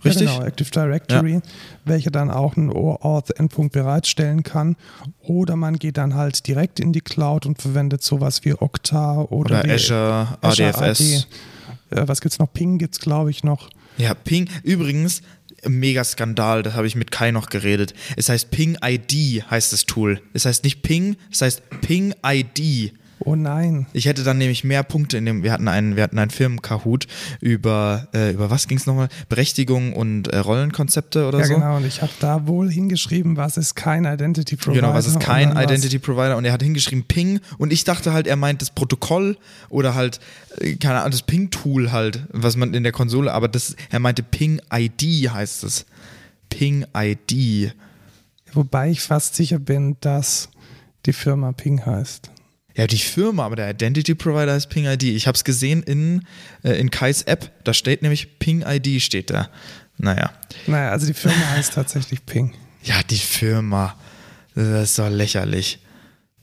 Richtig? 0.05 0.29
Ja, 0.29 0.35
genau, 0.35 0.47
Active 0.47 0.71
Directory, 0.71 1.41
welcher 1.85 2.11
dann 2.11 2.31
auch 2.31 2.57
einen 2.57 2.71
OAuth-Endpunkt 2.71 3.73
bereitstellen 3.73 4.43
kann. 4.43 4.77
Oder 5.21 5.57
man 5.57 5.79
geht 5.79 5.97
dann 5.97 6.15
halt 6.15 6.47
direkt 6.47 6.81
in 6.81 6.93
die 6.93 7.01
Cloud 7.01 7.47
und 7.47 7.61
verwendet 7.61 8.03
sowas 8.03 8.45
wie 8.45 8.55
Okta 8.55 9.21
oder, 9.21 9.61
Oder 9.61 9.73
Azure, 9.73 10.39
Azure 10.41 10.75
ADFS. 10.75 11.27
AD. 11.91 12.01
Äh, 12.01 12.09
was 12.09 12.21
gibt's 12.21 12.39
noch? 12.39 12.53
Ping 12.53 12.79
gibt's, 12.79 12.99
glaube 12.99 13.31
ich, 13.31 13.45
noch. 13.45 13.69
Ja, 13.99 14.15
Ping. 14.15 14.49
Übrigens, 14.63 15.23
mega 15.65 16.03
Skandal, 16.05 16.63
das 16.63 16.75
habe 16.75 16.87
ich 16.87 16.97
mit 16.97 17.11
Kai 17.11 17.31
noch 17.31 17.49
geredet. 17.49 17.95
Es 18.17 18.29
heißt 18.29 18.51
Ping 18.51 18.77
ID, 18.83 19.45
heißt 19.51 19.73
das 19.73 19.87
Tool. 19.87 20.21
Es 20.33 20.45
heißt 20.45 20.65
nicht 20.65 20.83
Ping, 20.83 21.17
es 21.31 21.43
heißt 21.43 21.63
Ping 21.81 22.15
ID. 22.25 22.93
Oh 23.25 23.37
nein. 23.37 23.87
Ich 23.93 24.07
hätte 24.07 24.25
dann 24.25 24.39
nämlich 24.39 24.65
mehr 24.65 24.83
Punkte 24.83 25.17
in 25.19 25.27
dem, 25.27 25.43
wir 25.43 25.53
hatten 25.53 25.69
einen, 25.69 25.97
wir 25.97 26.03
hatten 26.03 26.19
einen 26.19 26.31
Firmen-Kahoot 26.31 27.07
über, 27.41 28.09
äh, 28.15 28.33
über 28.33 28.51
was 28.51 28.69
ging 28.69 28.79
es 28.79 28.87
nochmal? 28.87 29.09
Berechtigung 29.29 29.93
und 29.93 30.29
äh, 30.29 30.39
Rollenkonzepte 30.39 31.27
oder 31.29 31.41
Ja, 31.41 31.45
so. 31.47 31.55
genau. 31.55 31.77
Und 31.77 31.87
ich 31.87 32.03
habe 32.03 32.13
da 32.21 32.47
wohl 32.47 32.71
hingeschrieben, 32.71 33.37
was 33.37 33.57
ist 33.57 33.75
kein 33.75 34.05
Identity 34.05 34.57
Provider. 34.57 34.81
Genau, 34.81 34.95
was 34.95 35.07
ist 35.07 35.21
kein 35.21 35.57
Identity 35.57 35.99
Provider 35.99 36.37
und 36.37 36.45
er 36.45 36.53
hat 36.53 36.63
hingeschrieben 36.63 37.05
Ping 37.05 37.41
und 37.59 37.73
ich 37.73 37.85
dachte 37.85 38.13
halt, 38.13 38.27
er 38.27 38.37
meint 38.37 38.63
das 38.63 38.71
Protokoll 38.71 39.37
oder 39.69 39.95
halt, 39.95 40.21
äh, 40.59 40.75
keine 40.77 41.01
Ahnung, 41.01 41.13
das 41.13 41.23
Ping-Tool 41.23 41.93
halt, 41.93 42.27
was 42.33 42.57
man 42.57 42.75
in 42.75 42.83
der 42.83 42.93
Konsole, 42.93 43.33
aber 43.33 43.49
das, 43.49 43.77
er 43.91 43.99
meinte 44.01 44.23
Ping 44.23 44.61
ID 44.73 45.31
heißt 45.33 45.65
es. 45.65 45.87
Ping 46.51 46.85
ID. 46.97 47.73
Was, 48.47 48.57
wobei 48.57 48.91
ich 48.91 49.01
fast 49.01 49.35
sicher 49.35 49.59
bin, 49.59 49.97
dass 50.01 50.49
die 51.07 51.13
Firma 51.13 51.53
Ping 51.53 51.85
heißt. 51.85 52.31
Ja, 52.77 52.87
die 52.87 52.99
Firma, 52.99 53.45
aber 53.45 53.57
der 53.57 53.71
Identity 53.71 54.15
Provider 54.15 54.57
ist 54.57 54.69
Ping 54.69 54.87
ID. 54.87 55.03
Ich 55.05 55.27
habe 55.27 55.37
es 55.37 55.45
gesehen 55.45 55.83
in, 55.83 56.27
äh, 56.63 56.73
in 56.73 56.91
Kais 56.91 57.23
App, 57.23 57.51
da 57.65 57.75
steht 57.75 58.03
nämlich 58.03 58.39
Ping 58.39 58.63
ID 58.67 59.03
steht 59.03 59.31
da. 59.31 59.49
Naja. 59.99 60.33
Naja, 60.67 60.91
also 60.91 61.07
die 61.07 61.15
Firma 61.15 61.51
heißt 61.51 61.75
tatsächlich 61.75 62.25
Ping. 62.25 62.53
Ja, 62.83 63.03
die 63.09 63.19
Firma. 63.19 63.97
Das 64.55 64.91
ist 64.91 64.99
doch 64.99 65.09
lächerlich. 65.09 65.79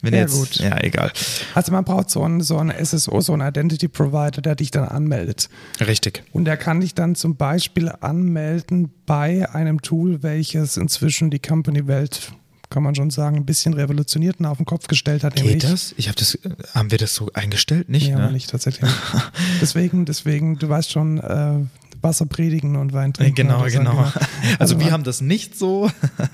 Wenn 0.02 0.14
Ja, 0.14 0.22
jetzt, 0.22 0.34
gut. 0.34 0.56
Ja, 0.56 0.82
egal. 0.82 1.12
Also 1.54 1.74
man 1.74 1.84
braucht 1.84 2.10
so 2.10 2.24
einen, 2.24 2.42
so 2.42 2.58
einen 2.58 2.74
SSO, 2.86 3.20
so 3.20 3.34
einen 3.34 3.48
Identity 3.48 3.90
Provider, 3.90 4.42
der 4.42 4.56
dich 4.56 4.72
dann 4.72 4.86
anmeldet. 4.86 5.50
Richtig. 5.82 6.24
Und 6.32 6.46
der 6.46 6.56
kann 6.56 6.80
dich 6.80 6.96
dann 6.96 7.16
zum 7.16 7.36
Beispiel 7.36 7.92
anmelden 8.00 8.94
bei 9.06 9.50
einem 9.54 9.82
Tool, 9.82 10.24
welches 10.24 10.78
inzwischen 10.78 11.32
die 11.32 11.40
Company-Welt, 11.40 12.32
kann 12.70 12.84
man 12.84 12.94
schon 12.96 13.10
sagen, 13.10 13.36
ein 13.38 13.46
bisschen 13.46 13.74
revolutioniert 13.74 14.40
und 14.40 14.46
auf 14.46 14.58
den 14.58 14.66
Kopf 14.66 14.88
gestellt 14.88 15.24
hat. 15.24 15.36
Geht 15.36 15.46
nämlich- 15.46 15.64
das? 15.64 15.94
Ich 15.98 16.08
habe 16.08 16.18
das, 16.18 16.36
äh, 16.36 16.50
haben 16.74 16.92
wir 16.92 16.98
das 16.98 17.16
so 17.16 17.30
eingestellt? 17.34 17.90
Nicht, 17.90 18.08
Nee, 18.10 18.16
ne? 18.16 18.24
aber 18.24 18.32
nicht 18.32 18.50
tatsächlich. 18.50 18.90
Deswegen, 19.62 20.06
deswegen, 20.06 20.58
du 20.60 20.70
weißt 20.70 20.92
schon, 20.92 21.18
äh, 21.20 21.60
Wasser 22.02 22.26
predigen 22.26 22.76
und 22.76 22.94
Wein 22.94 23.14
trinken. 23.14 23.36
Genau, 23.36 23.60
so, 23.68 23.78
genau. 23.78 24.12
Also, 24.58 24.78
wir 24.78 24.86
man- 24.86 24.94
haben 24.94 25.04
das 25.04 25.22
nicht 25.22 25.58
so. 25.58 25.90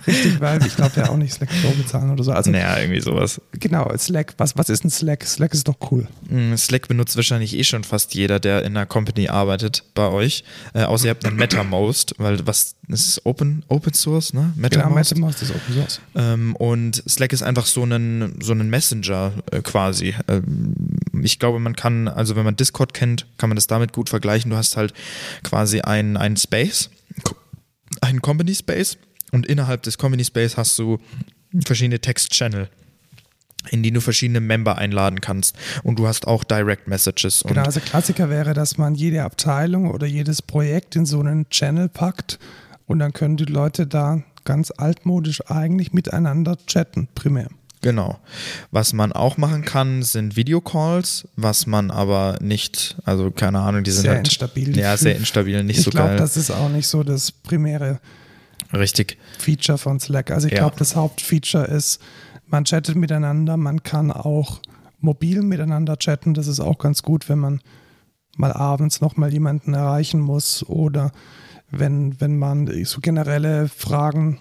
Richtig, 0.08 0.40
weil 0.40 0.66
ich 0.66 0.76
glaube 0.76 0.92
ja 0.98 1.10
auch 1.10 1.18
nicht 1.18 1.34
Slack 1.34 1.50
Pro 1.62 1.70
bezahlen 1.72 2.12
oder 2.12 2.24
so. 2.24 2.32
Also 2.32 2.52
naja, 2.52 2.78
irgendwie 2.80 3.02
sowas. 3.02 3.42
genau, 3.54 3.92
Slack, 3.98 4.34
was, 4.38 4.58
was 4.58 4.70
ist 4.70 4.84
ein 4.86 4.90
Slack? 4.90 5.24
Slack 5.26 5.54
ist 5.54 5.68
doch 5.68 5.76
cool. 5.92 6.08
Mm, 6.30 6.56
Slack 6.56 6.88
benutzt 6.88 7.16
wahrscheinlich 7.16 7.56
eh 7.58 7.64
schon 7.64 7.84
fast 7.84 8.14
jeder, 8.16 8.40
der 8.40 8.64
in 8.64 8.76
einer 8.78 8.86
Company 8.86 9.28
arbeitet 9.30 9.84
bei 9.96 10.08
euch. 10.08 10.44
Äh, 10.74 10.84
außer 10.84 11.06
ihr 11.06 11.12
habt 11.12 11.26
einen 11.26 11.38
MetaMost, 11.38 12.16
weil 12.18 12.46
was, 12.46 12.76
ist 12.88 13.26
Open, 13.26 13.64
Open 13.68 13.94
Source, 13.94 14.34
ne? 14.34 14.54
Genau, 14.56 14.90
MetaMost. 14.90 15.16
MetaMask 15.16 15.42
ist 15.42 15.52
Open 15.52 15.74
Source. 15.76 16.02
Ähm, 16.16 16.56
und 16.58 17.04
Slack 17.10 17.34
ist 17.34 17.42
einfach 17.44 17.66
so 17.66 17.84
ein, 17.84 18.36
so 18.42 18.54
ein 18.54 18.70
Messenger 18.70 19.34
äh, 19.52 19.62
quasi. 19.62 20.14
Ähm, 20.28 20.76
ich 21.24 21.40
glaube, 21.40 21.60
man 21.60 21.76
kann, 21.76 22.08
also 22.08 22.36
wenn 22.36 22.46
man 22.46 22.56
Discord 22.56 22.94
kennt, 22.94 23.28
kann 23.38 23.50
man 23.50 23.56
das 23.56 23.68
damit 23.68 23.94
gut 23.94 24.10
vergleichen. 24.10 24.52
Du 24.52 24.58
hast 24.58 24.78
halt 24.78 24.94
quasi 25.44 25.82
einen, 25.82 26.18
einen 26.18 26.38
Space, 26.38 26.90
einen 28.02 28.22
Company 28.22 28.56
Space 28.56 28.98
und 29.32 29.46
innerhalb 29.46 29.84
des 29.84 29.98
Company 29.98 30.24
Space 30.24 30.58
hast 30.58 30.78
du 30.80 31.00
verschiedene 31.66 32.00
Text-Channel 32.00 32.70
in 33.72 33.84
die 33.84 33.92
du 33.92 34.00
verschiedene 34.00 34.42
Member 34.42 34.78
einladen 34.78 35.22
kannst. 35.22 35.58
Und 35.84 35.98
du 35.98 36.08
hast 36.08 36.28
auch 36.28 36.44
Direct 36.44 36.88
Messages. 36.88 37.44
Genau, 37.48 37.64
also 37.64 37.80
Klassiker 37.80 38.30
wäre, 38.30 38.54
dass 38.54 38.78
man 38.78 38.94
jede 38.94 39.24
Abteilung 39.24 39.90
oder 39.90 40.06
jedes 40.06 40.44
Projekt 40.44 40.96
in 40.96 41.08
so 41.08 41.20
einen 41.20 41.50
Channel 41.50 41.90
packt 41.90 42.38
und 42.86 43.00
dann 43.00 43.14
können 43.14 43.38
die 43.38 43.46
Leute 43.46 43.88
da 43.88 44.22
ganz 44.44 44.72
altmodisch 44.72 45.50
eigentlich 45.50 45.94
miteinander 45.94 46.58
chatten, 46.68 47.08
primär. 47.16 47.50
Genau. 47.86 48.18
Was 48.72 48.94
man 48.94 49.12
auch 49.12 49.38
machen 49.38 49.64
kann, 49.64 50.02
sind 50.02 50.36
Videocalls, 50.36 51.28
was 51.36 51.68
man 51.68 51.92
aber 51.92 52.40
nicht, 52.42 52.98
also 53.06 53.30
keine 53.30 53.60
Ahnung, 53.60 53.84
die 53.84 53.92
sind 53.92 54.02
Sehr 54.06 54.16
halt 54.16 54.28
instabil. 54.28 54.76
Ja, 54.76 54.98
sehr 54.98 55.16
instabil, 55.16 55.64
nicht 55.64 55.78
ich 55.78 55.84
so 55.86 55.92
glaube, 55.92 56.10
geil. 56.10 56.18
das 56.18 56.36
ist 56.36 56.50
auch 56.50 56.70
nicht 56.70 56.88
so 56.88 57.04
das 57.04 57.32
primäre 57.32 58.00
Richtig. 58.74 59.20
Feature 59.38 59.78
von 59.78 60.00
Slack. 60.00 60.32
Also 60.32 60.48
ich 60.48 60.54
Ja. 60.54 60.62
glaube, 60.62 60.78
das 60.80 60.96
Hauptfeature 60.96 61.66
ist, 61.66 62.02
man 62.48 62.66
chattet 62.66 62.96
miteinander, 62.96 63.56
man 63.56 63.84
kann 63.84 64.10
auch 64.12 64.62
mobil 65.00 65.44
miteinander 65.44 65.98
chatten. 65.98 66.34
Das 66.34 66.48
ist 66.48 66.60
auch 66.60 66.80
ganz 66.80 67.04
gut, 67.04 67.30
wenn 67.30 67.38
man 67.38 67.62
mal 68.36 68.52
abends 68.52 69.00
nochmal 69.00 69.32
jemanden 69.32 69.76
erreichen 69.76 70.20
muss 70.22 70.66
oder 70.68 71.12
wenn, 71.70 72.20
wenn 72.20 72.40
man 72.40 72.84
so 72.84 73.00
generelle 73.00 73.70
Fragen 73.70 74.40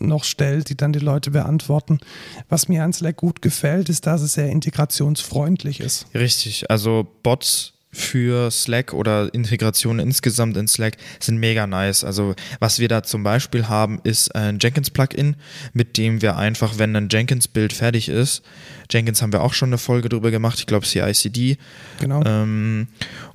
noch 0.00 0.24
stellt, 0.24 0.68
die 0.68 0.76
dann 0.76 0.92
die 0.92 0.98
Leute 0.98 1.30
beantworten. 1.30 2.00
Was 2.48 2.68
mir 2.68 2.84
an 2.84 2.92
Slack 2.92 3.16
gut 3.16 3.42
gefällt, 3.42 3.88
ist, 3.88 4.06
dass 4.06 4.20
es 4.22 4.34
sehr 4.34 4.48
integrationsfreundlich 4.50 5.80
ist. 5.80 6.06
Richtig. 6.14 6.70
Also 6.70 7.06
Bots 7.22 7.72
für 7.92 8.50
Slack 8.52 8.92
oder 8.92 9.34
Integration 9.34 9.98
insgesamt 9.98 10.56
in 10.56 10.68
Slack 10.68 10.96
sind 11.18 11.38
mega 11.38 11.66
nice. 11.66 12.04
Also 12.04 12.36
was 12.60 12.78
wir 12.78 12.86
da 12.86 13.02
zum 13.02 13.24
Beispiel 13.24 13.68
haben, 13.68 14.00
ist 14.04 14.32
ein 14.34 14.58
Jenkins-Plugin, 14.60 15.34
mit 15.72 15.96
dem 15.96 16.22
wir 16.22 16.36
einfach, 16.36 16.78
wenn 16.78 16.94
ein 16.94 17.08
Jenkins-Bild 17.10 17.72
fertig 17.72 18.08
ist, 18.08 18.42
Jenkins 18.90 19.22
haben 19.22 19.32
wir 19.32 19.42
auch 19.42 19.54
schon 19.54 19.70
eine 19.70 19.78
Folge 19.78 20.08
drüber 20.08 20.30
gemacht, 20.30 20.60
ich 20.60 20.66
glaube 20.66 20.86
CICD, 20.86 21.56
Genau. 21.98 22.22
ähm, 22.24 22.86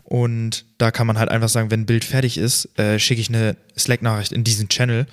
und 0.05 0.65
da 0.77 0.91
kann 0.91 1.07
man 1.07 1.17
halt 1.17 1.29
einfach 1.29 1.49
sagen, 1.49 1.69
wenn 1.71 1.81
ein 1.81 1.85
Bild 1.85 2.05
fertig 2.05 2.37
ist, 2.37 2.69
äh, 2.79 2.97
schicke 2.99 3.19
ich 3.21 3.29
eine 3.29 3.57
Slack-Nachricht 3.77 4.31
in 4.31 4.43
diesen 4.45 4.69
Channel. 4.69 5.05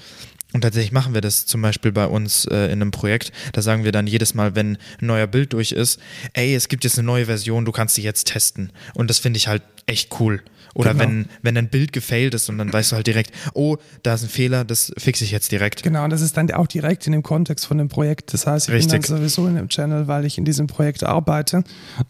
Und 0.53 0.61
tatsächlich 0.61 0.93
machen 0.93 1.15
wir 1.15 1.21
das 1.21 1.47
zum 1.47 1.63
Beispiel 1.63 1.93
bei 1.93 2.07
uns 2.07 2.45
äh, 2.45 2.67
in 2.67 2.83
einem 2.83 2.91
Projekt. 2.91 3.33
Da 3.53 3.63
sagen 3.63 3.85
wir 3.85 3.93
dann 3.93 4.07
jedes 4.07 4.35
Mal, 4.35 4.55
wenn 4.55 4.77
ein 5.01 5.07
neuer 5.07 5.27
Bild 5.27 5.53
durch 5.53 5.73
ist, 5.73 5.99
ey, 6.35 6.55
es 6.55 6.69
gibt 6.69 6.85
jetzt 6.85 6.99
eine 6.99 7.07
neue 7.07 7.27
Version, 7.27 7.65
du 7.65 7.73
kannst 7.73 7.95
sie 7.95 8.03
jetzt 8.03 8.29
testen. 8.29 8.71
Und 8.95 9.09
das 9.09 9.19
finde 9.19 9.39
ich 9.39 9.49
halt 9.49 9.63
echt 9.87 10.21
cool. 10.21 10.43
Oder 10.75 10.93
Genau. 10.93 11.05
wenn, 11.05 11.27
wenn 11.43 11.57
ein 11.57 11.69
Bild 11.69 11.93
gefailt 11.93 12.35
ist 12.35 12.49
und 12.49 12.59
dann 12.59 12.73
weißt 12.73 12.93
du 12.93 12.97
halt 12.97 13.07
direkt, 13.07 13.33
oh, 13.55 13.77
da 14.03 14.15
ist 14.15 14.23
ein 14.23 14.29
Fehler, 14.29 14.65
das 14.65 14.93
fixe 14.97 15.25
ich 15.25 15.31
jetzt 15.31 15.53
direkt. 15.53 15.83
Genau, 15.83 16.05
und 16.05 16.11
das 16.11 16.21
ist 16.23 16.37
dann 16.37 16.51
auch 16.53 16.67
direkt 16.67 17.07
in 17.07 17.13
dem 17.13 17.23
Kontext 17.23 17.67
von 17.67 17.79
dem 17.79 17.89
Projekt. 17.89 18.33
Das 18.33 18.47
heißt, 18.47 18.69
ich 18.69 18.73
bin 18.73 18.77
Richtig. 18.91 19.07
dann 19.09 19.19
sowieso 19.19 19.47
in 19.47 19.57
dem 19.57 19.69
Channel, 19.69 20.09
weil 20.09 20.25
ich 20.25 20.39
in 20.39 20.45
diesem 20.45 20.67
Projekt 20.67 21.05
arbeite 21.05 21.65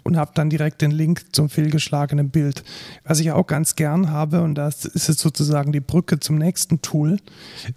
und 0.05 0.17
habe 0.17 0.33
dann 0.35 0.51
direkt 0.51 0.83
den 0.83 0.91
Link 0.91 1.25
zum 1.33 1.49
fehlgeschlagenen 1.49 2.31
Bild. 2.31 2.63
Was 3.05 3.21
ich 3.21 3.31
auch 3.33 3.47
ganz 3.47 3.77
gern 3.77 4.11
habe, 4.11 4.43
und 4.43 4.55
das 4.55 4.85
ist 4.85 5.09
jetzt 5.09 5.21
sozusagen 5.21 5.73
die 5.73 5.81
Brücke 5.81 6.21
zum 6.21 6.37
nächsten 6.37 6.83
Tool, 6.83 7.19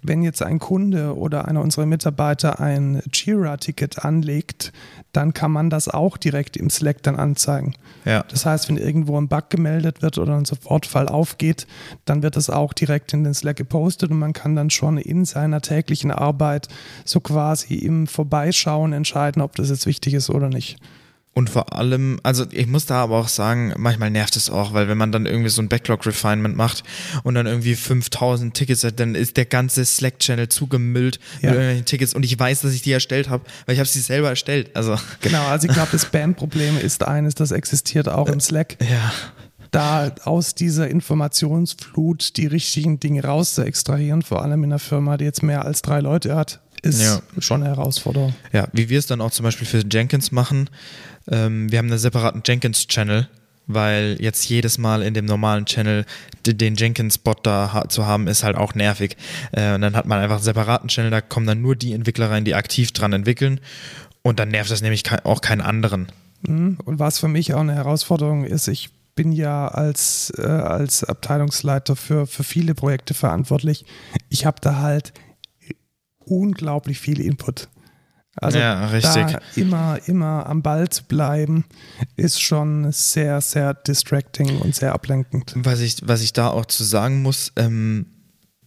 wenn 0.02 0.22
jetzt 0.22 0.42
ein 0.42 0.58
Kunde 0.58 1.16
oder 1.16 1.48
einer 1.48 1.60
unserer 1.60 1.86
Mitarbeiter 1.86 2.60
ein 2.60 3.02
Jira-Ticket 3.12 4.04
anlegt, 4.04 4.72
dann 5.12 5.32
kann 5.32 5.50
man 5.50 5.70
das 5.70 5.88
auch 5.88 6.16
direkt 6.16 6.56
im 6.56 6.68
Slack 6.70 7.02
dann 7.02 7.16
anzeigen. 7.16 7.74
Ja. 8.04 8.24
Das 8.28 8.44
heißt, 8.44 8.68
wenn 8.68 8.76
irgendwo 8.76 9.18
ein 9.18 9.28
Bug 9.28 9.48
gemeldet 9.50 10.02
wird 10.02 10.18
oder 10.18 10.36
ein 10.36 10.44
Sofortfall 10.76 11.08
aufgeht, 11.08 11.66
dann 12.04 12.22
wird 12.22 12.36
das 12.36 12.50
auch 12.50 12.72
direkt 12.74 13.12
in 13.14 13.24
den 13.24 13.32
Slack 13.34 13.56
gepostet 13.56 14.10
und 14.10 14.18
man 14.18 14.32
kann 14.34 14.54
dann 14.56 14.68
schon 14.70 14.98
in 14.98 15.24
seiner 15.24 15.60
täglichen 15.62 16.10
Arbeit 16.10 16.68
so 17.04 17.20
quasi 17.20 17.74
im 17.76 18.06
Vorbeischauen 18.06 18.92
entscheiden, 18.92 19.40
ob 19.42 19.54
das 19.56 19.70
jetzt 19.70 19.86
wichtig 19.86 20.12
ist 20.14 20.28
oder 20.28 20.48
nicht. 20.48 20.76
Und 21.32 21.50
vor 21.50 21.74
allem, 21.74 22.18
also 22.22 22.46
ich 22.50 22.66
muss 22.66 22.86
da 22.86 23.02
aber 23.02 23.18
auch 23.18 23.28
sagen, 23.28 23.74
manchmal 23.76 24.10
nervt 24.10 24.36
es 24.36 24.48
auch, 24.48 24.72
weil 24.72 24.88
wenn 24.88 24.96
man 24.96 25.12
dann 25.12 25.26
irgendwie 25.26 25.50
so 25.50 25.60
ein 25.60 25.68
Backlog-Refinement 25.68 26.56
macht 26.56 26.82
und 27.24 27.34
dann 27.34 27.46
irgendwie 27.46 27.74
5000 27.74 28.54
Tickets 28.54 28.84
hat, 28.84 28.98
dann 29.00 29.14
ist 29.14 29.36
der 29.36 29.44
ganze 29.44 29.84
Slack-Channel 29.84 30.48
zugemüllt 30.48 31.16
Ja. 31.42 31.50
mit 31.50 31.54
irgendwelchen 31.58 31.84
Tickets 31.84 32.14
und 32.14 32.24
ich 32.24 32.38
weiß, 32.38 32.62
dass 32.62 32.72
ich 32.72 32.80
die 32.80 32.92
erstellt 32.92 33.28
habe, 33.28 33.44
weil 33.66 33.74
ich 33.74 33.78
habe 33.80 33.88
sie 33.88 34.00
selber 34.00 34.30
erstellt. 34.30 34.70
Also 34.74 34.96
Genau, 35.20 35.44
also 35.46 35.68
ich 35.68 35.74
glaube, 35.74 35.90
das 35.92 36.02
Spam-Problem 36.02 36.78
ist 36.78 37.06
eines, 37.06 37.34
das 37.34 37.50
existiert 37.50 38.08
auch 38.08 38.28
im 38.28 38.40
Slack. 38.40 38.78
ja, 38.80 39.12
da 39.76 40.10
aus 40.24 40.54
dieser 40.54 40.88
Informationsflut 40.88 42.36
die 42.36 42.46
richtigen 42.46 42.98
Dinge 43.00 43.22
raus 43.24 43.54
zu 43.54 43.62
extrahieren, 43.62 44.22
vor 44.22 44.42
allem 44.42 44.64
in 44.64 44.70
einer 44.72 44.78
Firma, 44.78 45.16
die 45.16 45.24
jetzt 45.24 45.42
mehr 45.42 45.64
als 45.64 45.82
drei 45.82 46.00
Leute 46.00 46.34
hat, 46.34 46.60
ist 46.82 47.02
Ja. 47.02 47.20
schon 47.38 47.62
eine 47.62 47.74
Herausforderung. 47.74 48.34
Ja, 48.52 48.68
wie 48.72 48.88
wir 48.88 48.98
es 48.98 49.06
dann 49.06 49.20
auch 49.20 49.30
zum 49.30 49.44
Beispiel 49.44 49.66
für 49.66 49.82
Jenkins 49.90 50.32
machen. 50.32 50.70
Ähm, 51.28 51.70
wir 51.70 51.78
haben 51.78 51.88
einen 51.88 51.98
separaten 51.98 52.42
Jenkins-Channel, 52.44 53.28
weil 53.66 54.16
jetzt 54.20 54.48
jedes 54.48 54.78
Mal 54.78 55.02
in 55.02 55.12
dem 55.14 55.24
normalen 55.24 55.66
Channel 55.66 56.04
den 56.46 56.76
Jenkins-Bot 56.76 57.44
da 57.44 57.84
zu 57.88 58.06
haben, 58.06 58.28
ist 58.28 58.44
halt 58.44 58.56
auch 58.56 58.74
nervig. 58.74 59.16
Äh, 59.52 59.74
und 59.74 59.80
dann 59.80 59.96
hat 59.96 60.06
man 60.06 60.20
einfach 60.20 60.36
einen 60.36 60.44
separaten 60.44 60.88
Channel, 60.88 61.10
da 61.10 61.20
kommen 61.20 61.46
dann 61.46 61.62
nur 61.62 61.74
die 61.74 61.92
Entwickler 61.92 62.30
rein, 62.30 62.44
die 62.44 62.54
aktiv 62.54 62.92
dran 62.92 63.12
entwickeln. 63.12 63.60
Und 64.22 64.38
dann 64.38 64.48
nervt 64.50 64.70
das 64.70 64.82
nämlich 64.82 65.02
auch 65.24 65.40
keinen 65.40 65.60
anderen. 65.60 66.06
Mhm. 66.46 66.78
Und 66.84 66.98
was 66.98 67.18
für 67.18 67.28
mich 67.28 67.54
auch 67.54 67.60
eine 67.60 67.74
Herausforderung 67.74 68.44
ist, 68.44 68.68
ich 68.68 68.90
bin 69.16 69.32
ja 69.32 69.66
als, 69.66 70.32
äh, 70.38 70.42
als 70.42 71.02
Abteilungsleiter 71.02 71.96
für, 71.96 72.28
für 72.28 72.44
viele 72.44 72.74
Projekte 72.74 73.14
verantwortlich. 73.14 73.84
Ich 74.28 74.46
habe 74.46 74.60
da 74.60 74.76
halt 74.76 75.12
unglaublich 76.18 77.00
viel 77.00 77.20
Input. 77.20 77.68
Also 78.36 78.58
Ja, 78.58 78.86
da 79.32 79.40
immer, 79.56 79.98
immer 80.06 80.46
am 80.46 80.62
Ball 80.62 80.88
zu 80.90 81.04
bleiben, 81.04 81.64
ist 82.16 82.40
schon 82.40 82.92
sehr, 82.92 83.40
sehr 83.40 83.72
distracting 83.72 84.58
und 84.58 84.74
sehr 84.74 84.92
ablenkend. 84.92 85.54
Was 85.56 85.80
ich, 85.80 85.96
was 86.04 86.20
ich 86.20 86.34
da 86.34 86.50
auch 86.50 86.66
zu 86.66 86.84
sagen 86.84 87.22
muss, 87.22 87.52
ähm, 87.56 88.06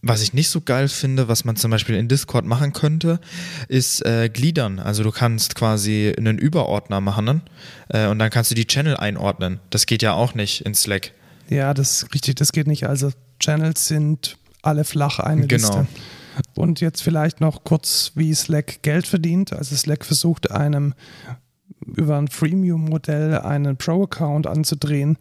was 0.02 0.22
ich 0.22 0.32
nicht 0.32 0.48
so 0.48 0.60
geil 0.60 0.88
finde, 0.88 1.28
was 1.28 1.44
man 1.44 1.56
zum 1.56 1.70
Beispiel 1.70 1.94
in 1.96 2.08
Discord 2.08 2.46
machen 2.46 2.72
könnte, 2.72 3.20
ist 3.68 4.04
äh, 4.06 4.28
gliedern. 4.28 4.78
Also 4.78 5.02
du 5.02 5.10
kannst 5.10 5.54
quasi 5.54 6.14
einen 6.16 6.38
Überordner 6.38 7.00
machen 7.00 7.42
äh, 7.88 8.06
und 8.08 8.18
dann 8.18 8.30
kannst 8.30 8.50
du 8.50 8.54
die 8.54 8.66
Channel 8.66 8.96
einordnen. 8.96 9.60
Das 9.70 9.86
geht 9.86 10.02
ja 10.02 10.14
auch 10.14 10.34
nicht 10.34 10.62
in 10.62 10.74
Slack. 10.74 11.12
Ja, 11.48 11.74
das 11.74 12.02
ist 12.02 12.14
richtig, 12.14 12.36
das 12.36 12.52
geht 12.52 12.66
nicht. 12.66 12.86
Also 12.86 13.10
Channels 13.40 13.86
sind 13.88 14.38
alle 14.62 14.84
flach 14.84 15.18
eine 15.18 15.46
Genau. 15.46 15.66
Liste. 15.80 15.86
Und 16.54 16.80
jetzt 16.80 17.02
vielleicht 17.02 17.40
noch 17.40 17.64
kurz, 17.64 18.12
wie 18.14 18.32
Slack 18.34 18.82
Geld 18.82 19.06
verdient. 19.06 19.52
Also 19.52 19.76
Slack 19.76 20.04
versucht 20.04 20.50
einem 20.50 20.94
über 21.84 22.16
ein 22.18 22.28
Freemium-Modell 22.28 23.38
einen 23.40 23.76
Pro-Account 23.76 24.46
anzudrehen. 24.46 25.18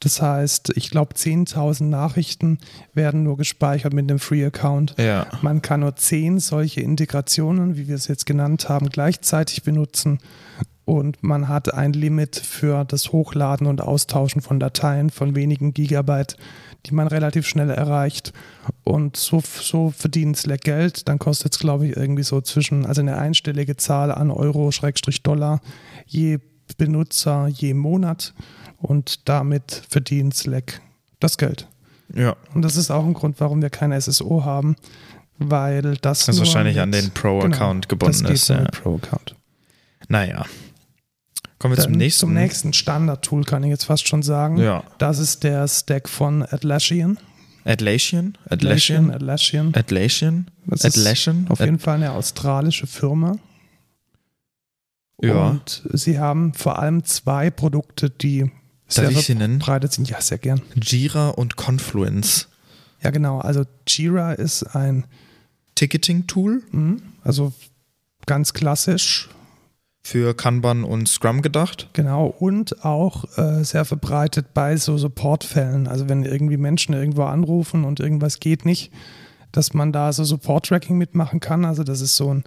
Das 0.00 0.22
heißt, 0.22 0.72
ich 0.76 0.90
glaube, 0.90 1.14
10.000 1.14 1.84
Nachrichten 1.84 2.58
werden 2.94 3.22
nur 3.22 3.36
gespeichert 3.36 3.92
mit 3.92 4.08
dem 4.08 4.18
Free-Account. 4.18 4.94
Ja. 4.98 5.26
Man 5.42 5.60
kann 5.60 5.80
nur 5.80 5.94
10 5.94 6.40
solche 6.40 6.80
Integrationen, 6.80 7.76
wie 7.76 7.86
wir 7.86 7.96
es 7.96 8.08
jetzt 8.08 8.24
genannt 8.24 8.68
haben, 8.70 8.88
gleichzeitig 8.88 9.62
benutzen. 9.62 10.18
Und 10.86 11.22
man 11.22 11.48
hat 11.48 11.72
ein 11.74 11.92
Limit 11.92 12.34
für 12.36 12.84
das 12.84 13.12
Hochladen 13.12 13.66
und 13.66 13.80
Austauschen 13.80 14.40
von 14.40 14.58
Dateien 14.58 15.10
von 15.10 15.36
wenigen 15.36 15.72
Gigabyte, 15.72 16.36
die 16.86 16.94
man 16.94 17.06
relativ 17.06 17.46
schnell 17.46 17.70
erreicht. 17.70 18.32
Und 18.82 19.16
so, 19.16 19.40
so 19.40 19.90
verdient 19.90 20.38
Slack 20.38 20.62
Geld. 20.62 21.08
Dann 21.08 21.18
kostet 21.18 21.52
es, 21.52 21.58
glaube 21.58 21.86
ich, 21.86 21.96
irgendwie 21.96 22.22
so 22.22 22.40
zwischen, 22.40 22.86
also 22.86 23.02
eine 23.02 23.18
einstellige 23.18 23.76
Zahl 23.76 24.10
an 24.10 24.30
Euro, 24.30 24.72
Schrägstrich 24.72 25.22
Dollar, 25.22 25.60
je 26.06 26.38
Benutzer, 26.76 27.46
je 27.48 27.74
Monat. 27.74 28.34
Und 28.80 29.28
damit 29.28 29.82
verdient 29.88 30.34
Slack 30.34 30.80
das 31.20 31.36
Geld. 31.38 31.68
Ja. 32.14 32.36
Und 32.54 32.62
das 32.62 32.76
ist 32.76 32.90
auch 32.90 33.04
ein 33.04 33.14
Grund, 33.14 33.38
warum 33.40 33.62
wir 33.62 33.70
kein 33.70 33.92
SSO 33.92 34.44
haben, 34.44 34.76
weil 35.38 35.96
das. 36.00 36.26
Das 36.26 36.38
wahrscheinlich 36.38 36.74
mit- 36.76 36.82
an 36.82 36.92
den 36.92 37.10
Pro-Account 37.10 37.88
gebunden 37.88 38.22
das 38.24 38.32
ist, 38.32 38.48
ja. 38.48 38.64
Pro-Account. 38.64 39.36
Naja. 40.08 40.44
Kommen 41.58 41.72
wir 41.72 41.76
Dann 41.76 41.84
zum 41.84 41.92
nächsten. 41.92 42.20
Zum 42.20 42.32
nächsten 42.34 42.72
Standard-Tool 42.72 43.44
kann 43.44 43.62
ich 43.62 43.68
jetzt 43.70 43.84
fast 43.84 44.08
schon 44.08 44.22
sagen. 44.22 44.56
Ja. 44.56 44.82
Das 44.98 45.18
ist 45.18 45.44
der 45.44 45.68
Stack 45.68 46.08
von 46.08 46.42
Atlassian. 46.42 47.18
Atlassian? 47.64 48.38
Atlassian? 48.48 49.10
Atlassian. 49.10 49.74
Atlassian? 49.74 50.50
Das 50.64 50.84
ist 50.84 50.96
Atlassian? 50.98 51.46
auf 51.50 51.60
jeden 51.60 51.78
Fall 51.78 51.96
eine 51.96 52.12
australische 52.12 52.86
Firma. 52.86 53.36
Ja. 55.22 55.50
Und 55.50 55.82
sie 55.92 56.18
haben 56.18 56.54
vor 56.54 56.78
allem 56.78 57.04
zwei 57.04 57.50
Produkte, 57.50 58.08
die 58.08 58.50
Sehr 58.90 59.10
ich 59.10 59.24
sie 59.24 59.34
nennen? 59.34 59.60
verbreitet 59.60 59.92
sind. 59.92 60.08
Ja, 60.08 60.20
sehr 60.20 60.38
gern. 60.38 60.62
Jira 60.74 61.30
und 61.30 61.56
Confluence. 61.56 62.48
Ja, 63.02 63.10
genau. 63.10 63.38
Also 63.38 63.64
Jira 63.86 64.32
ist 64.32 64.62
ein, 64.74 65.06
Ticketing-Tool 65.80 66.62
hm, 66.72 67.02
also 67.24 67.54
ganz 68.26 68.52
klassisch, 68.52 69.30
für 70.02 70.34
Kanban 70.34 70.84
und 70.84 71.08
Scrum 71.08 71.42
gedacht. 71.42 71.88
Genau, 71.92 72.26
und 72.26 72.84
auch 72.84 73.24
äh, 73.36 73.64
sehr 73.64 73.84
verbreitet 73.84 74.54
bei 74.54 74.76
so 74.76 74.96
Supportfällen. 74.98 75.86
Also 75.86 76.08
wenn 76.08 76.24
irgendwie 76.24 76.56
Menschen 76.56 76.94
irgendwo 76.94 77.24
anrufen 77.24 77.84
und 77.84 78.00
irgendwas 78.00 78.40
geht 78.40 78.64
nicht, 78.64 78.92
dass 79.52 79.74
man 79.74 79.92
da 79.92 80.12
so 80.12 80.24
Support-Tracking 80.24 80.96
mitmachen 80.96 81.40
kann. 81.40 81.64
Also 81.64 81.82
das 81.82 82.00
ist 82.00 82.16
so 82.16 82.32
ein, 82.32 82.44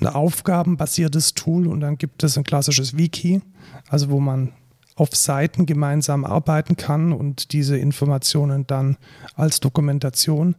ein 0.00 0.06
aufgabenbasiertes 0.06 1.34
Tool 1.34 1.66
und 1.68 1.80
dann 1.80 1.96
gibt 1.96 2.22
es 2.22 2.36
ein 2.36 2.44
klassisches 2.44 2.96
Wiki, 2.96 3.40
also 3.88 4.10
wo 4.10 4.20
man 4.20 4.52
auf 4.96 5.14
Seiten 5.14 5.66
gemeinsam 5.66 6.24
arbeiten 6.24 6.76
kann 6.76 7.12
und 7.12 7.52
diese 7.52 7.76
Informationen 7.76 8.66
dann 8.66 8.96
als 9.34 9.60
Dokumentation 9.60 10.54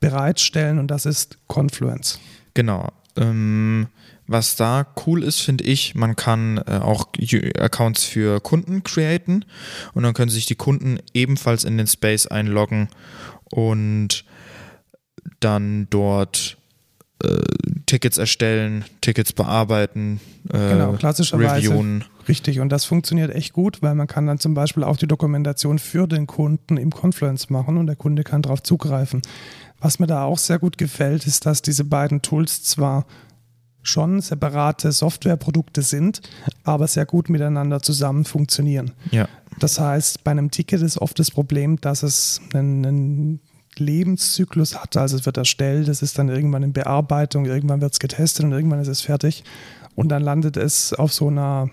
bereitstellen 0.00 0.78
und 0.78 0.88
das 0.88 1.06
ist 1.06 1.38
Confluence. 1.46 2.18
Genau. 2.54 2.88
Ähm, 3.16 3.88
was 4.26 4.56
da 4.56 4.86
cool 5.06 5.22
ist, 5.22 5.40
finde 5.40 5.64
ich, 5.64 5.94
man 5.94 6.16
kann 6.16 6.58
äh, 6.58 6.78
auch 6.78 7.08
Accounts 7.58 8.04
für 8.04 8.40
Kunden 8.40 8.82
createn 8.82 9.44
und 9.94 10.02
dann 10.02 10.14
können 10.14 10.30
sich 10.30 10.46
die 10.46 10.54
Kunden 10.54 10.98
ebenfalls 11.12 11.64
in 11.64 11.76
den 11.76 11.86
Space 11.86 12.26
einloggen 12.26 12.88
und 13.50 14.24
dann 15.40 15.86
dort 15.90 16.56
Tickets 17.86 18.18
erstellen, 18.18 18.84
Tickets 19.00 19.32
bearbeiten, 19.32 20.20
äh, 20.52 20.70
Genau, 20.70 20.92
klassischerweise. 20.94 21.68
reviewen. 21.68 22.04
Richtig, 22.28 22.60
und 22.60 22.70
das 22.70 22.84
funktioniert 22.84 23.34
echt 23.34 23.52
gut, 23.52 23.82
weil 23.82 23.94
man 23.94 24.06
kann 24.06 24.26
dann 24.26 24.38
zum 24.38 24.54
Beispiel 24.54 24.84
auch 24.84 24.96
die 24.96 25.06
Dokumentation 25.08 25.78
für 25.78 26.06
den 26.06 26.26
Kunden 26.26 26.76
im 26.76 26.90
Confluence 26.90 27.50
machen 27.50 27.76
und 27.76 27.86
der 27.86 27.96
Kunde 27.96 28.24
kann 28.24 28.42
darauf 28.42 28.62
zugreifen. 28.62 29.22
Was 29.80 29.98
mir 29.98 30.06
da 30.06 30.24
auch 30.24 30.38
sehr 30.38 30.58
gut 30.58 30.78
gefällt, 30.78 31.26
ist, 31.26 31.44
dass 31.46 31.60
diese 31.62 31.84
beiden 31.84 32.22
Tools 32.22 32.62
zwar 32.62 33.04
schon 33.82 34.20
separate 34.20 34.92
Softwareprodukte 34.92 35.82
sind, 35.82 36.20
aber 36.62 36.86
sehr 36.86 37.04
gut 37.04 37.28
miteinander 37.28 37.82
zusammen 37.82 38.24
funktionieren. 38.24 38.92
Ja. 39.10 39.28
Das 39.58 39.80
heißt, 39.80 40.22
bei 40.24 40.30
einem 40.30 40.50
Ticket 40.52 40.82
ist 40.82 40.98
oft 40.98 41.18
das 41.18 41.30
Problem, 41.32 41.80
dass 41.80 42.02
es 42.04 42.40
einen, 42.54 42.86
einen 42.86 43.40
Lebenszyklus 43.82 44.80
hat. 44.80 44.96
Also 44.96 45.16
es 45.16 45.26
wird 45.26 45.36
erstellt, 45.36 45.88
es 45.88 46.02
ist 46.02 46.18
dann 46.18 46.28
irgendwann 46.28 46.62
in 46.62 46.72
Bearbeitung, 46.72 47.46
irgendwann 47.46 47.80
wird 47.80 47.92
es 47.92 47.98
getestet 47.98 48.44
und 48.44 48.52
irgendwann 48.52 48.80
ist 48.80 48.88
es 48.88 49.02
fertig. 49.02 49.44
Und 49.94 50.08
dann 50.08 50.22
landet 50.22 50.56
es 50.56 50.92
auf 50.94 51.12
so 51.12 51.28
einer 51.28 51.70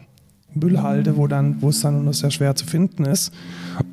Müllhalde, 0.53 1.15
wo, 1.15 1.27
dann, 1.27 1.61
wo 1.61 1.69
es 1.69 1.81
dann 1.81 2.03
nur 2.03 2.13
sehr 2.13 2.31
schwer 2.31 2.55
zu 2.55 2.65
finden 2.65 3.05
ist. 3.05 3.31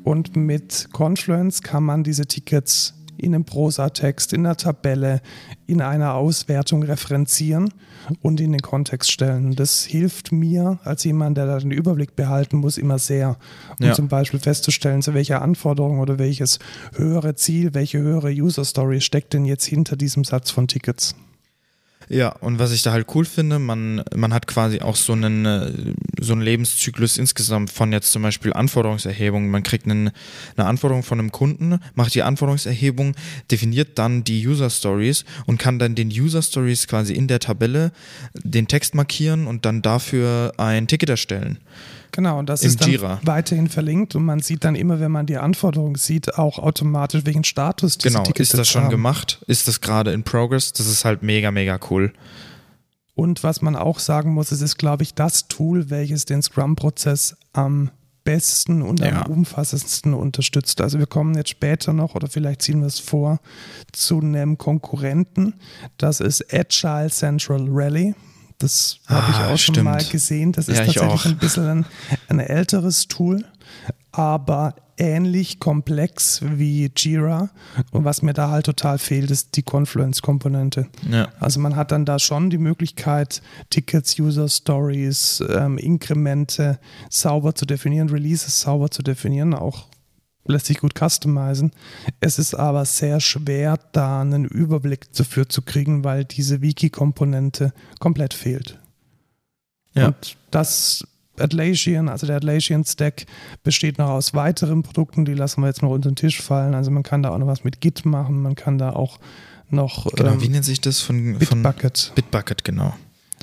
Und 0.03 0.35
mit 0.35 0.89
Confluence 0.91 1.61
kann 1.61 1.83
man 1.83 2.03
diese 2.03 2.25
Tickets 2.25 2.93
in 3.17 3.33
einem 3.35 3.45
Prosatext, 3.45 4.33
in 4.33 4.45
einer 4.45 4.55
Tabelle, 4.57 5.21
in 5.65 5.81
einer 5.81 6.13
Auswertung 6.15 6.83
referenzieren 6.83 7.73
und 8.21 8.39
in 8.39 8.51
den 8.51 8.61
Kontext 8.61 9.11
stellen. 9.11 9.55
Das 9.55 9.83
hilft 9.83 10.31
mir 10.31 10.79
als 10.83 11.03
jemand, 11.03 11.37
der 11.37 11.45
da 11.45 11.59
den 11.59 11.71
Überblick 11.71 12.15
behalten 12.15 12.57
muss, 12.57 12.77
immer 12.77 12.99
sehr, 12.99 13.37
um 13.79 13.85
Ja. 13.87 13.93
zum 13.93 14.07
Beispiel 14.07 14.39
festzustellen, 14.39 15.01
zu 15.01 15.13
welcher 15.13 15.41
Anforderung 15.41 15.99
oder 15.99 16.19
welches 16.19 16.59
höhere 16.95 17.35
Ziel, 17.35 17.73
welche 17.73 17.99
höhere 17.99 18.31
User 18.31 18.65
Story 18.65 19.01
steckt 19.01 19.33
denn 19.33 19.45
jetzt 19.45 19.65
hinter 19.65 19.95
diesem 19.95 20.23
Satz 20.23 20.51
von 20.51 20.67
Tickets. 20.67 21.15
Ja, 22.09 22.29
und 22.29 22.57
was 22.57 22.71
ich 22.71 22.83
da 22.83 22.93
halt 22.93 23.07
cool 23.15 23.25
finde, 23.25 23.59
man, 23.59 24.01
man 24.15 24.33
hat 24.33 24.47
quasi 24.47 24.79
auch 24.79 24.95
so 24.95 25.11
einen, 25.11 25.45
äh, 25.45 25.71
so 26.21 26.33
einen 26.33 26.41
Lebenszyklus 26.41 27.17
insgesamt 27.17 27.69
von 27.69 27.91
jetzt 27.91 28.13
zum 28.13 28.21
Beispiel 28.21 28.53
Anforderungserhebung. 28.53 29.49
Man 29.49 29.63
kriegt 29.63 29.85
einen, 29.85 30.11
eine 30.55 30.67
Anforderung 30.67 31.03
von 31.03 31.19
einem 31.19 31.33
Kunden, 31.33 31.79
macht 31.95 32.15
die 32.15 32.23
Anforderungserhebung, 32.23 33.15
definiert 33.51 33.99
dann 33.99 34.23
die 34.23 34.47
User 34.47 34.69
Stories 34.69 35.25
und 35.47 35.59
kann 35.59 35.79
dann 35.79 35.95
den 35.95 36.07
User 36.07 36.41
Stories 36.41 36.87
quasi 36.87 37.13
in 37.13 37.27
der 37.27 37.39
Tabelle 37.39 37.91
den 38.33 38.69
Text 38.69 38.95
markieren 38.95 39.45
und 39.45 39.65
dann 39.65 39.81
dafür 39.81 40.53
ein 40.57 40.87
Ticket 40.87 41.09
erstellen. 41.09 41.59
Genau, 42.11 42.39
und 42.39 42.47
das 42.49 42.63
ist 42.63 42.81
dann 42.81 42.89
Jira. 42.89 43.19
weiterhin 43.23 43.67
verlinkt 43.69 44.15
und 44.15 44.25
man 44.25 44.39
sieht 44.39 44.63
dann 44.63 44.75
immer, 44.75 44.99
wenn 44.99 45.11
man 45.11 45.25
die 45.25 45.37
Anforderungen 45.37 45.95
sieht, 45.95 46.35
auch 46.37 46.57
automatisch, 46.59 47.25
welchen 47.25 47.43
Status 47.43 47.97
diese 47.97 48.09
Genau, 48.13 48.23
Tickets 48.23 48.51
ist 48.53 48.57
das 48.59 48.67
schon 48.69 48.83
haben. 48.83 48.89
gemacht? 48.91 49.43
Ist 49.47 49.67
das 49.67 49.81
gerade 49.81 50.11
in 50.13 50.23
Progress? 50.23 50.73
Das 50.73 50.87
ist 50.87 51.05
halt 51.05 51.21
mega, 51.23 51.51
mega 51.51 51.79
cool. 51.89 52.13
Und 53.13 53.43
was 53.43 53.61
man 53.61 53.75
auch 53.75 53.99
sagen 53.99 54.33
muss, 54.33 54.51
es 54.51 54.61
ist, 54.61 54.77
glaube 54.77 55.03
ich, 55.03 55.13
das 55.15 55.47
Tool, 55.47 55.89
welches 55.89 56.25
den 56.25 56.41
Scrum-Prozess 56.41 57.35
am 57.53 57.89
besten 58.23 58.81
und 58.81 58.99
Ja. 58.99 59.21
am 59.23 59.31
umfassendsten 59.31 60.13
unterstützt. 60.13 60.81
Also 60.81 60.99
wir 60.99 61.07
kommen 61.07 61.33
jetzt 61.35 61.49
später 61.49 61.93
noch, 61.93 62.13
oder 62.13 62.27
vielleicht 62.27 62.61
ziehen 62.61 62.81
wir 62.81 62.87
es 62.87 62.99
vor, 62.99 63.39
zu 63.93 64.19
einem 64.19 64.57
Konkurrenten. 64.57 65.55
Das 65.97 66.19
ist 66.19 66.53
Agile 66.53 67.09
Central 67.09 67.65
Rally. 67.69 68.15
Das 68.59 68.97
habe 69.07 69.27
ich 69.31 69.35
Ah, 69.37 69.45
auch 69.53 69.57
schon 69.57 69.75
stimmt. 69.75 69.85
mal 69.85 70.03
gesehen. 70.03 70.51
Das 70.51 70.67
ist 70.67 70.77
Ja, 70.77 70.83
ich 70.85 70.95
tatsächlich 70.95 71.33
ein 71.33 71.37
bisschen 71.37 71.67
ein, 71.67 71.85
ein 72.29 72.39
älteres 72.39 73.07
Tool, 73.07 73.45
aber 74.11 74.73
ähnlich 74.97 75.59
komplex 75.59 76.41
wie 76.43 76.91
Jira. 76.97 77.49
Und 77.91 78.03
was 78.03 78.23
mir 78.23 78.33
da 78.33 78.49
halt 78.49 78.65
total 78.65 78.97
fehlt, 78.97 79.29
ist 79.29 79.55
die 79.55 79.61
Confluence-Komponente. 79.61 80.87
Ja. 81.07 81.27
Also 81.39 81.59
man 81.59 81.75
hat 81.75 81.91
dann 81.91 82.03
da 82.05 82.17
schon 82.17 82.49
die 82.49 82.57
Möglichkeit, 82.57 83.43
Tickets, 83.69 84.17
User 84.19 84.49
Stories, 84.49 85.43
ähm, 85.49 85.77
Inkremente 85.77 86.79
sauber 87.11 87.53
zu 87.53 87.67
definieren, 87.67 88.09
Releases 88.09 88.59
sauber 88.61 88.89
zu 88.89 89.03
definieren, 89.03 89.53
auch 89.53 89.85
lässt 90.47 90.67
sich 90.67 90.79
gut 90.79 90.93
customizen. 90.97 91.71
Es 92.19 92.39
ist 92.39 92.53
aber 92.53 92.85
sehr 92.85 93.19
schwer, 93.19 93.79
da 93.91 94.21
einen 94.21 94.45
Überblick 94.45 95.11
dafür 95.13 95.49
zu 95.49 95.61
kriegen, 95.61 96.03
weil 96.03 96.25
diese 96.25 96.61
Wiki-Komponente 96.61 97.73
komplett 97.99 98.33
fehlt. 98.33 98.79
Ja. 99.93 100.07
Und 100.07 100.37
das 100.51 101.05
Atlassian, 101.39 102.09
also 102.09 102.27
der 102.27 102.37
Atlassian 102.37 102.83
Stack, 102.83 103.25
besteht 103.63 103.97
noch 103.97 104.09
aus 104.09 104.33
weiteren 104.33 104.83
Produkten, 104.83 105.25
die 105.25 105.33
lassen 105.33 105.61
wir 105.61 105.67
jetzt 105.67 105.81
noch 105.81 105.91
unter 105.91 106.09
den 106.09 106.15
Tisch 106.15 106.41
fallen. 106.41 106.73
Also 106.73 106.91
man 106.91 107.03
kann 107.03 107.23
da 107.23 107.29
auch 107.29 107.37
noch 107.37 107.47
was 107.47 107.63
mit 107.63 107.81
Git 107.81 108.05
machen, 108.05 108.41
man 108.41 108.55
kann 108.55 108.77
da 108.77 108.91
auch 108.91 109.19
noch 109.69 110.05
Genau, 110.15 110.31
ähm, 110.31 110.41
wie 110.41 110.49
nennt 110.49 110.65
sich 110.65 110.81
das 110.81 111.01
von, 111.01 111.39
von 111.39 111.61
Bitbucket. 111.61 112.13
Bitbucket, 112.15 112.63
genau. 112.63 112.93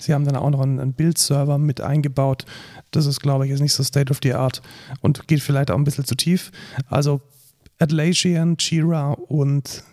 Sie 0.01 0.13
haben 0.13 0.25
dann 0.25 0.37
auch 0.37 0.51
noch 0.51 0.61
einen, 0.61 0.93
Build-Server 0.93 1.59
mit 1.59 1.81
eingebaut. 1.81 2.45
Das 2.91 3.07
ist, 3.07 3.21
glaube 3.21 3.45
ich, 3.45 3.51
jetzt 3.51 3.61
nicht 3.61 3.73
so 3.73 3.83
State 3.83 4.11
of 4.11 4.21
the 4.23 4.35
Art 4.35 4.63
und 5.01 5.29
geht 5.29 5.41
vielleicht 5.41 5.71
auch 5.71 5.77
ein 5.77 5.85
bisschen 5.85 6.05
zu 6.05 6.15
tief. 6.15 6.51
Also 6.89 7.21
Atlassian, 7.79 8.57
Jira 8.59 9.13
und 9.13 9.85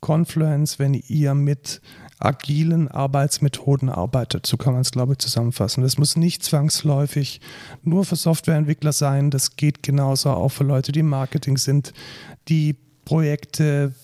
Confluence, 0.00 0.78
wenn 0.78 0.94
ihr 0.94 1.34
mit 1.34 1.80
agilen 2.18 2.88
Arbeitsmethoden 2.88 3.88
arbeitet. 3.90 4.46
So 4.46 4.56
kann 4.56 4.72
man 4.72 4.82
es, 4.82 4.90
glaube 4.90 5.12
ich, 5.12 5.18
zusammenfassen. 5.18 5.82
Das 5.82 5.98
muss 5.98 6.16
nicht 6.16 6.42
zwangsläufig 6.42 7.40
nur 7.82 8.04
für 8.04 8.16
Softwareentwickler 8.16 8.92
sein. 8.92 9.30
Das 9.30 9.56
geht 9.56 9.82
genauso 9.82 10.30
auch 10.30 10.48
für 10.48 10.64
Leute, 10.64 10.92
die 10.92 11.02
Marketing 11.02 11.58
sind, 11.58 11.92
die 12.48 12.76
Projekte 13.04 13.94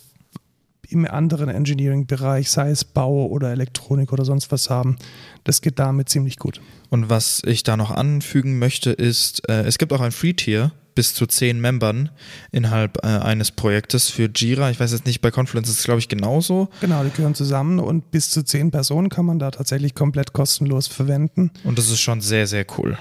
im 0.92 1.06
anderen 1.06 1.48
Engineering-Bereich, 1.48 2.50
sei 2.50 2.70
es 2.70 2.84
Bau 2.84 3.26
oder 3.26 3.50
Elektronik 3.50 4.12
oder 4.12 4.24
sonst 4.24 4.52
was 4.52 4.70
haben. 4.70 4.96
Das 5.44 5.60
geht 5.60 5.78
damit 5.78 6.08
ziemlich 6.08 6.36
gut. 6.38 6.60
Und 6.90 7.10
was 7.10 7.42
ich 7.44 7.62
da 7.62 7.76
noch 7.76 7.90
anfügen 7.90 8.58
möchte, 8.58 8.90
ist, 8.92 9.48
äh, 9.48 9.62
es 9.62 9.78
gibt 9.78 9.92
auch 9.92 10.00
ein 10.00 10.12
Free-Tier 10.12 10.72
bis 10.94 11.14
zu 11.14 11.26
zehn 11.26 11.58
Membern 11.58 12.10
innerhalb 12.50 12.98
äh, 13.02 13.08
eines 13.08 13.50
Projektes 13.50 14.10
für 14.10 14.28
Jira. 14.34 14.70
Ich 14.70 14.78
weiß 14.78 14.92
jetzt 14.92 15.06
nicht, 15.06 15.22
bei 15.22 15.30
Confluence 15.30 15.70
ist 15.70 15.78
es, 15.78 15.84
glaube 15.84 16.00
ich, 16.00 16.08
genauso. 16.08 16.68
Genau, 16.82 17.02
die 17.02 17.10
gehören 17.10 17.34
zusammen 17.34 17.78
und 17.78 18.10
bis 18.10 18.28
zu 18.30 18.42
zehn 18.44 18.70
Personen 18.70 19.08
kann 19.08 19.24
man 19.24 19.38
da 19.38 19.50
tatsächlich 19.50 19.94
komplett 19.94 20.34
kostenlos 20.34 20.88
verwenden. 20.88 21.50
Und 21.64 21.78
das 21.78 21.88
ist 21.88 22.00
schon 22.00 22.20
sehr, 22.20 22.46
sehr 22.46 22.66
cool. 22.76 22.98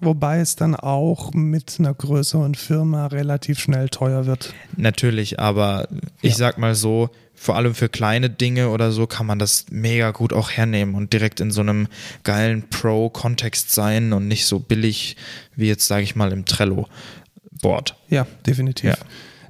Wobei 0.00 0.38
es 0.40 0.54
dann 0.56 0.74
auch 0.76 1.32
mit 1.32 1.76
einer 1.78 1.94
größeren 1.94 2.54
Firma 2.54 3.06
relativ 3.08 3.58
schnell 3.60 3.88
teuer 3.88 4.26
wird. 4.26 4.52
Natürlich, 4.76 5.38
aber 5.40 5.88
ich 6.22 6.32
Ja. 6.32 6.38
sag 6.38 6.58
mal 6.58 6.74
so, 6.76 7.10
vor 7.42 7.56
allem 7.56 7.74
für 7.74 7.88
kleine 7.88 8.30
Dinge 8.30 8.68
oder 8.68 8.92
so 8.92 9.08
kann 9.08 9.26
man 9.26 9.40
das 9.40 9.66
mega 9.68 10.12
gut 10.12 10.32
auch 10.32 10.52
hernehmen 10.52 10.94
und 10.94 11.12
direkt 11.12 11.40
in 11.40 11.50
so 11.50 11.60
einem 11.60 11.88
geilen 12.22 12.68
Pro-Kontext 12.70 13.72
sein 13.72 14.12
und 14.12 14.28
nicht 14.28 14.46
so 14.46 14.60
billig 14.60 15.16
wie 15.56 15.66
jetzt, 15.66 15.88
sage 15.88 16.04
ich 16.04 16.14
mal, 16.14 16.30
im 16.30 16.44
Trello-Board. 16.44 17.96
Ja, 18.08 18.28
definitiv. 18.46 18.90
Ja. 18.90 18.96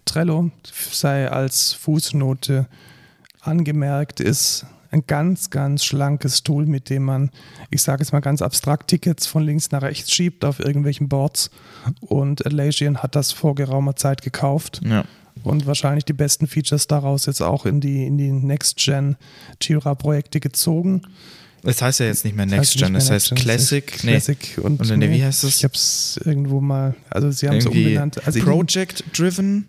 Trello 0.07 0.51
sei 0.90 1.30
als 1.30 1.74
Fußnote 1.74 2.66
angemerkt, 3.43 4.20
ist 4.20 4.64
ein 4.90 5.05
ganz, 5.07 5.51
ganz 5.51 5.84
schlankes 5.84 6.43
Tool, 6.43 6.64
mit 6.64 6.88
dem 6.88 7.05
man, 7.05 7.30
ich 7.68 7.82
sage 7.82 8.03
jetzt 8.03 8.12
mal 8.12 8.20
ganz 8.20 8.40
abstrakt, 8.40 8.88
Tickets 8.88 9.26
von 9.26 9.43
links 9.43 9.70
nach 9.70 9.82
rechts 9.82 10.11
schiebt 10.11 10.47
auf 10.47 10.61
irgendwelchen 10.61 11.11
Boards. 11.11 11.51
Und 12.01 12.47
Atlassian 12.47 13.03
hat 13.03 13.16
das 13.16 13.32
vor 13.32 13.55
geraumer 13.55 13.97
Zeit 13.97 14.22
gekauft 14.22 14.80
Ja. 14.82 15.05
Und 15.45 15.66
wahrscheinlich 15.66 16.05
die 16.05 16.12
besten 16.12 16.47
Features 16.47 16.87
daraus 16.87 17.26
jetzt 17.26 17.41
auch 17.43 17.66
in 17.66 17.80
die, 17.80 18.07
in 18.07 18.18
die 18.18 18.30
Next-Gen 18.33 19.16
Jira-Projekte 19.61 20.41
gezogen. 20.41 21.03
Es 21.64 21.80
heißt 21.80 22.01
ja 22.01 22.07
jetzt 22.07 22.24
nicht 22.24 22.37
mehr 22.37 22.47
Das 22.47 22.53
Next 22.57 22.70
heißt 22.74 22.78
Gen, 22.85 22.95
es 22.97 23.11
heißt 23.11 23.28
Gen, 23.28 23.39
Classic. 23.39 23.93
heißt 23.93 24.05
Nee, 24.05 24.11
Classic 24.12 24.59
und, 24.62 24.80
Und 24.80 24.99
nee, 24.99 25.11
wie 25.11 25.22
heißt 25.22 25.45
es? 25.45 25.57
Ich 25.59 25.64
habe 25.64 25.74
es 25.74 26.18
irgendwo 26.24 26.61
mal, 26.61 26.97
also 27.09 27.30
sie 27.30 27.49
haben 27.49 27.57
es 27.59 27.66
umbenannt. 27.66 28.26
Also 28.26 28.41
Project 28.41 29.05
Driven 29.16 29.68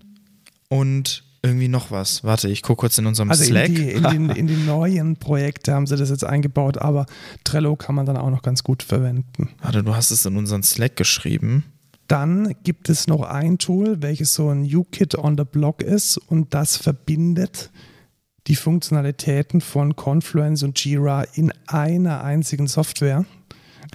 und 0.70 1.24
irgendwie 1.44 1.68
noch 1.68 1.92
was. 1.92 2.24
Warte, 2.24 2.50
ich 2.50 2.64
gucke 2.64 2.80
kurz 2.80 2.98
in 2.98 3.06
unserem 3.06 3.30
Also 3.30 3.44
Slack. 3.44 3.68
in 3.68 3.76
die, 3.76 3.92
in, 3.92 4.04
den, 4.12 4.30
in 4.30 4.48
die 4.48 4.56
neuen 4.56 5.18
Projekte 5.18 5.74
haben 5.74 5.86
sie 5.86 5.96
das 5.98 6.10
jetzt 6.10 6.24
eingebaut, 6.24 6.78
aber 6.80 7.06
Trello 7.44 7.76
kann 7.76 7.94
man 7.96 8.06
dann 8.06 8.18
auch 8.18 8.30
noch 8.32 8.42
ganz 8.42 8.64
gut 8.64 8.82
verwenden. 8.82 9.50
Warte, 9.62 9.84
du 9.84 9.94
hast 9.96 10.10
es 10.10 10.26
in 10.26 10.36
unseren 10.38 10.64
Slack 10.64 10.96
geschrieben. 10.96 11.66
Dann 12.08 12.54
gibt 12.64 12.90
es 12.90 13.08
noch 13.08 13.22
ein 13.24 13.58
Tool, 13.58 14.02
welches 14.02 14.34
so 14.34 14.50
ein 14.50 14.64
UKit 14.64 15.16
on 15.18 15.38
the 15.38 15.46
Block 15.46 15.82
ist 15.82 16.18
und 16.18 16.54
das 16.54 16.78
verbindet 16.78 17.72
die 18.48 18.56
Funktionalitäten 18.58 19.62
von 19.62 19.96
Confluence 19.96 20.64
und 20.64 20.84
Jira 20.84 21.24
in 21.34 21.54
einer 21.68 22.24
einzigen 22.24 22.68
Software. 22.68 23.26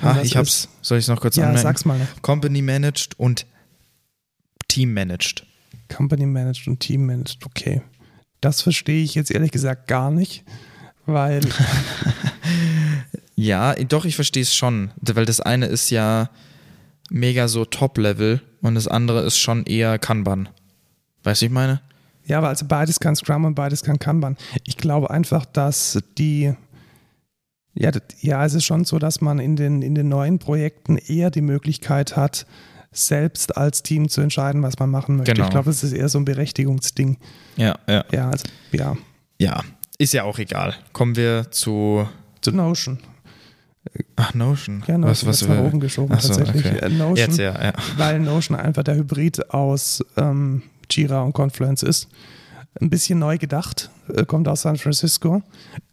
Ah, 0.01 0.21
ich 0.23 0.37
hab's. 0.37 0.61
ist- 0.65 0.69
Soll 0.81 0.99
ich 0.99 1.05
es 1.05 1.09
noch 1.09 1.21
kurz 1.21 1.37
Ja, 1.37 1.45
anmerken? 1.45 1.63
sag's 1.63 1.85
mal 1.85 1.99
noch. 1.99 2.23
Company 2.23 2.63
Managed 2.63 3.19
und 3.19 3.47
Team 4.69 4.95
Managed. 4.95 5.45
Company 5.95 6.25
Managed 6.25 6.67
und 6.67 6.81
Team 6.81 7.05
Managed, 7.07 7.45
okay. 7.45 7.83
Das 8.41 8.63
verstehe 8.63 9.03
ich 9.05 9.15
jetzt 9.15 9.31
ehrlich 9.31 9.51
gesagt 9.51 9.87
gar 9.87 10.11
nicht, 10.11 10.45
weil 11.05 11.41
Ja, 13.35 13.75
doch, 13.75 14.05
ich 14.05 14.15
verstehe 14.17 14.43
es 14.43 14.55
schon. 14.55 14.91
Weil 15.01 15.25
das 15.27 15.41
eine 15.41 15.67
ist 15.67 15.91
ja 15.91 16.29
mega 17.11 17.49
so 17.49 17.65
Top-Level 17.65 18.43
und 18.61 18.75
das 18.75 18.89
andere 18.89 19.23
ist 19.23 19.39
schon 19.39 19.65
eher 19.65 19.99
Kanban. 19.99 20.49
Weißt 21.25 21.43
du, 21.43 21.47
ich 21.47 21.53
meine? 21.53 21.81
Ja, 22.25 22.39
aber 22.39 22.49
also 22.49 22.67
beides 22.67 23.01
kann 23.01 23.17
Scrum 23.17 23.45
und 23.45 23.55
beides 23.55 23.83
kann 23.83 23.99
Kanban. 23.99 24.37
Ich 24.65 24.77
glaube 24.77 25.11
einfach, 25.11 25.47
dass 25.47 25.99
die, 26.19 26.53
ja, 27.75 27.91
ja, 28.21 28.45
es 28.45 28.55
ist 28.55 28.65
schon 28.65 28.85
so, 28.85 28.99
dass 28.99 29.21
man 29.21 29.39
in 29.39 29.57
den, 29.57 29.83
in 29.83 29.95
den 29.95 30.09
neuen 30.09 30.39
Projekten 30.39 30.99
eher 30.99 31.31
die 31.31 31.41
Möglichkeit 31.41 32.17
hat, 32.17 32.47
selbst 32.91 33.57
als 33.57 33.83
Team 33.83 34.09
zu 34.09 34.21
entscheiden, 34.21 34.63
was 34.63 34.79
man 34.79 34.91
machen 34.91 35.17
möchte. 35.17 35.35
Genau. 35.35 35.47
Ich 35.47 35.51
glaube, 35.51 35.71
es 35.71 35.83
ist 35.83 35.93
eher 35.93 36.09
so 36.09 36.19
ein 36.19 36.25
Berechtigungsding. 36.25 37.17
Ja, 37.57 37.79
ja. 37.87 38.05
Ja, 38.13 38.31
also, 38.31 38.45
ja. 38.73 38.97
Ja, 39.41 39.63
ist 39.99 40.13
ja 40.13 40.25
auch 40.25 40.39
egal. 40.39 40.75
Kommen 40.93 41.17
wir 41.17 41.51
zu. 41.51 42.09
Zu 42.41 42.53
Notion. 42.53 42.99
Ach, 44.17 44.35
Notion. 44.35 44.83
Ja, 44.87 44.99
Notion 44.99 45.29
was, 45.29 45.47
nach 45.47 45.61
oben 45.61 45.81
geschoben 45.81 46.15
Ach 46.17 46.21
so, 46.21 46.35
tatsächlich. 46.35 46.67
okay. 46.67 46.89
Notion, 46.91 47.17
Jetzt 47.17 47.39
ja, 47.39 47.63
ja. 47.63 47.73
weil 47.97 48.21
Notion 48.21 48.59
einfach 48.59 48.83
der 48.83 48.97
Hybrid 48.97 49.51
aus 49.51 50.05
ähm, 50.17 50.63
Jira 50.91 51.23
und 51.23 51.33
Confluence 51.33 51.83
ist. 51.83 52.09
Ein 52.81 52.91
bisschen 52.91 53.19
neu 53.19 53.39
gedacht, 53.39 53.91
äh, 54.15 54.25
kommt 54.25 54.49
aus 54.49 54.63
San 54.63 54.77
Francisco, 54.77 55.43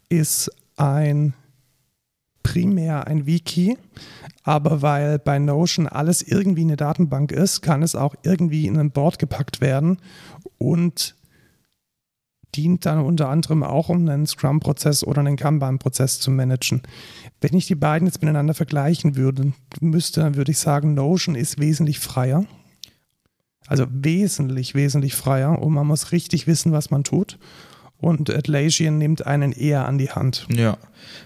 ist 0.09 0.51
ein 0.77 1.33
primär 2.43 3.07
ein 3.07 3.25
Wiki, 3.25 3.77
aber 4.43 4.81
weil 4.83 5.17
bei 5.17 5.39
Notion 5.39 5.87
alles 5.87 6.21
irgendwie 6.21 6.61
eine 6.61 6.77
Datenbank 6.77 7.31
ist, 7.31 7.61
kann 7.61 7.81
es 7.81 7.95
auch 7.95 8.13
irgendwie 8.23 8.67
in 8.67 8.77
ein 8.77 8.91
Board 8.91 9.17
gepackt 9.17 9.61
werden 9.61 9.97
und 10.59 11.15
dient 12.56 12.86
dann 12.86 12.99
unter 12.99 13.30
anderem 13.30 13.64
auch, 13.64 13.89
um 13.89 14.08
einen 14.08 14.26
Scrum-Prozess 14.26 15.03
oder 15.03 15.20
einen 15.20 15.38
Kanban-Prozess 15.38 16.20
zu 16.20 16.32
managen. 16.32 16.82
Wenn 17.41 17.56
ich 17.56 17.68
die 17.68 17.76
beiden 17.76 18.08
jetzt 18.08 18.22
miteinander 18.22 18.53
vergleichen 18.53 19.16
würde, 19.16 19.53
müsste, 19.82 20.22
dann 20.22 20.36
würde 20.36 20.51
ich 20.51 20.60
sagen, 20.60 20.93
Notion 20.93 21.36
ist 21.36 21.60
wesentlich 21.60 21.99
freier. 21.99 22.45
Also 23.68 23.86
wesentlich, 23.89 24.76
wesentlich 24.76 25.16
freier 25.16 25.60
und 25.60 25.74
man 25.74 25.88
muss 25.88 26.12
richtig 26.12 26.47
wissen, 26.47 26.72
was 26.72 26.91
man 26.91 27.03
tut. 27.03 27.39
Und 27.97 28.30
Atlassian 28.30 28.97
nimmt 28.97 29.26
einen 29.26 29.51
eher 29.51 29.88
an 29.88 29.97
die 29.97 30.12
Hand. 30.12 30.47
Ja, 30.49 30.78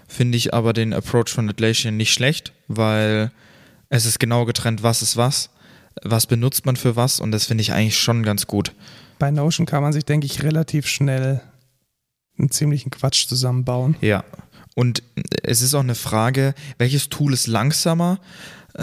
finde 0.08 0.38
ich 0.38 0.54
aber 0.54 0.72
den 0.72 0.94
Approach 0.94 1.28
von 1.28 1.48
Atlassian 1.48 1.96
nicht 1.96 2.12
schlecht, 2.12 2.52
weil 2.68 3.30
es 3.88 4.06
ist 4.06 4.20
genau 4.20 4.44
getrennt, 4.44 4.82
was 4.82 5.02
ist 5.02 5.16
was, 5.16 5.50
was 6.02 6.26
benutzt 6.26 6.64
man 6.64 6.76
für 6.76 6.96
was 6.96 7.20
und 7.20 7.32
das 7.32 7.46
finde 7.46 7.62
ich 7.62 7.72
eigentlich 7.72 7.98
schon 7.98 8.22
ganz 8.22 8.46
gut. 8.46 8.72
Bei 9.20 9.30
Notion 9.30 9.66
kann 9.66 9.82
man 9.82 9.92
sich, 9.92 10.04
denke 10.04 10.26
ich, 10.26 10.42
relativ 10.42 10.88
schnell 10.88 11.40
einen 12.38 12.50
ziemlichen 12.50 12.90
Quatsch 12.90 13.26
zusammenbauen. 13.28 13.94
Ja. 14.00 14.24
Und 14.74 15.02
es 15.44 15.60
ist 15.62 15.74
auch 15.74 15.80
eine 15.80 15.94
Frage, 15.94 16.54
welches 16.78 17.08
Tool 17.10 17.32
ist 17.34 17.46
langsamer? 17.46 18.18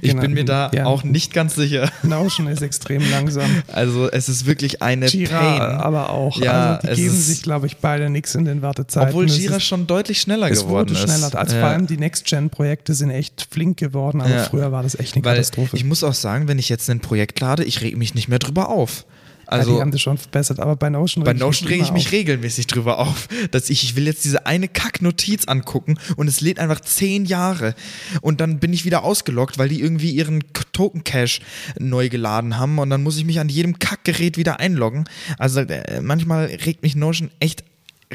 ich 0.00 0.10
Genau, 0.10 0.22
bin 0.22 0.32
mir 0.32 0.44
da 0.46 0.70
ja. 0.74 0.86
auch 0.86 1.04
nicht 1.04 1.32
ganz 1.34 1.54
sicher. 1.54 1.90
Notion 2.02 2.46
ist 2.48 2.62
extrem 2.62 3.08
langsam. 3.10 3.62
Also 3.72 4.10
es 4.10 4.28
ist 4.28 4.46
wirklich 4.46 4.82
eine 4.82 5.06
Jira 5.06 5.38
Pain. 5.38 5.60
aber 5.78 6.10
auch. 6.10 6.40
Ja, 6.40 6.76
also 6.76 6.88
die 6.88 7.02
geben 7.02 7.14
ist- 7.14 7.26
sich, 7.28 7.42
glaube 7.42 7.66
ich, 7.66 7.76
beide 7.76 8.08
nichts 8.10 8.34
in 8.34 8.44
den 8.46 8.62
Wartezeiten. 8.62 9.10
Obwohl 9.10 9.26
Jira 9.28 9.56
ist- 9.56 9.64
schon 9.64 9.86
deutlich 9.86 10.20
schneller 10.20 10.50
es 10.50 10.62
geworden 10.62 10.88
wurde 10.90 10.94
ist. 10.94 11.02
schneller. 11.02 11.34
Also 11.38 11.54
Ja. 11.54 11.60
vor 11.60 11.68
allem 11.70 11.86
die 11.86 11.98
Next-Gen-Projekte 11.98 12.94
sind 12.94 13.10
echt 13.10 13.46
flink 13.50 13.76
geworden, 13.78 14.20
aber 14.22 14.30
Ja. 14.34 14.44
früher 14.44 14.72
war 14.72 14.82
das 14.82 14.94
echt 14.98 15.14
eine 15.14 15.24
Weil 15.24 15.34
Katastrophe. 15.34 15.76
ich 15.76 15.84
muss 15.84 16.02
auch 16.02 16.14
sagen, 16.14 16.48
wenn 16.48 16.58
ich 16.58 16.68
jetzt 16.70 16.88
ein 16.90 17.00
Projekt 17.00 17.38
lade, 17.40 17.62
ich 17.64 17.82
reg 17.82 17.96
mich 17.96 18.14
nicht 18.14 18.28
mehr 18.28 18.38
drüber 18.40 18.68
auf. 18.70 19.04
Also 19.50 19.70
ja, 19.70 19.76
die 19.76 19.80
haben 19.80 19.90
das 19.90 20.00
schon 20.00 20.18
verbessert, 20.18 20.60
aber 20.60 20.76
bei 20.76 20.90
Notion 20.90 21.24
bei 21.24 21.32
Notion 21.32 21.68
rege 21.68 21.82
ich 21.82 21.90
mich 21.92 22.06
auf. 22.06 22.12
regelmäßig 22.12 22.66
drüber 22.66 22.98
auf, 22.98 23.28
dass 23.50 23.70
ich, 23.70 23.82
ich 23.82 23.96
will 23.96 24.06
jetzt 24.06 24.24
diese 24.24 24.46
eine 24.46 24.68
Kack-Notiz 24.68 25.46
angucken 25.46 25.98
und 26.16 26.28
es 26.28 26.40
lädt 26.40 26.58
einfach 26.58 26.80
zehn 26.80 27.24
Jahre. 27.24 27.74
Und 28.20 28.40
dann 28.40 28.58
bin 28.58 28.72
ich 28.72 28.84
wieder 28.84 29.04
ausgeloggt, 29.04 29.58
weil 29.58 29.68
die 29.68 29.80
irgendwie 29.80 30.10
ihren 30.10 30.44
Token-Cache 30.72 31.40
neu 31.78 32.08
geladen 32.08 32.58
haben 32.58 32.78
und 32.78 32.90
dann 32.90 33.02
muss 33.02 33.16
ich 33.16 33.24
mich 33.24 33.40
an 33.40 33.48
jedem 33.48 33.78
Kackgerät 33.78 34.36
wieder 34.36 34.60
einloggen. 34.60 35.04
Also 35.38 35.60
äh, 35.60 36.00
manchmal 36.00 36.46
regt 36.46 36.82
mich 36.82 36.94
Notion 36.94 37.30
echt 37.40 37.64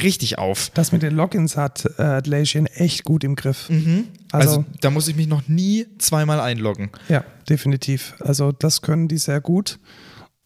richtig 0.02 0.38
auf. 0.40 0.72
Das 0.74 0.92
mit 0.92 1.04
den 1.04 1.16
Logins 1.16 1.56
hat 1.58 1.86
äh, 1.98 2.02
Atlassian 2.04 2.66
echt 2.68 3.04
gut 3.04 3.24
im 3.24 3.36
Griff. 3.36 3.70
Also, 3.70 4.50
Also, 4.50 4.66
da 4.82 4.90
muss 4.90 5.08
ich 5.08 5.16
mich 5.16 5.28
noch 5.28 5.48
nie 5.48 5.86
zweimal 6.00 6.40
einloggen. 6.40 6.90
ja, 7.10 7.24
definitiv. 7.50 8.16
Also 8.20 8.52
das 8.52 8.82
können 8.82 9.08
die 9.08 9.18
sehr 9.18 9.42
gut. 9.42 9.80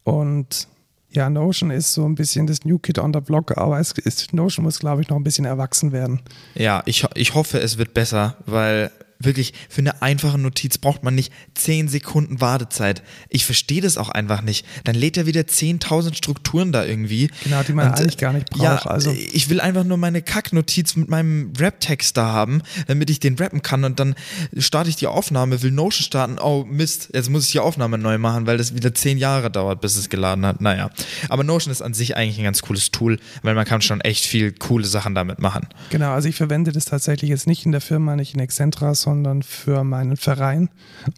Und 0.04 0.68
ja, 1.10 1.30
Notion 1.30 1.70
ist 1.70 1.94
so 1.94 2.04
ein 2.04 2.14
bisschen 2.14 2.46
das 2.46 2.64
New 2.64 2.78
Kid 2.78 2.98
on 2.98 3.12
the 3.12 3.20
Block, 3.20 3.56
aber 3.56 3.78
es 3.78 3.92
ist, 3.92 4.32
Notion 4.34 4.64
muss, 4.64 4.78
glaube 4.78 5.02
ich, 5.02 5.08
noch 5.08 5.16
ein 5.16 5.24
bisschen 5.24 5.44
erwachsen 5.44 5.92
werden. 5.92 6.20
Ja, 6.54 6.82
ich, 6.86 7.06
ich 7.14 7.34
hoffe, 7.34 7.58
es 7.60 7.78
wird 7.78 7.94
besser, 7.94 8.36
weil 8.46 8.90
wirklich 9.20 9.52
für 9.68 9.80
eine 9.80 10.02
einfache 10.02 10.38
Notiz 10.38 10.78
braucht 10.78 11.02
man 11.02 11.14
nicht 11.14 11.32
10 11.54 11.88
Sekunden 11.88 12.40
Wartezeit. 12.40 13.02
Ich 13.28 13.44
verstehe 13.44 13.80
das 13.80 13.96
auch 13.96 14.08
einfach 14.08 14.42
nicht. 14.42 14.64
Dann 14.84 14.94
lädt 14.94 15.16
er 15.16 15.26
wieder 15.26 15.42
10.000 15.42 16.14
Strukturen 16.14 16.72
da 16.72 16.84
irgendwie. 16.84 17.30
Genau, 17.44 17.62
die 17.62 17.72
man 17.72 17.88
Und, 17.88 17.98
äh, 17.98 18.02
eigentlich 18.02 18.18
gar 18.18 18.32
nicht 18.32 18.50
braucht. 18.50 18.62
Ja, 18.62 18.76
also 18.86 19.10
ich 19.12 19.50
will 19.50 19.60
einfach 19.60 19.84
nur 19.84 19.96
meine 19.96 20.22
Kacknotiz 20.22 20.96
mit 20.96 21.08
meinem 21.08 21.52
Rap-Text 21.58 22.16
da 22.16 22.26
haben, 22.26 22.62
damit 22.86 23.10
ich 23.10 23.18
den 23.20 23.34
rappen 23.36 23.62
kann 23.62 23.84
und 23.84 23.98
dann 23.98 24.14
starte 24.56 24.90
ich 24.90 24.96
die 24.96 25.08
Aufnahme, 25.08 25.62
will 25.62 25.72
Notion 25.72 26.04
starten, 26.04 26.38
oh 26.38 26.64
Mist, 26.68 27.10
jetzt 27.12 27.28
muss 27.28 27.46
ich 27.46 27.52
die 27.52 27.60
Aufnahme 27.60 27.98
neu 27.98 28.18
machen, 28.18 28.46
weil 28.46 28.56
das 28.56 28.74
wieder 28.74 28.94
10 28.94 29.18
Jahre 29.18 29.50
dauert, 29.50 29.80
bis 29.80 29.96
es 29.96 30.08
geladen 30.08 30.46
hat. 30.46 30.60
Naja, 30.60 30.90
aber 31.28 31.42
Notion 31.44 31.72
ist 31.72 31.82
an 31.82 31.94
sich 31.94 32.16
eigentlich 32.16 32.38
ein 32.38 32.44
ganz 32.44 32.62
cooles 32.62 32.90
Tool, 32.92 33.18
weil 33.42 33.54
man 33.54 33.64
kann 33.64 33.80
schon 33.80 34.00
echt 34.00 34.26
viel 34.26 34.52
coole 34.52 34.84
Sachen 34.86 35.14
damit 35.14 35.40
machen. 35.40 35.66
Genau, 35.90 36.12
also 36.12 36.28
ich 36.28 36.36
verwende 36.36 36.70
das 36.70 36.84
tatsächlich 36.84 37.30
jetzt 37.30 37.46
nicht 37.46 37.66
in 37.66 37.72
der 37.72 37.80
Firma, 37.80 38.14
nicht 38.14 38.34
in 38.34 38.40
Excentra, 38.40 38.94
sondern 38.94 39.07
für 39.42 39.84
meinen 39.84 40.16
Verein 40.16 40.70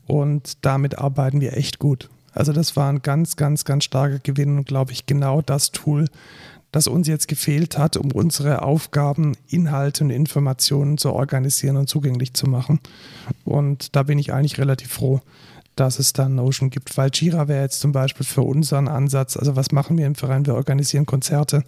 und 0.07 0.65
damit 0.65 0.99
arbeiten 0.99 1.41
wir 1.41 1.57
echt 1.57 1.79
gut. 1.79 2.09
Also 2.33 2.53
das 2.53 2.77
war 2.77 2.91
ein 2.91 3.03
ganz, 3.03 3.37
ganz, 3.37 3.65
ganz 3.65 3.85
starker 3.85 4.19
Gewinn 4.19 4.59
und 4.59 4.67
glaube 4.67 4.93
ich 4.93 5.07
genau 5.07 5.43
das 5.43 5.73
Tool, 5.73 6.07
das 6.73 6.87
uns 6.87 7.09
jetzt 7.09 7.27
gefehlt 7.27 7.77
hat, 7.77 7.97
um 7.97 8.13
unsere 8.13 8.63
Aufgaben, 8.63 9.37
Inhalte 9.49 10.05
und 10.05 10.11
Informationen 10.11 10.99
zu 10.99 11.13
organisieren 11.13 11.77
und 11.77 11.89
zugänglich 11.89 12.35
zu 12.35 12.47
machen. 12.47 12.79
Und 13.45 13.97
da 13.97 14.05
bin 14.05 14.19
ich 14.19 14.33
eigentlich 14.33 14.59
relativ 14.59 14.93
froh, 14.93 15.21
dass 15.75 15.99
es 15.99 16.13
da 16.13 16.29
Notion 16.29 16.71
gibt, 16.71 16.97
weil 16.97 17.11
Jira 17.13 17.49
wäre 17.49 17.63
jetzt 17.63 17.81
zum 17.81 17.93
Beispiel 17.93 18.27
für 18.27 18.43
unseren 18.43 18.87
Ansatz, 18.87 19.37
also 19.37 19.57
was 19.57 19.73
machen 19.73 19.97
wir 19.97 20.07
im 20.07 20.15
Verein? 20.15 20.47
Wir 20.47 20.55
organisieren 20.55 21.07
Konzerte, 21.07 21.65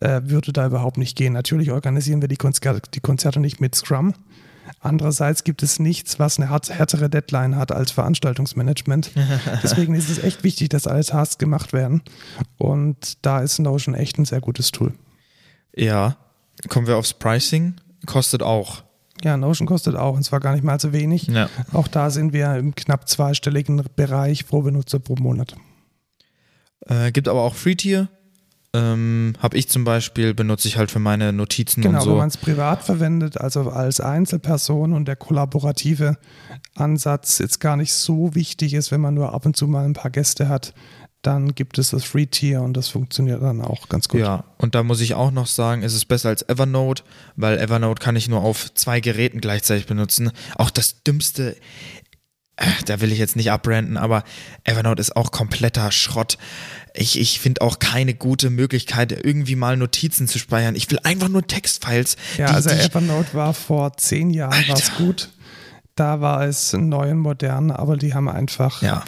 äh, 0.00 0.20
würde 0.24 0.52
da 0.52 0.66
überhaupt 0.66 0.98
nicht 0.98 1.16
gehen. 1.16 1.32
Natürlich 1.32 1.72
organisieren 1.72 2.20
wir 2.20 2.28
die, 2.28 2.36
Konzer 2.36 2.80
die 2.94 3.00
Konzerte 3.00 3.40
nicht 3.40 3.60
mit 3.60 3.74
Scrum. 3.74 4.14
Andererseits 4.80 5.44
gibt 5.44 5.62
es 5.62 5.78
nichts, 5.78 6.18
was 6.18 6.38
eine 6.38 6.50
härtere 6.50 7.10
Deadline 7.10 7.56
hat 7.56 7.72
als 7.72 7.90
Veranstaltungsmanagement. 7.90 9.10
Deswegen 9.62 9.94
ist 9.94 10.08
es 10.08 10.18
echt 10.22 10.44
wichtig, 10.44 10.68
dass 10.68 10.86
alle 10.86 11.04
Tasks 11.04 11.38
gemacht 11.38 11.72
werden. 11.72 12.02
Und 12.56 13.24
da 13.24 13.40
ist 13.40 13.58
Notion 13.58 13.94
echt 13.94 14.18
ein 14.18 14.24
sehr 14.24 14.40
gutes 14.40 14.70
Tool. 14.70 14.92
Ja, 15.74 16.16
kommen 16.68 16.86
wir 16.86 16.96
aufs 16.96 17.14
Pricing. 17.14 17.74
Kostet 18.06 18.42
auch. 18.42 18.82
Ja, 19.24 19.36
Notion 19.36 19.66
kostet 19.66 19.96
auch, 19.96 20.16
und 20.16 20.22
zwar 20.22 20.40
gar 20.40 20.52
nicht 20.52 20.64
mal 20.64 20.78
so 20.78 20.92
wenig. 20.92 21.26
Ja. 21.26 21.48
Auch 21.72 21.88
da 21.88 22.10
sind 22.10 22.32
wir 22.32 22.54
im 22.54 22.74
knapp 22.74 23.08
zweistelligen 23.08 23.82
Bereich 23.96 24.46
pro 24.46 24.62
Benutzer 24.62 25.00
pro 25.00 25.16
Monat. 25.16 25.56
Äh, 26.86 27.10
gibt 27.12 27.28
aber 27.28 27.42
auch 27.42 27.54
Free-Tier. 27.54 28.08
Ähm, 28.74 29.32
Habe 29.38 29.56
ich 29.56 29.68
zum 29.68 29.84
Beispiel, 29.84 30.34
benutze 30.34 30.68
ich 30.68 30.76
halt 30.76 30.90
für 30.90 30.98
meine 30.98 31.32
Notizen 31.32 31.80
Genau, 31.80 32.00
und 32.00 32.06
wenn 32.06 32.12
so. 32.12 32.16
man 32.16 32.28
es 32.28 32.36
privat 32.36 32.82
verwendet, 32.82 33.40
also 33.40 33.70
als 33.70 34.00
Einzelperson 34.00 34.92
und 34.92 35.08
der 35.08 35.16
kollaborative 35.16 36.18
Ansatz 36.74 37.38
jetzt 37.38 37.60
gar 37.60 37.76
nicht 37.76 37.94
so 37.94 38.34
wichtig 38.34 38.74
ist, 38.74 38.90
wenn 38.90 39.00
man 39.00 39.14
nur 39.14 39.32
ab 39.32 39.46
und 39.46 39.56
zu 39.56 39.66
mal 39.66 39.86
ein 39.86 39.94
paar 39.94 40.10
Gäste 40.10 40.48
hat, 40.48 40.74
dann 41.22 41.54
gibt 41.54 41.78
es 41.78 41.90
das 41.90 42.04
Free 42.04 42.26
Tier 42.26 42.60
und 42.60 42.76
das 42.76 42.88
funktioniert 42.88 43.42
dann 43.42 43.60
auch 43.60 43.88
ganz 43.88 44.08
gut. 44.08 44.20
Ja, 44.20 44.44
und 44.58 44.74
da 44.74 44.82
muss 44.82 45.00
ich 45.00 45.14
auch 45.14 45.30
noch 45.30 45.46
sagen, 45.46 45.82
ist 45.82 45.94
es 45.94 46.04
besser 46.04 46.28
als 46.28 46.48
Evernote, 46.48 47.02
weil 47.36 47.58
Evernote 47.58 48.02
kann 48.02 48.16
ich 48.16 48.28
nur 48.28 48.42
auf 48.42 48.72
zwei 48.74 49.00
Geräten 49.00 49.40
gleichzeitig 49.40 49.86
benutzen. 49.86 50.30
Auch 50.56 50.70
das 50.70 51.02
dümmste, 51.02 51.56
äh, 52.56 52.66
da 52.86 53.00
will 53.00 53.12
ich 53.12 53.18
jetzt 53.18 53.34
nicht 53.34 53.50
abbranden, 53.50 53.96
aber 53.96 54.22
Evernote 54.64 55.00
ist 55.00 55.16
auch 55.16 55.32
kompletter 55.32 55.90
Schrott. 55.90 56.38
Ich, 56.98 57.18
ich 57.18 57.40
finde 57.40 57.60
auch 57.60 57.78
keine 57.78 58.14
gute 58.14 58.50
Möglichkeit, 58.50 59.12
irgendwie 59.12 59.56
mal 59.56 59.76
Notizen 59.76 60.26
zu 60.26 60.38
speichern. 60.38 60.74
Ich 60.74 60.90
will 60.90 60.98
einfach 61.04 61.28
nur 61.28 61.46
Textfiles. 61.46 62.16
Ja, 62.36 62.48
die, 62.48 62.52
also 62.54 62.70
die 62.70 62.76
Evernote 62.76 63.34
war 63.34 63.54
vor 63.54 63.96
zehn 63.96 64.30
Jahren 64.30 64.52
Alter. 64.68 64.92
gut. 64.98 65.30
Da 65.94 66.20
war 66.20 66.44
es 66.44 66.72
neu 66.72 67.10
und 67.10 67.18
modern, 67.18 67.70
aber 67.70 67.96
die 67.96 68.14
haben 68.14 68.28
einfach 68.28 68.82
ja. 68.82 69.04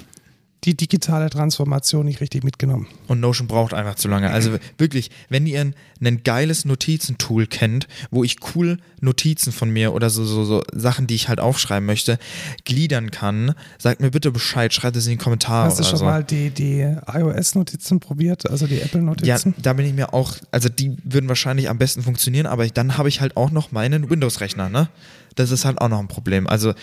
Die 0.64 0.76
digitale 0.76 1.30
Transformation 1.30 2.04
nicht 2.04 2.20
richtig 2.20 2.44
mitgenommen. 2.44 2.86
Und 3.06 3.20
Notion 3.20 3.46
braucht 3.48 3.72
einfach 3.72 3.94
zu 3.94 4.08
lange. 4.08 4.30
Also 4.30 4.58
wirklich, 4.76 5.10
wenn 5.30 5.46
ihr 5.46 5.60
ein, 5.60 5.74
ein 6.04 6.22
geiles 6.22 6.64
Notizentool 6.64 7.46
kennt, 7.46 7.88
wo 8.10 8.24
ich 8.24 8.36
cool 8.54 8.78
Notizen 9.00 9.52
von 9.52 9.70
mir 9.70 9.94
oder 9.94 10.10
so, 10.10 10.24
so, 10.24 10.44
so 10.44 10.62
Sachen, 10.72 11.06
die 11.06 11.14
ich 11.14 11.28
halt 11.28 11.40
aufschreiben 11.40 11.86
möchte, 11.86 12.18
gliedern 12.64 13.10
kann, 13.10 13.54
sagt 13.78 14.00
mir 14.00 14.10
bitte 14.10 14.30
Bescheid, 14.30 14.72
schreibt 14.74 14.96
es 14.96 15.06
in 15.06 15.12
die 15.12 15.18
Kommentare 15.18 15.66
Hast 15.66 15.80
du 15.80 15.84
schon 15.84 15.98
so. 15.98 16.04
mal 16.04 16.22
die, 16.22 16.50
die 16.50 16.96
iOS-Notizen 17.06 18.00
probiert, 18.00 18.48
also 18.50 18.66
die 18.66 18.76
ja, 18.76 18.84
Apple-Notizen? 18.84 19.54
da 19.56 19.72
bin 19.72 19.86
ich 19.86 19.94
mir 19.94 20.12
auch, 20.12 20.36
also 20.50 20.68
die 20.68 20.96
würden 21.04 21.28
wahrscheinlich 21.28 21.70
am 21.70 21.78
besten 21.78 22.02
funktionieren, 22.02 22.46
aber 22.46 22.66
ich, 22.66 22.74
dann 22.74 22.98
habe 22.98 23.08
ich 23.08 23.22
halt 23.22 23.36
auch 23.36 23.50
noch 23.50 23.72
meinen 23.72 24.10
Windows-Rechner, 24.10 24.68
ne? 24.68 24.88
Das 25.36 25.50
ist 25.50 25.64
halt 25.64 25.80
auch 25.80 25.88
noch 25.88 26.00
ein 26.00 26.08
Problem. 26.08 26.46
Also 26.46 26.74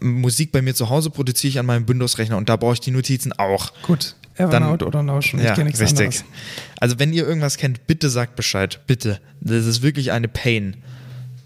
Musik 0.00 0.52
bei 0.52 0.62
mir 0.62 0.74
zu 0.74 0.88
Hause 0.90 1.10
produziere 1.10 1.50
ich 1.50 1.58
an 1.58 1.66
meinem 1.66 1.88
Windows-Rechner 1.88 2.36
und 2.36 2.48
da 2.48 2.56
brauche 2.56 2.74
ich 2.74 2.80
die 2.80 2.90
Notizen 2.90 3.32
auch. 3.32 3.72
Gut, 3.82 4.14
Evernote 4.36 4.86
oder 4.86 5.02
Notion, 5.02 5.40
ich 5.40 5.46
Ja, 5.46 5.54
kenne 5.54 5.66
nichts 5.66 5.80
richtig. 5.80 5.98
anderes. 5.98 6.24
Also 6.78 6.98
wenn 6.98 7.12
ihr 7.12 7.26
irgendwas 7.26 7.56
kennt, 7.56 7.86
bitte 7.86 8.10
sagt 8.10 8.36
Bescheid. 8.36 8.80
Bitte. 8.86 9.20
Das 9.40 9.66
ist 9.66 9.82
wirklich 9.82 10.12
eine 10.12 10.28
Pain. 10.28 10.76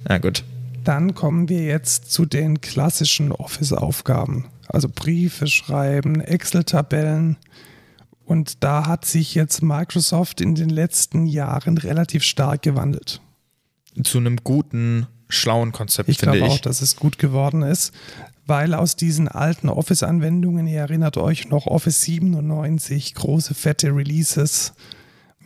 Ja, 0.08 0.18
gut. 0.18 0.44
Dann 0.84 1.14
kommen 1.14 1.48
wir 1.48 1.62
jetzt 1.64 2.10
zu 2.10 2.24
den 2.26 2.60
klassischen 2.60 3.32
Office-Aufgaben. 3.32 4.46
Also 4.66 4.88
Briefe 4.88 5.46
schreiben, 5.46 6.20
Excel-Tabellen. 6.20 7.36
Und 8.24 8.62
da 8.62 8.86
hat 8.86 9.04
sich 9.04 9.34
jetzt 9.34 9.62
Microsoft 9.62 10.40
in 10.40 10.54
den 10.54 10.70
letzten 10.70 11.26
Jahren 11.26 11.76
relativ 11.78 12.22
stark 12.22 12.62
gewandelt. 12.62 13.20
Zu 14.04 14.18
einem 14.18 14.36
guten, 14.44 15.06
schlauen 15.30 15.72
Konzept, 15.72 16.08
Ich 16.08 16.18
finde 16.18 16.38
glaube 16.38 16.52
ich. 16.52 16.58
auch, 16.60 16.62
dass 16.62 16.82
es 16.82 16.96
gut 16.96 17.18
geworden 17.18 17.62
ist, 17.62 17.92
weil 18.46 18.74
aus 18.74 18.96
diesen 18.96 19.28
alten 19.28 19.68
Office-Anwendungen, 19.68 20.66
ihr 20.66 20.80
erinnert 20.80 21.16
euch 21.16 21.48
noch 21.48 21.66
Office 21.66 22.02
97, 22.02 23.14
große 23.14 23.54
fette 23.54 23.88
Releases 23.94 24.72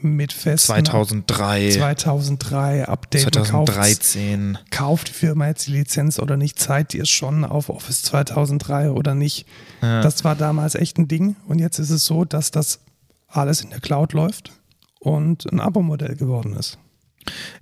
mit 0.01 0.33
festen 0.35 0.67
2003, 0.67 1.71
2003 1.71 2.89
Update 2.89 3.33
kauft 3.33 3.73
2013. 3.73 4.59
kauft 4.71 5.09
die 5.09 5.13
Firma 5.13 5.47
jetzt 5.49 5.67
die 5.67 5.73
Lizenz 5.73 6.19
oder 6.19 6.37
nicht, 6.37 6.59
zahlt 6.59 6.93
ihr 6.95 7.07
schon 7.07 7.45
auf 7.45 7.69
Office 7.71 8.03
2003 8.03 8.91
oder 8.91 9.15
nicht. 9.15 9.47
Das 9.81 10.25
war 10.25 10.35
damals 10.35 10.75
echt 10.75 10.99
ein 10.99 11.09
Ding 11.09 11.37
und 11.47 11.59
jetzt 11.59 11.79
ist 11.79 11.91
es 11.91 12.05
so, 12.05 12.25
dass 12.25 12.51
das 12.51 12.81
alles 13.29 13.63
in 13.63 13.71
der 13.71 13.81
Cloud 13.81 14.13
läuft 14.13 14.53
und 15.01 15.51
ein 15.51 15.61
Abo-Modell 15.61 16.17
geworden 16.17 16.55
ist. 16.55 16.79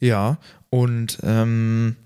Ja, 0.00 0.38
und 0.70 1.18
ähm, 1.22 1.96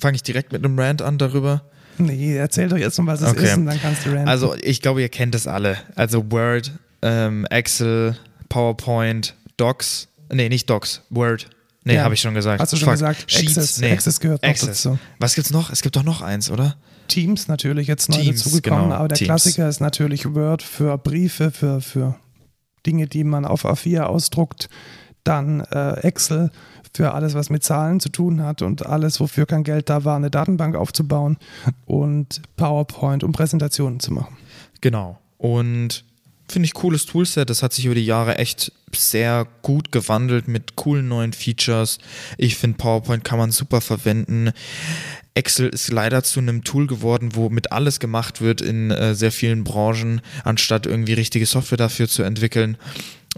fange 0.00 0.16
ich 0.16 0.22
direkt 0.22 0.52
mit 0.52 0.64
einem 0.64 0.78
Rant 0.78 1.02
an 1.02 1.18
darüber. 1.18 1.62
Nee, 1.98 2.36
erzähl 2.36 2.68
doch 2.68 2.76
jetzt 2.76 2.98
noch, 2.98 3.06
was 3.06 3.22
es 3.22 3.30
Okay. 3.30 3.44
ist 3.44 3.56
und 3.56 3.66
dann 3.66 3.80
kannst 3.80 4.04
du 4.04 4.10
ranten. 4.10 4.28
Also 4.28 4.54
ich 4.60 4.82
glaube, 4.82 5.00
ihr 5.00 5.08
kennt 5.08 5.34
es 5.34 5.46
alle. 5.46 5.78
Also 5.94 6.30
Word, 6.30 6.72
ähm, 7.02 7.46
Excel, 7.50 8.16
PowerPoint, 8.50 9.34
Docs. 9.56 10.08
Nee, 10.32 10.48
nicht 10.48 10.68
Docs, 10.68 11.02
Word. 11.10 11.48
Nee, 11.84 11.94
Ja. 11.94 12.02
habe 12.04 12.14
ich 12.14 12.20
schon 12.20 12.34
gesagt. 12.34 12.60
Hast 12.60 12.72
du 12.72 12.76
schon 12.76 12.86
Fuck. 12.86 12.94
gesagt? 12.94 13.30
Sheets, 13.30 13.56
Access- 13.56 13.78
nee. 13.80 13.92
Access 13.92 14.18
gehört 14.20 14.42
noch 14.42 14.48
Access. 14.50 14.82
dazu. 14.82 14.98
Was 15.20 15.34
gibt's 15.36 15.50
noch? 15.52 15.70
Es 15.70 15.82
gibt 15.82 15.94
doch 15.96 16.02
noch 16.02 16.20
eins, 16.20 16.50
oder? 16.50 16.76
Teams 17.08 17.46
natürlich 17.46 17.86
jetzt 17.86 18.08
neu 18.08 18.16
Teams, 18.16 18.42
dazugekommen, 18.42 18.84
genau, 18.86 18.96
aber 18.96 19.08
der 19.08 19.16
Teams. 19.18 19.28
Klassiker 19.28 19.68
ist 19.68 19.80
natürlich 19.80 20.34
Word 20.34 20.62
für 20.62 20.98
Briefe, 20.98 21.52
für, 21.52 21.80
für 21.80 22.16
Dinge, 22.84 23.06
die 23.06 23.22
man 23.22 23.44
auf 23.44 23.64
A4 23.64 24.00
ausdruckt. 24.02 24.68
Dann 25.22 25.60
äh, 25.60 26.00
Excel 26.00 26.50
für 26.96 27.12
alles, 27.12 27.34
was 27.34 27.50
mit 27.50 27.62
Zahlen 27.62 28.00
zu 28.00 28.08
tun 28.08 28.42
hat 28.42 28.62
und 28.62 28.86
alles, 28.86 29.20
wofür 29.20 29.46
kein 29.46 29.64
Geld 29.64 29.90
da 29.90 30.04
war, 30.04 30.16
eine 30.16 30.30
Datenbank 30.30 30.74
aufzubauen 30.74 31.36
und 31.84 32.40
PowerPoint, 32.56 33.22
um 33.22 33.32
Präsentationen 33.32 34.00
zu 34.00 34.12
machen. 34.12 34.36
Genau. 34.80 35.18
Und 35.38 36.04
finde 36.48 36.66
ich, 36.66 36.74
cooles 36.74 37.06
Toolset. 37.06 37.50
Das 37.50 37.62
hat 37.62 37.72
sich 37.72 37.84
über 37.84 37.94
die 37.94 38.06
Jahre 38.06 38.38
echt 38.38 38.72
sehr 38.94 39.46
gut 39.62 39.92
gewandelt 39.92 40.48
mit 40.48 40.76
coolen 40.76 41.08
neuen 41.08 41.32
Features. 41.32 41.98
Ich 42.38 42.56
finde, 42.56 42.78
PowerPoint 42.78 43.24
kann 43.24 43.38
man 43.38 43.50
super 43.50 43.80
verwenden. 43.80 44.52
Excel 45.34 45.68
ist 45.68 45.92
leider 45.92 46.22
zu 46.22 46.40
einem 46.40 46.64
Tool 46.64 46.86
geworden, 46.86 47.34
wo 47.34 47.50
mit 47.50 47.72
alles 47.72 48.00
gemacht 48.00 48.40
wird 48.40 48.62
in 48.62 48.90
äh, 48.90 49.14
sehr 49.14 49.32
vielen 49.32 49.64
Branchen, 49.64 50.22
anstatt 50.44 50.86
irgendwie 50.86 51.12
richtige 51.12 51.44
Software 51.44 51.76
dafür 51.76 52.08
zu 52.08 52.22
entwickeln. 52.22 52.78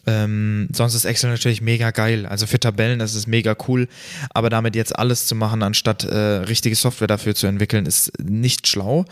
Ähm, 0.06 0.68
sonst 0.72 0.94
ist 0.94 1.04
Excel 1.04 1.30
natürlich 1.30 1.60
mega 1.60 1.90
geil. 1.90 2.26
Also 2.26 2.46
für 2.46 2.60
Tabellen 2.60 3.00
ist 3.00 3.14
es 3.14 3.26
mega 3.26 3.56
cool, 3.66 3.88
aber 4.30 4.50
damit 4.50 4.76
jetzt 4.76 4.98
alles 4.98 5.26
zu 5.26 5.34
machen, 5.34 5.62
anstatt 5.62 6.04
äh, 6.04 6.16
richtige 6.16 6.76
Software 6.76 7.08
dafür 7.08 7.34
zu 7.34 7.46
entwickeln, 7.46 7.86
ist 7.86 8.12
nicht 8.22 8.66
schlau. 8.66 9.04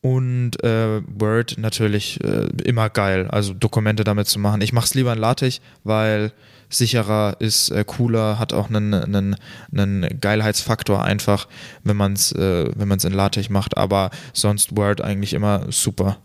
Und 0.00 0.62
äh, 0.64 1.00
Word 1.06 1.58
natürlich 1.58 2.22
äh, 2.24 2.48
immer 2.64 2.90
geil, 2.90 3.28
also 3.28 3.54
Dokumente 3.54 4.02
damit 4.02 4.26
zu 4.26 4.40
machen. 4.40 4.60
Ich 4.60 4.72
mache 4.72 4.86
es 4.86 4.94
lieber 4.94 5.12
in 5.12 5.20
LaTeX, 5.20 5.60
weil 5.84 6.32
sicherer 6.68 7.36
ist, 7.38 7.70
äh, 7.70 7.84
cooler, 7.86 8.38
hat 8.38 8.52
auch 8.52 8.68
einen, 8.68 8.94
einen, 8.94 9.36
einen 9.72 10.20
Geilheitsfaktor 10.20 11.04
einfach, 11.04 11.46
wenn 11.84 11.96
man 11.96 12.14
es 12.14 12.32
äh, 12.32 12.64
in 12.64 13.12
LaTeX 13.12 13.48
macht. 13.48 13.76
Aber 13.76 14.10
sonst 14.32 14.76
Word 14.76 15.00
eigentlich 15.00 15.34
immer 15.34 15.66
super. 15.70 16.18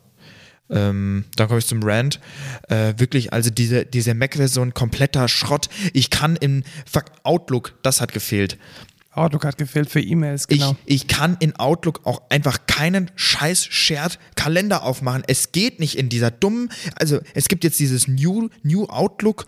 Ähm, 0.70 1.26
dann 1.36 1.48
komme 1.48 1.60
ich 1.60 1.68
zum 1.68 1.82
Rant. 1.84 2.20
Äh, 2.68 2.94
wirklich, 2.98 3.34
also 3.34 3.50
diese, 3.50 3.86
diese 3.86 4.14
Mac-Version 4.14 4.74
kompletter 4.74 5.28
Schrott. 5.28 5.70
Ich 5.94 6.10
kann 6.10 6.36
im 6.36 6.64
Fuck 6.86 7.06
Outlook, 7.24 7.74
das 7.84 8.02
hat 8.02 8.14
gefehlt. 8.14 8.58
Outlook 9.18 9.46
hat 9.46 9.58
gefehlt 9.58 9.90
für 9.90 10.02
E-Mails, 10.02 10.48
genau. 10.48 10.76
Ich, 10.86 11.04
ich 11.04 11.08
kann 11.08 11.38
in 11.40 11.56
Outlook 11.56 12.02
auch 12.06 12.22
einfach 12.30 12.60
keinen 12.68 13.12
scheiß 13.16 13.66
Shared 13.66 14.20
Kalender 14.36 14.84
aufmachen. 14.84 15.24
Es 15.28 15.52
geht 15.52 15.80
nicht 15.80 15.98
in 15.98 16.10
dieser 16.10 16.32
dummen, 16.32 16.70
also 16.96 17.20
es 17.34 17.48
gibt 17.48 17.64
jetzt 17.64 17.80
dieses 17.80 18.08
New, 18.08 18.50
New 18.64 18.86
Outlook 18.86 19.46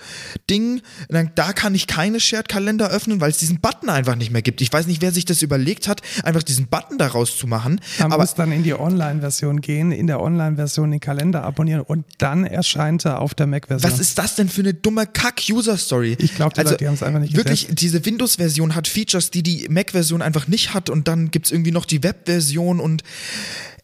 Ding, 0.49 0.81
dann, 1.09 1.31
da 1.35 1.53
kann 1.53 1.75
ich 1.75 1.87
keine 1.87 2.19
Shared 2.19 2.49
Kalender 2.49 2.89
öffnen, 2.89 3.21
weil 3.21 3.29
es 3.29 3.37
diesen 3.37 3.59
Button 3.59 3.89
einfach 3.89 4.15
nicht 4.15 4.31
mehr 4.31 4.41
gibt. 4.41 4.61
Ich 4.61 4.71
weiß 4.71 4.87
nicht, 4.87 5.01
wer 5.01 5.11
sich 5.11 5.25
das 5.25 5.41
überlegt 5.41 5.87
hat, 5.87 6.01
einfach 6.23 6.43
diesen 6.43 6.67
Button 6.67 6.97
daraus 6.97 7.37
zu 7.37 7.47
machen. 7.47 7.79
Man 7.99 8.11
aber 8.11 8.23
muss 8.23 8.33
dann 8.33 8.51
in 8.51 8.63
die 8.63 8.73
Online-Version 8.73 9.61
gehen, 9.61 9.91
in 9.91 10.07
der 10.07 10.19
Online-Version 10.19 10.91
den 10.91 10.99
Kalender 10.99 11.43
abonnieren 11.43 11.81
und 11.81 12.05
dann 12.17 12.45
erscheint 12.45 13.05
er 13.05 13.21
auf 13.21 13.33
der 13.33 13.47
Mac-Version. 13.47 13.91
was 13.91 13.99
ist 13.99 14.17
das 14.17 14.35
denn 14.35 14.49
für 14.49 14.61
eine 14.61 14.73
dumme 14.73 15.05
Kack-User-Story? 15.05 16.17
Ich 16.19 16.35
glaube, 16.35 16.53
die 16.53 16.61
also, 16.61 16.75
die 16.75 16.87
haben 16.87 16.95
es 16.95 17.03
einfach 17.03 17.19
nicht 17.19 17.35
Wirklich, 17.35 17.61
getestet. 17.61 17.81
diese 17.81 18.05
Windows-Version 18.05 18.75
hat 18.75 18.87
Features, 18.87 19.31
die 19.31 19.43
die 19.43 19.58
Mac-Version 19.69 20.21
einfach 20.21 20.47
nicht 20.47 20.73
hat 20.73 20.89
und 20.89 21.07
dann 21.07 21.31
gibt 21.31 21.47
es 21.47 21.51
irgendwie 21.51 21.71
noch 21.71 21.85
die 21.85 22.03
Web-Version 22.03 22.79
und 22.79 23.03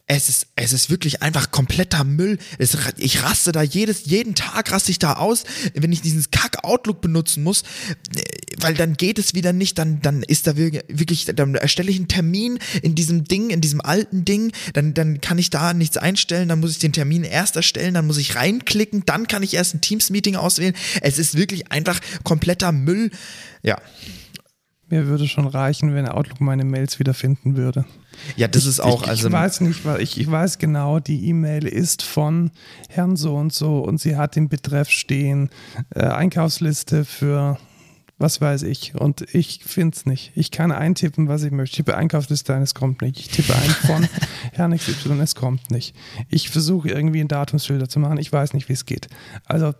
es 0.08 0.28
ist, 0.28 0.46
es 0.54 0.72
ist 0.72 0.88
wirklich 0.88 1.22
einfach 1.22 1.50
kompletter 1.50 2.04
Müll. 2.04 2.38
Es, 2.58 2.76
ich 2.96 3.24
raste 3.24 3.50
da 3.50 3.62
jedes, 3.62 4.04
jeden 4.04 4.36
Tag 4.36 4.70
raste 4.70 4.92
ich 4.92 5.00
da 5.00 5.14
aus, 5.14 5.42
wenn 5.74 5.90
ich 5.90 6.00
diesen 6.00 6.24
Kack-Outlook 6.30 7.00
benutzen 7.00 7.42
muss, 7.42 7.64
weil 8.60 8.74
dann 8.74 8.96
geht 8.96 9.18
es 9.18 9.34
wieder 9.34 9.52
nicht, 9.52 9.78
dann, 9.78 10.00
dann 10.02 10.22
ist 10.22 10.46
da 10.46 10.56
wirklich, 10.56 11.24
dann 11.24 11.56
erstelle 11.56 11.90
ich 11.90 11.96
einen 11.96 12.06
Termin 12.06 12.60
in 12.82 12.94
diesem 12.94 13.24
Ding, 13.24 13.50
in 13.50 13.60
diesem 13.60 13.80
alten 13.80 14.24
Ding, 14.24 14.52
dann, 14.74 14.94
dann 14.94 15.20
kann 15.20 15.38
ich 15.38 15.50
da 15.50 15.74
nichts 15.74 15.96
einstellen, 15.96 16.48
dann 16.48 16.60
muss 16.60 16.70
ich 16.70 16.78
den 16.78 16.92
Termin 16.92 17.24
erst 17.24 17.56
erstellen, 17.56 17.94
dann 17.94 18.06
muss 18.06 18.18
ich 18.18 18.36
reinklicken, 18.36 19.02
dann 19.06 19.26
kann 19.26 19.42
ich 19.42 19.54
erst 19.54 19.74
ein 19.74 19.80
Teams-Meeting 19.80 20.36
auswählen. 20.36 20.76
Es 21.00 21.18
ist 21.18 21.36
wirklich 21.36 21.72
einfach 21.72 21.98
kompletter 22.22 22.70
Müll. 22.70 23.10
Ja. 23.64 23.82
Mir 24.88 25.06
würde 25.06 25.26
schon 25.26 25.46
reichen, 25.46 25.94
wenn 25.94 26.06
Outlook 26.06 26.40
meine 26.40 26.64
Mails 26.64 26.98
wiederfinden 27.00 27.56
würde. 27.56 27.84
Ja, 28.36 28.46
das 28.46 28.66
ist 28.66 28.78
auch, 28.80 29.02
ich, 29.02 29.08
also. 29.08 29.28
Ich 29.28 29.32
weiß 29.32 29.60
nicht, 29.62 29.84
weil 29.84 30.00
ich, 30.00 30.20
ich 30.20 30.30
weiß 30.30 30.58
genau, 30.58 31.00
die 31.00 31.28
E-Mail 31.28 31.66
ist 31.66 32.02
von 32.02 32.52
Herrn 32.88 33.16
so 33.16 33.34
und 33.34 33.52
so 33.52 33.80
und 33.80 34.00
sie 34.00 34.16
hat 34.16 34.36
im 34.36 34.48
Betreff 34.48 34.88
stehen 34.88 35.50
äh, 35.94 36.04
Einkaufsliste 36.04 37.04
für 37.04 37.58
was 38.18 38.40
weiß 38.40 38.62
ich. 38.62 38.94
Und 38.94 39.34
ich 39.34 39.60
finde 39.64 39.94
es 39.94 40.06
nicht. 40.06 40.32
Ich 40.34 40.50
kann 40.50 40.72
eintippen, 40.72 41.28
was 41.28 41.42
ich 41.42 41.50
möchte. 41.50 41.74
Ich 41.74 41.76
tippe 41.76 41.96
Einkaufsliste 41.96 42.54
ein, 42.54 42.62
es 42.62 42.74
kommt 42.74 43.02
nicht. 43.02 43.18
Ich 43.18 43.28
tippe 43.28 43.54
ein 43.54 43.70
von 43.70 44.08
Herrn 44.52 44.74
XY, 44.74 45.20
es 45.20 45.34
kommt 45.34 45.70
nicht. 45.70 45.94
Ich 46.30 46.48
versuche 46.48 46.88
irgendwie 46.88 47.20
einen 47.20 47.28
Datumsfilter 47.28 47.88
zu 47.88 47.98
machen. 47.98 48.18
Ich 48.18 48.32
weiß 48.32 48.54
nicht, 48.54 48.68
wie 48.68 48.72
es 48.72 48.86
geht. 48.86 49.08
Also 49.44 49.74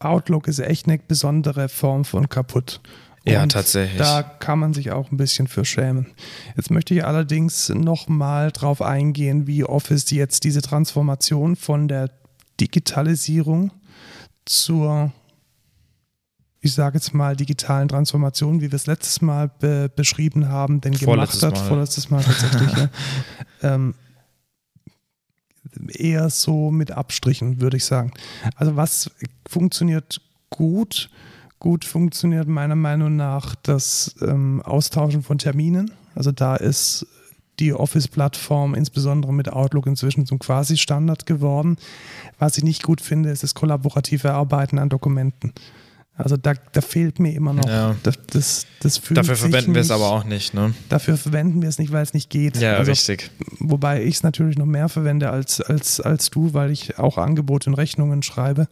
Outlook 0.00 0.48
ist 0.48 0.58
echt 0.60 0.86
eine 0.86 0.98
besondere 0.98 1.68
Form 1.68 2.04
von 2.04 2.28
kaputt. 2.28 2.80
Ja, 3.26 3.46
tatsächlich. 3.46 3.96
Da 3.96 4.22
kann 4.22 4.58
man 4.58 4.74
sich 4.74 4.90
auch 4.90 5.10
ein 5.10 5.16
bisschen 5.16 5.48
für 5.48 5.64
schämen. 5.64 6.08
Jetzt 6.56 6.70
möchte 6.70 6.94
ich 6.94 7.04
allerdings 7.04 7.70
nochmal 7.70 8.52
drauf 8.52 8.82
eingehen, 8.82 9.46
wie 9.46 9.64
Office 9.64 10.10
jetzt 10.10 10.44
diese 10.44 10.60
Transformation 10.60 11.56
von 11.56 11.88
der 11.88 12.10
Digitalisierung 12.60 13.72
zur, 14.44 15.10
ich 16.60 16.74
sage 16.74 16.98
jetzt 16.98 17.14
mal, 17.14 17.34
digitalen 17.34 17.88
Transformation, 17.88 18.60
wie 18.60 18.70
wir 18.70 18.76
es 18.76 18.86
letztes 18.86 19.22
Mal 19.22 19.48
be 19.58 19.90
beschrieben 19.94 20.48
haben, 20.48 20.82
denn 20.82 20.92
gemacht 20.92 21.42
hat, 21.42 21.54
Mal. 21.54 21.68
vorletztes 21.68 22.10
Mal 22.10 22.22
tatsächlich, 22.22 22.76
ja. 22.76 22.88
ähm, 23.62 23.94
eher 25.88 26.28
so 26.28 26.70
mit 26.70 26.90
Abstrichen, 26.90 27.62
würde 27.62 27.78
ich 27.78 27.86
sagen. 27.86 28.12
Also 28.56 28.76
was 28.76 29.10
funktioniert 29.48 30.20
gut? 30.50 31.08
Gut 31.58 31.84
funktioniert 31.84 32.46
meiner 32.46 32.76
Meinung 32.76 33.16
nach 33.16 33.54
das 33.54 34.14
ähm, 34.20 34.60
Austauschen 34.62 35.22
von 35.22 35.38
Terminen. 35.38 35.90
Also 36.14 36.30
da 36.30 36.56
ist 36.56 37.06
die 37.60 37.72
Office-Plattform, 37.72 38.74
insbesondere 38.74 39.32
mit 39.32 39.52
Outlook, 39.52 39.86
inzwischen 39.86 40.26
zum 40.26 40.38
Quasi-Standard 40.38 41.26
geworden. 41.26 41.76
Was 42.38 42.58
ich 42.58 42.64
nicht 42.64 42.82
gut 42.82 43.00
finde, 43.00 43.30
ist 43.30 43.42
das 43.42 43.54
kollaborative 43.54 44.32
Arbeiten 44.32 44.78
an 44.78 44.88
Dokumenten. 44.88 45.52
Also 46.16 46.36
da, 46.36 46.52
da 46.72 46.80
fehlt 46.80 47.18
mir 47.18 47.34
immer 47.34 47.52
noch. 47.52 47.68
Ja. 47.68 47.96
Das, 48.04 48.14
das, 48.30 48.66
das 48.78 49.00
Dafür 49.10 49.34
verwenden 49.34 49.74
wir 49.74 49.80
es 49.80 49.90
aber 49.90 50.12
auch 50.12 50.22
nicht, 50.22 50.54
ne? 50.54 50.72
Dafür 50.88 51.16
verwenden 51.16 51.60
wir 51.60 51.68
es 51.68 51.78
nicht, 51.78 51.90
weil 51.90 52.04
es 52.04 52.14
nicht 52.14 52.30
geht. 52.30 52.56
Ja, 52.58 52.76
also, 52.76 52.92
richtig. 52.92 53.32
Wobei 53.58 54.04
ich 54.04 54.16
es 54.16 54.22
natürlich 54.22 54.56
noch 54.56 54.66
mehr 54.66 54.88
verwende 54.88 55.30
als, 55.30 55.60
als, 55.60 56.00
als 56.00 56.30
du, 56.30 56.54
weil 56.54 56.70
ich 56.70 57.00
auch 57.00 57.18
Angebote 57.18 57.68
und 57.68 57.74
Rechnungen 57.74 58.22
schreibe. 58.22 58.68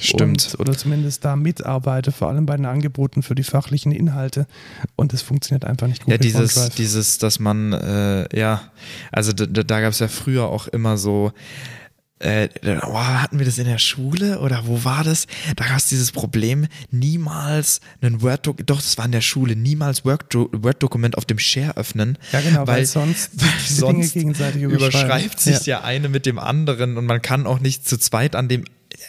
Stimmt. 0.00 0.48
Und, 0.52 0.60
oder 0.60 0.72
zumindest 0.72 1.22
da 1.22 1.36
mitarbeite, 1.36 2.12
vor 2.12 2.28
allem 2.28 2.46
bei 2.46 2.56
den 2.56 2.64
Angeboten 2.64 3.22
für 3.22 3.34
die 3.34 3.44
fachlichen 3.44 3.92
Inhalte. 3.92 4.46
Und 4.96 5.12
das 5.12 5.20
funktioniert 5.20 5.66
einfach 5.66 5.88
nicht 5.88 6.04
gut. 6.04 6.12
Ja, 6.12 6.18
dieses, 6.18 6.70
dieses, 6.70 7.18
dass 7.18 7.38
man, 7.38 7.74
äh, 7.74 8.26
ja, 8.34 8.62
also 9.12 9.34
da, 9.34 9.44
da 9.44 9.80
gab 9.82 9.92
es 9.92 9.98
ja 9.98 10.08
früher 10.08 10.46
auch 10.46 10.66
immer 10.68 10.96
so, 10.96 11.32
äh, 12.18 12.48
oh, 12.82 12.94
hatten 12.98 13.38
wir 13.38 13.44
das 13.46 13.58
in 13.58 13.66
der 13.66 13.78
Schule 13.78 14.40
oder 14.40 14.66
wo 14.66 14.84
war 14.84 15.04
das? 15.04 15.26
Da 15.56 15.66
gab 15.66 15.76
es 15.76 15.88
dieses 15.88 16.12
Problem, 16.12 16.66
niemals 16.90 17.80
einen 18.00 18.22
Word-Dokument, 18.22 18.70
doch, 18.70 18.80
das 18.80 18.96
war 18.98 19.04
in 19.04 19.12
der 19.12 19.20
Schule, 19.20 19.54
niemals 19.54 20.04
Word- 20.04 20.34
Word-Dokument 20.34 21.18
auf 21.18 21.24
dem 21.26 21.38
Share 21.38 21.76
öffnen. 21.76 22.16
Ja, 22.32 22.40
genau, 22.40 22.60
weil, 22.66 22.78
weil 22.78 22.86
sonst 22.86 23.30
weil 23.40 23.48
sonst 23.68 24.14
gegenseitig 24.14 24.62
überschreibt 24.62 25.40
sich 25.40 25.54
Ja. 25.66 25.80
der 25.80 25.84
eine 25.84 26.08
mit 26.08 26.24
dem 26.26 26.38
anderen 26.38 26.96
und 26.96 27.04
man 27.06 27.20
kann 27.20 27.46
auch 27.46 27.60
nicht 27.60 27.86
zu 27.88 27.98
zweit 27.98 28.34
an 28.34 28.48
dem 28.48 28.64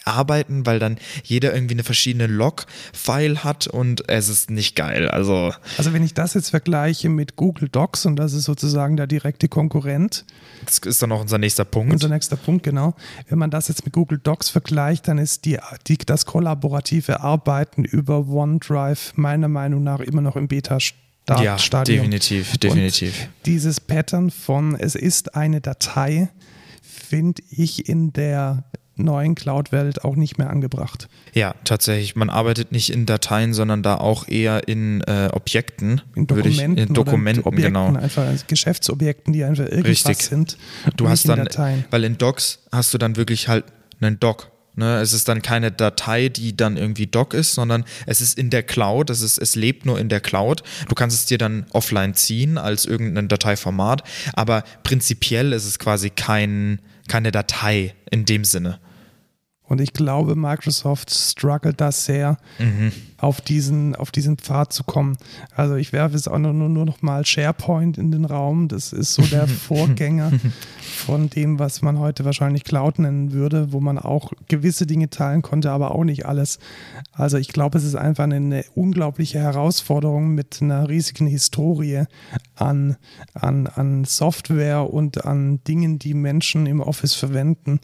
arbeiten, 0.07 0.65
weil 0.65 0.79
dann 0.79 0.97
jeder 1.23 1.53
irgendwie 1.53 1.75
eine 1.75 1.83
verschiedene 1.83 2.27
Log-File 2.27 3.43
hat 3.43 3.67
und 3.67 4.09
es 4.09 4.29
ist 4.29 4.49
nicht 4.49 4.75
geil. 4.75 5.09
Also 5.09 5.53
Also 5.77 5.93
wenn 5.93 6.03
ich 6.03 6.13
das 6.13 6.33
jetzt 6.33 6.49
vergleiche 6.49 7.09
mit 7.09 7.35
Google 7.35 7.69
Docs 7.69 8.05
und 8.05 8.15
das 8.15 8.33
ist 8.33 8.45
sozusagen 8.45 8.97
der 8.97 9.07
direkte 9.07 9.47
Konkurrent, 9.47 10.25
das 10.65 10.79
ist 10.79 11.01
dann 11.01 11.11
auch 11.11 11.21
unser 11.21 11.37
nächster 11.37 11.65
Punkt. 11.65 11.93
unser 11.93 12.09
nächster 12.09 12.35
Punkt, 12.35 12.63
genau. 12.63 12.95
Wenn 13.27 13.39
man 13.39 13.51
das 13.51 13.67
jetzt 13.67 13.85
mit 13.85 13.93
Google 13.93 14.19
Docs 14.19 14.49
vergleicht, 14.49 15.07
dann 15.07 15.17
ist 15.17 15.45
die, 15.45 15.59
die, 15.87 15.97
das 15.97 16.25
kollaborative 16.25 17.21
Arbeiten 17.21 17.83
über 17.83 18.27
OneDrive 18.27 19.13
meiner 19.15 19.47
Meinung 19.47 19.83
nach 19.83 19.99
immer 19.99 20.21
noch 20.21 20.35
im 20.35 20.47
Beta-Stadium. 20.47 21.43
ja, 21.43 21.83
definitiv, 21.83 22.57
definitiv. 22.57 23.23
Und 23.23 23.45
dieses 23.45 23.79
Pattern 23.79 24.31
von 24.31 24.75
es 24.75 24.95
ist 24.95 25.35
eine 25.35 25.61
Datei, 25.61 26.29
finde 26.81 27.41
ich 27.49 27.87
in 27.87 28.13
der 28.13 28.63
neuen 28.97 29.35
Cloud-Welt 29.35 30.03
auch 30.03 30.15
nicht 30.15 30.37
mehr 30.37 30.49
angebracht. 30.49 31.07
Ja, 31.33 31.55
tatsächlich. 31.63 32.15
Man 32.15 32.29
arbeitet 32.29 32.71
nicht 32.71 32.91
in 32.91 33.05
Dateien, 33.05 33.53
sondern 33.53 33.83
da 33.83 33.95
auch 33.95 34.27
eher 34.27 34.67
in 34.67 35.01
äh, 35.01 35.29
Objekten. 35.31 36.01
In 36.15 36.29
würde 36.29 36.49
ich- 36.49 36.57
Dokumenten, 36.57 36.87
in 36.87 36.93
Dokumenten, 36.93 37.43
oder 37.43 37.57
in 37.57 37.63
Objekten, 37.65 37.73
genau. 37.73 37.99
einfach 38.03 38.25
als 38.25 38.47
Geschäftsobjekten, 38.47 39.33
die 39.33 39.43
einfach 39.43 39.65
irgendwas 39.65 40.05
Richtig. 40.05 40.17
sind. 40.25 40.57
Du 40.95 41.09
hast 41.09 41.27
dann, 41.27 41.39
Dateien. 41.39 41.85
weil 41.91 42.03
in 42.03 42.17
Docs 42.17 42.59
hast 42.71 42.93
du 42.93 42.97
dann 42.97 43.15
wirklich 43.15 43.47
halt 43.47 43.65
einen 43.99 44.19
Doc. 44.19 44.51
Ne? 44.75 44.99
Es 45.01 45.11
ist 45.11 45.27
dann 45.27 45.41
keine 45.41 45.71
Datei, 45.71 46.29
die 46.29 46.55
dann 46.55 46.77
irgendwie 46.77 47.07
Doc 47.07 47.33
ist, 47.33 47.53
sondern 47.55 47.83
es 48.05 48.21
ist 48.21 48.37
in 48.37 48.51
der 48.51 48.61
Cloud, 48.61 49.09
es, 49.09 49.21
ist, 49.21 49.39
es 49.39 49.55
lebt 49.55 49.87
nur 49.87 49.99
in 49.99 50.07
der 50.07 50.19
Cloud. 50.19 50.61
Du 50.87 50.93
kannst 50.93 51.17
es 51.17 51.25
dir 51.25 51.39
dann 51.39 51.65
offline 51.73 52.13
ziehen 52.13 52.59
als 52.59 52.85
irgendein 52.85 53.27
Dateiformat, 53.27 54.03
aber 54.33 54.63
prinzipiell 54.83 55.51
ist 55.51 55.65
es 55.65 55.79
quasi 55.79 56.11
kein, 56.11 56.79
keine 57.07 57.31
Datei 57.31 57.95
in 58.11 58.25
dem 58.25 58.45
Sinne. 58.45 58.79
Und 59.67 59.81
ich 59.81 59.93
glaube, 59.93 60.35
Microsoft 60.35 61.11
struggelt 61.11 61.79
da 61.81 61.91
sehr, 61.91 62.37
Mhm. 62.59 62.91
Auf, 63.17 63.41
diesen, 63.41 63.95
auf 63.95 64.11
diesen 64.11 64.37
Pfad 64.37 64.73
zu 64.73 64.83
kommen. 64.83 65.17
Also 65.55 65.75
ich 65.75 65.93
werfe 65.93 66.15
jetzt 66.15 66.29
auch 66.29 66.37
nur, 66.37 66.53
nur, 66.53 66.69
nur 66.69 66.85
noch 66.85 67.01
mal 67.01 67.25
SharePoint 67.25 67.97
in 67.97 68.11
den 68.11 68.25
Raum. 68.25 68.67
Das 68.67 68.93
ist 68.93 69.13
so 69.13 69.23
der 69.23 69.47
Vorgänger 69.47 70.31
von 70.79 71.29
dem, 71.29 71.59
was 71.59 71.81
man 71.81 71.99
heute 71.99 72.25
wahrscheinlich 72.25 72.63
Cloud 72.63 72.99
nennen 72.99 73.31
würde, 73.31 73.71
wo 73.71 73.79
man 73.79 73.97
auch 73.97 74.31
gewisse 74.47 74.85
Dinge 74.85 75.09
teilen 75.09 75.41
konnte, 75.41 75.71
aber 75.71 75.91
auch 75.91 76.03
nicht 76.03 76.25
alles. 76.25 76.59
Also 77.11 77.37
ich 77.37 77.49
glaube, 77.49 77.77
es 77.77 77.83
ist 77.83 77.95
einfach 77.95 78.25
eine, 78.25 78.35
eine 78.35 78.65
unglaubliche 78.75 79.39
Herausforderung 79.39 80.35
mit 80.35 80.59
einer 80.61 80.87
riesigen 80.87 81.27
Historie 81.27 82.03
an, 82.55 82.97
an, 83.33 83.67
an 83.67 84.05
Software 84.05 84.93
und 84.93 85.25
an 85.25 85.59
Dingen, 85.67 85.99
die 85.99 86.13
Menschen 86.13 86.65
im 86.65 86.81
Office 86.81 87.13
verwenden, 87.13 87.79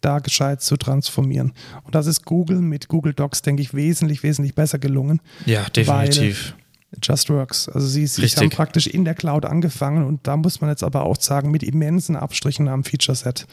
da 0.00 0.18
gescheit 0.20 0.62
zu 0.62 0.76
transformieren. 0.76 1.52
Und 1.84 1.94
das 1.94 2.06
ist 2.06 2.24
Google 2.24 2.60
mit 2.60 2.88
Google 2.88 3.14
Docs, 3.14 3.42
denke 3.42 3.62
ich, 3.62 3.74
wesentlich, 3.74 4.22
wesentlich 4.22 4.54
besser 4.54 4.77
gelungen. 4.78 5.20
Ja, 5.46 5.68
definitiv. 5.70 6.54
Just 7.02 7.28
Works. 7.28 7.68
Also 7.68 7.86
sie, 7.86 8.06
sie 8.06 8.26
haben 8.26 8.48
praktisch 8.50 8.86
in 8.86 9.04
der 9.04 9.14
Cloud 9.14 9.44
angefangen 9.44 10.04
und 10.06 10.26
da 10.26 10.36
muss 10.38 10.60
man 10.62 10.70
jetzt 10.70 10.82
aber 10.82 11.02
auch 11.04 11.20
sagen, 11.20 11.50
mit 11.50 11.62
immensen 11.62 12.16
Abstrichen 12.16 12.66
am 12.68 12.82
Feature-Set. 12.82 13.46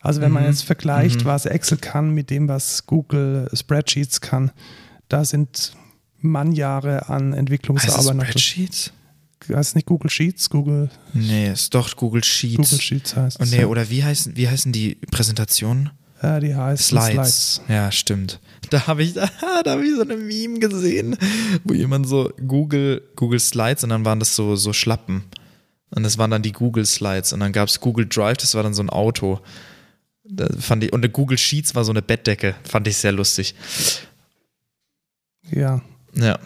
Also 0.00 0.20
wenn 0.20 0.30
man 0.32 0.44
Mhm. 0.44 0.50
jetzt 0.50 0.62
vergleicht, 0.62 1.22
Mhm. 1.22 1.24
was 1.26 1.46
Excel 1.46 1.78
kann 1.78 2.10
mit 2.10 2.30
dem, 2.30 2.48
was 2.48 2.86
Google 2.86 3.50
Spreadsheets 3.52 4.20
kann, 4.20 4.52
da 5.08 5.24
sind 5.24 5.72
Mannjahre 6.18 7.08
an 7.08 7.32
Entwicklungsarbeit 7.32 8.14
noch. 8.16 8.24
Spreadsheets? 8.24 8.92
Heißt 9.52 9.74
nicht 9.74 9.86
Google 9.86 10.10
Sheets, 10.10 10.50
Google, 10.50 10.90
Nee, 11.14 11.50
ist 11.50 11.74
doch 11.74 11.96
Google 11.96 12.22
Sheets. 12.22 12.56
Google 12.56 12.80
Sheets 12.80 13.16
heißt 13.16 13.38
Oh, 13.40 13.42
es. 13.42 13.50
nee, 13.50 13.64
oder 13.64 13.88
wie 13.90 14.04
heißen, 14.04 14.36
wie 14.36 14.46
heißen 14.48 14.70
die 14.70 14.96
Präsentationen? 15.10 15.90
Ja, 16.22 16.40
die 16.40 16.54
heißt 16.54 16.88
Slides. 16.88 17.54
Slides. 17.54 17.62
Ja, 17.68 17.90
stimmt. 17.90 18.40
Da 18.70 18.86
habe 18.86 19.02
ich, 19.02 19.14
da, 19.14 19.28
da 19.64 19.72
habe 19.72 19.84
ich 19.84 19.94
so 19.94 20.02
eine 20.02 20.16
Meme 20.16 20.58
gesehen, 20.58 21.16
wo 21.64 21.74
jemand 21.74 22.08
so 22.08 22.32
Google, 22.46 23.02
Google 23.16 23.40
Slides 23.40 23.84
und 23.84 23.90
dann 23.90 24.04
waren 24.04 24.18
das 24.18 24.36
so, 24.36 24.56
so 24.56 24.72
Schlappen. 24.72 25.24
Und 25.90 26.04
das 26.04 26.18
waren 26.18 26.30
dann 26.30 26.42
die 26.42 26.52
Google 26.52 26.86
Slides. 26.86 27.32
Und 27.32 27.40
dann 27.40 27.52
gab 27.52 27.68
es 27.68 27.80
Google 27.80 28.06
Drive, 28.06 28.36
das 28.38 28.54
war 28.54 28.62
dann 28.62 28.74
so 28.74 28.82
ein 28.82 28.90
Auto. 28.90 29.40
Da 30.24 30.46
fand 30.58 30.84
ich, 30.84 30.92
und 30.92 31.00
eine 31.02 31.10
Google 31.10 31.38
Sheets 31.38 31.74
war 31.74 31.84
so 31.84 31.90
eine 31.90 32.02
Bettdecke. 32.02 32.54
Fand 32.62 32.86
ich 32.86 32.96
sehr 32.96 33.12
lustig. 33.12 33.54
Ja, 35.50 35.80
Ja, 36.14 36.38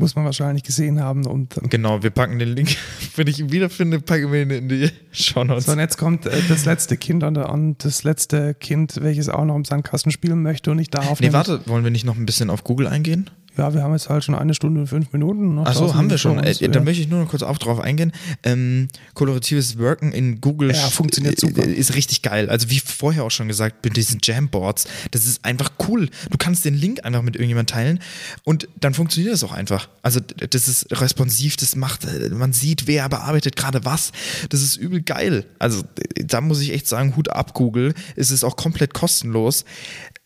muss 0.00 0.16
man 0.16 0.24
wahrscheinlich 0.24 0.64
gesehen 0.64 1.00
haben. 1.00 1.26
Und 1.26 1.60
genau. 1.68 2.02
Wir 2.02 2.10
packen 2.10 2.38
den 2.38 2.48
Link. 2.48 2.76
Wenn 3.16 3.28
ich 3.28 3.38
ihn 3.38 3.52
wiederfinde, 3.52 4.00
packen 4.00 4.32
wir 4.32 4.42
ihn 4.42 4.50
in 4.50 4.68
die 4.68 4.90
Show 5.12 5.44
Notes. 5.44 5.66
So, 5.66 5.72
und 5.72 5.78
jetzt 5.78 5.98
kommt 5.98 6.26
äh, 6.26 6.42
das 6.48 6.64
letzte 6.64 6.96
Kind 6.96 7.22
und, 7.22 7.36
und 7.36 7.84
das 7.84 8.02
letzte 8.02 8.54
Kind, 8.54 8.98
welches 9.00 9.28
auch 9.28 9.44
noch 9.44 9.54
im 9.54 9.64
Sandkasten 9.64 10.10
spielen 10.10 10.42
möchte 10.42 10.70
und 10.70 10.78
ich 10.78 10.90
darf 10.90 11.20
Nee, 11.20 11.32
warte, 11.32 11.60
wollen 11.66 11.84
wir 11.84 11.90
nicht 11.90 12.04
noch 12.04 12.16
ein 12.16 12.26
bisschen 12.26 12.50
auf 12.50 12.64
Google 12.64 12.88
eingehen? 12.88 13.30
Ja, 13.60 13.74
wir 13.74 13.82
haben 13.82 13.92
jetzt 13.92 14.08
halt 14.08 14.24
schon 14.24 14.34
eine 14.34 14.54
Stunde 14.54 14.80
und 14.80 14.86
fünf 14.86 15.12
Minuten. 15.12 15.54
Noch 15.56 15.66
Achso, 15.66 15.94
haben 15.94 16.08
wir 16.08 16.16
schon. 16.16 16.40
der 16.40 16.46
Äh, 16.46 16.68
da 16.68 16.78
so, 16.78 16.80
möchte 16.80 17.02
ich 17.02 17.08
nur 17.08 17.20
noch 17.20 17.28
kurz 17.28 17.42
auch 17.42 17.58
drauf 17.58 17.78
eingehen. 17.78 18.10
Ähm, 18.42 18.88
kollaboratives 19.12 19.78
Worken 19.78 20.12
in 20.12 20.40
Google 20.40 20.70
Ja, 20.72 20.88
funktioniert 20.88 21.38
super. 21.38 21.62
ist 21.64 21.94
richtig 21.94 22.22
geil. 22.22 22.48
Also 22.48 22.70
wie 22.70 22.80
vorher 22.80 23.22
auch 23.22 23.30
schon 23.30 23.48
gesagt, 23.48 23.84
mit 23.84 23.98
diesen 23.98 24.18
Jamboards, 24.22 24.86
das 25.10 25.26
ist 25.26 25.44
einfach 25.44 25.72
cool. 25.86 26.08
Du 26.30 26.38
kannst 26.38 26.64
den 26.64 26.72
Link 26.72 27.04
einfach 27.04 27.20
mit 27.20 27.36
irgendjemand 27.36 27.68
teilen 27.68 28.00
und 28.44 28.66
dann 28.80 28.94
funktioniert 28.94 29.34
das 29.34 29.44
auch 29.44 29.52
einfach. 29.52 29.90
Also 30.00 30.20
das 30.20 30.66
ist 30.66 30.86
responsiv, 30.98 31.58
das 31.58 31.76
macht, 31.76 32.06
äh, 32.06 32.30
man 32.30 32.54
sieht, 32.54 32.86
wer 32.86 33.10
bearbeitet 33.10 33.56
gerade 33.56 33.84
was. 33.84 34.12
Das 34.48 34.62
ist 34.62 34.76
übel 34.76 35.02
geil. 35.02 35.44
Also 35.58 35.82
da 36.16 36.40
muss 36.40 36.62
ich 36.62 36.72
echt 36.72 36.88
sagen, 36.88 37.14
Hut 37.14 37.28
ab 37.28 37.52
Google. 37.52 37.92
Es 38.16 38.30
ist 38.30 38.42
auch 38.42 38.56
komplett 38.56 38.94
kostenlos. 38.94 39.66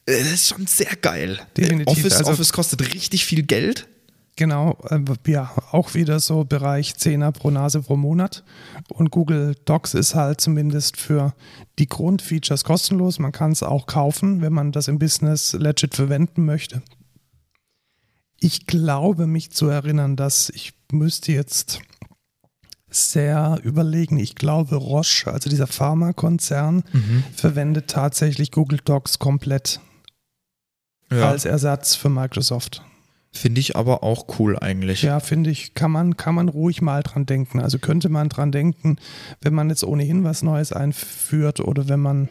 Äh, 0.07 0.19
Das 0.19 0.33
ist 0.33 0.49
schon 0.49 0.67
sehr 0.67 0.95
geil. 0.97 1.39
Definitiv. 1.57 1.87
Office, 1.99 2.15
Also- 2.17 2.33
Office 2.33 2.53
kostet 2.53 2.95
richtig 2.95 3.25
viel 3.25 3.43
Geld. 3.43 3.89
Genau, 4.37 4.77
äh, 4.91 4.99
ja, 5.31 5.55
auch 5.71 5.95
wieder 5.95 6.19
so 6.19 6.43
Bereich 6.45 6.95
10er 6.97 7.31
pro 7.31 7.51
Nase 7.53 7.81
pro 7.83 7.97
Monat. 7.97 8.43
Und 8.89 9.13
Google 9.13 9.55
Docs 9.65 9.95
ist 9.95 10.17
halt 10.17 10.41
zumindest 10.41 10.97
für 10.97 11.35
die 11.79 11.89
Grundfeatures 11.89 12.65
kostenlos. 12.65 13.21
Man 13.21 13.31
kann 13.31 13.53
es 13.53 13.63
auch 13.63 13.87
kaufen, 13.87 14.41
wenn 14.43 14.53
man 14.53 14.73
das 14.73 14.89
im 14.89 14.99
Business 14.99 15.53
legit 15.53 15.95
verwenden 15.95 16.45
möchte. 16.45 16.83
Ich 18.41 18.67
glaube, 18.67 19.29
mich 19.29 19.53
zu 19.53 19.69
erinnern, 19.69 20.17
dass 20.17 20.51
ich 20.51 20.73
müsste 20.91 21.31
jetzt 21.31 21.79
sehr 22.91 23.59
überlegen. 23.63 24.19
Ich 24.19 24.35
glaube, 24.35 24.75
Roche, 24.77 25.33
also 25.33 25.49
dieser 25.49 25.67
Pharmakonzern, 25.69 26.83
verwendet 27.37 27.89
tatsächlich 27.89 28.51
Google 28.51 28.81
Docs 28.85 29.19
komplett 29.21 29.81
Ja. 31.11 31.31
als 31.31 31.45
Ersatz 31.45 31.95
für 31.95 32.09
Microsoft. 32.09 32.83
Finde 33.33 33.61
ich 33.61 33.75
aber 33.75 34.05
auch 34.05 34.27
cool 34.39 34.57
eigentlich. 34.59 35.03
Ja, 35.03 35.19
finde 35.19 35.51
ich, 35.51 35.75
kann 35.75 35.91
man, 35.91 36.17
kann 36.17 36.37
man 36.37 36.49
ruhig 36.49 36.81
mal 36.83 37.03
dran 37.03 37.27
denken. 37.27 37.61
Also 37.61 37.81
könnte 37.81 38.09
man 38.09 38.29
dran 38.29 38.53
denken, 38.53 38.97
wenn 39.41 39.55
man 39.55 39.71
jetzt 39.71 39.83
ohnehin 39.83 40.23
was 40.23 40.43
Neues 40.43 40.73
einführt 40.73 41.59
oder 41.59 41.89
wenn 41.89 41.99
man 41.99 42.29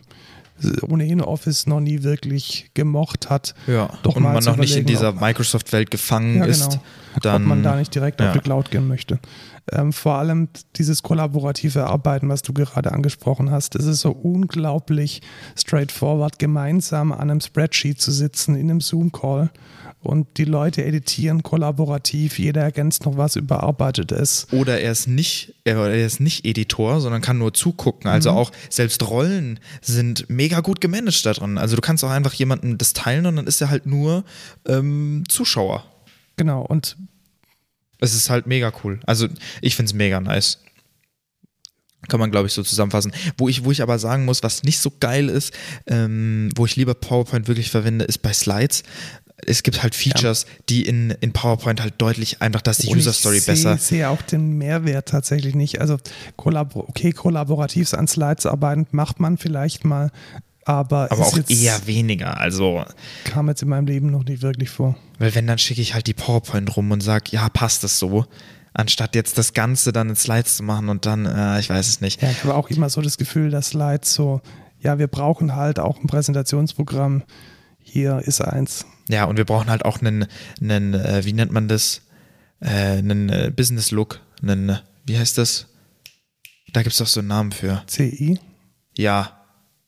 ohnehin 0.88 1.22
Office 1.22 1.68
noch 1.68 1.80
nie 1.80 2.04
wirklich 2.04 2.72
gemocht 2.74 3.30
hat, 3.30 3.54
Ja, 3.68 3.90
Doch 4.04 4.16
und 4.16 4.24
man 4.24 4.42
noch 4.44 4.56
nicht 4.56 4.76
in 4.78 4.86
dieser 4.86 5.12
Microsoft-Welt 5.12 5.92
gefangen 5.92 6.38
Ja, 6.38 6.46
ist, 6.46 6.70
genau. 6.72 6.84
dann 7.22 7.42
ob 7.42 7.48
man 7.50 7.64
da 7.64 7.76
nicht 7.76 7.94
direkt 7.94 8.22
ja. 8.22 8.28
auf 8.28 8.34
die 8.34 8.40
Cloud 8.40 8.72
gehen 8.72 8.88
möchte. 8.88 9.20
Ähm, 9.72 9.94
vor 9.94 10.16
allem 10.16 10.50
dieses 10.76 11.04
kollaborative 11.04 11.86
Arbeiten, 11.88 12.28
was 12.30 12.42
du 12.42 12.52
gerade 12.54 12.92
angesprochen 12.92 13.50
hast, 13.50 13.76
es 13.76 13.86
ist 13.86 14.02
so 14.02 14.12
unglaublich 14.12 15.22
straightforward, 15.58 16.38
gemeinsam 16.38 17.12
an 17.14 17.30
einem 17.32 17.40
Spreadsheet 17.42 18.02
zu 18.02 18.12
sitzen, 18.12 18.56
in 18.56 18.70
einem 18.70 18.82
Zoom-Call 18.82 19.52
und 20.02 20.28
die 20.38 20.44
Leute 20.44 20.84
editieren 20.84 21.44
kollaborativ, 21.44 22.38
jeder 22.38 22.62
ergänzt 22.62 23.06
noch 23.06 23.16
was, 23.16 23.38
überarbeitet 23.38 24.12
es. 24.12 24.48
oder 24.52 24.82
er 24.82 24.92
ist 24.92 25.08
nicht, 25.08 25.56
er, 25.64 25.94
ist 25.94 26.20
nicht 26.20 26.44
Editor, 26.46 27.00
sondern 27.00 27.22
kann 27.22 27.38
nur 27.38 27.54
zugucken. 27.54 28.10
Also 28.10 28.32
Mhm. 28.32 28.38
auch 28.38 28.52
selbst 28.70 29.08
Rollen 29.10 29.62
sind 29.82 30.30
mega 30.30 30.60
gut 30.60 30.82
gemanagt 30.82 31.26
da 31.26 31.32
drin. 31.32 31.58
Also 31.58 31.78
du 31.78 31.82
kannst 31.82 32.04
auch 32.04 32.10
einfach 32.10 32.34
jemanden 32.34 32.78
das 32.78 32.92
teilen 32.92 33.26
und 33.28 33.38
dann 33.38 33.48
ist 33.48 33.62
er 33.62 33.70
halt 33.70 33.86
nur 33.86 34.26
ähm, 34.68 35.24
Zuschauer. 35.30 35.86
Genau, 36.36 36.64
und 36.66 36.98
Es 38.04 38.14
ist 38.14 38.30
halt 38.30 38.48
mega 38.48 38.72
cool. 38.84 39.00
Also 39.06 39.28
ich 39.62 39.76
finde 39.76 39.88
es 39.90 39.94
mega 39.94 40.20
nice. 40.20 40.60
Kann 42.10 42.20
man, 42.20 42.32
glaube 42.32 42.48
ich, 42.48 42.54
so 42.54 42.64
zusammenfassen. 42.64 43.14
Wo 43.38 43.48
ich, 43.48 43.64
wo 43.64 43.72
ich 43.72 43.82
aber 43.82 43.98
sagen 43.98 44.26
muss, 44.26 44.44
was 44.44 44.64
nicht 44.64 44.80
so 44.80 44.92
geil 45.00 45.30
ist, 45.30 45.54
ähm, 45.88 46.50
wo 46.56 46.66
ich 46.66 46.76
lieber 46.76 46.94
PowerPoint 46.96 47.48
wirklich 47.48 47.72
verwende, 47.72 48.04
ist 48.04 48.18
bei 48.18 48.34
Slides. 48.34 48.84
Es 49.46 49.64
gibt 49.64 49.84
halt 49.84 49.96
Features, 49.96 50.46
die 50.68 50.84
in, 50.84 51.12
in 51.22 51.32
PowerPoint 51.32 51.82
halt 51.82 51.96
deutlich 52.00 52.42
einfach, 52.42 52.62
dass 52.62 52.78
die 52.80 52.90
Und 52.90 52.98
User 52.98 53.14
Story 53.14 53.38
ich 53.38 53.46
besser. 53.46 53.76
Ich 53.76 53.82
sehe 53.82 54.10
auch 54.10 54.22
den 54.22 54.58
Mehrwert 54.58 55.08
tatsächlich 55.08 55.56
nicht. 55.56 55.80
Also, 55.80 55.98
kollabor 56.36 56.90
okay, 56.90 57.14
kollaborativ 57.14 57.94
an 57.94 58.08
Slides 58.08 58.46
arbeiten 58.46 58.86
macht 58.92 59.22
man 59.22 59.38
vielleicht 59.38 59.86
mal, 59.86 60.12
aber, 60.66 61.12
Aber 61.12 61.22
ist 61.22 61.34
auch 61.34 61.38
jetzt, 61.38 61.52
eher 61.52 61.86
weniger. 61.88 62.38
Also, 62.40 62.84
kam 63.26 63.48
jetzt 63.50 63.62
in 63.62 63.70
meinem 63.70 63.88
Leben 63.88 64.12
noch 64.12 64.24
nicht 64.24 64.42
wirklich 64.42 64.70
vor. 64.70 64.96
weil 65.20 65.34
wenn, 65.36 65.48
dann 65.48 65.58
schicke 65.58 65.82
ich 65.82 65.94
halt 65.94 66.08
die 66.08 66.14
PowerPoint 66.14 66.76
rum 66.78 66.92
und 66.92 67.02
sage, 67.02 67.26
ja, 67.32 67.50
passt 67.50 67.84
das 67.84 68.00
so. 68.00 68.26
Anstatt 68.74 69.14
jetzt 69.16 69.38
das 69.38 69.54
Ganze 69.54 69.92
dann 69.92 70.10
in 70.10 70.16
Slides 70.16 70.58
zu 70.58 70.64
machen 70.64 70.90
und 70.90 71.06
dann, 71.06 71.26
äh, 71.26 71.60
ich 71.60 71.70
weiß 71.70 71.88
es 71.88 72.02
nicht. 72.02 72.22
Ja, 72.22 72.32
ich 72.32 72.44
habe 72.44 72.56
auch 72.56 72.70
immer 72.70 72.90
so 72.90 73.02
das 73.02 73.18
Gefühl, 73.18 73.50
dass 73.52 73.70
Slides 73.70 74.14
so, 74.14 74.42
ja, 74.80 74.98
wir 74.98 75.08
brauchen 75.08 75.56
halt 75.56 75.80
auch 75.80 76.00
ein 76.00 76.08
Präsentationsprogramm. 76.08 77.24
Hier 77.80 78.20
ist 78.20 78.42
eins. 78.42 78.86
Ja, 79.10 79.26
und 79.26 79.38
wir 79.38 79.46
brauchen 79.46 79.70
halt 79.70 79.86
auch 79.86 80.00
einen, 80.02 80.26
einen 80.62 80.94
äh, 80.94 81.24
wie 81.26 81.34
nennt 81.34 81.52
man 81.52 81.68
das? 81.68 82.02
Äh, 82.62 82.70
einen 82.98 83.30
äh, 83.30 83.52
Business-Look. 83.56 84.22
Einen, 84.42 84.70
äh, 84.70 84.78
wie 85.06 85.18
heißt 85.20 85.38
das? 85.38 85.68
Da 86.72 86.82
gibt 86.82 86.94
es 86.94 86.98
doch 87.00 87.08
so 87.08 87.20
einen 87.20 87.28
Namen 87.30 87.52
für. 87.52 87.84
CI, 87.88 88.40
Ja. 88.98 89.40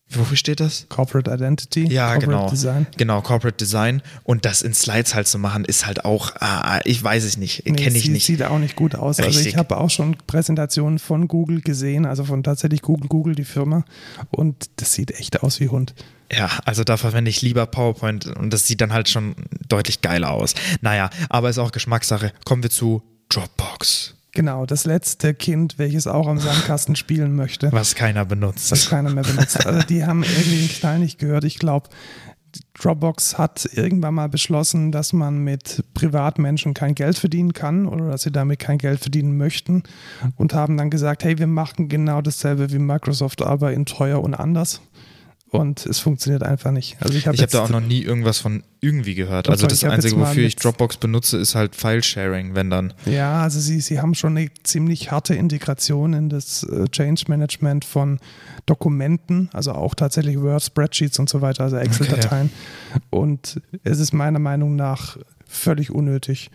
Wofür 0.10 0.38
steht 0.38 0.60
das? 0.60 0.86
Corporate 0.88 1.32
Identity, 1.32 1.88
Ja, 1.92 2.14
Corporate 2.14 2.28
genau. 2.28 2.50
Design. 2.50 2.88
Genau, 2.96 3.22
Corporate 3.22 3.58
Design. 3.58 4.02
Und 4.24 4.46
das 4.46 4.62
in 4.62 4.74
Slides 4.74 5.16
halt 5.16 5.28
zu 5.28 5.40
machen, 5.40 5.66
ist 5.66 5.88
halt 5.88 6.06
auch, 6.06 6.32
ah, 6.40 6.80
ich 6.86 7.04
weiß 7.04 7.24
es 7.24 7.38
nicht, 7.38 7.66
Nee, 7.66 7.74
kenne 7.74 7.98
ich 7.98 8.08
nicht. 8.10 8.26
Sieht 8.26 8.44
auch 8.44 8.60
nicht 8.60 8.76
gut 8.76 8.96
aus. 8.96 9.18
Also 9.20 9.30
Richtig. 9.30 9.48
ich 9.48 9.58
habe 9.58 9.78
auch 9.78 9.90
schon 9.90 10.16
Präsentationen 10.28 11.00
von 11.00 11.28
Google 11.28 11.62
gesehen, 11.62 12.06
also 12.06 12.24
von 12.24 12.44
tatsächlich 12.44 12.82
Google, 12.84 13.08
Google, 13.10 13.36
die 13.36 13.46
Firma. 13.46 13.84
Und 14.30 14.70
das 14.78 14.94
sieht 14.94 15.12
echt 15.12 15.42
aus 15.44 15.60
wie 15.60 15.70
Hund. 15.70 15.96
Ja, 16.32 16.50
also 16.66 16.84
da 16.84 16.98
verwende 16.98 17.30
ich 17.30 17.42
lieber 17.42 17.66
PowerPoint 17.66 18.26
und 18.28 18.52
das 18.52 18.68
sieht 18.68 18.82
dann 18.82 18.94
halt 18.94 19.10
schon 19.10 19.36
deutlich 19.68 20.02
geiler 20.02 20.32
aus. 20.32 20.54
Naja, 20.82 21.10
aber 21.30 21.50
ist 21.50 21.60
auch 21.60 21.72
Geschmackssache. 21.72 22.32
Kommen 22.46 22.64
wir 22.64 22.70
zu 22.70 23.04
Dropbox, 23.30 24.15
Genau, 24.36 24.66
das 24.66 24.86
letzte 24.86 25.34
Kind, 25.34 25.80
welches 25.80 26.08
auch 26.08 26.28
am 26.28 26.40
Sandkasten 26.40 26.96
spielen 26.96 27.36
möchte, 27.36 27.72
was 27.72 27.96
keiner 27.96 28.26
benutzt. 28.26 28.70
was 28.70 28.90
keiner 28.90 29.10
mehr 29.10 29.24
benutzt. 29.24 29.66
Also 29.66 29.82
die 29.88 30.06
haben 30.06 30.24
irgendwie 30.24 30.68
den 30.68 30.70
Knall 30.70 31.00
nicht 31.00 31.20
gehört. 31.20 31.46
Ich 31.46 31.58
glaube, 31.58 31.90
Dropbox 32.74 33.38
hat 33.38 33.68
irgendwann 33.74 34.14
mal 34.14 34.28
beschlossen, 34.28 34.92
dass 34.92 35.14
man 35.14 35.40
mit 35.40 35.84
Privatmenschen 35.94 36.74
kein 36.74 36.96
Geld 36.96 37.18
verdienen 37.18 37.54
kann 37.54 37.86
oder 37.86 38.10
dass 38.10 38.24
sie 38.24 38.32
damit 38.32 38.60
kein 38.60 38.78
Geld 38.78 39.00
verdienen 39.00 39.38
möchten 39.38 39.84
und 40.36 40.54
haben 40.54 40.76
dann 40.78 40.90
gesagt, 40.90 41.24
hey, 41.24 41.38
wir 41.38 41.48
machen 41.48 41.88
genau 41.88 42.22
dasselbe 42.22 42.72
wie 42.72 42.80
Microsoft, 42.80 43.42
aber 43.42 43.72
in 43.72 43.86
teuer 43.86 44.22
und 44.22 44.34
anders. 44.34 44.82
Und 45.50 45.86
es 45.86 46.00
funktioniert 46.00 46.44
einfach 46.44 46.72
nicht. 46.72 46.98
Also 47.00 47.18
ich 47.18 47.28
habe 47.28 47.38
habe 47.38 47.52
da 47.52 47.64
auch 47.64 47.70
noch 47.70 47.82
nie 47.82 48.02
irgendwas 48.02 48.40
von 48.40 48.64
irgendwie 48.82 49.16
gehört. 49.16 49.50
Also 49.50 49.68
das 49.68 49.84
hab 49.84 49.92
Einzige, 49.92 50.18
wofür 50.18 50.44
ich 50.44 50.56
Dropbox 50.56 50.98
benutze, 50.98 51.38
ist 51.38 51.56
halt 51.56 51.76
File-Sharing, 51.76 52.56
wenn 52.56 52.70
dann. 52.70 52.94
Ja, 53.06 53.42
also 53.42 53.60
sie, 53.60 53.80
sie 53.80 54.00
haben 54.00 54.16
schon 54.16 54.38
eine 54.38 54.50
ziemlich 54.64 55.12
harte 55.12 55.36
Integration 55.36 56.14
in 56.14 56.30
das 56.30 56.64
äh, 56.64 56.88
Change 56.90 57.26
Management 57.28 57.86
von 57.86 58.20
Dokumenten, 58.66 59.50
also 59.54 59.74
auch 59.74 59.96
tatsächlich 59.96 60.40
Word, 60.40 60.64
Spreadsheets 60.64 61.20
und 61.20 61.30
so 61.30 61.42
weiter, 61.42 61.64
also 61.64 61.78
Excel-Dateien. 61.78 62.52
Und 63.10 63.62
es 63.84 64.00
ist 64.00 64.14
meiner 64.14 64.40
Meinung 64.40 64.76
nach 64.76 65.18
völlig 65.48 65.92
unnötig. 65.92 66.50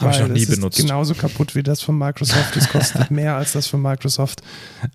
Hab 0.00 0.10
ich 0.10 0.20
weil 0.20 0.28
noch 0.28 0.34
nie 0.34 0.42
es 0.42 0.48
benutzt. 0.48 0.78
Ist 0.78 0.86
genauso 0.86 1.14
kaputt 1.14 1.54
wie 1.54 1.62
das 1.62 1.82
von 1.82 1.98
Microsoft. 1.98 2.56
Es 2.56 2.68
kostet 2.68 3.10
mehr 3.10 3.36
als 3.36 3.52
das 3.52 3.66
von 3.66 3.82
Microsoft. 3.82 4.40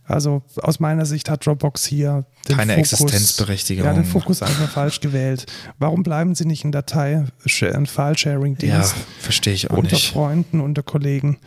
Also 0.05 0.41
aus 0.57 0.79
meiner 0.79 1.05
Sicht 1.05 1.29
hat 1.29 1.45
Dropbox 1.45 1.85
hier 1.85 2.25
den 2.47 2.57
Keine 2.57 2.73
Fokus, 2.73 2.93
Existenzberechtigung. 2.93 3.85
Ja, 3.85 3.93
den 3.93 4.05
Fokus 4.05 4.41
einfach 4.41 4.69
falsch 4.69 4.99
gewählt. 4.99 5.45
Warum 5.77 6.01
bleiben 6.01 6.33
sie 6.33 6.45
nicht 6.45 6.65
in 6.65 6.71
Datei, 6.71 7.25
ein 7.61 7.85
File-Sharing-Dienst? 7.85 8.95
Ja, 8.95 9.03
verstehe 9.19 9.53
ich 9.53 9.69
auch 9.69 9.77
unter 9.77 9.95
nicht. 9.95 10.11
Freunden, 10.11 10.61
unter 10.61 10.81
Kollegen 10.81 11.37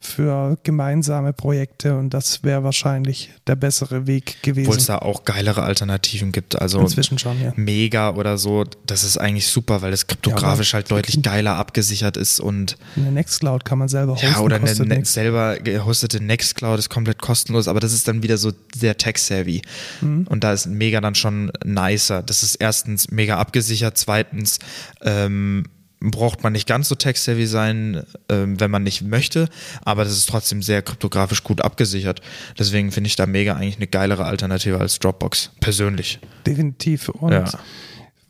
für 0.00 0.56
gemeinsame 0.62 1.32
Projekte 1.32 1.96
und 1.96 2.10
das 2.14 2.44
wäre 2.44 2.62
wahrscheinlich 2.62 3.30
der 3.48 3.56
bessere 3.56 4.06
Weg 4.06 4.42
gewesen. 4.42 4.68
Obwohl 4.68 4.78
es 4.78 4.86
da 4.86 4.98
auch 4.98 5.24
geilere 5.24 5.62
Alternativen 5.62 6.30
gibt. 6.30 6.60
Also 6.60 6.80
Inzwischen 6.80 7.18
schon, 7.18 7.42
ja. 7.42 7.52
Mega 7.56 8.14
oder 8.14 8.38
so, 8.38 8.64
das 8.86 9.02
ist 9.02 9.18
eigentlich 9.18 9.48
super, 9.48 9.82
weil 9.82 9.92
es 9.92 10.06
kryptografisch 10.06 10.72
halt 10.74 10.90
deutlich 10.90 11.20
geiler 11.22 11.56
abgesichert 11.56 12.16
ist 12.16 12.38
und 12.38 12.76
Eine 12.96 13.10
Nextcloud 13.10 13.64
kann 13.64 13.78
man 13.78 13.88
selber 13.88 14.12
hosten, 14.12 14.26
ja, 14.26 14.38
oder 14.38 14.56
eine, 14.56 14.72
ne, 14.72 15.04
selber 15.04 15.56
gehostete 15.56 16.22
Nextcloud 16.22 16.78
ist 16.78 16.90
komplett 16.90 17.20
kostenlos, 17.20 17.66
aber 17.66 17.80
das 17.80 17.92
ist 17.92 18.06
dann 18.06 18.22
wieder 18.22 18.38
so 18.38 18.52
sehr 18.74 18.96
tech-savvy. 18.96 19.62
Mhm. 20.00 20.26
Und 20.28 20.44
da 20.44 20.52
ist 20.52 20.66
Mega 20.66 21.00
dann 21.00 21.16
schon 21.16 21.50
nicer. 21.64 22.22
Das 22.22 22.42
ist 22.44 22.54
erstens 22.56 23.10
mega 23.10 23.36
abgesichert, 23.38 23.98
zweitens 23.98 24.58
ähm, 25.02 25.64
braucht 26.00 26.42
man 26.42 26.52
nicht 26.52 26.68
ganz 26.68 26.88
so 26.88 26.94
tech-savvy 26.94 27.46
sein, 27.46 28.04
ähm, 28.28 28.60
wenn 28.60 28.70
man 28.70 28.82
nicht 28.84 29.02
möchte, 29.02 29.48
aber 29.84 30.04
das 30.04 30.12
ist 30.12 30.28
trotzdem 30.28 30.62
sehr 30.62 30.82
kryptografisch 30.82 31.42
gut 31.42 31.60
abgesichert. 31.60 32.20
Deswegen 32.58 32.92
finde 32.92 33.08
ich 33.08 33.16
da 33.16 33.26
Mega 33.26 33.54
eigentlich 33.54 33.76
eine 33.76 33.88
geilere 33.88 34.24
Alternative 34.24 34.78
als 34.78 34.98
Dropbox, 35.00 35.50
persönlich. 35.60 36.20
Definitiv. 36.46 37.08
Und 37.08 37.32
Ja. 37.32 37.44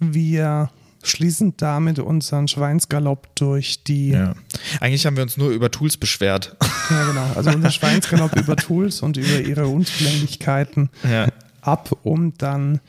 wir 0.01 0.71
schließen 1.03 1.55
damit 1.57 1.99
unseren 1.99 2.49
Schweinsgalopp 2.49 3.35
durch 3.37 3.85
die, 3.85 4.11
Ja. 4.11 4.35
Eigentlich 4.81 5.07
haben 5.07 5.17
wir 5.17 5.23
uns 5.23 5.37
nur 5.37 5.51
über 5.51 5.71
Tools 5.71 5.97
beschwert. 5.97 6.57
ja 6.91 7.07
genau, 7.07 7.27
also 7.35 7.51
unser 7.51 7.71
Schweinsgalopp 7.71 8.35
über 8.37 8.57
Tools 8.57 9.03
und 9.03 9.17
über 9.17 9.41
ihre 9.41 9.67
Unzulänglichkeiten 9.69 10.91
ja. 11.09 11.29
ab, 11.61 11.91
um 12.03 12.33
dann 12.39 12.81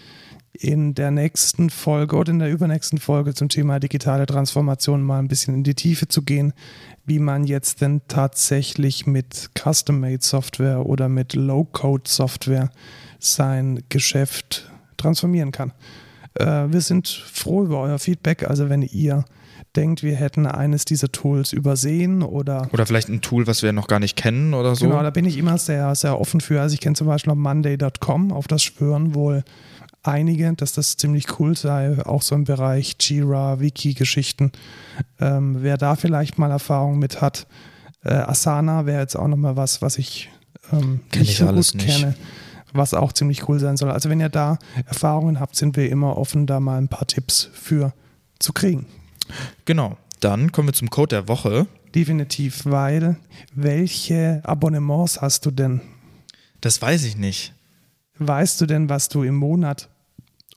in 0.60 0.94
der 0.94 1.10
nächsten 1.10 1.70
Folge 1.70 2.18
oder 2.18 2.32
in 2.32 2.40
der 2.40 2.52
übernächsten 2.52 3.00
Folge 3.00 3.34
zum 3.34 3.48
Thema 3.48 3.80
digitale 3.80 4.26
Transformation 4.26 5.02
mal 5.02 5.20
ein 5.20 5.30
bisschen 5.30 5.54
in 5.54 5.64
die 5.64 5.74
Tiefe 5.74 6.10
zu 6.10 6.22
gehen, 6.22 6.54
wie 7.06 7.20
man 7.20 7.46
jetzt 7.46 7.80
denn 7.80 8.02
tatsächlich 8.10 9.08
mit 9.08 9.52
Custom-Made-Software 9.58 10.86
oder 10.86 11.08
mit 11.08 11.34
Low-Code-Software 11.34 12.70
sein 13.20 13.84
Geschäft 13.88 14.70
transformieren 14.98 15.52
kann. 15.52 15.72
Äh, 16.34 16.68
wir 16.68 16.82
sind 16.82 17.08
froh 17.08 17.64
über 17.64 17.80
euer 17.80 17.98
Feedback, 17.98 18.44
also 18.44 18.70
wenn 18.70 18.82
ihr 18.82 19.24
denkt, 19.76 20.04
wir 20.04 20.16
hätten 20.16 20.46
eines 20.46 20.84
dieser 20.84 21.12
Tools 21.12 21.54
übersehen 21.54 22.22
oder 22.22 22.68
Oder 22.74 22.86
vielleicht 22.86 23.08
ein 23.08 23.22
Tool, 23.22 23.48
was 23.48 23.64
wir 23.64 23.72
noch 23.72 23.88
gar 23.88 24.00
nicht 24.00 24.18
kennen 24.18 24.54
oder 24.54 24.76
so. 24.76 24.88
Genau, 24.88 25.02
da 25.04 25.10
bin 25.10 25.26
ich 25.26 25.38
immer 25.38 25.58
sehr, 25.58 25.94
sehr 25.96 26.20
offen 26.20 26.42
für. 26.42 26.60
Also 26.60 26.74
ich 26.74 26.82
kenne 26.82 26.96
zum 26.96 27.08
Beispiel 27.08 27.32
noch 27.32 27.40
Monday.com, 27.40 28.32
auf 28.34 28.48
das 28.48 28.64
schwören 28.64 29.14
wohl 29.14 29.44
einige, 30.04 30.52
dass 30.54 30.74
das 30.74 30.98
ziemlich 30.98 31.40
cool 31.40 31.58
sei, 31.58 32.06
auch 32.06 32.22
so 32.22 32.36
im 32.36 32.44
Bereich 32.46 32.96
Jira, 33.00 33.60
Wiki-Geschichten. 33.60 34.52
Ähm, 35.20 35.58
wer 35.62 35.78
da 35.78 35.96
vielleicht 35.96 36.38
mal 36.38 36.52
Erfahrung 36.52 37.00
mit 37.00 37.22
hat, 37.22 37.48
äh, 38.04 38.14
Asana 38.14 38.86
wäre 38.86 39.02
jetzt 39.02 39.16
auch 39.16 39.28
nochmal 39.28 39.56
was, 39.56 39.82
was 39.82 39.98
ich 39.98 40.30
ähm, 40.72 41.02
nicht 41.14 41.32
ich 41.32 41.38
so 41.38 41.48
alles 41.48 41.72
gut 41.72 41.84
nicht. 41.84 42.00
kenne, 42.00 42.16
was 42.74 42.94
auch 42.94 43.14
ziemlich 43.14 43.48
cool 43.50 43.60
sein 43.60 43.78
soll. 43.78 43.92
Also 43.92 44.10
wenn 44.10 44.20
ihr 44.20 44.30
da 44.30 44.58
Erfahrungen 44.86 45.40
habt, 45.40 45.56
sind 45.56 45.76
wir 45.76 45.90
immer 45.90 46.18
offen, 46.18 46.48
da 46.48 46.60
mal 46.60 46.78
ein 46.78 46.88
paar 46.88 47.08
Tipps 47.08 47.50
für 47.54 47.94
zu 48.40 48.54
kriegen. 48.54 48.86
Genau. 49.66 49.98
Dann 50.20 50.52
kommen 50.52 50.70
wir 50.70 50.74
zum 50.74 50.90
Code 50.90 51.16
der 51.16 51.28
Woche. 51.28 51.68
Definitiv, 51.96 52.66
weil 52.66 53.18
welche 53.54 54.42
Abonnements 54.44 55.22
hast 55.22 55.46
du 55.46 55.52
denn? 55.52 55.82
Das 56.62 56.82
weiß 56.82 57.06
ich 57.06 57.16
nicht. 57.16 57.54
Weißt 58.20 58.60
du 58.62 58.66
denn, 58.66 58.90
was 58.90 59.10
du 59.10 59.24
im 59.24 59.36
Monat 59.36 59.90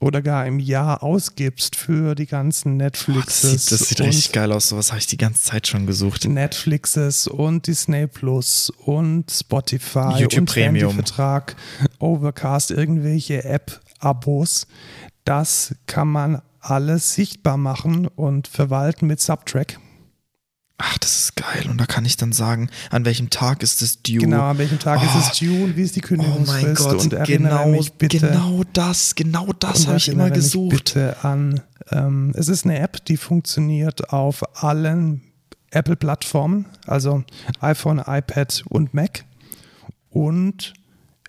oder 0.01 0.21
gar 0.21 0.47
im 0.47 0.59
Jahr 0.59 1.03
ausgibst 1.03 1.77
für 1.77 2.17
die 2.17 2.27
ganzen 2.27 2.77
Netflixes? 2.77 3.41
das 3.53 3.67
sieht, 3.67 3.73
das 3.73 3.89
sieht 3.89 4.01
richtig 4.01 4.33
geil 4.33 4.51
aus. 4.51 4.69
Sowas 4.69 4.91
habe 4.91 4.99
ich 4.99 5.07
die 5.07 5.17
ganze 5.17 5.43
Zeit 5.43 5.69
schon 5.69 5.87
gesucht. 5.87 6.27
Netflixes 6.27 7.29
und 7.29 7.69
Disney 7.69 8.09
Plus 8.09 8.71
und 8.85 9.31
Spotify 9.31 10.15
YouTube 10.19 10.41
und 10.41 10.47
Premium. 10.47 10.91
Handyvertrag, 10.91 11.55
Overcast, 12.01 12.73
irgendwelche 12.73 13.45
App-Abos. 13.45 14.67
Das 15.25 15.77
kann 15.87 16.09
man 16.09 16.43
alles 16.59 17.15
sichtbar 17.15 17.57
machen 17.57 18.09
und 18.09 18.49
verwalten 18.49 19.07
mit 19.07 19.21
Subtrack. 19.21 19.79
Ach, 20.85 20.99
das 20.99 21.19
ist 21.19 21.37
geil. 21.37 21.67
Und 21.71 21.81
da 21.81 21.87
kann 21.87 22.05
ich 22.05 22.17
dann 22.17 22.33
sagen, 22.33 22.69
an 22.91 23.05
welchem 23.05 23.31
Tag 23.31 23.63
ist 23.63 23.83
es 23.83 24.03
due. 24.03 24.19
Genau, 24.19 24.43
an 24.51 24.59
welchem 24.59 24.79
Tag 24.81 25.01
Oh. 25.01 25.19
ist 25.19 25.33
es 25.33 25.39
due 25.39 25.65
und 25.65 25.77
wie 25.77 25.83
ist 25.83 25.95
die 25.95 26.01
Oh 26.03 26.07
Kündigungsfrist 26.09 26.63
mein 26.65 26.75
Gott, 26.75 27.03
und 27.03 27.25
genau, 27.25 27.69
mich 27.69 27.93
bitte. 27.93 28.19
genau 28.19 28.63
das, 28.73 29.15
genau 29.15 29.47
das 29.61 29.87
habe 29.87 29.99
ich 29.99 30.09
immer 30.09 30.31
gesucht. 30.31 30.71
Bitte 30.71 31.23
an. 31.25 31.61
Ähm, 31.91 32.33
es 32.35 32.49
ist 32.49 32.65
eine 32.65 32.79
App, 32.81 33.05
die 33.05 33.17
funktioniert 33.17 34.11
auf 34.13 34.43
allen 34.63 35.23
Apple-Plattformen, 35.71 36.67
also 36.87 37.23
iPhone, 37.61 38.03
iPad 38.05 38.65
und 38.69 38.93
Mac. 38.93 39.25
Und 40.11 40.75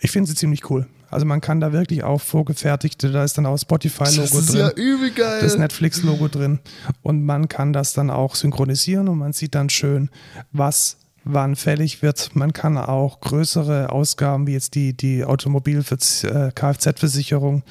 ich 0.02 0.12
finde 0.12 0.30
sie 0.30 0.36
ziemlich 0.36 0.70
cool. 0.70 0.88
Also 1.14 1.26
man 1.26 1.42
kann 1.42 1.60
da 1.60 1.72
wirklich 1.72 2.04
auch 2.04 2.22
vorgefertigte, 2.22 3.12
da 3.12 3.24
ist 3.24 3.38
dann 3.38 3.46
auch 3.46 3.58
Spotify-Logo 3.58 4.42
drin. 4.42 4.72
übel 4.76 5.12
geil. 5.12 5.42
das 5.42 5.58
Netflix-Logo 5.58 6.28
drin 6.28 6.60
und 7.02 7.24
man 7.24 7.48
kann 7.48 7.74
das 7.74 7.94
dann 7.94 8.10
auch 8.10 8.36
synchronisieren 8.36 9.08
und 9.08 9.18
man 9.20 9.34
sieht 9.34 9.56
dann 9.56 9.70
schön, 9.70 10.10
was 10.52 10.98
wann 11.26 11.56
fällig 11.56 12.02
wird. 12.02 12.36
Man 12.36 12.54
kann 12.54 12.78
auch 12.78 13.22
größere 13.22 13.92
Ausgaben 13.92 14.48
wie 14.48 14.54
jetzt 14.54 14.76
die, 14.76 14.96
die 14.96 15.24
Automobil- 15.24 15.84
äh, 15.84 16.52
Kfz-Versicherung 16.52 17.64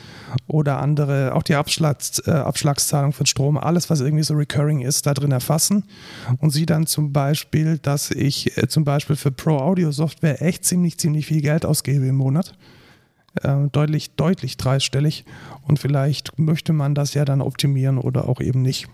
oder 0.46 0.78
andere, 0.78 1.34
auch 1.34 1.42
die 1.42 1.54
Abschlags, 1.54 2.20
äh, 2.26 2.30
Abschlagszahlung 2.30 3.12
für 3.12 3.26
Strom, 3.26 3.58
alles 3.58 3.90
was 3.90 4.00
irgendwie 4.00 4.24
so 4.24 4.34
recurring 4.34 4.80
ist, 4.80 5.06
da 5.06 5.14
drin 5.14 5.32
erfassen 5.32 5.84
und 6.38 6.50
sieht 6.50 6.70
dann 6.70 6.86
zum 6.86 7.12
Beispiel, 7.12 7.78
dass 7.78 8.10
ich 8.10 8.56
äh, 8.56 8.68
zum 8.68 8.84
Beispiel 8.84 9.16
für 9.16 9.30
Pro-Audio-Software 9.30 10.42
echt 10.42 10.64
ziemlich, 10.64 10.98
ziemlich 10.98 11.26
viel 11.26 11.42
Geld 11.42 11.66
ausgebe 11.66 12.06
im 12.06 12.16
Monat 12.16 12.54
äh, 13.42 13.68
deutlich, 13.70 14.12
deutlich 14.16 14.56
dreistellig. 14.56 15.24
Und 15.66 15.78
vielleicht 15.78 16.38
möchte 16.38 16.72
man 16.72 16.94
das 16.94 17.14
ja 17.14 17.24
dann 17.24 17.40
optimieren 17.40 17.98
oder 17.98 18.28
auch 18.28 18.40
eben 18.40 18.62
nicht. 18.62 18.88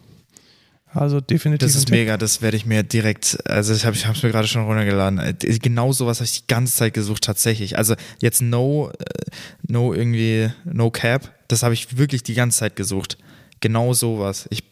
Also 0.90 1.20
definitiv. 1.20 1.66
Das 1.66 1.76
ist 1.76 1.90
mega, 1.90 2.16
das 2.16 2.40
werde 2.40 2.56
ich 2.56 2.64
mir 2.64 2.82
direkt, 2.82 3.38
also 3.46 3.74
ich 3.74 3.84
habe 3.84 3.94
es 3.94 4.22
mir 4.22 4.30
gerade 4.30 4.48
schon 4.48 4.64
runtergeladen. 4.64 5.18
Äh, 5.18 5.34
Genau 5.34 5.92
sowas 5.92 6.18
habe 6.18 6.24
ich 6.24 6.40
die 6.42 6.46
ganze 6.46 6.74
Zeit 6.74 6.94
gesucht, 6.94 7.24
tatsächlich. 7.24 7.76
Also 7.76 7.94
jetzt 8.20 8.40
no, 8.40 8.90
äh, 8.90 9.30
no 9.66 9.92
irgendwie, 9.92 10.50
no 10.64 10.90
cap, 10.90 11.30
das 11.48 11.62
habe 11.62 11.74
ich 11.74 11.98
wirklich 11.98 12.22
die 12.22 12.34
ganze 12.34 12.60
Zeit 12.60 12.74
gesucht. 12.76 13.18
Genau 13.60 13.92
sowas. 13.92 14.46
Ich, 14.50 14.64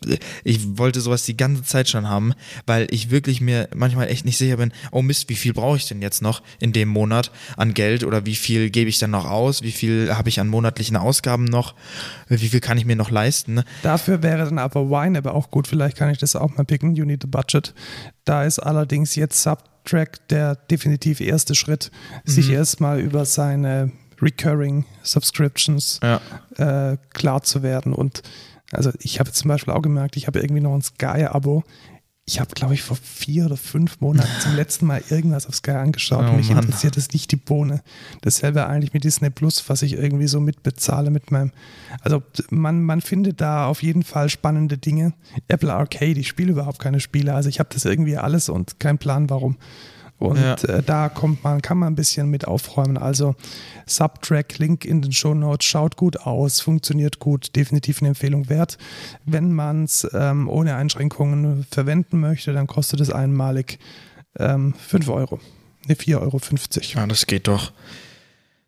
ich 0.45 0.79
wollte 0.79 1.01
sowas 1.01 1.25
die 1.25 1.37
ganze 1.37 1.63
Zeit 1.65 1.89
schon 1.89 2.09
haben, 2.09 2.33
weil 2.67 2.87
ich 2.91 3.11
wirklich 3.11 3.41
mir 3.41 3.69
manchmal 3.75 4.09
echt 4.09 4.25
nicht 4.25 4.39
sicher 4.39 4.57
bin, 4.59 4.73
oh 4.93 5.03
Mist, 5.03 5.29
wie 5.29 5.35
viel 5.35 5.53
brauche 5.53 5.77
ich 5.77 5.87
denn 5.89 6.03
jetzt 6.03 6.23
noch 6.23 6.43
in 6.61 6.73
dem 6.73 6.89
Monat 6.89 7.31
an 7.57 7.75
Geld 7.75 8.05
oder 8.05 8.27
wie 8.27 8.35
viel 8.37 8.71
gebe 8.71 8.89
ich 8.89 8.99
dann 8.99 9.11
noch 9.11 9.25
aus, 9.29 9.63
wie 9.63 9.73
viel 9.73 10.15
habe 10.15 10.29
ich 10.29 10.41
an 10.41 10.49
monatlichen 10.49 10.97
Ausgaben 10.97 11.45
noch, 11.45 11.75
wie 12.29 12.49
viel 12.49 12.61
kann 12.61 12.79
ich 12.79 12.85
mir 12.85 12.97
noch 12.97 13.11
leisten. 13.11 13.63
Dafür 13.83 14.23
wäre 14.23 14.45
dann 14.45 14.59
aber 14.59 14.89
Wine 14.91 15.19
aber 15.19 15.35
auch 15.35 15.51
gut. 15.51 15.67
Vielleicht 15.69 15.97
kann 15.97 16.11
ich 16.11 16.19
das 16.19 16.37
auch 16.37 16.57
mal 16.57 16.65
picken. 16.65 16.95
You 16.95 17.05
need 17.05 17.25
a 17.25 17.29
budget. 17.29 17.75
Da 18.25 18.45
ist 18.45 18.59
allerdings 18.59 19.15
jetzt 19.15 19.43
Subtrack 19.43 20.29
der 20.29 20.55
definitiv 20.57 21.21
erste 21.21 21.55
Schritt, 21.55 21.91
sich 22.25 22.51
erstmal 22.51 23.01
über 23.01 23.25
seine 23.25 23.91
Recurring 24.21 24.85
Subscriptions 25.03 26.01
Ja. 26.03 26.21
äh, 26.57 26.97
klar 27.13 27.43
zu 27.43 27.63
werden. 27.63 27.93
Und 27.93 28.23
also 28.73 28.91
ich 29.01 29.21
habe 29.21 29.33
zum 29.33 29.49
Beispiel 29.49 29.73
auch 29.73 29.83
gemerkt, 29.83 30.17
ich 30.17 30.27
habe 30.27 30.41
irgendwie 30.41 30.63
noch 30.63 30.75
ein 30.75 30.83
Sky-Abo. 30.83 31.65
Ich 32.29 32.41
habe, 32.41 32.53
glaube 32.55 32.75
ich, 32.75 32.83
vor 32.83 32.97
vier 32.97 33.47
oder 33.47 33.57
fünf 33.57 34.01
Monaten 34.01 34.29
zum 34.41 34.57
letzten 34.57 34.87
Mal 34.87 35.01
irgendwas 35.11 35.47
auf 35.47 35.55
Sky 35.55 35.73
angeschaut. 35.73 36.25
Oh 36.27 36.31
und 36.31 36.37
mich 36.39 36.51
Mann. 36.51 36.65
interessiert 36.65 36.97
das 36.97 37.13
nicht 37.13 37.31
die 37.31 37.37
Bohne. 37.37 37.83
Dasselbe 38.23 38.67
eigentlich 38.67 38.93
mit 38.93 39.05
Disney 39.05 39.31
Plus, 39.31 39.69
was 39.69 39.83
ich 39.83 39.93
irgendwie 39.93 40.27
so 40.27 40.41
mitbezahle 40.41 41.11
mit 41.11 41.31
meinem. 41.31 41.53
Also 42.01 42.25
man, 42.51 42.83
man 42.83 43.01
findet 43.01 43.41
da 43.41 43.67
auf 43.67 43.81
jeden 43.81 44.03
Fall 44.03 44.29
spannende 44.29 44.77
Dinge. 44.77 45.13
Apple 45.47 45.73
Arcade, 45.73 46.19
ich 46.19 46.27
spiele 46.27 46.51
überhaupt 46.51 46.81
keine 46.81 46.99
Spiele. 46.99 47.33
Also 47.33 47.49
ich 47.49 47.61
habe 47.61 47.69
das 47.73 47.85
irgendwie 47.85 48.17
alles 48.17 48.49
und 48.49 48.81
keinen 48.81 48.99
Plan, 48.99 49.31
warum. 49.31 49.57
Und 50.19 50.39
Ja. 50.39 50.55
äh, 50.55 50.83
da 50.83 51.09
kommt 51.11 51.45
man, 51.45 51.61
kann 51.61 51.77
man 51.79 51.93
ein 51.93 51.97
bisschen 51.97 52.31
mit 52.31 52.47
aufräumen. 52.47 52.97
Also 52.97 53.35
Subtrack, 53.87 54.59
Link 54.59 54.85
in 54.85 55.03
den 55.03 55.13
Show 55.13 55.35
Notes, 55.35 55.67
schaut 55.67 55.97
gut 55.97 56.19
aus, 56.21 56.61
funktioniert 56.61 57.19
gut, 57.19 57.55
definitiv 57.55 58.01
eine 58.01 58.09
Empfehlung 58.09 58.49
wert. 58.49 58.79
Wenn 59.27 59.53
man 59.53 59.85
es 59.85 60.07
ähm, 60.15 60.49
ohne 60.49 60.75
Einschränkungen 60.77 61.67
verwenden 61.71 62.21
möchte, 62.21 62.53
dann 62.53 62.67
kostet 62.67 63.01
es 63.01 63.11
einmalig 63.11 63.79
ähm, 64.39 64.75
5 64.75 65.09
Euro. 65.11 65.39
Ne, 65.87 65.95
4,50 65.95 66.21
Euro. 66.21 66.41
Ja, 67.01 67.07
das 67.07 67.27
geht 67.27 67.47
doch. 67.47 67.73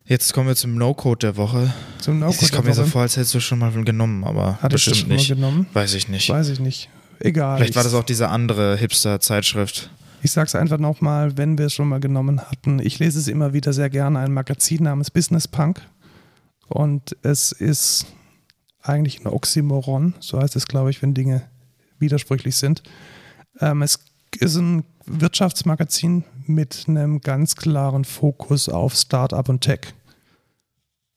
Jetzt 0.05 0.33
kommen 0.33 0.49
wir 0.49 0.57
zum 0.57 0.75
No-Code 0.77 1.19
der 1.19 1.37
Woche. 1.37 1.73
Zum 1.99 2.19
No-Code 2.19 2.39
Es 2.41 2.51
kommt 2.53 2.65
der 2.65 2.71
mir 2.71 2.75
so 2.75 2.83
Woche. 2.83 2.91
vor, 2.91 3.03
als 3.03 3.17
hättest 3.17 3.35
du 3.35 3.41
schon 3.41 3.59
mal 3.59 3.71
genommen, 3.85 4.25
aber 4.25 4.59
Hatte 4.63 4.77
ich 4.77 4.85
das 4.85 4.91
bestimmt 4.93 4.99
schon 4.99 5.09
mal 5.09 5.15
nicht. 5.17 5.29
genommen? 5.29 5.67
Weiß 5.73 5.95
ich 5.95 6.09
nicht. 6.09 6.29
Weiß 6.31 6.49
ich 6.49 6.61
nicht. 6.61 6.89
Egal. 7.21 7.57
Vielleicht 7.59 7.75
war 7.75 7.83
ich, 7.83 7.91
das 7.91 7.95
auch 7.95 8.05
diese 8.05 8.29
andere 8.29 8.77
Hipster-Zeitschrift. 8.77 9.91
Ich 10.23 10.33
sage 10.33 10.47
es 10.47 10.55
einfach 10.55 10.79
nochmal, 10.79 11.37
wenn 11.37 11.59
wir 11.59 11.67
es 11.67 11.75
schon 11.75 11.89
mal 11.89 12.01
genommen 12.01 12.41
hatten. 12.41 12.81
Ich 12.81 12.99
lese 12.99 13.19
es 13.19 13.29
immer 13.29 13.53
wieder 13.53 13.73
sehr 13.73 13.89
gerne, 13.89 14.19
ein 14.19 14.33
Magazin 14.33 14.85
namens 14.85 15.11
Business 15.11 15.47
Punk. 15.47 15.81
Und 16.69 17.17
es 17.23 17.53
ist 17.53 18.07
eigentlich 18.83 19.21
ein 19.21 19.29
Oxymoron, 19.29 20.15
so 20.21 20.41
heißt 20.41 20.57
es, 20.57 20.67
glaube 20.67 20.91
ich, 20.91 21.03
wenn 21.03 21.15
Dinge 21.15 21.43
widersprüchlich 21.99 22.57
sind. 22.57 22.83
Ähm, 23.61 23.83
es 23.83 24.01
ist 24.39 24.57
ein 24.57 24.85
Wirtschaftsmagazin 25.07 26.25
mit 26.47 26.85
einem 26.89 27.21
ganz 27.21 27.57
klaren 27.57 28.05
Fokus 28.05 28.69
auf 28.69 28.95
Startup 28.95 29.49
und 29.49 29.61
Tech. 29.61 29.95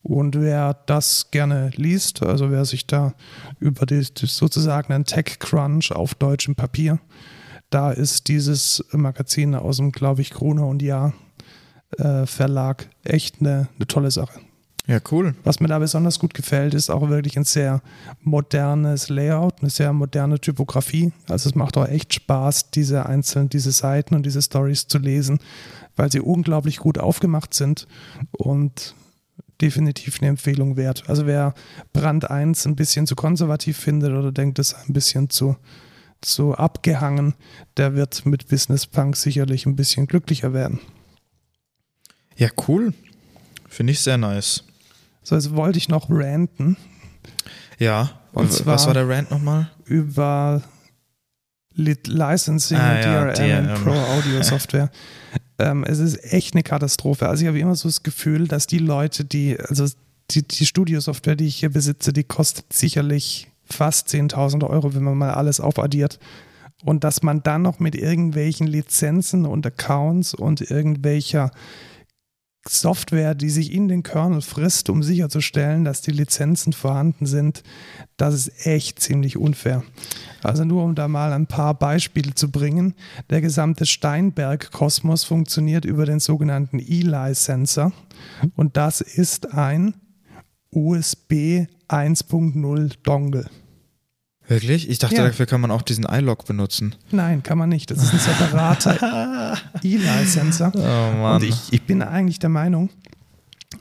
Und 0.03 0.39
wer 0.39 0.73
das 0.85 1.29
gerne 1.31 1.71
liest, 1.75 2.23
also 2.23 2.49
wer 2.49 2.65
sich 2.65 2.87
da 2.87 3.13
über 3.59 3.85
die, 3.85 4.01
sozusagen 4.01 4.93
einen 4.93 5.05
Tech-Crunch 5.05 5.91
auf 5.91 6.15
deutschem 6.15 6.55
Papier, 6.55 6.99
da 7.71 7.91
ist 7.91 8.27
dieses 8.27 8.85
Magazin 8.91 9.55
aus 9.55 9.77
dem, 9.77 9.91
glaube 9.91 10.21
ich, 10.21 10.29
Gruner 10.29 10.67
und 10.67 10.81
Jahr 10.81 11.13
äh, 11.97 12.25
Verlag 12.25 12.87
echt 13.03 13.39
eine, 13.39 13.69
eine 13.75 13.87
tolle 13.87 14.11
Sache. 14.11 14.39
Ja, 14.87 14.99
cool. 15.11 15.35
Was 15.43 15.59
mir 15.59 15.67
da 15.67 15.79
besonders 15.79 16.19
gut 16.19 16.33
gefällt, 16.33 16.73
ist 16.73 16.89
auch 16.89 17.07
wirklich 17.09 17.37
ein 17.37 17.43
sehr 17.43 17.81
modernes 18.21 19.09
Layout, 19.09 19.61
eine 19.61 19.69
sehr 19.69 19.93
moderne 19.93 20.39
Typografie. 20.39 21.13
Also 21.29 21.49
es 21.49 21.55
macht 21.55 21.77
auch 21.77 21.87
echt 21.87 22.13
Spaß, 22.13 22.71
diese 22.71 23.05
einzelnen, 23.05 23.47
diese 23.47 23.71
Seiten 23.71 24.15
und 24.15 24.25
diese 24.25 24.41
Stories 24.41 24.87
zu 24.87 24.97
lesen, 24.97 25.39
weil 25.95 26.11
sie 26.11 26.19
unglaublich 26.19 26.77
gut 26.77 26.97
aufgemacht 26.97 27.53
sind 27.53 27.87
und 28.31 28.95
definitiv 29.61 30.17
eine 30.19 30.29
Empfehlung 30.29 30.75
wert. 30.75 31.03
Also 31.07 31.27
wer 31.27 31.53
Brand 31.93 32.29
1 32.29 32.65
ein 32.65 32.75
bisschen 32.75 33.05
zu 33.05 33.15
konservativ 33.15 33.77
findet 33.77 34.11
oder 34.11 34.31
denkt, 34.31 34.57
es 34.57 34.73
ein 34.73 34.93
bisschen 34.93 35.29
zu, 35.29 35.55
zu 36.21 36.53
abgehangen, 36.55 37.33
der 37.77 37.95
wird 37.95 38.25
mit 38.25 38.47
Business 38.47 38.85
Punk 38.87 39.17
sicherlich 39.17 39.65
ein 39.65 39.75
bisschen 39.75 40.07
glücklicher 40.07 40.53
werden. 40.53 40.79
Ja, 42.37 42.49
cool. 42.67 42.93
Finde 43.67 43.93
ich 43.93 43.99
sehr 43.99 44.17
nice. 44.17 44.63
So, 45.23 45.35
jetzt 45.35 45.55
wollte 45.55 45.77
ich 45.77 45.89
noch 45.89 46.09
ranten 46.09 46.77
Ja. 47.79 48.11
Und 48.33 48.51
zwar- 48.51 48.75
Was 48.75 48.87
war 48.87 48.93
der 48.93 49.07
Rant 49.09 49.29
nochmal? 49.31 49.69
über 49.85 50.61
Lit 51.73 52.07
Licensing 52.07 52.77
Ah, 52.77 52.91
und 52.95 52.97
ja, 53.03 53.33
DRM, 53.33 53.65
DRM. 53.65 53.75
und 53.75 53.83
Pro 53.83 53.91
Audio 53.93 54.41
Software. 54.43 54.91
ähm, 55.59 55.83
es 55.83 55.99
ist 55.99 56.23
echt 56.23 56.53
eine 56.53 56.63
Katastrophe. 56.63 57.27
Also 57.29 57.43
ich 57.43 57.47
habe 57.47 57.59
immer 57.59 57.75
so 57.75 57.87
das 57.89 58.03
Gefühl, 58.03 58.47
dass 58.47 58.67
die 58.67 58.77
Leute, 58.79 59.25
die, 59.25 59.59
also 59.59 59.85
die, 60.31 60.47
die 60.47 60.65
Studiosoftware, 60.65 61.35
die 61.35 61.47
ich 61.47 61.57
hier 61.57 61.69
besitze, 61.69 62.13
die 62.13 62.23
kostet 62.23 62.71
sicherlich 62.73 63.47
fast 63.73 64.09
10.000 64.09 64.67
Euro, 64.67 64.93
wenn 64.93 65.03
man 65.03 65.17
mal 65.17 65.31
alles 65.31 65.59
aufaddiert. 65.59 66.19
Und 66.83 67.03
dass 67.03 67.21
man 67.21 67.43
dann 67.43 67.61
noch 67.61 67.79
mit 67.79 67.95
irgendwelchen 67.95 68.67
Lizenzen 68.67 69.45
und 69.45 69.65
Accounts 69.65 70.33
und 70.33 70.61
irgendwelcher 70.61 71.51
Software, 72.67 73.33
die 73.33 73.49
sich 73.49 73.73
in 73.73 73.87
den 73.87 74.03
Kernel 74.03 74.41
frisst, 74.41 74.89
um 74.89 75.01
sicherzustellen, 75.01 75.83
dass 75.83 76.01
die 76.01 76.11
Lizenzen 76.11 76.73
vorhanden 76.73 77.25
sind, 77.25 77.63
das 78.17 78.35
ist 78.35 78.67
echt 78.67 78.99
ziemlich 78.99 79.35
unfair. 79.35 79.83
Also 80.43 80.63
nur 80.63 80.83
um 80.83 80.93
da 80.93 81.07
mal 81.07 81.33
ein 81.33 81.47
paar 81.47 81.73
Beispiele 81.73 82.35
zu 82.35 82.51
bringen. 82.51 82.93
Der 83.31 83.41
gesamte 83.41 83.87
Steinberg-Kosmos 83.87 85.23
funktioniert 85.23 85.85
über 85.85 86.05
den 86.05 86.19
sogenannten 86.19 86.77
Eli-Sensor 86.77 87.93
und 88.55 88.77
das 88.77 89.01
ist 89.01 89.53
ein 89.53 89.95
USB 90.69 91.65
1.0 91.91 92.93
Dongle. 93.03 93.45
Wirklich? 94.47 94.89
Ich 94.89 94.97
dachte, 94.99 95.15
Ja. 95.15 95.23
dafür 95.27 95.45
kann 95.45 95.61
man 95.61 95.71
auch 95.71 95.81
diesen 95.81 96.03
iLog 96.05 96.45
benutzen. 96.45 96.95
Nein, 97.11 97.41
kann 97.43 97.57
man 97.57 97.69
nicht. 97.69 97.89
Das 97.91 98.03
ist 98.03 98.13
ein 98.13 98.19
separater 98.19 99.57
Eli-Sensor. 99.83 100.71
Oh 100.75 100.79
Mann. 100.79 101.35
Und 101.35 101.43
ich, 101.43 101.71
ich 101.71 101.83
bin 101.83 102.01
eigentlich 102.01 102.39
der 102.39 102.49
Meinung, 102.49 102.89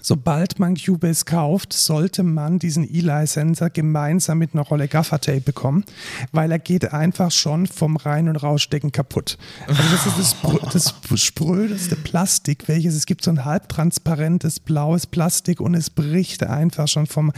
sobald 0.02 0.58
man 0.58 0.76
Cubase 0.76 1.24
kauft, 1.24 1.72
sollte 1.72 2.22
man 2.22 2.58
diesen 2.58 2.88
Eli-Sensor 2.88 3.70
gemeinsam 3.70 4.38
mit 4.38 4.54
einer 4.54 4.62
Rolle 4.62 4.88
Gaffer-Tape 4.88 5.40
bekommen, 5.40 5.84
weil 6.32 6.50
er 6.52 6.58
geht 6.58 6.92
einfach 6.92 7.30
schon 7.30 7.66
vom 7.66 7.96
Rein- 7.96 8.28
und 8.28 8.36
Rausstecken 8.36 8.92
kaputt. 8.92 9.38
Also 9.66 9.82
das 9.82 10.06
ist 10.06 10.36
das, 10.72 10.94
das 11.08 11.20
sprödeste 11.20 11.96
Plastik, 11.96 12.68
welches 12.68 12.94
es 12.94 13.06
gibt, 13.06 13.24
so 13.24 13.30
ein 13.30 13.44
halbtransparentes 13.44 14.60
blaues 14.60 15.06
Plastik 15.06 15.60
und 15.60 15.74
es 15.74 15.90
bricht 15.90 16.42
einfach 16.42 16.88
schon 16.88 17.06
vom 17.06 17.32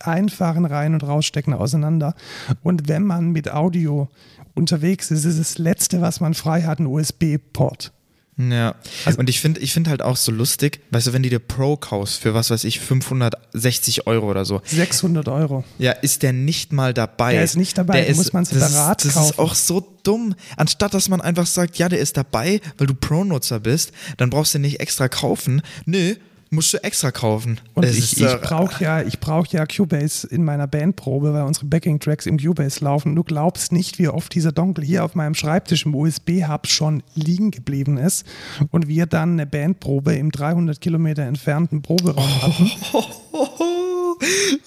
einfachen 0.00 0.64
Rein- 0.64 0.94
und 0.94 1.02
Rausstecken 1.02 1.54
auseinander. 1.54 2.14
Und 2.62 2.88
wenn 2.88 3.04
man 3.04 3.30
mit 3.30 3.52
Audio 3.52 4.08
unterwegs 4.54 5.10
ist, 5.10 5.24
ist 5.24 5.38
das 5.38 5.58
Letzte, 5.58 6.00
was 6.00 6.20
man 6.20 6.34
frei 6.34 6.62
hat, 6.62 6.80
ein 6.80 6.86
USB-Port. 6.86 7.92
Ja. 8.38 8.74
Also- 9.06 9.18
und 9.18 9.30
ich 9.30 9.40
finde 9.40 9.60
ich 9.60 9.72
find 9.72 9.88
halt 9.88 10.02
auch 10.02 10.16
so 10.16 10.30
lustig, 10.30 10.80
weißt 10.90 11.06
du, 11.06 11.12
wenn 11.14 11.22
du 11.22 11.30
dir 11.30 11.38
Pro 11.38 11.76
kaufst 11.76 12.20
für 12.20 12.34
was 12.34 12.50
weiß 12.50 12.64
ich, 12.64 12.80
560 12.80 14.06
Euro 14.06 14.30
oder 14.30 14.44
so, 14.44 14.60
600 14.64 15.28
Euro. 15.28 15.64
ja, 15.78 15.92
ist 15.92 16.22
der 16.22 16.32
nicht 16.32 16.72
mal 16.72 16.92
dabei. 16.92 17.32
Der 17.32 17.44
ist 17.44 17.56
nicht 17.56 17.76
dabei, 17.78 17.94
Der 17.94 18.06
ist, 18.08 18.16
muss 18.18 18.32
man 18.32 18.44
das 18.44 18.52
ist- 18.52 18.68
separat 18.68 18.98
Das 19.00 19.06
ist 19.06 19.14
kaufen. 19.14 19.40
auch 19.40 19.54
so 19.54 19.86
dumm. 20.02 20.34
Anstatt 20.56 20.92
dass 20.94 21.08
man 21.08 21.20
einfach 21.20 21.46
sagt, 21.46 21.78
ja, 21.78 21.88
der 21.88 21.98
ist 21.98 22.16
dabei, 22.16 22.60
weil 22.78 22.86
du 22.86 22.94
Pro-Nutzer 22.94 23.60
bist, 23.60 23.92
dann 24.18 24.30
brauchst 24.30 24.54
du 24.54 24.58
den 24.58 24.62
nicht 24.62 24.80
extra 24.80 25.08
kaufen. 25.08 25.62
Nö, 25.86 26.14
musst 26.56 26.74
du 26.74 26.82
extra 26.82 27.12
kaufen. 27.12 27.60
Und 27.74 27.84
Es 27.84 27.96
ich, 27.96 28.16
ich 28.16 28.26
äh, 28.26 28.38
brauche 28.42 28.82
ja, 28.82 29.02
ich 29.02 29.20
brauch 29.20 29.46
ja 29.46 29.64
Cubase 29.66 30.26
in 30.26 30.42
meiner 30.42 30.66
Bandprobe, 30.66 31.32
weil 31.32 31.42
unsere 31.42 31.66
Backing-Tracks 31.66 32.26
im 32.26 32.38
Cubase 32.38 32.84
laufen. 32.84 33.14
Du 33.14 33.22
glaubst 33.22 33.70
nicht, 33.70 34.00
wie 34.00 34.08
oft 34.08 34.34
dieser 34.34 34.50
Dongle 34.50 34.84
hier 34.84 35.04
auf 35.04 35.14
meinem 35.14 35.34
Schreibtisch 35.34 35.86
im 35.86 35.94
USB-Hub 35.94 36.66
schon 36.66 37.04
liegen 37.14 37.52
geblieben 37.52 37.98
ist 37.98 38.26
und 38.70 38.88
wir 38.88 39.06
dann 39.06 39.32
eine 39.32 39.46
Bandprobe 39.46 40.14
im 40.16 40.32
300 40.32 40.80
Kilometer 40.80 41.22
entfernten 41.22 41.82
Proberaum 41.82 42.42
hatten. 42.42 42.70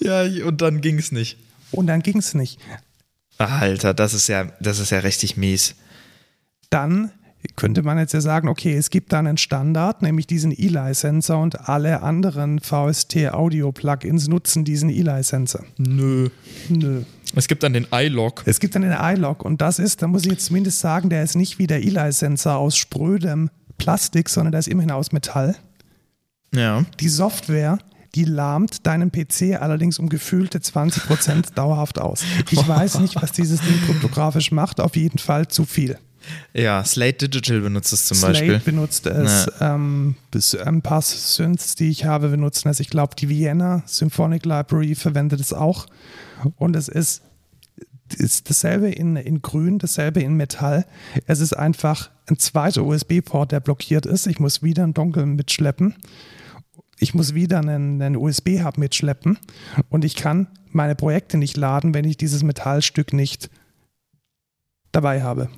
ja, 0.00 0.22
und 0.46 0.62
dann 0.62 0.80
ging's 0.80 1.12
nicht. 1.12 1.38
Und 1.72 1.88
dann 1.88 2.00
ging 2.02 2.18
es 2.18 2.32
nicht. 2.32 2.58
Alter, 3.36 3.94
das 3.94 4.14
ist 4.14 4.28
ja, 4.28 4.46
das 4.60 4.78
ist 4.78 4.90
ja 4.90 5.00
richtig 5.00 5.36
mies. 5.36 5.74
Dann 6.70 7.10
könnte 7.56 7.82
man 7.82 7.98
jetzt 7.98 8.12
ja 8.12 8.20
sagen, 8.20 8.48
okay, 8.48 8.76
es 8.76 8.90
gibt 8.90 9.12
dann 9.12 9.26
einen 9.26 9.38
Standard, 9.38 10.02
nämlich 10.02 10.26
diesen 10.26 10.52
Eli-Sensor 10.52 11.40
und 11.40 11.68
alle 11.68 12.02
anderen 12.02 12.60
VST-Audio-Plugins 12.60 14.28
nutzen 14.28 14.64
diesen 14.64 14.90
Eli-Sensor. 14.90 15.64
Nö. 15.78 16.28
Nö. 16.68 17.02
Es 17.34 17.48
gibt 17.48 17.62
dann 17.62 17.72
den 17.72 17.86
iLog. 17.92 18.42
Es 18.44 18.60
gibt 18.60 18.74
dann 18.74 18.82
den 18.82 18.96
iLog 18.98 19.44
und 19.44 19.60
das 19.60 19.78
ist, 19.78 20.02
da 20.02 20.06
muss 20.06 20.24
ich 20.24 20.32
jetzt 20.32 20.46
zumindest 20.46 20.80
sagen, 20.80 21.08
der 21.08 21.22
ist 21.22 21.36
nicht 21.36 21.58
wie 21.58 21.66
der 21.66 21.82
Eli-Sensor 21.82 22.56
aus 22.56 22.76
sprödem 22.76 23.50
Plastik, 23.78 24.28
sondern 24.28 24.52
der 24.52 24.58
ist 24.58 24.68
immerhin 24.68 24.90
aus 24.90 25.12
Metall. 25.12 25.56
Ja. 26.54 26.84
Die 26.98 27.08
Software, 27.08 27.78
die 28.14 28.24
lahmt 28.24 28.86
deinen 28.86 29.12
PC 29.12 29.60
allerdings 29.60 29.98
um 29.98 30.08
gefühlte 30.08 30.58
20% 30.58 31.54
dauerhaft 31.54 31.98
aus. 31.98 32.24
Ich 32.50 32.66
weiß 32.66 32.98
nicht, 32.98 33.16
was 33.16 33.32
dieses 33.32 33.60
Ding 33.60 33.80
kryptografisch 33.86 34.50
macht, 34.50 34.80
auf 34.80 34.96
jeden 34.96 35.18
Fall 35.18 35.48
zu 35.48 35.64
viel. 35.64 35.96
Ja, 36.52 36.84
Slate 36.84 37.28
Digital 37.28 37.60
benutzt 37.60 37.92
es 37.92 38.06
zum 38.06 38.16
Slate 38.18 38.32
Beispiel. 38.40 38.58
benutzt 38.60 39.06
es, 39.06 39.50
ähm, 39.60 40.16
bis- 40.30 40.54
ein 40.54 40.82
paar 40.82 41.02
Synths, 41.02 41.74
die 41.76 41.88
ich 41.90 42.04
habe, 42.04 42.28
benutzen 42.28 42.68
es. 42.68 42.80
Ich 42.80 42.90
glaube, 42.90 43.14
die 43.16 43.28
Vienna 43.28 43.82
Symphonic 43.86 44.44
Library 44.44 44.94
verwendet 44.94 45.40
es 45.40 45.52
auch. 45.52 45.86
Und 46.56 46.76
es 46.76 46.88
ist, 46.88 47.22
ist 48.16 48.50
dasselbe 48.50 48.90
in, 48.90 49.16
in 49.16 49.40
Grün, 49.42 49.78
dasselbe 49.78 50.20
in 50.20 50.34
Metall. 50.34 50.84
Es 51.26 51.40
ist 51.40 51.52
einfach 51.52 52.10
ein 52.28 52.38
zweiter 52.38 52.84
USB-Port, 52.84 53.52
der 53.52 53.60
blockiert 53.60 54.06
ist. 54.06 54.26
Ich 54.26 54.38
muss 54.40 54.62
wieder 54.62 54.82
einen 54.84 54.94
Dongle 54.94 55.26
mitschleppen. 55.26 55.94
Ich 56.98 57.14
muss 57.14 57.34
wieder 57.34 57.58
einen, 57.60 58.00
einen 58.02 58.16
USB-Hub 58.16 58.76
mitschleppen. 58.78 59.38
Und 59.88 60.04
ich 60.04 60.16
kann 60.16 60.48
meine 60.70 60.94
Projekte 60.94 61.38
nicht 61.38 61.56
laden, 61.56 61.94
wenn 61.94 62.04
ich 62.04 62.16
dieses 62.16 62.42
Metallstück 62.42 63.12
nicht 63.12 63.48
dabei 64.92 65.22
habe. 65.22 65.48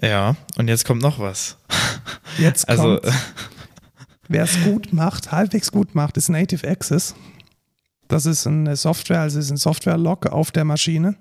Ja, 0.00 0.36
und 0.56 0.68
jetzt 0.68 0.84
kommt 0.84 1.02
noch 1.02 1.18
was. 1.18 1.56
Jetzt 2.38 2.68
Also, 2.68 2.98
kommt 2.98 3.14
Wer 4.28 4.44
es 4.44 4.62
gut 4.64 4.92
macht, 4.92 5.32
halbwegs 5.32 5.70
gut 5.70 5.94
macht, 5.94 6.16
ist 6.16 6.30
Native 6.30 6.66
Access. 6.66 7.14
Das 8.08 8.26
ist 8.26 8.46
eine 8.46 8.76
Software, 8.76 9.20
also 9.20 9.38
es 9.38 9.46
ist 9.46 9.50
ein 9.50 9.56
Software-Log 9.56 10.26
auf 10.26 10.50
der 10.50 10.64
Maschine 10.64 11.16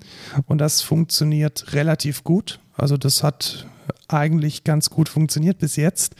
und 0.45 0.59
das 0.59 0.81
funktioniert 0.81 1.73
relativ 1.73 2.23
gut. 2.23 2.59
Also 2.75 2.97
das 2.97 3.23
hat 3.23 3.67
eigentlich 4.07 4.63
ganz 4.63 4.89
gut 4.89 5.09
funktioniert 5.09 5.59
bis 5.59 5.75
jetzt. 5.75 6.15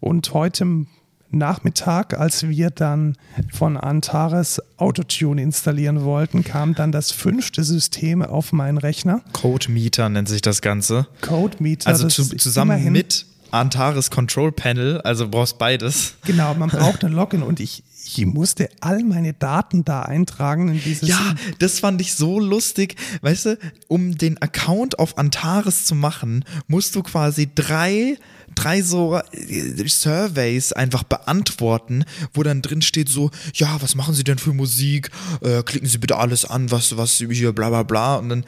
Und 0.00 0.32
heute 0.34 0.86
Nachmittag, 1.30 2.18
als 2.18 2.48
wir 2.48 2.70
dann 2.70 3.16
von 3.52 3.76
Antares 3.76 4.60
Autotune 4.76 5.42
installieren 5.42 6.02
wollten, 6.04 6.44
kam 6.44 6.74
dann 6.74 6.92
das 6.92 7.10
fünfte 7.10 7.64
System 7.64 8.22
auf 8.22 8.52
meinen 8.52 8.78
Rechner. 8.78 9.22
Code 9.32 9.70
Meter 9.70 10.08
nennt 10.08 10.28
sich 10.28 10.42
das 10.42 10.62
Ganze. 10.62 11.06
Code 11.20 11.56
Meter. 11.60 11.88
Also 11.88 12.08
zu, 12.08 12.24
zusammen 12.36 12.92
mit 12.92 13.26
Antares 13.50 14.10
Control 14.10 14.52
Panel, 14.52 15.00
also 15.00 15.28
brauchst 15.28 15.58
beides. 15.58 16.14
Genau, 16.24 16.54
man 16.54 16.68
braucht 16.68 17.04
ein 17.04 17.12
Login 17.12 17.42
und 17.42 17.60
ich, 17.60 17.82
ich 18.16 18.26
musste 18.26 18.70
all 18.80 19.02
meine 19.04 19.34
Daten 19.34 19.84
da 19.84 20.02
eintragen 20.02 20.68
in 20.68 20.82
dieses. 20.82 21.08
Ja, 21.08 21.34
das 21.58 21.80
fand 21.80 22.00
ich 22.00 22.14
so 22.14 22.40
lustig. 22.40 22.96
Weißt 23.20 23.46
du, 23.46 23.58
um 23.86 24.16
den 24.16 24.40
Account 24.40 24.98
auf 24.98 25.18
Antares 25.18 25.84
zu 25.84 25.94
machen, 25.94 26.44
musst 26.66 26.94
du 26.94 27.02
quasi 27.02 27.48
drei 27.54 28.16
drei 28.54 28.82
so 28.82 29.20
äh, 29.32 29.88
Surveys 29.88 30.72
einfach 30.72 31.04
beantworten, 31.04 32.04
wo 32.32 32.42
dann 32.42 32.62
drin 32.62 32.82
steht 32.82 33.08
so, 33.08 33.30
ja, 33.54 33.80
was 33.80 33.94
machen 33.94 34.14
Sie 34.14 34.24
denn 34.24 34.38
für 34.38 34.52
Musik? 34.52 35.10
Äh, 35.42 35.62
klicken 35.62 35.88
Sie 35.88 35.98
bitte 35.98 36.16
alles 36.16 36.44
an, 36.44 36.70
was, 36.70 36.96
was 36.96 37.18
hier, 37.18 37.52
bla 37.52 37.68
bla 37.68 37.82
bla. 37.82 38.16
Und 38.16 38.30
dann 38.30 38.44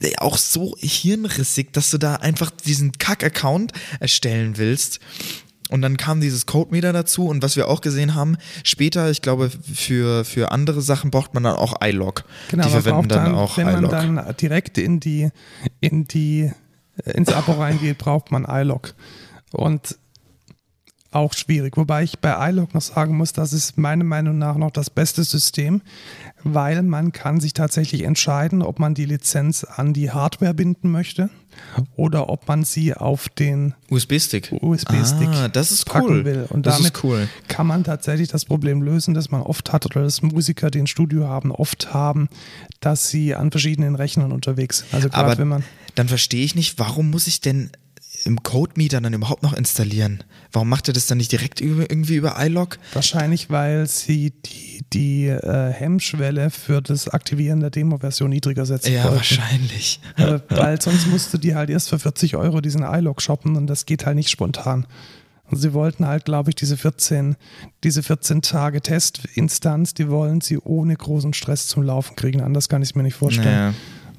äh, 0.00 0.16
auch 0.18 0.38
so 0.38 0.76
hirnrissig, 0.78 1.72
dass 1.72 1.90
du 1.90 1.98
da 1.98 2.16
einfach 2.16 2.50
diesen 2.50 2.92
Kack-Account 2.92 3.72
erstellen 4.00 4.58
willst. 4.58 5.00
Und 5.70 5.82
dann 5.82 5.96
kam 5.96 6.20
dieses 6.20 6.46
Codemeter 6.46 6.92
dazu 6.92 7.26
und 7.26 7.42
was 7.42 7.56
wir 7.56 7.68
auch 7.68 7.80
gesehen 7.80 8.14
haben, 8.14 8.36
später, 8.64 9.10
ich 9.10 9.20
glaube, 9.20 9.50
für, 9.50 10.24
für 10.24 10.50
andere 10.50 10.80
Sachen 10.80 11.10
braucht 11.10 11.34
man 11.34 11.42
dann 11.42 11.56
auch 11.56 11.74
iLog. 11.82 12.24
Genau, 12.50 12.64
die 12.64 12.70
verwenden 12.70 13.08
dann, 13.08 13.24
dann, 13.26 13.34
auch 13.34 13.56
wenn 13.58 13.68
iLog. 13.68 13.92
Wenn 13.92 14.14
man 14.14 14.16
dann 14.16 14.36
direkt 14.36 14.78
in 14.78 15.00
die, 15.00 15.30
in 15.80 16.04
die, 16.04 16.50
ins 17.04 17.32
Abo 17.32 17.52
reingeht, 17.52 17.98
braucht 17.98 18.30
man 18.30 18.46
iLog. 18.48 18.94
Und 19.52 19.98
auch 21.10 21.32
schwierig. 21.32 21.76
Wobei 21.76 22.02
ich 22.02 22.18
bei 22.18 22.50
iLog 22.50 22.74
noch 22.74 22.82
sagen 22.82 23.16
muss, 23.16 23.32
das 23.32 23.52
ist 23.52 23.78
meiner 23.78 24.04
Meinung 24.04 24.38
nach 24.38 24.56
noch 24.56 24.70
das 24.70 24.90
beste 24.90 25.24
System, 25.24 25.80
weil 26.44 26.82
man 26.82 27.12
kann 27.12 27.40
sich 27.40 27.54
tatsächlich 27.54 28.02
entscheiden, 28.02 28.62
ob 28.62 28.78
man 28.78 28.94
die 28.94 29.06
Lizenz 29.06 29.64
an 29.64 29.94
die 29.94 30.10
Hardware 30.10 30.54
binden 30.54 30.90
möchte 30.90 31.30
oder 31.96 32.28
ob 32.28 32.46
man 32.46 32.64
sie 32.64 32.94
auf 32.94 33.28
den 33.30 33.74
USB-Stick 33.90 34.52
USB 34.60 34.92
ah, 34.92 35.48
das 35.48 35.72
ist 35.72 35.86
packen 35.86 36.08
cool. 36.08 36.24
will. 36.24 36.46
Und 36.50 36.66
das 36.66 36.76
damit 36.76 37.02
cool. 37.02 37.28
kann 37.48 37.66
man 37.66 37.84
tatsächlich 37.84 38.28
das 38.28 38.44
Problem 38.44 38.82
lösen, 38.82 39.14
das 39.14 39.30
man 39.30 39.42
oft 39.42 39.72
hat 39.72 39.86
oder 39.86 40.02
das 40.02 40.22
Musiker, 40.22 40.70
die 40.70 40.80
ein 40.80 40.86
Studio 40.86 41.26
haben, 41.26 41.50
oft 41.50 41.94
haben, 41.94 42.28
dass 42.80 43.08
sie 43.08 43.34
an 43.34 43.50
verschiedenen 43.50 43.94
Rechnern 43.94 44.30
unterwegs 44.30 44.80
sind. 44.80 44.94
Also 44.94 45.08
gerade 45.08 45.38
wenn 45.38 45.48
man 45.48 45.64
dann 45.98 46.08
verstehe 46.08 46.44
ich 46.44 46.54
nicht, 46.54 46.78
warum 46.78 47.10
muss 47.10 47.26
ich 47.26 47.40
denn 47.40 47.70
im 48.24 48.42
Code-Meter 48.44 49.00
dann 49.00 49.14
überhaupt 49.14 49.42
noch 49.42 49.52
installieren? 49.52 50.22
Warum 50.52 50.68
macht 50.70 50.88
er 50.88 50.94
das 50.94 51.06
dann 51.06 51.18
nicht 51.18 51.30
direkt 51.32 51.60
über, 51.60 51.82
irgendwie 51.82 52.16
über 52.16 52.34
iLog? 52.38 52.78
Wahrscheinlich, 52.94 53.50
weil 53.50 53.86
sie 53.86 54.32
die, 54.46 54.82
die 54.92 55.26
äh, 55.26 55.72
Hemmschwelle 55.72 56.50
für 56.50 56.80
das 56.80 57.08
Aktivieren 57.08 57.60
der 57.60 57.70
Demo-Version 57.70 58.30
niedriger 58.30 58.64
setzen 58.64 58.92
Ja, 58.94 59.04
wollten. 59.04 59.16
wahrscheinlich. 59.16 60.00
Äh, 60.16 60.38
weil 60.48 60.80
sonst 60.80 61.06
musst 61.08 61.32
du 61.34 61.38
die 61.38 61.54
halt 61.54 61.68
erst 61.70 61.90
für 61.90 61.98
40 61.98 62.36
Euro 62.36 62.60
diesen 62.62 62.82
iLog 62.82 63.20
shoppen 63.20 63.56
und 63.56 63.66
das 63.66 63.84
geht 63.86 64.06
halt 64.06 64.16
nicht 64.16 64.30
spontan. 64.30 64.86
Und 65.50 65.56
sie 65.58 65.72
wollten 65.72 66.06
halt, 66.06 66.24
glaube 66.26 66.50
ich, 66.50 66.56
diese 66.56 66.76
14, 66.76 67.36
diese 67.84 68.02
14 68.02 68.42
Tage 68.42 68.80
Testinstanz, 68.82 69.94
die 69.94 70.08
wollen 70.10 70.40
sie 70.40 70.58
ohne 70.58 70.94
großen 70.96 71.32
Stress 71.34 71.66
zum 71.68 71.82
Laufen 71.84 72.16
kriegen. 72.16 72.40
Anders 72.42 72.68
kann 72.68 72.82
ich 72.82 72.90
es 72.90 72.94
mir 72.94 73.02
nicht 73.02 73.14
vorstellen. 73.16 73.46
Naja. 73.54 73.74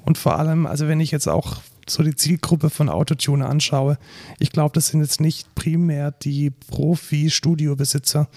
Und 0.05 0.17
vor 0.17 0.39
allem, 0.39 0.65
also 0.65 0.87
wenn 0.87 0.99
ich 0.99 1.11
jetzt 1.11 1.27
auch 1.27 1.61
so 1.89 2.03
die 2.03 2.15
Zielgruppe 2.15 2.69
von 2.69 2.89
Autotune 2.89 3.45
anschaue, 3.45 3.97
ich 4.39 4.51
glaube, 4.51 4.73
das 4.73 4.87
sind 4.87 5.01
jetzt 5.01 5.21
nicht 5.21 5.53
primär 5.55 6.11
die 6.11 6.51
Profi-Studiobesitzer. 6.51 8.29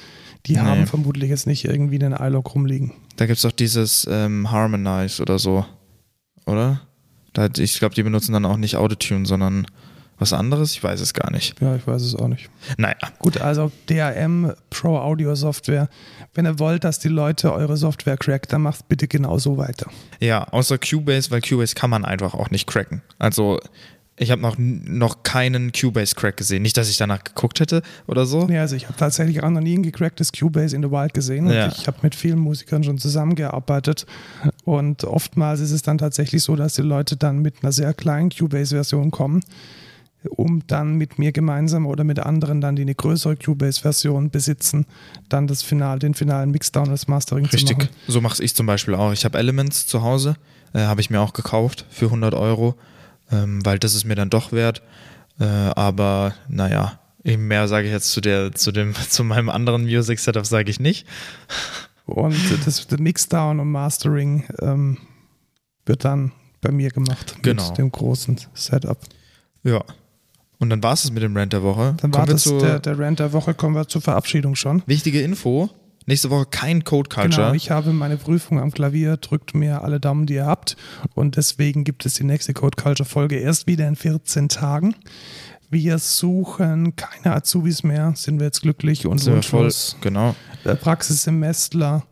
Die 0.46 0.54
nee. 0.54 0.58
haben 0.58 0.86
vermutlich 0.86 1.30
jetzt 1.30 1.46
nicht 1.46 1.64
irgendwie 1.64 2.02
einen 2.02 2.14
iLog 2.14 2.54
rumliegen. 2.54 2.92
Da 3.16 3.26
gibt 3.26 3.36
es 3.36 3.42
doch 3.42 3.52
dieses 3.52 4.06
ähm, 4.10 4.50
Harmonize 4.50 5.22
oder 5.22 5.38
so, 5.38 5.64
oder? 6.46 6.82
Ich 7.58 7.78
glaube, 7.78 7.94
die 7.94 8.02
benutzen 8.02 8.32
dann 8.32 8.44
auch 8.44 8.56
nicht 8.56 8.76
Autotune, 8.76 9.24
sondern 9.24 9.66
was 10.22 10.32
anderes? 10.32 10.72
Ich 10.72 10.82
weiß 10.82 11.00
es 11.00 11.12
gar 11.12 11.30
nicht. 11.30 11.60
Ja, 11.60 11.76
ich 11.76 11.86
weiß 11.86 12.02
es 12.02 12.14
auch 12.14 12.28
nicht. 12.28 12.48
Naja. 12.78 12.96
Gut, 13.18 13.40
also 13.40 13.70
DRM 13.88 14.52
Pro 14.70 14.98
Audio 14.98 15.34
Software. 15.34 15.88
Wenn 16.34 16.46
ihr 16.46 16.58
wollt, 16.58 16.84
dass 16.84 16.98
die 16.98 17.08
Leute 17.08 17.52
eure 17.52 17.76
Software 17.76 18.16
crackt, 18.16 18.52
dann 18.52 18.62
macht 18.62 18.88
bitte 18.88 19.06
genau 19.08 19.38
so 19.38 19.58
weiter. 19.58 19.90
Ja, 20.20 20.44
außer 20.44 20.78
Cubase, 20.78 21.30
weil 21.30 21.42
Cubase 21.42 21.74
kann 21.74 21.90
man 21.90 22.04
einfach 22.04 22.34
auch 22.34 22.50
nicht 22.50 22.66
cracken. 22.66 23.02
Also 23.18 23.60
ich 24.16 24.30
habe 24.30 24.42
noch, 24.42 24.56
noch 24.58 25.22
keinen 25.22 25.72
Cubase-Crack 25.72 26.36
gesehen. 26.36 26.62
Nicht, 26.62 26.76
dass 26.76 26.88
ich 26.88 26.96
danach 26.96 27.24
geguckt 27.24 27.60
hätte 27.60 27.82
oder 28.06 28.26
so. 28.26 28.46
Ja, 28.48 28.60
also 28.60 28.76
ich 28.76 28.84
habe 28.86 28.96
tatsächlich 28.96 29.42
auch 29.42 29.50
noch 29.50 29.60
nie 29.60 29.76
ein 29.76 29.82
gecracktes 29.82 30.32
Cubase 30.32 30.76
in 30.76 30.82
the 30.82 30.90
Wild 30.90 31.14
gesehen. 31.14 31.46
Und 31.46 31.54
ja. 31.54 31.68
ich 31.68 31.86
habe 31.86 31.98
mit 32.02 32.14
vielen 32.14 32.38
Musikern 32.38 32.84
schon 32.84 32.98
zusammengearbeitet. 32.98 34.06
Und 34.64 35.04
oftmals 35.04 35.60
ist 35.60 35.72
es 35.72 35.82
dann 35.82 35.98
tatsächlich 35.98 36.42
so, 36.42 36.56
dass 36.56 36.74
die 36.74 36.82
Leute 36.82 37.16
dann 37.16 37.40
mit 37.40 37.62
einer 37.62 37.72
sehr 37.72 37.94
kleinen 37.94 38.30
Cubase-Version 38.30 39.10
kommen 39.10 39.42
um 40.28 40.62
dann 40.66 40.96
mit 40.96 41.18
mir 41.18 41.32
gemeinsam 41.32 41.86
oder 41.86 42.04
mit 42.04 42.18
anderen 42.18 42.60
dann, 42.60 42.76
die 42.76 42.82
eine 42.82 42.94
größere 42.94 43.36
Cubase-Version 43.36 44.30
besitzen, 44.30 44.86
dann 45.28 45.46
das 45.46 45.62
Final, 45.62 45.98
den 45.98 46.14
finalen 46.14 46.50
Mixdown 46.50 46.90
als 46.90 47.08
Mastering 47.08 47.46
Richtig. 47.46 47.66
zu 47.66 47.74
machen. 47.74 47.82
Richtig, 47.82 48.14
so 48.14 48.20
mache 48.20 48.42
ich 48.42 48.54
zum 48.54 48.66
Beispiel 48.66 48.94
auch. 48.94 49.12
Ich 49.12 49.24
habe 49.24 49.38
Elements 49.38 49.86
zu 49.86 50.02
Hause, 50.02 50.36
äh, 50.74 50.80
habe 50.80 51.00
ich 51.00 51.10
mir 51.10 51.20
auch 51.20 51.32
gekauft 51.32 51.86
für 51.90 52.06
100 52.06 52.34
Euro, 52.34 52.76
ähm, 53.30 53.64
weil 53.64 53.78
das 53.78 53.94
ist 53.94 54.04
mir 54.04 54.14
dann 54.14 54.30
doch 54.30 54.52
wert. 54.52 54.82
Äh, 55.40 55.44
aber 55.44 56.34
naja, 56.48 57.00
mehr 57.24 57.68
sage 57.68 57.86
ich 57.86 57.92
jetzt 57.92 58.12
zu, 58.12 58.20
der, 58.20 58.52
zu, 58.52 58.72
dem, 58.72 58.94
zu 59.08 59.24
meinem 59.24 59.48
anderen 59.48 59.82
Music-Setup 59.84 60.46
sage 60.46 60.70
ich 60.70 60.80
nicht. 60.80 61.06
Und 62.06 62.36
das, 62.66 62.86
das 62.86 62.98
Mixdown 62.98 63.60
und 63.60 63.70
Mastering 63.70 64.44
ähm, 64.60 64.98
wird 65.86 66.04
dann 66.04 66.32
bei 66.60 66.70
mir 66.70 66.90
gemacht 66.90 67.36
genau. 67.42 67.68
mit 67.68 67.78
dem 67.78 67.90
großen 67.90 68.40
Setup. 68.54 68.98
Ja, 69.64 69.84
und 70.62 70.70
dann 70.70 70.82
war 70.82 70.92
es 70.92 71.10
mit 71.10 71.24
dem 71.24 71.36
Rant 71.36 71.52
der 71.52 71.64
Woche. 71.64 71.96
Dann 72.00 72.14
war 72.14 72.24
das 72.24 72.44
der, 72.44 72.78
der 72.78 72.96
Rant 72.96 73.18
der 73.18 73.32
Woche, 73.32 73.52
kommen 73.52 73.74
wir 73.74 73.88
zur 73.88 74.00
Verabschiedung 74.00 74.54
schon. 74.54 74.84
Wichtige 74.86 75.20
Info, 75.20 75.68
nächste 76.06 76.30
Woche 76.30 76.46
kein 76.46 76.84
Code 76.84 77.08
Culture. 77.08 77.48
Genau, 77.48 77.54
ich 77.54 77.72
habe 77.72 77.92
meine 77.92 78.16
Prüfung 78.16 78.60
am 78.60 78.70
Klavier, 78.70 79.16
drückt 79.16 79.56
mir 79.56 79.82
alle 79.82 79.98
Daumen, 79.98 80.26
die 80.26 80.34
ihr 80.34 80.46
habt. 80.46 80.76
Und 81.14 81.36
deswegen 81.36 81.82
gibt 81.82 82.06
es 82.06 82.14
die 82.14 82.22
nächste 82.22 82.54
Code 82.54 82.80
Culture 82.80 83.08
Folge 83.08 83.40
erst 83.40 83.66
wieder 83.66 83.88
in 83.88 83.96
14 83.96 84.48
Tagen. 84.48 84.94
Wir 85.68 85.98
suchen 85.98 86.94
keine 86.94 87.34
Azubis 87.34 87.82
mehr, 87.82 88.12
sind 88.14 88.38
wir 88.38 88.46
jetzt 88.46 88.62
glücklich 88.62 89.04
und 89.04 89.18
sind 89.18 89.44
voll, 89.44 89.72
genau. 90.00 90.36
Praxissemestler, 90.62 92.04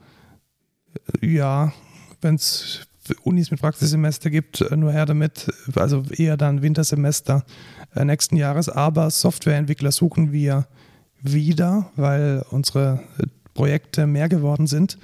ja, 1.21 1.73
wenn 2.21 2.35
es 2.35 2.81
Unis 3.23 3.51
mit 3.51 3.61
Praxissemester 3.61 4.31
gibt, 4.31 4.65
nur 4.77 4.93
her 4.93 5.07
damit, 5.07 5.49
also 5.75 6.03
eher 6.11 6.37
dann 6.37 6.63
Wintersemester 6.63 7.45
äh, 7.95 8.05
nächsten 8.05 8.37
Jahres. 8.37 8.69
Aber 8.69 9.11
Softwareentwickler 9.11 9.93
suchen 9.93 10.33
wir 10.33 10.67
wieder, 11.23 11.91
weil 11.97 12.45
unsere 12.51 13.01
äh, 13.19 13.27
Projekte 13.55 14.07
mehr 14.07 14.29
geworden 14.29 14.67
sind. 14.67 14.97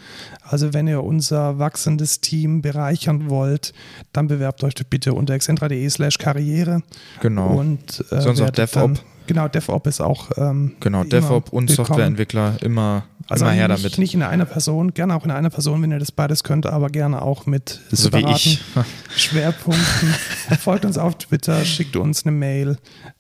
Also 0.43 0.73
wenn 0.73 0.87
ihr 0.87 1.03
unser 1.03 1.59
wachsendes 1.59 2.21
Team 2.21 2.63
bereichern 2.63 3.29
wollt, 3.29 3.75
dann 4.13 4.29
bewerbt 4.29 4.63
euch 4.65 4.75
bitte 4.89 5.13
unter 5.15 5.35
excentra.de 5.35 5.89
slash 5.91 6.19
karriere. 6.19 6.83
Genau. 7.21 7.49
Und, 7.59 8.05
äh, 8.11 8.21
Sonst 8.21 8.41
auch 8.41 8.51
DevOps. 8.51 9.03
Genau, 9.27 9.49
DevOps 9.49 9.89
ist 9.89 10.01
auch. 10.01 10.31
Ähm, 10.37 10.77
genau, 10.81 11.03
DevOps 11.05 11.51
und 11.51 11.69
willkommen. 11.69 11.87
Softwareentwickler 11.87 12.63
immer, 12.63 13.05
also 13.29 13.45
immer 13.45 13.55
her 13.55 13.69
nicht, 13.69 13.85
damit. 13.85 13.99
Nicht 13.99 14.15
in 14.15 14.23
einer 14.23 14.45
Person, 14.45 14.95
gerne 14.95 15.15
auch 15.15 15.25
in 15.25 15.31
einer 15.31 15.51
Person, 15.51 15.83
wenn 15.83 15.93
ihr 15.93 15.99
das 15.99 16.13
beides 16.13 16.45
könnt, 16.45 16.67
aber 16.67 16.89
gerne 16.89 17.23
auch 17.23 17.47
mit 17.47 17.81
so 17.91 18.11
separaten 18.11 18.59
Schwerpunkten. 19.17 20.15
Folgt 20.61 20.85
uns 20.85 20.99
auf 20.99 21.19
Twitter, 21.19 21.65
schickt 21.65 21.97
uns 21.97 22.25
eine 22.25 22.33
Mail. 22.37 22.79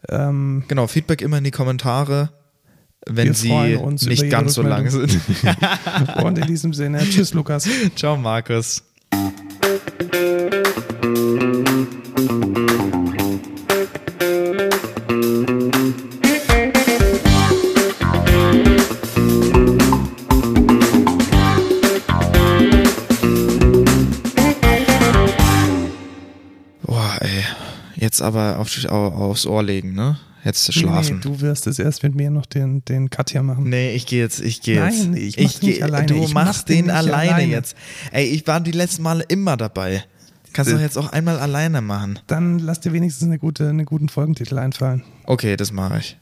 Ähm, 0.09 0.65
genau, 0.69 0.87
Feedback 0.87 1.23
immer 1.23 1.39
in 1.39 1.45
die 1.45 1.51
Kommentare 1.51 2.31
wenn 3.09 3.35
sie 3.35 3.79
nicht 4.09 4.31
ganz 4.31 4.55
so 4.55 4.63
lang 4.63 4.91
sind. 4.91 5.17
Und 6.23 6.39
in 6.39 6.47
diesem 6.47 6.75
Sinne, 6.75 6.99
tschüss 7.09 7.35
Lukas. 7.35 7.69
Ciao 7.95 8.17
Markus. 8.17 8.83
Jetzt 28.17 28.23
aber 28.23 28.59
auf, 28.59 28.85
aufs 28.87 29.47
Ohr 29.47 29.63
legen, 29.63 29.95
ne? 29.95 30.19
Jetzt 30.45 30.73
schlafen. 30.73 31.17
Nee, 31.17 31.23
du 31.23 31.41
wirst 31.41 31.67
es 31.67 31.79
erst 31.81 32.05
mit 32.05 32.15
mir 32.15 32.31
noch 32.31 32.47
den, 32.47 32.85
den 32.85 33.11
Cut 33.11 33.31
hier 33.31 33.43
machen. 33.43 33.69
Nee, 33.69 33.95
ich 33.95 34.07
gehe 34.07 34.23
jetzt, 34.23 34.41
ich 34.41 34.61
gehe 34.61 34.77
jetzt. 34.77 35.09
Nein, 35.09 35.17
ich 35.17 35.37
mach 35.37 35.45
ich 35.45 35.61
geh, 35.61 35.67
nicht 35.67 35.83
alleine. 35.83 36.07
Du 36.07 36.15
ich 36.23 36.35
machst 36.35 36.61
mach 36.61 36.63
den, 36.63 36.85
den 36.85 36.91
alleine, 36.91 37.35
alleine, 37.35 37.53
jetzt. 37.53 37.77
Ey, 38.13 38.27
ich 38.27 38.47
war 38.47 38.61
die 38.61 38.71
letzten 38.71 39.03
Male 39.03 39.25
immer 39.27 39.57
dabei. 39.57 40.05
Kannst 40.53 40.71
du 40.71 40.77
doch 40.77 40.83
jetzt 40.83 40.97
auch 40.97 41.13
einmal 41.13 41.39
alleine 41.39 41.83
machen. 41.83 42.21
Dann 42.29 42.61
lass 42.61 42.81
dir 42.81 42.93
wenigstens 42.93 43.27
eine 43.27 43.39
gute, 43.39 43.69
einen 43.69 43.85
guten 43.85 44.09
Folgentitel 44.09 44.57
einfallen. 44.59 45.03
Okay, 45.25 45.57
das 45.57 45.73
mache 45.73 45.99
ich. 45.99 46.17